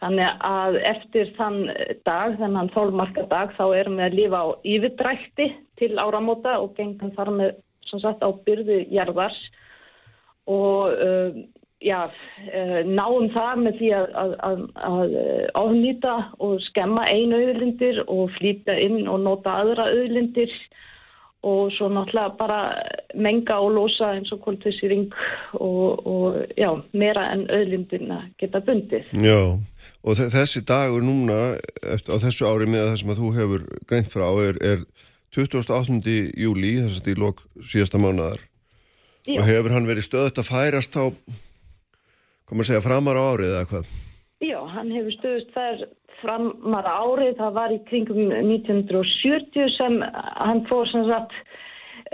Þannig 0.02 0.40
að 0.42 0.76
eftir 0.90 1.28
þann 1.36 1.60
dag, 2.02 2.32
þennan 2.40 2.72
þólmarkadag, 2.74 3.52
þá 3.54 3.64
erum 3.78 4.00
við 4.00 4.06
að 4.08 4.16
lifa 4.18 4.40
á 4.42 4.48
yfirdrækti 4.66 5.46
til 5.78 5.92
áramóta 5.94 6.56
og 6.58 6.72
gengum 6.74 7.12
þar 7.14 7.30
með 7.36 7.52
sem 7.86 8.02
sagt 8.02 8.24
á 8.24 8.30
byrðu 8.46 8.80
jarðars 8.90 9.38
og 10.50 10.90
uh, 10.96 11.38
já, 11.84 12.08
uh, 12.08 12.80
náum 12.88 13.28
það 13.34 13.62
með 13.62 13.78
því 13.78 13.90
að, 14.00 14.06
að, 14.22 14.34
að, 14.48 14.62
að 14.88 15.16
ofnýta 15.62 16.14
og 16.42 16.58
skemma 16.66 17.06
einu 17.06 17.38
auðlindir 17.38 18.02
og 18.08 18.30
flýta 18.38 18.74
inn 18.74 19.04
og 19.06 19.22
nota 19.22 19.60
aðra 19.62 19.90
auðlindir. 19.92 20.54
Og 21.42 21.72
svo 21.74 21.88
náttúrulega 21.90 22.36
bara 22.38 22.58
menga 23.18 23.56
og 23.58 23.72
losa 23.74 24.12
eins 24.14 24.30
og 24.30 24.44
koltvísýring 24.44 25.08
og, 25.58 26.06
og 26.06 26.36
já, 26.54 26.68
meira 26.94 27.24
en 27.34 27.48
auðlindina 27.50 28.20
geta 28.38 28.60
bundið. 28.62 29.08
Já, 29.18 29.58
og 30.02 30.16
þe- 30.18 30.30
þessi 30.34 30.62
dagur 30.66 31.04
núna, 31.06 31.38
eftir, 31.82 32.14
á 32.14 32.22
þessu 32.22 32.48
ári 32.50 32.66
með 32.66 32.88
það 32.90 32.96
sem 33.02 33.12
að 33.14 33.20
þú 33.22 33.30
hefur 33.38 33.66
greint 33.90 34.10
frá, 34.12 34.26
er, 34.42 34.58
er 34.62 34.84
28. 35.32 36.00
júli, 36.36 36.74
þess 36.82 37.00
að 37.00 37.12
í 37.14 37.18
lok 37.22 37.42
síðasta 37.62 38.00
mánadar 38.02 38.42
Já. 39.26 39.38
og 39.38 39.46
hefur 39.48 39.72
hann 39.76 39.86
verið 39.88 40.08
stöðut 40.08 40.40
að 40.42 40.50
færast 40.50 40.98
á, 40.98 41.04
komum 42.48 42.64
að 42.64 42.68
segja, 42.72 42.84
framar 42.84 43.16
á 43.16 43.22
árið 43.32 43.52
eða 43.54 43.68
hvað? 43.70 43.90
Já, 44.42 44.58
hann 44.74 44.90
hefur 44.92 45.14
stöðust 45.20 45.52
þær 45.54 45.84
framar 46.22 46.86
árið, 46.90 47.36
það 47.38 47.52
var 47.56 47.72
í 47.74 47.78
kringum 47.88 48.20
1970 48.34 49.70
sem 49.78 50.00
hann 50.02 50.64
fór 50.68 50.86
sem 50.90 51.06
sagt 51.08 51.32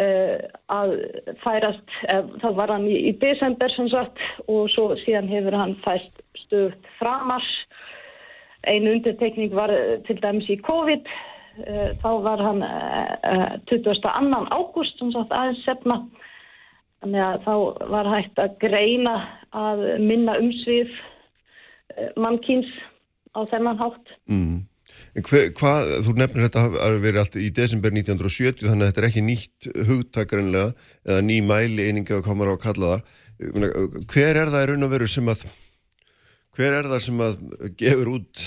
uh, 0.01 0.37
að 0.73 0.95
færast, 1.43 1.97
uh, 2.09 2.23
það 2.45 2.57
var 2.61 2.73
hann 2.77 2.87
í, 2.89 2.97
í 3.11 3.13
desember 3.21 3.73
sem 3.75 3.89
sagt 3.93 4.21
og 4.47 4.69
svo 4.73 4.91
síðan 5.03 5.29
hefur 5.33 5.57
hann 5.59 5.75
fæst 5.83 6.23
stöðut 6.45 6.89
framar. 7.01 7.45
Einu 8.69 8.95
undirtekning 8.97 9.55
var 9.57 9.73
eh, 9.75 9.99
til 10.07 10.19
dæmis 10.23 10.49
í 10.53 10.59
COVID, 10.67 11.11
uh, 11.65 11.91
þá 12.03 12.11
var 12.27 12.43
hann 12.45 12.65
uh, 12.65 13.59
22. 13.71 14.15
ágúst 14.55 15.01
sem 15.01 15.13
sagt 15.15 15.35
aðeins 15.35 15.65
sefna. 15.67 16.01
Þannig 17.03 17.23
að 17.23 17.45
þá 17.45 17.55
var 17.95 18.11
hægt 18.11 18.41
að 18.43 18.57
greina 18.65 19.15
að 19.55 19.85
minna 20.03 20.35
umsvið 20.41 20.91
mannkýns 22.19 22.73
á 23.39 23.47
þennan 23.51 23.79
hátt. 23.79 24.17
Mm. 24.27 24.67
Hvað, 25.19 25.93
þú 26.07 26.15
nefnir 26.19 26.47
þetta 26.47 26.65
að 26.85 26.99
verið 27.03 27.21
allt 27.23 27.39
í 27.39 27.49
desember 27.55 27.95
1970 27.95 28.67
þannig 28.67 28.85
að 28.85 28.91
þetta 28.91 29.03
er 29.03 29.09
ekki 29.09 29.25
nýtt 29.27 29.69
hugtakarnlega 29.89 30.69
eða 31.07 31.25
ný 31.27 31.39
mæli 31.47 31.87
eininga 31.89 32.19
að 32.19 32.27
koma 32.27 32.49
á 32.51 32.55
að 32.55 32.63
kalla 32.67 32.93
það. 32.93 33.17
Hver 34.11 34.41
er 34.43 34.53
það 34.53 34.65
í 34.65 34.69
raun 34.71 34.87
og 34.87 34.93
veru 34.93 35.09
sem 35.11 35.31
að 35.31 35.45
hver 36.59 36.75
er 36.75 36.89
það 36.91 37.05
sem 37.05 37.21
að 37.23 37.37
gefur 37.79 38.11
út 38.17 38.41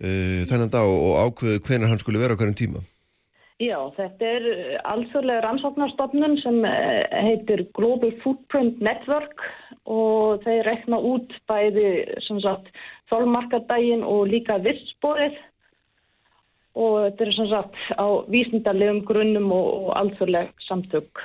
uh, 0.00 0.40
þennan 0.48 0.72
dag 0.72 0.88
og, 0.88 1.12
ákveðu 1.26 1.60
hvenar 1.66 1.92
hann 1.92 2.00
skuli 2.00 2.22
vera 2.22 2.36
á 2.36 2.40
hverjum 2.40 2.56
tíma? 2.56 2.82
Já, 3.60 3.76
þetta 3.92 4.24
er 4.24 4.44
alþjóðlega 4.88 5.42
rannsóknarstofnun 5.44 6.38
sem 6.40 6.62
eh, 6.64 7.02
heitir 7.26 7.66
Global 7.76 8.14
Footprint 8.22 8.78
Network 8.80 9.44
og 9.84 10.40
þeir 10.46 10.64
rekna 10.64 10.96
út 10.96 11.34
bæði 11.50 11.90
sem 12.24 12.40
sagt 12.40 12.70
þólmarkadaginn 13.12 14.06
og 14.06 14.30
líka 14.32 14.56
vissborið 14.64 15.36
og 16.80 16.96
þetta 17.04 17.26
er 17.26 17.34
sem 17.36 17.50
sagt 17.50 17.76
á 18.00 18.06
vísindarlegum 18.32 19.02
grunnum 19.04 19.52
og, 19.52 19.68
og 19.82 19.92
alþjóðleg 19.98 20.56
samtök. 20.64 21.20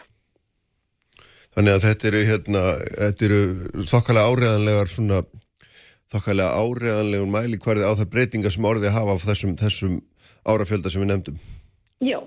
Þannig 1.56 1.78
að 1.78 1.84
þetta 1.88 2.08
eru 2.10 2.24
hérna, 2.28 2.62
þetta 3.00 3.28
eru 3.30 3.42
þokkalega 3.94 4.32
áreðanlegar 4.34 4.92
svona 4.92 5.24
þokkalega 6.16 6.64
áreðanlegur 6.64 7.34
mæli 7.36 7.60
hverði 7.62 7.90
á 7.90 7.94
það 8.00 8.12
breytingar 8.16 8.56
sem 8.56 8.70
orðið 8.72 8.96
hafa 8.96 9.16
á 9.16 9.24
þessum, 9.26 9.54
þessum 9.60 10.00
árafjölda 10.46 10.94
sem 10.94 11.04
við 11.04 11.12
nefndum. 11.12 11.44
Já. 12.04 12.20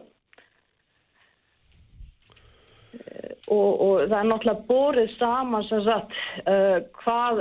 Eh, 2.94 3.34
Og, 3.48 3.80
og 3.80 4.00
það 4.10 4.18
er 4.18 4.26
náttúrulega 4.28 4.66
borið 4.68 5.12
saman 5.16 5.62
sem 5.64 5.80
sagt 5.86 6.16
uh, 6.44 6.82
hvað 7.00 7.38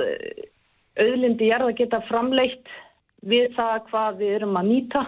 auðlindi 0.98 1.50
jarða 1.50 1.74
geta 1.76 2.00
framleitt 2.08 2.70
við 3.28 3.52
það 3.58 3.82
hvað 3.90 4.22
við 4.22 4.36
erum 4.38 4.60
að 4.60 4.70
nýta 4.72 5.02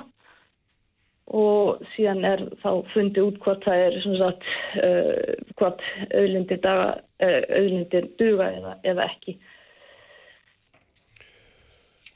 og 1.40 1.84
síðan 1.94 2.26
er 2.26 2.44
þá 2.64 2.70
fundið 2.94 3.28
út 3.28 3.40
hvort 3.44 3.66
það 3.68 3.84
er 3.86 3.98
sem 4.04 4.18
sagt 4.18 4.48
uh, 4.82 5.34
hvort 5.60 5.84
auðlindir, 6.10 8.08
uh, 8.10 8.16
duga 8.18 8.50
eða, 8.58 8.76
eða 8.92 9.08
ekki. 9.14 9.38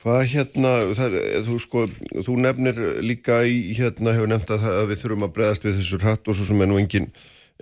Hvað 0.04 0.26
hérna, 0.34 0.72
það, 0.98 1.14
þú 1.46 1.54
sko, 1.64 1.82
þú 2.28 2.34
nefnir 2.44 2.80
líka 3.08 3.38
í 3.48 3.72
hérna, 3.78 4.12
hefur 4.12 4.28
nefnt 4.28 4.50
að, 4.52 4.66
það, 4.66 4.74
að 4.82 4.90
við 4.90 5.00
þurfum 5.00 5.24
að 5.24 5.32
bregðast 5.38 5.64
við 5.64 5.78
þessu 5.78 6.00
hratt 6.02 6.28
og 6.28 6.36
svo 6.36 6.48
sem 6.50 6.64
er 6.66 6.68
nú 6.68 6.80
engin, 6.82 7.08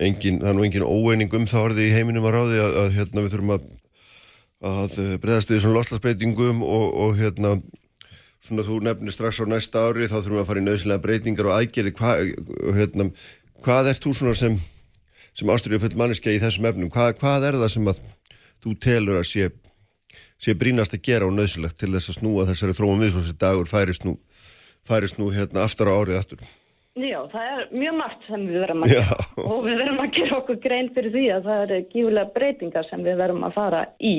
engin 0.02 0.40
það 0.40 0.50
er 0.50 0.56
nú 0.58 0.64
engin 0.66 0.86
óeining 0.88 1.36
um 1.38 1.46
það 1.52 1.68
orði 1.68 1.86
í 1.86 1.92
heiminum 1.94 2.26
að 2.26 2.34
ráði 2.34 2.58
að, 2.64 2.74
að 2.80 2.90
hérna 2.96 3.22
við 3.22 3.36
þurfum 3.36 3.54
að, 3.54 3.70
að 4.72 4.98
bregðast 5.22 5.52
við 5.52 5.60
þessum 5.60 5.76
loslasbreytingum 5.78 6.66
og, 6.66 6.86
og 7.06 7.16
hérna, 7.22 7.54
svona 8.42 8.66
þú 8.66 8.82
nefnir 8.88 9.14
strax 9.14 9.38
á 9.38 9.46
næsta 9.46 9.86
ári 9.86 10.10
þá 10.10 10.18
þurfum 10.18 10.40
við 10.40 10.42
að 10.42 10.50
fara 10.50 10.64
í 10.64 10.66
nöðslega 10.66 11.06
breytingar 11.06 11.52
og 11.52 11.58
aðgerði, 11.60 11.96
hva, 12.02 12.16
hérna, 12.80 13.10
hvað 13.62 13.94
ert 13.94 14.02
þú 14.02 14.18
svona 14.18 14.34
sem, 14.42 14.58
sem 15.30 15.54
ástyrju 15.54 15.84
full 15.86 15.94
manneskja 15.94 16.34
í 16.34 16.42
þessum 16.42 16.66
efnum, 16.72 16.90
hvað, 16.90 17.14
hvað 17.22 17.52
er 17.52 17.62
það 17.62 17.76
sem 17.78 17.92
að 17.94 18.02
þú 18.66 18.80
telur 18.82 19.22
að 19.22 19.28
sé 19.30 19.52
sé 20.42 20.56
brínast 20.58 20.96
að 20.96 21.04
gera 21.06 21.28
og 21.28 21.36
nöðsilegt 21.36 21.78
til 21.78 21.92
þess 21.92 22.12
að 22.12 22.18
snúa 22.18 22.48
þessari 22.50 22.74
þróum 22.78 23.04
við 23.04 23.14
þessi 23.18 23.38
dagur 23.38 23.70
færist 23.70 24.06
nú, 24.08 24.16
færist 24.88 25.20
nú 25.20 25.30
hérna 25.34 25.64
aftur 25.66 25.92
á 25.92 25.94
árið 25.94 26.18
aftur. 26.18 26.42
Já, 26.92 27.22
það 27.32 27.46
er 27.48 27.60
mjög 27.72 27.94
margt 27.96 28.26
sem 28.28 28.42
við 28.50 28.58
verðum 28.60 28.82
að 28.84 28.90
gera. 28.92 29.22
Og 29.46 29.62
við 29.64 29.78
verðum 29.80 30.02
að 30.02 30.10
gera 30.18 30.38
okkur 30.42 30.58
grein 30.60 30.90
fyrir 30.92 31.14
því 31.14 31.24
að 31.32 31.46
það 31.46 31.62
eru 31.64 31.78
gífulega 31.94 32.34
breytingar 32.34 32.88
sem 32.90 33.06
við 33.06 33.22
verðum 33.22 33.46
að 33.48 33.56
fara 33.56 33.80
í. 33.96 34.14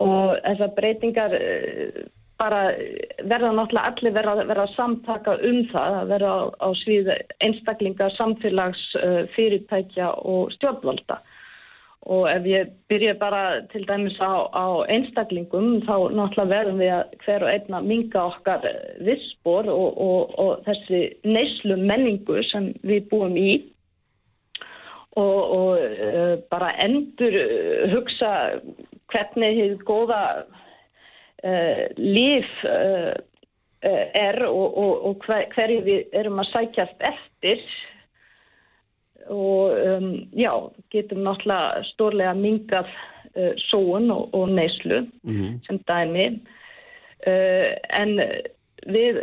Og 0.00 0.30
þessar 0.46 0.72
breytingar 0.78 1.36
eh, 1.36 1.98
bara 2.40 2.62
verða 3.28 3.52
náttúrulega 3.58 3.90
allir 3.92 4.14
verða, 4.16 4.46
verða 4.48 4.64
að 4.64 4.74
samtaka 4.78 5.36
um 5.50 5.60
það 5.74 5.98
að 5.98 6.14
verða 6.14 6.32
á, 6.32 6.42
á 6.64 6.68
svið 6.80 7.12
einstaklingar, 7.44 8.16
samfélags, 8.16 8.86
eh, 9.02 9.20
fyrirtækja 9.36 10.14
og 10.32 10.54
stjórnvalda 10.56 11.20
og 12.10 12.24
ef 12.30 12.46
ég 12.50 12.70
byrja 12.90 13.14
bara 13.20 13.42
til 13.70 13.84
dæmis 13.86 14.18
á, 14.18 14.50
á 14.50 14.66
einstaklingum 14.90 15.82
þá 15.86 16.10
náttúrulega 16.10 16.50
verðum 16.50 16.80
við 16.82 16.94
að 16.96 17.12
hver 17.24 17.44
og 17.46 17.50
einna 17.52 17.80
minga 17.86 18.24
okkar 18.32 18.66
vissbor 19.06 19.68
og, 19.70 20.00
og, 20.02 20.32
og 20.38 20.64
þessi 20.66 21.02
neyslu 21.22 21.76
menningu 21.78 22.42
sem 22.50 22.72
við 22.82 23.06
búum 23.12 23.38
í. 23.38 23.52
Og, 25.12 25.40
og 25.54 25.78
uh, 25.78 26.34
bara 26.50 26.72
endur 26.80 27.36
uh, 27.36 27.92
hugsa 27.92 28.32
hvernig 29.12 29.58
þið 29.60 29.74
góða 29.86 30.22
uh, 31.44 31.84
líf 32.00 32.48
uh, 32.64 33.12
er 33.82 34.40
og, 34.48 34.78
og, 34.78 34.92
og 35.06 35.26
hver, 35.26 35.46
hverju 35.54 35.82
við 35.86 36.16
erum 36.16 36.40
að 36.42 36.50
sækjast 36.54 37.08
eftir 37.12 37.62
og 39.30 39.76
um, 39.78 40.08
já, 40.32 40.52
getum 40.94 41.22
náttúrulega 41.26 41.82
stórlega 41.92 42.34
mingað 42.38 42.88
uh, 43.36 43.52
sóun 43.68 44.10
og, 44.14 44.30
og 44.34 44.48
neyslu 44.56 45.04
sem 45.66 45.82
dæmi. 45.88 46.26
Uh, 47.22 47.68
en 47.94 48.16
við 48.90 49.20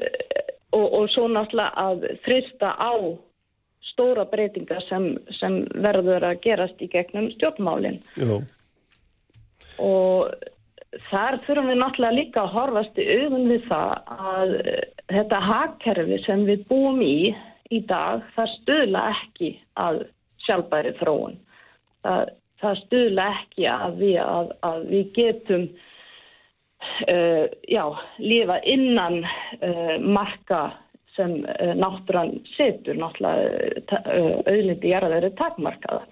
og, 0.72 0.86
og 0.86 1.10
svo 1.14 1.28
náttúrulega 1.32 1.88
að 1.88 2.06
þrista 2.26 2.76
á 2.78 2.94
stóra 3.90 4.26
breytingar 4.30 4.84
sem, 4.88 5.12
sem 5.40 5.64
verður 5.84 6.30
að 6.30 6.40
gerast 6.46 6.80
í 6.84 6.88
gegnum 6.92 7.30
stjórnmálinn 7.36 8.00
Já, 8.16 8.40
og 9.84 10.32
þar 11.10 11.40
þurfum 11.46 11.70
við 11.72 11.80
náttúrulega 11.82 12.18
líka 12.18 12.44
að 12.46 12.54
horfast 12.56 13.00
í 13.02 13.08
augun 13.20 13.50
við 13.52 13.68
það 13.68 14.16
að 14.30 14.56
eh, 14.62 14.82
þetta 15.12 15.44
hagkerfi 15.50 16.20
sem 16.26 16.46
við 16.48 16.66
búum 16.70 17.04
í 17.06 17.18
í 17.70 17.84
dag, 17.90 18.26
það 18.36 18.52
stuðla 18.56 19.04
ekki 19.14 19.54
að 19.80 20.02
sjálfbæri 20.46 20.96
þróun. 21.00 21.38
Það, 22.06 22.34
það 22.62 22.82
stuðla 22.84 23.30
ekki 23.38 23.70
að 23.70 24.02
við, 24.02 24.18
að, 24.24 24.52
að 24.66 24.84
við 24.90 25.10
getum 25.18 25.66
uh, 27.06 27.46
já, 27.70 27.86
lifa 28.24 28.60
innan 28.74 29.22
uh, 29.26 29.96
marka 30.02 30.64
sem 31.18 31.40
uh, 31.44 31.74
náttúran 31.78 32.38
setur, 32.56 32.98
náttúrulega 33.00 34.04
auðlindi 34.48 34.94
jarðaður 34.94 35.30
er 35.30 35.40
takmarkaða. 35.40 36.06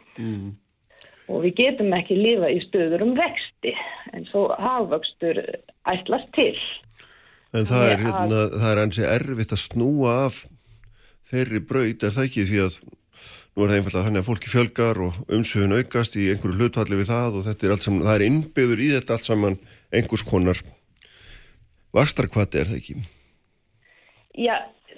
Og 1.28 1.44
við 1.44 1.58
getum 1.58 1.92
ekki 1.96 2.16
lifa 2.16 2.50
í 2.54 2.60
stöður 2.64 3.04
um 3.04 3.16
vexti 3.18 3.74
en 4.16 4.28
svo 4.30 4.46
hafvöxtur 4.64 5.42
ætlast 5.90 6.30
til. 6.38 6.54
en 7.56 7.66
það 7.68 7.90
er, 7.90 7.98
hérna, 8.04 8.44
það 8.54 8.70
er 8.70 8.82
ansi 8.84 9.04
erfitt 9.08 9.56
að 9.56 9.64
snúa 9.64 10.14
af 10.28 10.46
þeirri 11.32 11.62
braut, 11.68 12.04
er 12.04 12.16
það 12.16 12.30
ekki? 12.30 12.48
Því 12.48 12.64
að 12.64 12.80
nú 13.58 13.66
er 13.66 13.72
það 13.72 13.78
einfallega 13.80 14.06
þannig 14.08 14.22
að 14.22 14.28
fólki 14.30 14.52
fjölgar 14.54 15.00
og 15.02 15.20
umsöfun 15.34 15.78
aukast 15.80 16.18
í 16.18 16.28
einhverju 16.32 16.60
hlutvalli 16.62 17.00
við 17.00 17.12
það 17.12 17.38
og 17.40 17.46
þetta 17.48 17.68
er 17.68 17.76
allt 17.76 17.88
saman, 17.88 18.08
það 18.08 18.18
er 18.18 18.26
innbyður 18.28 18.84
í 18.86 18.90
þetta 18.94 19.16
allt 19.18 19.30
saman 19.32 19.62
einhvers 19.98 20.26
konar 20.28 20.62
vakstarkvati 21.98 22.62
er 22.62 22.70
það 22.70 22.82
ekki? 22.82 22.98
Já, 24.38 24.56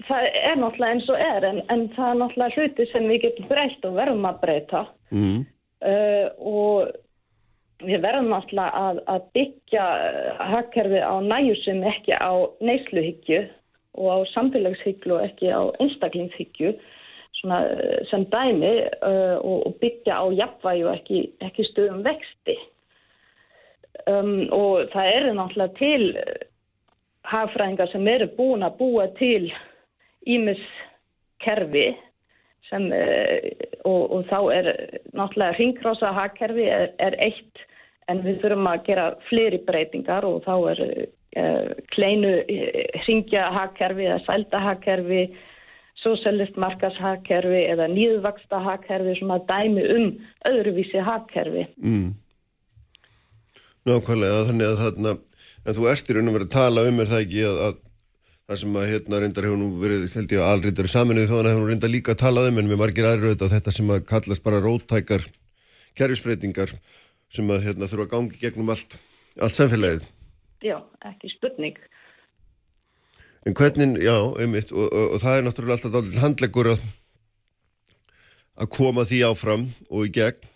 það 0.07 0.25
er 0.41 0.57
náttúrulega 0.59 0.95
eins 0.95 1.11
og 1.11 1.21
er 1.23 1.47
en, 1.49 1.61
en 1.71 1.85
það 1.95 2.09
er 2.09 2.19
náttúrulega 2.23 2.57
hluti 2.57 2.87
sem 2.91 3.07
við 3.11 3.21
getum 3.27 3.51
breytt 3.51 3.87
og 3.87 3.95
verðum 3.99 4.27
að 4.29 4.41
breyta. 4.43 4.83
Mm. 5.15 5.45
uh, 5.87 6.27
og 6.37 7.87
við 7.87 8.03
verðum 8.03 8.33
náttúrulega 8.33 8.83
að, 8.89 9.01
að 9.13 9.29
byggja 9.37 9.87
uh, 10.09 10.43
hagkerfi 10.51 10.99
á 10.99 11.15
næjusum 11.23 11.85
ekki 11.93 12.19
á 12.19 12.31
neysluhyggju 12.59 13.41
og 13.99 14.07
á 14.15 14.17
samfélagshyggju 14.33 15.15
og 15.17 15.25
ekki 15.27 15.51
á 15.51 15.61
einstaklingshyggju 15.83 16.73
uh, 16.73 17.61
sem 18.09 18.25
dæmi 18.31 18.73
uh, 19.03 19.37
og, 19.43 19.75
byggja 19.81 20.19
á 20.23 20.25
jafnvægi 20.41 20.85
og 20.87 20.93
ekki, 20.95 21.23
ekki 21.43 21.67
stöðum 21.67 22.03
vexti. 22.07 22.57
Um, 24.07 24.47
og 24.55 24.87
það 24.93 25.13
eru 25.15 25.33
náttúrulega 25.35 25.75
til 25.79 26.05
uh, 26.15 26.37
hagfræðingar 27.29 27.91
sem 27.91 28.07
eru 28.07 28.29
búin 28.37 28.63
að 28.63 28.77
búa 28.79 29.09
til 29.19 29.51
ímis 30.27 30.61
kerfi 31.43 31.91
sem, 32.69 32.85
og, 33.87 34.01
og 34.13 34.25
þá 34.29 34.39
er 34.53 34.67
náttúrulega 35.17 35.57
ringrása 35.57 36.11
hagkerfi 36.13 36.67
er, 36.69 36.91
er 37.01 37.15
eitt 37.23 37.63
en 38.09 38.23
við 38.25 38.41
þurfum 38.43 38.67
að 38.69 38.83
gera 38.87 39.05
fleiri 39.29 39.61
breytingar 39.65 40.27
og 40.27 40.43
þá 40.45 40.53
er 40.73 40.81
kleinu 41.93 42.33
uh, 42.41 42.81
ringja 43.05 43.49
hagkerfi 43.53 44.07
eða 44.07 44.19
sælda 44.25 44.63
hagkerfi 44.63 45.23
socialist 45.99 46.55
markas 46.59 46.95
hagkerfi 46.99 47.65
eða 47.73 47.89
nýðvaksta 47.91 48.61
hagkerfi 48.63 49.17
sem 49.19 49.33
að 49.35 49.45
dæmi 49.49 49.85
um 49.95 50.07
öðruvísi 50.47 51.03
hagkerfi. 51.03 51.67
Mm. 51.83 52.13
Nákvæmlega, 53.89 54.45
þannig 54.49 54.69
að 54.69 54.81
þarna 54.83 55.13
en 55.65 55.75
þú 55.75 55.87
ert 55.91 56.09
í 56.09 56.15
raun 56.15 56.31
og 56.31 56.35
verið 56.37 56.49
að 56.49 56.55
tala 56.55 56.85
um 56.87 56.99
er 57.01 57.09
það 57.09 57.23
ekki 57.25 57.43
að, 57.49 57.59
að 57.67 57.79
það 58.49 58.61
sem 58.63 58.77
að 58.79 58.87
hérna 58.89 59.21
reyndar 59.23 59.47
hefur 59.47 59.59
nú 59.61 59.67
verið, 59.81 60.05
held 60.15 60.31
ég 60.33 60.43
að 60.43 60.53
alrindar 60.53 60.89
saminuð 60.89 61.27
þó 61.29 61.35
að 61.39 61.49
hefur 61.51 61.65
nú 61.65 61.71
reyndar 61.71 61.93
líka 61.93 62.15
að 62.15 62.21
talað 62.23 62.49
um 62.51 62.61
en 62.61 62.71
við 62.71 62.81
margir 62.81 63.09
auðvitað 63.09 63.53
þetta 63.55 63.75
sem 63.75 63.91
að 63.93 64.05
kallast 64.09 64.45
bara 64.45 64.61
róttækar 64.63 65.27
kerfisbreytingar 65.99 66.73
sem 67.33 67.51
að 67.53 67.67
hérna 67.67 67.89
þurfa 67.91 68.07
að 68.07 68.13
gangi 68.15 68.41
gegnum 68.41 68.71
allt, 68.73 68.95
allt 69.37 69.57
samfélagið. 69.57 70.07
Já, 70.59 70.75
ekki 71.07 71.31
spurning. 71.31 71.77
En 73.47 73.55
hvernig, 73.55 74.01
já, 74.03 74.15
einmitt, 74.41 74.71
og, 74.75 74.89
og, 74.91 75.13
og 75.15 75.21
það 75.23 75.37
er 75.37 75.45
náttúrulega 75.45 75.77
alltaf 75.77 75.93
dálítið 75.93 76.23
handleggur 76.23 76.71
að, 76.73 76.81
að 78.59 78.71
koma 78.75 79.05
því 79.07 79.21
áfram 79.29 79.69
og 79.87 80.09
í 80.09 80.11
gegn, 80.19 80.49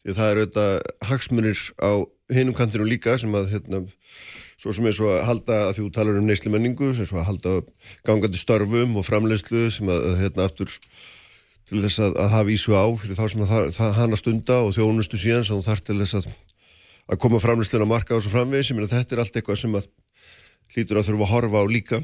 því 0.00 0.14
að 0.14 0.20
það 0.20 0.30
er 0.30 0.40
auðvitað 0.40 0.72
hagsmunir 1.10 1.64
á 1.76 1.92
hinum 2.32 2.56
kantinu 2.56 2.88
líka 2.88 3.18
sem 3.20 3.36
að, 3.36 3.50
hérna, 3.52 3.82
svo 4.60 4.72
sem 4.76 4.88
er 4.88 4.96
svo 4.96 5.12
að 5.12 5.22
halda 5.28 5.58
að 5.66 5.74
því 5.76 5.84
þú 5.84 5.92
talar 5.98 6.20
um 6.22 6.28
neysli 6.30 6.52
menningu, 6.54 6.94
sem 6.96 7.08
svo 7.08 7.20
að 7.20 7.28
halda 7.28 7.54
gangandi 8.08 8.40
störfum 8.40 8.96
og 8.96 9.08
framleiðslu 9.08 9.66
sem 9.76 9.92
að, 9.92 10.08
hérna, 10.22 10.48
aftur 10.48 10.72
til 11.70 11.84
þess 11.84 12.00
að, 12.02 12.16
að 12.24 12.32
hafa 12.38 12.54
ísvu 12.56 12.74
á 12.80 12.86
fyrir 12.98 13.18
þá 13.20 13.26
sem 13.30 13.44
að 13.44 13.52
það, 13.52 13.68
það 13.76 13.98
hana 14.00 14.18
stunda 14.18 14.62
og 14.64 14.72
þjónustu 14.74 15.20
síðan 15.20 15.44
sem 15.46 15.60
þú 15.60 15.68
þarf 15.68 15.84
til 15.86 16.00
þess 16.00 16.18
að, 16.18 16.32
að 17.10 17.20
koma 17.22 17.40
framleiðslun 17.42 17.86
á 17.86 17.92
marka 17.92 18.16
og 18.16 18.24
svo 18.24 18.32
framvegis, 18.34 18.70
ég 18.70 18.78
meina 18.78 18.90
þetta 18.90 19.16
er 19.16 19.22
allt 19.24 19.38
eitthvað 19.38 19.60
sem 19.62 19.76
að 19.78 19.88
hlýtur 20.74 21.00
að 21.00 21.08
þurfa 21.08 21.26
að 21.26 21.32
horfa 21.34 21.62
á 21.62 21.66
líka. 21.70 22.00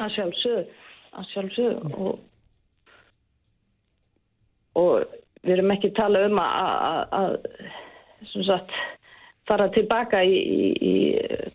Að 0.00 0.14
sjálfsögðu, 0.16 0.64
að 1.14 1.28
sjálfsögðu 1.32 1.92
og, 1.94 2.16
og 4.80 5.04
við 5.44 5.56
erum 5.58 5.74
ekki 5.76 5.92
tala 5.98 6.24
um 6.28 6.40
að, 6.42 6.56
að, 6.88 7.00
að 7.20 8.28
sem 8.32 8.46
sagt, 8.48 8.74
fara 9.48 9.68
tilbaka 9.74 10.22
í, 10.24 10.40
í, 10.40 10.68
í 10.80 10.94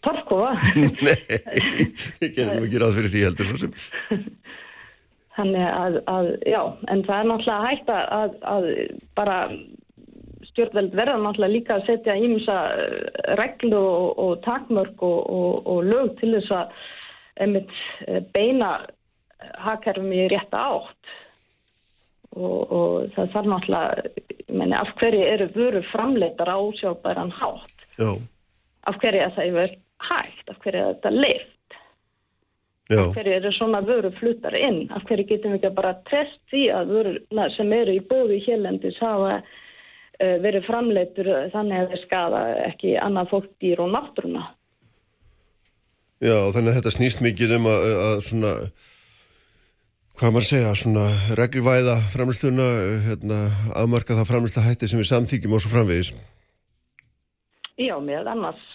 torkofa. 0.06 0.54
Nei, 1.06 1.18
ég 2.22 2.36
gerum 2.38 2.68
ekki 2.68 2.82
ráð 2.82 3.00
fyrir 3.00 3.14
því 3.16 3.26
heldur 3.26 3.50
svo 3.50 3.62
sem. 3.66 3.76
Þannig 5.40 5.66
að, 5.66 6.00
að, 6.12 6.30
já, 6.52 6.62
en 6.92 7.04
það 7.08 7.18
er 7.18 7.30
náttúrulega 7.32 7.68
hægt 7.70 7.92
að, 7.96 8.34
að 8.54 8.66
bara 9.18 9.38
stjórnveld 10.60 10.96
verða 10.96 11.18
náttúrulega 11.24 11.54
líka 11.54 11.76
að 11.80 11.86
setja 11.88 12.16
ímsa 12.20 12.58
reglu 13.40 13.80
og, 13.80 14.20
og 14.20 14.32
takmörk 14.44 15.02
og, 15.02 15.20
og, 15.32 15.68
og 15.72 15.84
lög 15.88 16.16
til 16.20 16.34
þess 16.36 16.52
að 16.52 16.74
einmitt 17.40 17.76
eh, 18.08 18.20
beina 18.36 18.74
hagkerfum 19.64 20.12
í 20.12 20.26
rétta 20.32 20.60
átt 20.60 21.14
og, 22.36 22.60
og 22.72 23.14
það 23.16 23.32
þarf 23.36 23.52
náttúrulega, 23.54 24.26
meni, 24.52 24.76
af 24.76 24.92
hverju 25.00 25.22
eru 25.28 25.48
vöru 25.56 25.84
framleitar 25.94 26.52
á 26.52 26.60
sjálfbæran 26.82 27.32
hátt? 27.32 27.88
Já, 28.00 28.12
Af 28.88 29.00
hverju 29.00 29.22
er 29.22 29.32
það 29.36 29.48
yfir 29.50 29.74
hægt? 30.10 30.46
Af 30.50 30.60
hverju 30.64 30.82
er 30.82 30.94
þetta 30.94 31.14
leift? 31.16 31.80
já, 32.90 33.00
Af 33.00 33.16
hverju 33.16 33.34
eru 33.40 33.54
svona 33.56 33.82
vöru 33.88 34.12
fluttar 34.20 34.56
inn? 34.60 34.84
Af 34.92 35.08
hverju 35.08 35.28
getum 35.32 35.56
við 35.56 35.64
ekki 35.64 35.74
bara 35.80 35.96
trest 36.12 36.40
því 36.52 36.68
að 36.76 36.94
vöruna 36.94 37.50
sem 37.56 37.74
eru 37.80 37.96
í 37.96 38.06
bóði 38.12 38.44
hérlendis 38.46 39.00
hafa 39.00 39.40
verið 40.20 40.66
framleitur 40.68 41.28
þannig 41.54 41.82
að 41.82 41.92
þeir 41.94 42.02
skada 42.06 42.40
ekki 42.66 42.96
annað 43.00 43.30
fólk 43.32 43.52
dýr 43.64 43.84
og 43.86 43.94
náttúruna? 43.94 44.48
já, 46.24 46.38
þannig 46.54 46.72
að 46.72 46.80
þetta 46.80 46.96
snýst 46.96 47.22
mikið 47.24 47.56
um 47.60 47.70
að, 47.70 47.86
að 48.08 48.18
svona, 48.28 48.52
hvað 50.20 50.34
maður 50.36 50.50
segja, 50.50 50.74
svona 50.82 51.06
reglvæða 51.40 51.96
framlýsluna, 52.12 52.68
hérna, 53.08 53.40
afmarka 53.80 54.18
það 54.18 54.30
framlýsla 54.34 54.66
hætti 54.68 54.92
sem 54.92 55.02
við 55.02 55.10
samþykjum 55.14 55.56
og 55.56 55.64
svo 55.64 55.74
framvegis. 55.74 56.12
Já, 57.80 57.96
með 58.04 58.28
annars. 58.34 58.68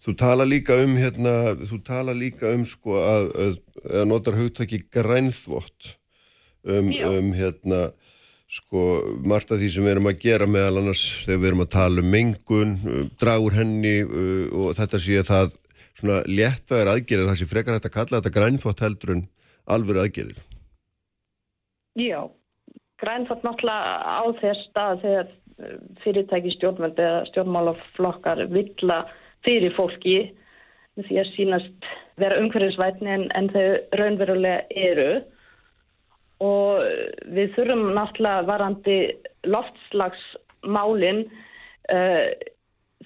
Þú 0.00 0.14
tala 0.18 0.46
líka 0.48 0.78
um, 0.82 0.96
hérna, 0.98 1.34
þú 1.68 1.82
tala 1.86 2.16
líka 2.16 2.50
um, 2.56 2.64
sko, 2.66 2.96
að, 3.04 3.30
að, 3.44 3.58
að 4.00 4.06
notar 4.10 4.38
hugtaki 4.38 4.80
grænþvott 4.90 5.92
um, 6.64 6.88
um, 6.88 7.34
hérna, 7.36 7.90
sko, 8.50 8.84
margt 9.22 9.52
af 9.54 9.60
því 9.60 9.70
sem 9.72 9.86
við 9.86 9.94
erum 9.94 10.10
að 10.10 10.22
gera 10.24 10.48
meðal 10.50 10.80
annars 10.82 11.04
þegar 11.24 11.40
við 11.42 11.50
erum 11.50 11.64
að 11.64 11.72
tala 11.76 12.04
um 12.04 12.12
mengun, 12.14 12.76
uh, 12.82 13.02
dragur 13.22 13.56
henni 13.56 13.96
uh, 14.04 14.46
og 14.62 14.72
þetta 14.78 15.02
sé 15.02 15.24
það 15.28 15.56
svona 16.00 16.20
léttvæðar 16.26 16.92
aðgerir, 16.94 17.28
það 17.28 17.40
sé 17.40 17.48
frekar 17.50 17.76
hægt 17.76 17.88
að 17.90 17.96
kalla 17.96 18.20
þetta 18.20 18.36
grænþvott 18.38 18.82
heldur 18.84 19.14
en 19.16 19.24
alvöru 19.70 20.02
aðgerir. 20.02 20.40
Já, 21.98 22.20
grænfart 23.02 23.44
náttúrulega 23.44 23.96
á 24.06 24.22
þess 24.40 24.66
stað 24.70 25.02
þegar 25.04 25.30
eh, 25.30 25.78
fyrirtæki 26.04 26.54
stjórnvöldi 26.56 27.04
eða 27.04 27.24
stjórnmálaflokkar 27.30 28.44
vilja 28.54 29.00
fyrir 29.46 29.74
fólki 29.76 30.18
því 31.00 31.20
að 31.22 31.34
sínast 31.34 31.90
vera 32.20 32.38
umhverfisvætni 32.42 33.12
en, 33.12 33.26
en 33.36 33.50
þau 33.52 33.66
raunverulega 33.98 34.64
eru 34.88 35.10
og 36.40 36.84
við 37.34 37.52
þurfum 37.56 37.90
náttúrulega 37.96 38.46
varandi 38.48 38.96
loftslagsmálin 39.48 41.24
uh, 41.92 42.28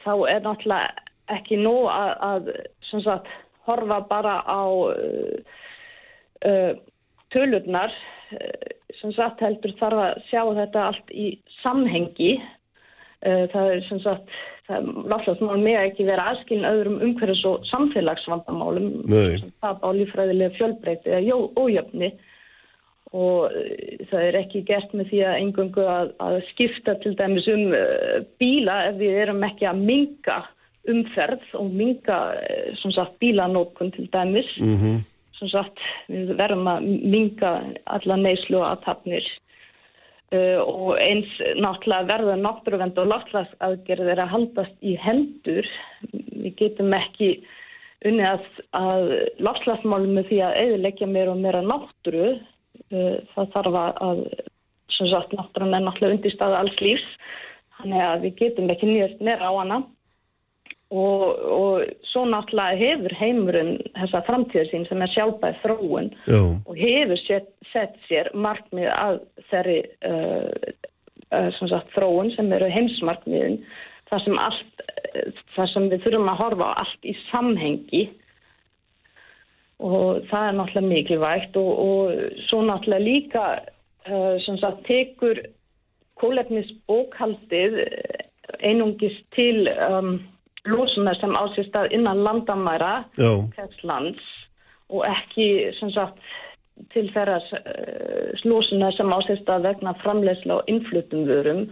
þá 0.04 0.12
er 0.30 0.44
náttúrulega 0.44 1.04
ekki 1.34 1.58
nóg 1.58 1.88
að, 1.90 2.12
að 2.28 2.50
sagt, 3.04 3.30
horfa 3.66 4.00
bara 4.10 4.38
á 4.44 4.62
uh, 4.68 5.38
uh, 6.46 6.72
tölurnar. 7.34 7.94
Sem 9.00 9.12
sagt 9.14 9.42
heldur 9.42 9.74
þarf 9.78 10.00
að 10.00 10.20
sjá 10.30 10.42
þetta 10.56 10.84
allt 10.88 11.10
í 11.12 11.26
samhengi. 11.60 12.36
Það 13.24 13.68
er 13.72 13.82
sem 13.88 14.00
sagt 14.04 14.32
Láttlagsmál 14.64 15.58
með 15.60 15.76
ekki 15.90 16.06
vera 16.08 16.30
aðskilin 16.30 16.64
öðrum 16.64 17.02
umhverfis 17.04 17.42
og 17.48 17.66
samfélagsvandamálum 17.68 18.86
það 19.60 19.82
á 19.84 19.88
lífræðilega 19.92 20.56
fjölbreyti 20.56 21.12
eða 21.12 21.36
ójöfni 21.60 22.08
og 23.14 23.54
eh, 23.54 24.02
það 24.10 24.26
er 24.28 24.38
ekki 24.40 24.64
gert 24.68 24.94
með 24.96 25.12
því 25.12 25.22
að 25.28 25.38
engungu 25.42 25.86
að, 25.90 26.12
að 26.26 26.40
skipta 26.50 26.96
til 27.02 27.14
dæmis 27.18 27.46
um 27.52 27.64
uh, 27.70 28.18
bíla 28.42 28.80
ef 28.90 28.98
við 29.00 29.22
erum 29.22 29.46
ekki 29.46 29.68
að 29.70 29.84
minga 29.90 30.40
umferð 30.90 31.54
og 31.60 31.70
minga 31.72 32.18
uh, 32.34 33.14
bílanótkun 33.22 33.94
til 33.94 34.08
dæmis 34.12 34.50
mm 34.60 34.76
-hmm. 34.80 35.48
sagt, 35.48 35.78
við 36.08 36.34
verðum 36.36 36.68
að 36.68 36.90
minga 37.14 37.54
alla 37.84 38.16
neyslu 38.16 38.58
og 38.58 38.70
aðtapnir 38.72 39.24
Uh, 40.34 40.58
og 40.64 40.96
eins 40.98 41.30
náttúrulega 41.60 42.08
verða 42.08 42.34
náttúruvend 42.40 42.96
og 42.98 43.10
loftslagsaðgerðir 43.10 44.22
að 44.24 44.32
haldast 44.32 44.78
í 44.82 44.94
hendur. 44.98 45.68
Við 46.10 46.54
getum 46.58 46.94
ekki 46.96 47.28
unni 48.08 48.24
að, 48.26 48.48
að 48.74 49.12
loftslagsmálum 49.44 50.16
með 50.16 50.30
því 50.30 50.40
að 50.46 50.56
eðilegja 50.62 51.10
meira 51.12 51.34
og 51.34 51.42
meira 51.44 51.60
náttúru. 51.62 52.32
Uh, 52.94 53.16
það 53.34 53.50
þarf 53.56 53.80
að, 53.80 54.22
sem 54.94 55.10
sagt, 55.10 55.34
náttúran 55.34 55.74
er 55.74 55.84
náttúrulega 55.84 56.18
undirstaða 56.18 56.62
alls 56.62 56.78
lífs. 56.84 57.10
Þannig 57.80 58.06
að 58.06 58.24
við 58.24 58.38
getum 58.42 58.70
ekki 58.70 58.88
nýjast 58.90 59.22
meira 59.24 59.50
á 59.50 59.52
hana. 59.58 59.82
Og, 60.94 61.22
og 61.50 62.08
svo 62.12 62.22
náttúrulega 62.28 62.78
hefur 62.78 63.14
heimurinn 63.18 63.78
þessa 63.96 64.20
framtíðarsýn 64.28 64.84
sem 64.86 65.02
er 65.02 65.10
sjálfbæð 65.10 65.56
þróun 65.64 66.10
Já. 66.28 66.42
og 66.44 66.76
hefur 66.78 67.22
sett, 67.24 67.48
sett 67.72 67.96
sér 68.06 68.28
markmið 68.36 68.90
að 68.92 69.18
þeirri 69.48 69.78
uh, 70.06 70.68
uh, 71.32 71.48
sem 71.56 71.72
sagt, 71.72 71.90
þróun 71.96 72.30
sem 72.36 72.52
eru 72.54 72.68
heimsmarkmiðin 72.70 73.58
þar 74.10 74.22
sem, 74.26 74.38
allt, 74.38 74.84
þar 75.56 75.72
sem 75.72 75.88
við 75.90 76.04
þurfum 76.04 76.30
að 76.30 76.40
horfa 76.44 76.70
á 76.70 76.72
allt 76.84 77.10
í 77.10 77.16
samhengi 77.32 78.04
og 79.78 80.24
það 80.30 80.48
er 80.48 80.58
náttúrulega 80.58 80.90
mikilvægt 80.90 81.56
og, 81.56 81.72
og 81.88 82.12
svo 82.48 82.62
náttúrulega 82.62 83.04
líka 83.04 83.46
uh, 84.10 84.36
sem 84.44 84.58
sagt 84.62 84.84
tekur 84.86 85.40
kólefnisbókhaldið 86.20 87.80
einungist 88.62 89.24
til 89.34 89.68
um 89.90 90.20
lósunar 90.64 91.18
sem 91.20 91.34
ásist 91.36 91.76
að 91.76 91.92
innan 91.92 92.22
landamæra 92.24 93.04
lands, 93.84 94.22
og 94.88 95.04
ekki 95.08 95.48
sagt, 95.92 96.20
til 96.94 97.10
þeirra 97.14 97.38
uh, 97.38 98.30
lósunar 98.48 98.94
sem 98.96 99.12
ásist 99.12 99.50
að 99.50 99.68
vegna 99.68 99.94
framlegsla 100.02 100.60
og 100.60 100.70
innflutum 100.70 101.26
vörum. 101.28 101.66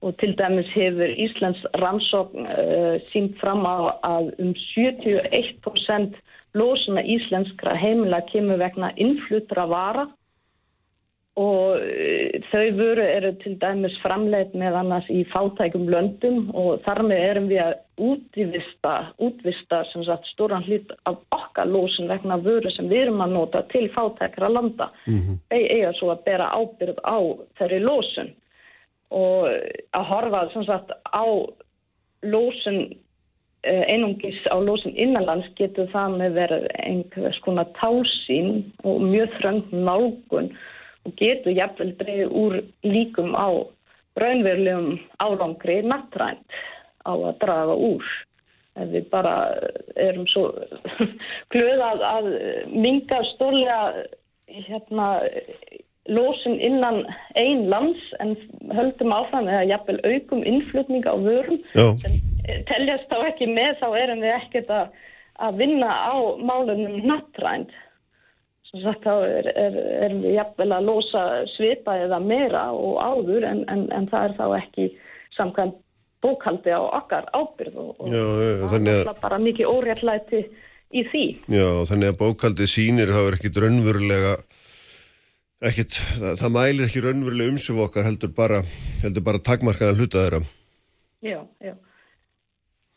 Og 0.00 0.14
til 0.16 0.32
dæmis 0.38 0.68
hefur 0.72 1.12
Íslands 1.12 1.60
rannsókn 1.76 2.46
uh, 2.48 2.96
sínt 3.12 3.36
fram 3.42 3.66
á 3.68 4.00
að 4.00 4.30
um 4.40 4.54
71% 4.56 6.16
lósuna 6.54 7.02
íslenskra 7.02 7.76
heimila 7.78 8.20
kemur 8.30 8.58
vegna 8.58 8.92
innflutra 8.96 9.66
vara 9.70 10.08
og 11.38 11.78
eh, 11.78 12.40
þau 12.50 12.64
vöru 12.74 13.04
eru 13.04 13.30
til 13.40 13.54
dæmis 13.62 13.94
framleitt 14.02 14.52
með 14.58 14.80
annars 14.80 15.06
í 15.12 15.22
fátækum 15.30 15.86
löndum 15.92 16.48
og 16.58 16.82
þar 16.84 17.04
með 17.06 17.22
erum 17.28 17.46
við 17.50 17.62
að 17.62 17.74
útvista, 18.10 18.94
útvista 19.22 19.82
sagt, 19.92 20.26
stóran 20.32 20.66
hlýtt 20.66 20.90
af 21.06 21.20
okkar 21.36 21.70
lósun 21.70 22.10
vegna 22.10 22.40
vöru 22.42 22.72
sem 22.74 22.90
við 22.90 23.06
erum 23.06 23.22
að 23.22 23.36
nota 23.36 23.62
til 23.70 23.86
fátækra 23.94 24.50
landa. 24.50 24.90
Mm 25.06 25.20
-hmm. 25.20 25.38
Þau 25.50 25.62
eiga 25.76 25.92
svo 25.92 26.10
að 26.10 26.24
bera 26.24 26.50
ábyrð 26.50 26.98
á 27.04 27.18
þeirri 27.58 27.80
lósun 27.80 28.34
og 29.10 29.48
að 29.92 30.04
horfa 30.10 30.64
sagt, 30.66 30.90
á 31.14 31.24
lósun 32.22 32.78
eh, 32.80 32.96
einungis 33.64 34.38
á 34.48 34.56
lósun 34.56 34.96
innanlands 34.96 35.48
getur 35.58 35.90
það 35.92 36.16
með 36.20 36.36
verið 36.38 36.66
einhvers 36.80 37.40
konar 37.44 37.68
tásín 37.76 38.64
og 38.84 39.02
mjög 39.04 39.34
þrönd 39.36 39.74
nálgun 39.74 40.48
og 41.04 41.16
getur 41.20 41.52
jafnvel 41.56 41.92
dreyið 42.00 42.32
úr 42.42 42.56
líkum 42.86 43.36
á 43.36 43.48
raunverulegum 44.20 44.98
árangri 45.20 45.80
nattrænt 45.84 46.58
á 47.04 47.12
að 47.12 47.38
draga 47.44 47.76
úr. 47.76 48.04
Ef 48.80 48.88
við 48.94 49.08
bara 49.12 49.34
erum 49.98 50.26
svo 50.30 50.46
glöð 51.52 51.84
að, 51.84 52.04
að 52.06 52.28
minga 52.72 53.20
stórlega 53.34 53.80
hérna, 54.50 55.08
lósin 56.10 56.58
innan 56.60 57.04
einn 57.38 57.68
lands 57.70 58.00
en 58.22 58.34
höldum 58.74 59.14
áfram 59.14 59.50
eða 59.50 59.68
jafnvel 59.70 60.00
aukum 60.04 60.42
innflutning 60.46 61.06
á 61.06 61.14
vörum 61.14 61.60
Já. 61.74 61.86
sem 62.02 62.18
teljast 62.68 63.10
þá 63.12 63.28
ekki 63.28 63.50
með 63.50 63.78
þá 63.82 63.86
erum 64.00 64.24
við 64.24 64.34
ekkert 64.38 64.72
að, 64.74 64.90
að 65.46 65.62
vinna 65.62 65.90
á 65.90 66.14
málunum 66.42 66.98
nattrænt 67.06 67.72
Sagt, 68.70 69.02
þá 69.02 69.26
er, 69.26 69.48
er, 69.58 69.76
er 70.06 70.12
við 70.22 70.36
jafnvel 70.36 70.68
að 70.76 70.84
losa 70.86 71.22
svipa 71.56 71.96
eða 72.04 72.20
meira 72.22 72.68
og 72.70 73.00
áður 73.02 73.46
en, 73.48 73.64
en, 73.66 73.88
en 73.90 74.04
það 74.12 74.28
er 74.28 74.34
þá 74.36 74.44
ekki 74.60 74.84
samkvæmt 75.34 75.80
bókaldi 76.22 76.70
á 76.70 76.78
okkar 76.78 77.26
ábyrð 77.34 77.80
og, 77.82 77.90
og 77.98 78.12
Já, 78.14 78.22
það 78.70 78.90
er 78.92 79.10
bara 79.18 79.40
mikið 79.42 79.72
óréttlæti 79.72 80.44
í 80.90 81.02
því. 81.10 81.24
Já, 81.50 81.66
þannig 81.90 82.12
að 82.12 82.20
bókaldi 82.20 82.68
sínir 82.70 83.10
þá 83.10 83.20
er 83.24 83.38
ekki 83.40 83.52
raunverulega 83.56 84.36
ekkit, 85.68 86.00
það, 86.16 86.32
það 86.40 86.56
mælir 86.56 86.86
ekki 86.86 87.04
raunverulega 87.04 87.54
umsöfu 87.54 87.84
okkar 87.84 88.08
heldur 88.08 88.32
bara, 88.36 88.62
heldur 89.04 89.26
bara 89.26 89.42
takmarkaðan 89.50 90.00
hluta 90.00 90.24
þeirra. 90.24 90.42
Já, 91.20 91.40
já 91.60 91.74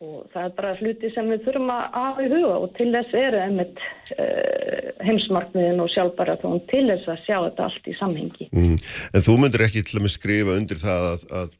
og 0.03 0.31
það 0.33 0.45
er 0.45 0.55
bara 0.57 0.71
hluti 0.79 1.09
sem 1.13 1.29
við 1.31 1.45
þurfum 1.45 1.71
að 1.71 1.83
hafa 1.95 2.23
í 2.25 2.29
huga 2.31 2.55
og 2.63 2.71
til 2.77 2.89
þess 2.93 3.17
eru 3.19 3.41
einmitt 3.43 3.83
uh, 4.17 4.89
heimsmarkmiðin 5.05 5.83
og 5.83 5.91
sjálfbæra 5.93 6.35
þó 6.41 6.49
til 6.71 6.83
þess 6.89 7.11
að 7.13 7.21
sjá 7.27 7.37
þetta 7.37 7.67
allt 7.67 7.87
í 7.87 7.95
samhengi. 7.99 8.49
Mm. 8.51 8.75
En 9.13 9.25
þú 9.27 9.37
myndir 9.41 9.65
ekki 9.67 9.85
til 9.85 9.99
að 9.99 10.05
með 10.07 10.15
skrifa 10.17 10.57
undir 10.59 10.81
það 10.81 11.07
að, 11.11 11.25
að 11.39 11.55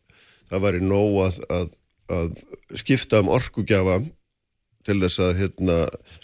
það 0.51 0.65
væri 0.67 0.83
nóg 0.83 1.19
að, 1.27 1.39
að, 1.59 1.71
að 2.17 2.33
skipta 2.83 3.23
um 3.23 3.31
orkugjafa 3.33 3.99
til 4.83 4.97
þess 5.01 5.21
að 5.23 5.37
hérna, 5.41 5.77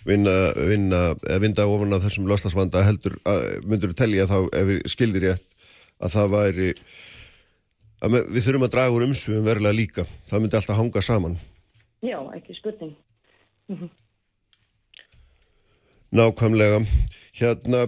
vinna, 0.07 0.33
vinna, 0.55 1.01
vinda 1.41 1.67
ofan 1.67 1.95
af 1.95 2.03
þessum 2.05 2.27
loslasvanda 2.29 2.83
heldur, 2.83 3.15
myndur 3.63 3.93
þú 3.93 3.99
telja 4.01 4.27
þá 4.29 4.37
ef 4.59 4.67
við 4.69 4.81
skildir 4.91 5.27
ég 5.29 5.45
að 5.99 6.15
það 6.15 6.33
væri 6.33 6.73
að 7.99 8.17
við 8.31 8.43
þurfum 8.45 8.67
að 8.67 8.73
draga 8.75 8.95
úr 8.95 9.05
umsvöfum 9.07 9.47
verulega 9.47 9.75
líka, 9.75 10.05
það 10.27 10.43
myndi 10.43 10.59
alltaf 10.59 10.79
hanga 10.79 11.03
saman. 11.03 11.39
Já, 12.05 12.19
ekki 12.35 12.55
spurning. 12.55 12.95
Mm 13.67 13.77
-hmm. 13.77 13.89
Nákvæmlega. 16.11 16.79
Hérna, 17.39 17.87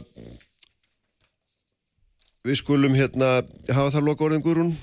við 2.43 2.55
skulum 2.55 2.93
hérna 2.93 3.41
hafa 3.69 3.91
það 3.95 4.05
loka 4.05 4.25
orðin 4.25 4.43
Gurun. 4.43 4.75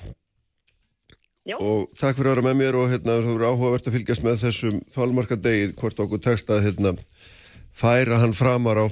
Já. 1.47 1.55
Og 1.57 1.87
takk 1.97 2.17
fyrir 2.17 2.31
að 2.31 2.35
vera 2.35 2.45
með 2.49 2.57
mér 2.59 2.77
og 2.77 2.89
hérna 2.91 3.19
þú 3.23 3.35
eru 3.37 3.47
áhugavert 3.47 3.87
að 3.87 3.95
fylgjast 3.95 4.25
með 4.25 4.41
þessum 4.43 4.81
þálmarka 4.93 5.37
degið 5.39 5.75
hvort 5.79 6.01
okkur 6.03 6.23
tekst 6.25 6.51
að 6.51 6.65
hérna 6.67 6.93
færa 7.75 8.19
hann 8.19 8.35
framar 8.35 8.81
á, 8.83 8.87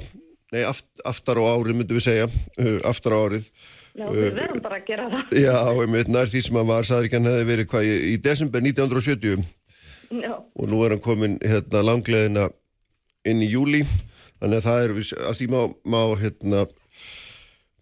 nei 0.56 0.64
aft, 0.66 0.88
aftar 1.06 1.42
á 1.42 1.44
árið 1.44 1.82
myndum 1.82 2.00
við 2.00 2.08
segja, 2.08 2.30
uh, 2.30 2.80
aftar 2.88 3.18
á 3.18 3.20
árið. 3.20 3.52
Já, 3.98 4.06
við 4.08 4.24
uh, 4.30 4.34
verðum 4.40 4.64
bara 4.64 4.80
að 4.80 4.88
gera 4.88 5.10
það. 5.12 5.36
Já, 5.44 5.58
einmitt, 5.74 6.12
nær 6.14 6.32
því 6.32 6.44
sem 6.48 6.60
hann 6.62 6.72
var, 6.72 6.88
saður 6.88 7.10
ekki 7.10 7.20
hann 7.20 7.30
hefði 7.34 7.48
verið 7.52 7.70
hvað 7.74 7.88
í, 7.90 7.94
í 8.14 8.18
desember 8.24 8.66
1970. 8.66 9.46
Já. 10.08 10.38
og 10.40 10.70
nú 10.72 10.80
er 10.86 10.96
hann 10.96 11.04
komin 11.04 11.34
hérna, 11.44 11.82
langleðina 11.84 12.48
inn 13.28 13.42
í 13.44 13.50
júli 13.52 13.82
þannig 14.40 14.62
að 14.62 14.68
það 14.68 14.84
er 14.84 14.94
að 15.28 15.40
því 15.40 15.48
má, 15.52 15.60
má, 15.84 16.00
hérna, 16.22 16.62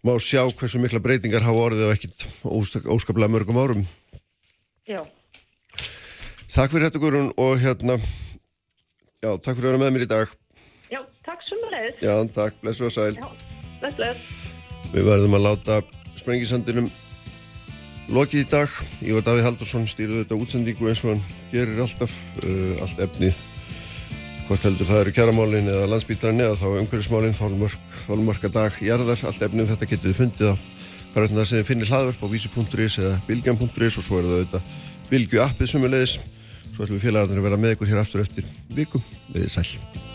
má 0.02 0.12
sjá 0.22 0.42
hversu 0.48 0.80
mikla 0.82 1.02
breytingar 1.04 1.46
hafa 1.46 1.68
orðið 1.68 1.86
á 1.86 1.94
ekkit 1.94 2.26
óskaplega 2.42 3.30
mörgum 3.30 3.60
árum 3.62 3.84
Já. 4.86 5.00
Takk 6.54 6.70
fyrir 6.70 6.86
þetta 6.86 7.00
Guðrún 7.02 7.32
og 7.42 7.56
hérna 7.58 7.96
já, 7.98 9.32
takk 9.42 9.56
fyrir 9.56 9.66
að 9.66 9.72
vera 9.72 9.80
með 9.82 9.96
mér 9.96 10.04
í 10.04 10.10
dag. 10.12 10.34
Já, 10.92 11.00
takk 11.26 11.42
sem 11.42 11.64
að 11.66 11.74
leiðis 11.74 12.04
Já, 12.06 12.12
takk, 12.36 12.60
blessu 12.62 12.86
og 12.86 12.94
sæl. 12.94 13.16
Já, 13.18 13.26
bless, 13.82 13.96
bless 13.98 14.92
Við 14.92 15.08
verðum 15.08 15.34
að 15.36 15.44
láta 15.48 15.80
sprengisandinum 16.14 16.86
lokið 18.14 18.44
í 18.44 18.46
dag. 18.52 18.78
Ég 19.02 19.18
var 19.18 19.26
Davíð 19.26 19.48
Haldursson, 19.48 19.90
stýrði 19.90 20.22
þetta 20.22 20.38
útsendingu 20.38 20.88
eins 20.92 21.02
og 21.02 21.16
hann 21.16 21.26
gerir 21.50 21.82
alltaf, 21.82 22.14
uh, 22.44 22.78
allt 22.86 23.02
efnið. 23.08 23.42
Hvort 24.46 24.68
heldur 24.68 24.86
það 24.86 25.02
eru 25.02 25.16
kjæramálinn 25.16 25.72
eða 25.72 25.90
landsbítarinn 25.90 26.46
eða 26.46 26.60
þá 26.62 26.66
umhverfismálinn, 26.84 27.34
fálmarka 28.06 28.54
dag, 28.54 28.78
jarðar, 28.78 29.26
allt 29.26 29.42
efnið 29.42 29.66
um 29.66 29.72
þetta 29.74 29.90
getið 29.96 30.18
fundið 30.20 30.54
á 30.54 30.75
bara 31.16 31.30
það 31.32 31.46
sem 31.48 31.62
þið 31.62 31.68
finnir 31.70 31.92
hlaðverk 31.92 32.24
á 32.24 32.26
vísi.is 32.28 32.98
eða 33.00 33.20
bilgjan.is 33.26 33.96
og 33.96 34.04
svo 34.04 34.18
er 34.20 34.26
það 34.26 34.40
auðvitað 34.40 34.74
bilgju 35.10 35.44
appið 35.46 35.72
sumulegis 35.72 36.18
svo 36.74 36.84
ætlum 36.84 36.98
við 36.98 37.06
félagarnir 37.06 37.40
að 37.40 37.48
vera 37.48 37.62
með 37.62 37.78
ykkur 37.78 37.94
hér 37.94 38.02
aftur 38.02 38.26
eftir 38.26 38.50
vikum 38.76 39.08
verið 39.32 39.56
sæl 39.56 40.05